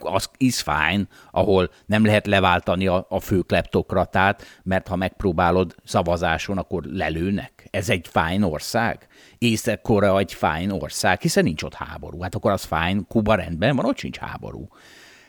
az 0.00 0.30
is 0.36 0.60
fine, 0.60 1.06
ahol 1.30 1.70
nem 1.86 2.04
lehet 2.04 2.26
leváltani 2.26 2.86
a, 2.86 3.06
a 3.08 3.20
fő 3.20 3.40
kleptokratát, 3.40 4.44
mert 4.62 4.88
ha 4.88 4.96
megpróbálod 4.96 5.74
szavazáson, 5.84 6.58
akkor 6.58 6.84
lelőnek. 6.84 7.68
Ez 7.70 7.88
egy 7.90 8.08
fine 8.08 8.46
ország? 8.46 9.06
Észak-Korea 9.38 10.18
egy 10.18 10.32
fine 10.32 10.74
ország, 10.74 11.20
hiszen 11.20 11.44
nincs 11.44 11.62
ott 11.62 11.74
háború. 11.74 12.20
Hát 12.20 12.34
akkor 12.34 12.50
az 12.50 12.64
fine, 12.64 13.00
Kuba 13.08 13.34
rendben 13.34 13.76
van, 13.76 13.84
ott 13.84 13.98
sincs 13.98 14.18
háború. 14.18 14.68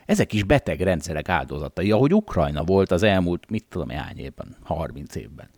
Ezek 0.05 0.33
is 0.33 0.43
beteg 0.43 0.81
rendszerek 0.81 1.29
áldozatai, 1.29 1.91
ahogy 1.91 2.13
Ukrajna 2.13 2.63
volt 2.63 2.91
az 2.91 3.03
elmúlt, 3.03 3.49
mit 3.49 3.65
tudom, 3.69 3.89
hány 3.89 4.19
évben, 4.19 4.55
30 4.63 5.15
évben, 5.15 5.49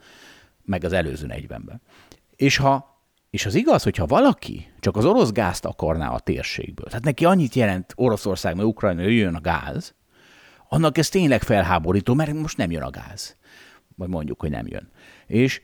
meg 0.66 0.84
az 0.84 0.94
előző 0.94 1.28
40-ben. 1.30 1.82
És 2.36 2.58
ha 2.58 2.91
és 3.32 3.46
az 3.46 3.56
igaz, 3.56 3.84
hogyha 3.84 4.06
valaki 4.06 4.72
csak 4.80 4.98
az 4.98 5.06
orosz 5.06 5.32
gázt 5.32 5.66
akarná 5.66 6.10
a 6.10 6.20
térségből, 6.20 6.86
tehát 6.86 7.04
neki 7.04 7.26
annyit 7.26 7.56
jelent 7.56 7.94
Oroszország, 7.96 8.56
mert 8.56 8.68
Ukrajna 8.68 9.02
jön 9.02 9.36
a 9.36 9.42
gáz, 9.42 9.96
annak 10.70 10.98
ez 10.98 11.10
tényleg 11.10 11.42
felháborító, 11.42 12.14
mert 12.14 12.34
most 12.34 12.58
nem 12.58 12.72
jön 12.72 12.82
a 12.82 12.90
gáz. 12.90 13.38
Vagy 13.96 14.10
mondjuk, 14.10 14.40
hogy 14.40 14.50
nem 14.50 14.68
jön. 14.68 14.90
És, 15.28 15.62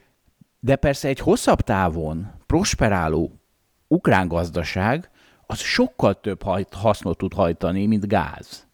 de 0.60 0.76
persze 0.76 1.08
egy 1.08 1.18
hosszabb 1.18 1.60
távon 1.60 2.30
prosperáló 2.46 3.40
ukrán 3.88 4.28
gazdaság 4.28 5.10
az 5.46 5.58
sokkal 5.58 6.20
több 6.20 6.42
hasznot 6.72 7.18
tud 7.18 7.32
hajtani, 7.32 7.86
mint 7.86 8.06
gáz, 8.06 8.66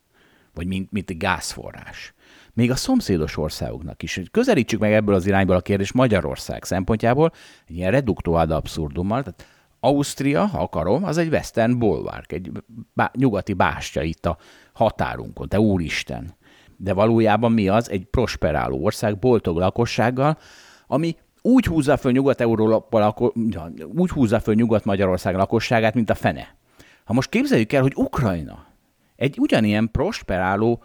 vagy 0.55 0.67
mint, 0.67 0.91
mint 0.91 1.19
gázforrás 1.19 2.15
még 2.55 2.71
a 2.71 2.77
szomszédos 2.77 3.37
országoknak 3.37 4.03
is. 4.03 4.21
Közelítsük 4.31 4.81
meg 4.81 4.93
ebből 4.93 5.15
az 5.15 5.27
irányból 5.27 5.57
a 5.57 5.61
kérdés 5.61 5.93
Magyarország 5.93 6.65
szempontjából, 6.65 7.33
egy 7.69 7.77
ilyen 7.77 7.91
reduktó 7.91 8.35
ad 8.35 8.51
abszurdummal, 8.51 9.23
tehát 9.23 9.47
Ausztria, 9.81 10.45
ha 10.47 10.59
akarom, 10.59 11.05
az 11.05 11.19
egy 11.19 11.29
western 11.29 11.79
bulwark, 11.79 12.33
egy 12.33 12.51
bá- 12.95 13.17
nyugati 13.17 13.53
bástya 13.53 14.03
itt 14.03 14.27
a 14.27 14.37
határunkon, 14.73 15.49
te 15.49 15.61
úristen. 15.61 16.35
De 16.77 16.93
valójában 16.93 17.53
mi 17.53 17.69
az? 17.69 17.91
Egy 17.91 18.05
prosperáló 18.05 18.85
ország, 18.85 19.19
boldog 19.19 19.57
lakossággal, 19.57 20.39
ami 20.87 21.17
úgy 21.43 21.67
húzza 21.67 21.97
föl 21.97 22.13
Nyugat-Európa, 22.13 23.15
úgy 23.95 24.11
húzza 24.11 24.41
föl 24.41 24.55
Nyugat-Magyarország 24.55 25.35
lakosságát, 25.35 25.95
mint 25.95 26.11
a 26.11 26.15
fene. 26.15 26.57
Ha 27.05 27.13
most 27.13 27.29
képzeljük 27.29 27.73
el, 27.73 27.83
hogy 27.83 27.93
Ukrajna 27.97 28.67
egy 29.17 29.39
ugyanilyen 29.39 29.91
prosperáló 29.91 30.83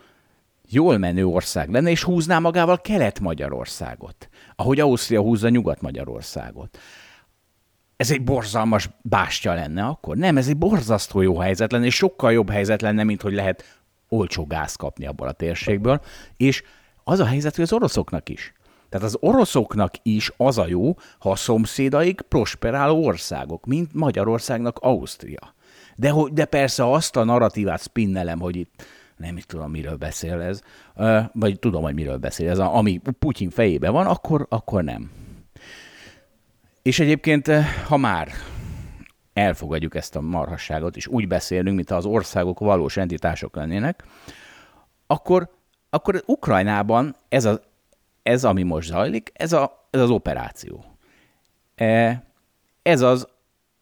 jól 0.72 0.98
menő 0.98 1.26
ország 1.26 1.70
lenne, 1.70 1.90
és 1.90 2.04
húzná 2.04 2.40
magával 2.40 2.82
Kelet-Magyarországot, 2.82 4.30
ahogy 4.56 4.80
Ausztria 4.80 5.22
húzza 5.22 5.50
Nyugat-Magyarországot. 5.50 6.78
Ez 7.96 8.12
egy 8.12 8.24
borzalmas 8.24 8.90
bástya 9.02 9.54
lenne 9.54 9.86
akkor? 9.86 10.18
Nem, 10.18 10.38
ez 10.38 10.48
egy 10.48 10.58
borzasztó 10.58 11.22
jó 11.22 11.38
helyzet 11.38 11.72
lenne, 11.72 11.86
és 11.86 11.96
sokkal 11.96 12.32
jobb 12.32 12.50
helyzet 12.50 12.82
lenne, 12.82 13.04
mint 13.04 13.22
hogy 13.22 13.34
lehet 13.34 13.82
olcsó 14.10 14.46
gáz 14.46 14.76
kapni 14.76 15.06
abból 15.06 15.28
a 15.28 15.32
térségből, 15.32 16.02
és 16.38 16.64
az 17.04 17.20
a 17.20 17.26
helyzet, 17.26 17.56
hogy 17.56 17.64
az 17.64 17.74
oroszoknak 17.74 18.30
is. 18.30 18.54
Tehát 18.90 19.06
az 19.06 19.18
oroszoknak 19.20 19.94
is 20.02 20.32
az 20.38 20.58
a 20.58 20.68
jó, 20.68 20.96
ha 21.20 21.32
a 21.32 21.36
szomszédaik 21.36 22.22
prosperáló 22.22 23.06
országok, 23.06 23.66
mint 23.66 23.94
Magyarországnak 23.94 24.80
Ausztria. 24.80 25.54
De, 25.96 26.14
de 26.32 26.46
persze 26.46 26.92
azt 26.92 27.16
a 27.16 27.24
narratívát 27.24 27.82
spinnelem, 27.82 28.40
hogy 28.40 28.56
itt 28.56 28.84
nem 29.20 29.38
is 29.38 29.46
tudom, 29.46 29.72
miről 29.72 29.96
beszél 29.96 30.42
ez, 30.42 30.62
vagy 31.34 31.60
tudom, 31.60 31.84
hogy 31.84 31.94
miről 31.94 32.18
beszél 32.18 32.50
ez, 32.50 32.60
ami 32.60 32.98
Putyin 33.20 33.50
fejében 33.50 33.92
van, 33.92 34.06
akkor, 34.06 34.46
akkor 34.50 34.84
nem. 34.84 35.12
És 36.82 37.00
egyébként, 37.00 37.48
ha 37.88 37.98
már 37.98 38.32
elfogadjuk 39.34 39.96
ezt 39.96 40.16
a 40.16 40.22
marhasságot, 40.22 40.96
és 40.96 41.08
úgy 41.08 41.28
beszélünk, 41.28 41.76
mintha 41.76 41.96
az 41.96 42.06
országok 42.06 42.60
valós 42.60 42.98
entitások 42.98 43.56
lennének, 43.56 44.04
akkor, 45.08 45.50
akkor 45.90 46.24
Ukrajnában 46.26 47.16
ez, 47.30 47.46
a, 47.46 47.62
ez, 48.24 48.44
ami 48.44 48.64
most 48.64 48.88
zajlik, 48.88 49.32
ez, 49.34 49.54
a, 49.54 49.88
ez 49.90 50.02
az 50.02 50.10
operáció. 50.10 50.86
E, 51.76 52.24
ez 52.82 53.02
az, 53.02 53.28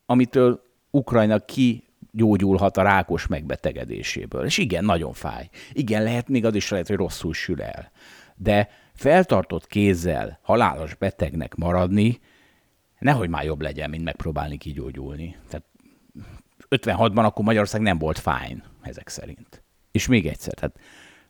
amitől 0.05 0.61
Ukrajna 0.91 1.39
ki 1.39 1.86
gyógyulhat 2.17 2.77
a 2.77 2.81
rákos 2.81 3.27
megbetegedéséből. 3.27 4.45
És 4.45 4.57
igen, 4.57 4.85
nagyon 4.85 5.13
fáj. 5.13 5.49
Igen, 5.71 6.03
lehet 6.03 6.27
még 6.29 6.45
az 6.45 6.55
is 6.55 6.69
lehet, 6.69 6.87
hogy 6.87 6.95
rosszul 6.95 7.33
sül 7.33 7.61
el. 7.61 7.91
De 8.35 8.69
feltartott 8.93 9.67
kézzel 9.67 10.39
halálos 10.41 10.95
betegnek 10.95 11.55
maradni, 11.55 12.19
nehogy 12.99 13.29
már 13.29 13.43
jobb 13.43 13.61
legyen, 13.61 13.89
mint 13.89 14.03
megpróbálni 14.03 14.57
kigyógyulni. 14.57 15.35
Tehát 15.49 15.65
56-ban 16.69 17.23
akkor 17.25 17.45
Magyarország 17.45 17.81
nem 17.81 17.97
volt 17.97 18.19
fájn, 18.19 18.63
ezek 18.81 19.07
szerint. 19.07 19.63
És 19.91 20.07
még 20.07 20.27
egyszer, 20.27 20.53
tehát 20.53 20.79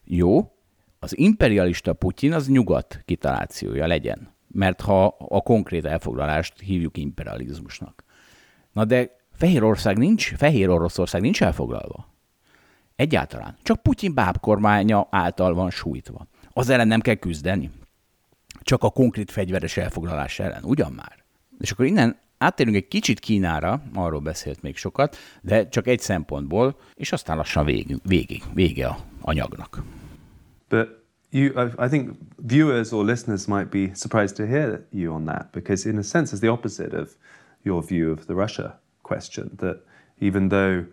jó, 0.04 0.52
az 1.00 1.18
imperialista 1.18 1.94
Putyin 1.94 2.34
az 2.34 2.48
nyugat 2.48 3.02
kitalációja 3.06 3.88
legyen, 3.88 4.34
mert 4.48 4.82
ha 4.82 5.06
a 5.18 5.42
konkrét 5.42 5.86
elfoglalást 5.86 6.60
hívjuk 6.60 6.98
imperializmusnak. 6.98 8.04
Na 8.72 8.86
de 8.86 9.17
Fehér 9.38 9.64
Ország 9.64 9.98
nincs, 9.98 10.36
Fehér 10.36 10.70
Oroszország 10.70 11.22
nincs 11.22 11.42
elfoglalva. 11.42 12.08
Egyáltalán. 12.96 13.58
Csak 13.64 13.82
Putyin 13.82 14.14
bábkormánya 14.14 15.08
által 15.12 15.54
van 15.54 15.70
sújtva. 15.70 16.28
Az 16.54 16.70
ellen 16.70 16.88
nem 16.88 17.00
kell 17.00 17.16
küzdeni. 17.16 17.72
Csak 18.62 18.84
a 18.84 18.90
konkrét 18.90 19.32
fegyveres 19.32 19.78
elfoglalás 19.78 20.40
ellen. 20.40 20.64
Ugyan 20.64 20.92
már? 20.92 21.24
És 21.60 21.72
akkor 21.72 21.86
innen 21.86 22.18
áttérünk 22.38 22.76
egy 22.76 22.88
kicsit 22.88 23.20
Kínára, 23.20 23.82
arról 23.94 24.20
beszélt 24.20 24.62
még 24.62 24.76
sokat, 24.76 25.18
de 25.42 25.70
csak 25.70 25.88
egy 25.88 26.00
szempontból, 26.00 26.76
és 26.94 27.12
aztán 27.12 27.38
lassan 27.38 27.66
végig, 27.66 27.98
végig 28.04 28.44
vége 28.54 28.88
a 28.88 28.98
anyagnak. 29.22 29.84
But 30.70 30.88
you, 31.30 31.62
I 31.86 31.88
think 31.88 32.12
viewers 32.48 32.92
or 32.92 33.06
listeners 33.06 33.46
might 33.46 33.70
be 33.70 33.96
surprised 33.96 34.36
to 34.36 34.46
hear 34.46 34.88
you 34.92 35.14
on 35.14 35.26
that, 35.26 35.52
because 35.52 35.90
in 35.90 35.98
a 35.98 36.02
sense 36.02 36.36
it's 36.36 36.40
the 36.40 36.52
opposite 36.52 37.00
of 37.00 37.16
your 37.62 37.86
view 37.86 38.12
of 38.12 38.26
the 38.26 38.34
Russia 38.34 38.86
question 39.08 39.58
that 39.60 39.78
even 40.20 40.50
though 40.50 40.86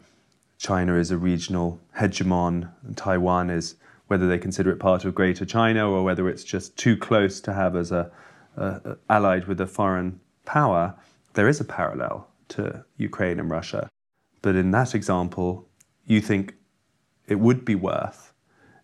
China 0.58 0.94
is 0.96 1.10
a 1.10 1.18
regional 1.18 1.80
hegemon, 1.98 2.70
and 2.84 2.96
Taiwan 2.96 3.50
is 3.50 3.74
whether 4.06 4.28
they 4.28 4.38
consider 4.38 4.70
it 4.70 4.78
part 4.78 5.04
of 5.04 5.14
Greater 5.14 5.44
China 5.44 5.90
or 5.90 6.02
whether 6.04 6.28
it's 6.28 6.44
just 6.44 6.76
too 6.76 6.96
close 6.96 7.40
to 7.40 7.52
have 7.52 7.74
as 7.74 7.90
a, 7.90 8.10
a 8.56 8.96
allied 9.10 9.46
with 9.46 9.60
a 9.60 9.66
foreign 9.66 10.20
power, 10.44 10.94
there 11.34 11.48
is 11.48 11.60
a 11.60 11.64
parallel 11.64 12.28
to 12.48 12.84
Ukraine 12.96 13.40
and 13.40 13.50
Russia. 13.50 13.88
But 14.42 14.54
in 14.56 14.70
that 14.72 14.94
example, 14.94 15.66
you 16.06 16.20
think 16.20 16.54
it 17.26 17.40
would 17.40 17.64
be 17.64 17.74
worth, 17.74 18.32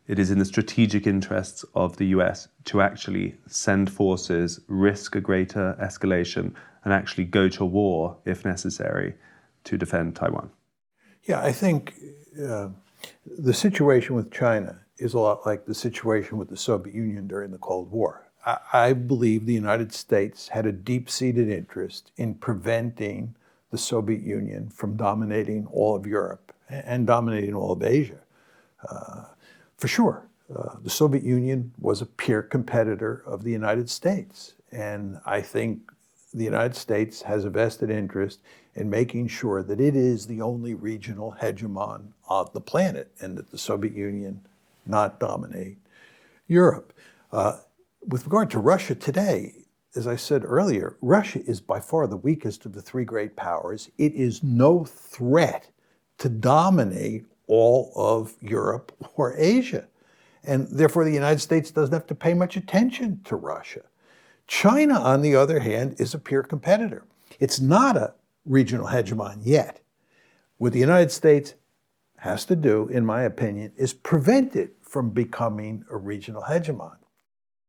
it 0.09 0.19
is 0.19 0.31
in 0.31 0.39
the 0.39 0.45
strategic 0.45 1.07
interests 1.07 1.65
of 1.75 1.99
the 1.99 2.07
US 2.07 2.49
to 2.65 2.81
actually 2.81 3.37
send 3.47 3.93
forces, 3.93 4.61
risk 4.67 5.15
a 5.15 5.21
greater 5.21 5.77
escalation, 5.81 6.55
and 6.85 6.93
actually 6.93 7.25
go 7.25 7.49
to 7.49 7.65
war 7.65 8.17
if 8.25 8.45
necessary 8.45 9.15
to 9.65 9.77
defend 9.77 10.17
Taiwan? 10.17 10.51
Yeah, 11.25 11.41
I 11.41 11.53
think 11.53 11.95
uh, 12.43 12.69
the 13.27 13.55
situation 13.55 14.15
with 14.17 14.33
China 14.33 14.79
is 14.99 15.15
a 15.15 15.19
lot 15.19 15.47
like 15.47 15.67
the 15.67 15.75
situation 15.75 16.39
with 16.39 16.49
the 16.49 16.57
Soviet 16.57 16.95
Union 16.95 17.27
during 17.27 17.51
the 17.51 17.59
Cold 17.59 17.91
War. 17.91 18.27
I, 18.45 18.59
I 18.73 18.93
believe 18.93 19.47
the 19.47 19.55
United 19.55 19.93
States 19.93 20.49
had 20.49 20.67
a 20.67 20.73
deep 20.73 21.11
seated 21.11 21.51
interest 21.51 22.13
in 22.17 22.35
preventing 22.35 23.35
the 23.71 23.79
Soviet 23.79 24.23
Union 24.23 24.69
from 24.69 24.97
dominating 24.97 25.67
all 25.67 25.95
of 25.95 26.07
Europe 26.07 26.53
and 26.69 27.07
dominating 27.07 27.55
all 27.55 27.73
of 27.73 27.83
Asia. 27.83 28.21
Uh, 28.89 29.25
for 29.77 29.89
sure, 29.89 30.27
uh, 30.55 30.77
the 30.83 30.91
Soviet 30.91 31.23
Union 31.23 31.73
was 31.81 32.01
a 32.01 32.07
peer 32.07 32.43
competitor 32.43 33.23
of 33.27 33.45
the 33.45 33.51
United 33.51 33.89
States. 33.89 34.55
And 34.73 35.21
I 35.25 35.41
think 35.41 35.91
the 36.33 36.45
United 36.45 36.77
States 36.77 37.23
has 37.23 37.45
a 37.45 37.51
vested 37.51 37.91
interest 37.91 38.41
in 38.75 38.89
making 38.89 39.29
sure 39.29 39.63
that 39.63 39.81
it 39.81 39.97
is 39.97 40.27
the 40.27 40.41
only 40.41 40.75
regional 40.75 41.37
hegemon 41.41 42.13
on 42.29 42.49
the 42.53 42.61
planet 42.61 43.11
and 43.21 43.37
that 43.37 43.51
the 43.51 43.59
Soviet 43.59 43.95
Union 43.95 44.41
not 44.87 45.19
dominate 45.19 45.79
Europe. 46.47 46.93
Uh, 47.33 47.59
with 48.07 48.25
regard 48.25 48.51
to 48.51 48.59
Russia 48.59 48.95
today, 48.95 49.55
as 49.97 50.07
I 50.07 50.17
said 50.17 50.45
earlier, 50.45 50.97
Russia 51.01 51.45
is 51.45 51.61
by 51.61 51.81
far 51.81 52.07
the 52.07 52.17
weakest 52.17 52.65
of 52.65 52.73
the 52.73 52.83
three 52.83 53.05
great 53.05 53.35
powers. 53.35 53.91
It 53.99 54.15
is 54.15 54.43
no 54.43 54.85
threat 54.85 55.69
to 56.19 56.29
dominate 56.29 57.25
all 57.49 57.93
of 57.97 58.35
Europe 58.41 58.93
or 59.17 59.37
Asia. 59.37 59.89
And 60.45 60.69
therefore, 60.69 61.05
the 61.05 61.13
United 61.13 61.41
States 61.41 61.71
doesn't 61.71 61.93
have 61.93 62.07
to 62.07 62.15
pay 62.15 62.35
much 62.35 62.57
attention 62.57 63.21
to 63.25 63.37
Russia. 63.37 63.83
China, 64.51 64.99
on 64.99 65.23
the 65.23 65.37
other 65.37 65.61
hand, 65.61 65.95
is 65.99 66.13
a 66.13 66.19
peer 66.19 66.43
competitor. 66.43 67.05
It's 67.39 67.61
not 67.61 67.97
a 67.97 68.15
regional 68.45 68.89
hegemon 68.89 69.43
yet. 69.45 69.81
What 70.59 70.73
the 70.73 70.81
United 70.81 71.13
States 71.13 71.55
has 72.17 72.45
to 72.47 72.57
do, 72.57 72.89
in 72.89 73.07
my 73.07 73.23
opinion, 73.23 73.73
is 73.77 73.95
prevent 73.95 74.57
it 74.57 74.75
from 74.83 75.11
becoming 75.11 75.85
a 75.89 75.97
regional 75.97 76.43
hegemon. 76.43 76.97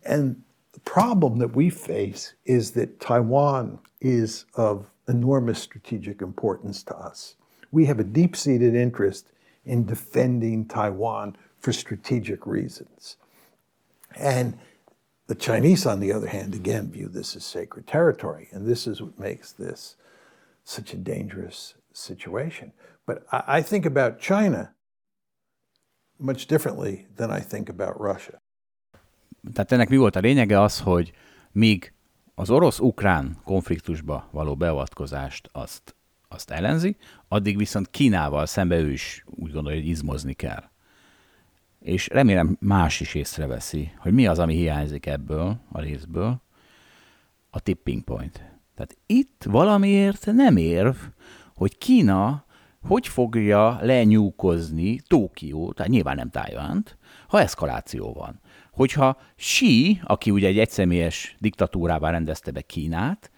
And 0.03 0.41
the 0.74 0.80
problem 0.80 1.38
that 1.38 1.56
we 1.56 1.70
face 1.70 2.34
is 2.45 2.72
that 2.72 2.99
Taiwan 2.99 3.78
is 4.02 4.45
of 4.56 4.88
enormous 5.08 5.62
strategic 5.62 6.24
importance 6.24 6.82
to 6.86 6.98
us. 6.98 7.36
We 7.72 7.86
have 7.86 7.99
a 7.99 8.03
deep 8.03 8.36
seated 8.36 8.74
interest 8.74 9.28
in 9.66 9.86
defending 9.86 10.66
Taiwan 10.66 11.38
for 11.60 11.72
strategic 11.72 12.48
reasons. 12.48 13.18
And 14.16 14.58
the 15.32 15.45
Chinese, 15.52 15.86
on 15.86 15.99
the 16.02 16.12
other 16.12 16.28
hand, 16.28 16.53
again 16.53 16.91
view 16.91 17.08
this 17.08 17.36
as 17.36 17.44
sacred 17.45 17.86
territory. 17.88 18.49
And 18.53 18.68
this 18.68 18.86
is 18.86 18.99
what 19.02 19.18
makes 19.18 19.53
this 19.53 19.95
such 20.64 20.94
a 20.94 20.98
dangerous 20.98 21.76
situation. 21.94 22.74
But 23.06 23.18
I, 23.32 23.58
I 23.58 23.62
think 23.62 23.86
about 23.86 24.20
China 24.20 24.74
much 26.20 26.48
differently 26.48 27.08
than 27.16 27.32
I 27.32 27.40
think 27.40 27.70
about 27.70 27.94
Russia. 27.99 28.41
Tehát 29.53 29.72
ennek 29.72 29.90
mi 29.90 29.98
volt 29.98 30.16
a 30.16 30.20
lényege 30.20 30.62
az, 30.62 30.80
hogy 30.80 31.12
míg 31.52 31.94
az 32.36 32.49
orosz-ukrán 32.49 33.38
konfliktusba 33.44 34.28
való 34.32 34.56
beavatkozást 34.56 35.49
azt, 35.52 35.95
azt 36.28 36.49
ellenzi, 36.49 36.95
addig 37.28 37.58
viszont 37.58 37.90
Kínával 37.90 38.45
szembe 38.45 38.78
ő 38.78 38.91
is 38.91 39.24
úgy 39.26 39.52
gondolja, 39.52 39.80
hogy 39.80 39.90
izmozni 39.90 40.34
kell. 40.34 40.70
És 41.82 42.08
remélem 42.08 42.58
más 42.60 42.99
is 42.99 43.14
észreveszi, 43.14 43.91
hogy 43.98 44.14
mi 44.14 44.28
az, 44.28 44.40
ami 44.40 44.56
hiányzik 44.56 45.06
ebből 45.06 45.60
a 45.72 45.82
részből, 45.82 46.41
a 47.49 47.60
tipping 47.60 48.03
point. 48.03 48.44
Tehát 48.76 48.98
itt 49.06 49.44
valamiért 49.44 50.26
nem 50.26 50.58
érv, 50.58 50.95
hogy 51.56 51.78
Kína 51.78 52.45
hogy 52.88 53.08
fogja 53.08 53.78
lenyúkozni 53.82 54.99
Tókió, 55.08 55.72
tehát 55.72 55.91
nyilván 55.91 56.16
nem 56.16 56.30
Tájvánt, 56.30 56.98
ha 57.28 57.41
eszkaláció 57.41 58.14
van. 58.14 58.40
Hogyha 58.72 59.18
Xi, 59.36 60.02
aki 60.03 60.32
ugye 60.32 60.48
egy 60.48 60.60
egyszemélyes 60.60 61.36
diktatúrává 61.40 62.10
rendezte 62.10 62.52
be 62.52 62.62
Kínát, 62.62 63.32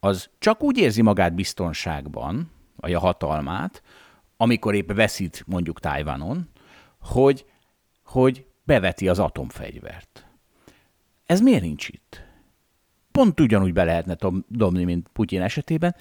az 0.00 0.30
csak 0.38 0.62
úgy 0.62 0.78
érzi 0.78 1.02
magát 1.02 1.34
biztonságban, 1.34 2.50
vagy 2.76 2.92
a 2.94 2.98
hatalmát, 2.98 3.82
amikor 4.36 4.74
épp 4.74 4.92
veszít 4.92 5.44
mondjuk 5.46 5.80
Tájvanon, 5.80 6.48
hogy, 7.00 7.44
hogy 8.12 8.46
beveti 8.64 9.08
az 9.08 9.18
atomfegyvert. 9.18 10.26
Ez 11.26 11.40
miért 11.40 11.62
nincs 11.62 11.88
itt? 11.88 12.22
Pont 13.12 13.40
ugyanúgy 13.40 13.72
be 13.72 13.84
lehetne 13.84 14.16
dobni, 14.48 14.84
mint 14.84 15.08
Putyin 15.12 15.42
esetében, 15.42 15.96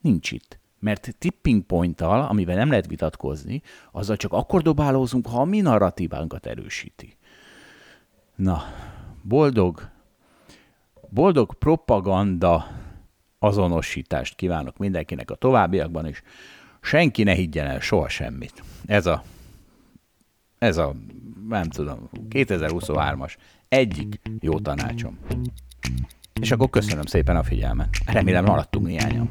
nincs 0.00 0.30
itt. 0.30 0.58
Mert 0.78 1.14
tipping 1.18 1.62
pointtal, 1.62 2.20
amivel 2.20 2.56
nem 2.56 2.68
lehet 2.68 2.86
vitatkozni, 2.86 3.62
azzal 3.92 4.16
csak 4.16 4.32
akkor 4.32 4.62
dobálózunk, 4.62 5.26
ha 5.26 5.40
a 5.40 5.44
mi 5.44 5.60
narratívánkat 5.60 6.46
erősíti. 6.46 7.16
Na, 8.34 8.62
boldog, 9.22 9.90
boldog 11.08 11.54
propaganda 11.54 12.66
azonosítást 13.38 14.34
kívánok 14.34 14.76
mindenkinek 14.76 15.30
a 15.30 15.34
továbbiakban, 15.34 16.06
és 16.06 16.22
senki 16.80 17.22
ne 17.22 17.32
higgyen 17.32 17.66
el 17.66 17.80
soha 17.80 18.08
semmit. 18.08 18.62
Ez 18.86 19.06
a, 19.06 19.22
ez 20.58 20.76
a, 20.76 20.94
nem 21.48 21.68
tudom, 21.68 22.08
2023-as 22.30 23.36
egyik 23.68 24.20
jó 24.40 24.60
tanácsom. 24.60 25.18
És 26.40 26.50
akkor 26.50 26.70
köszönöm 26.70 27.04
szépen 27.04 27.36
a 27.36 27.42
figyelmet. 27.42 27.88
Remélem 28.06 28.44
maradtunk 28.44 28.86
néhányan. 28.86 29.30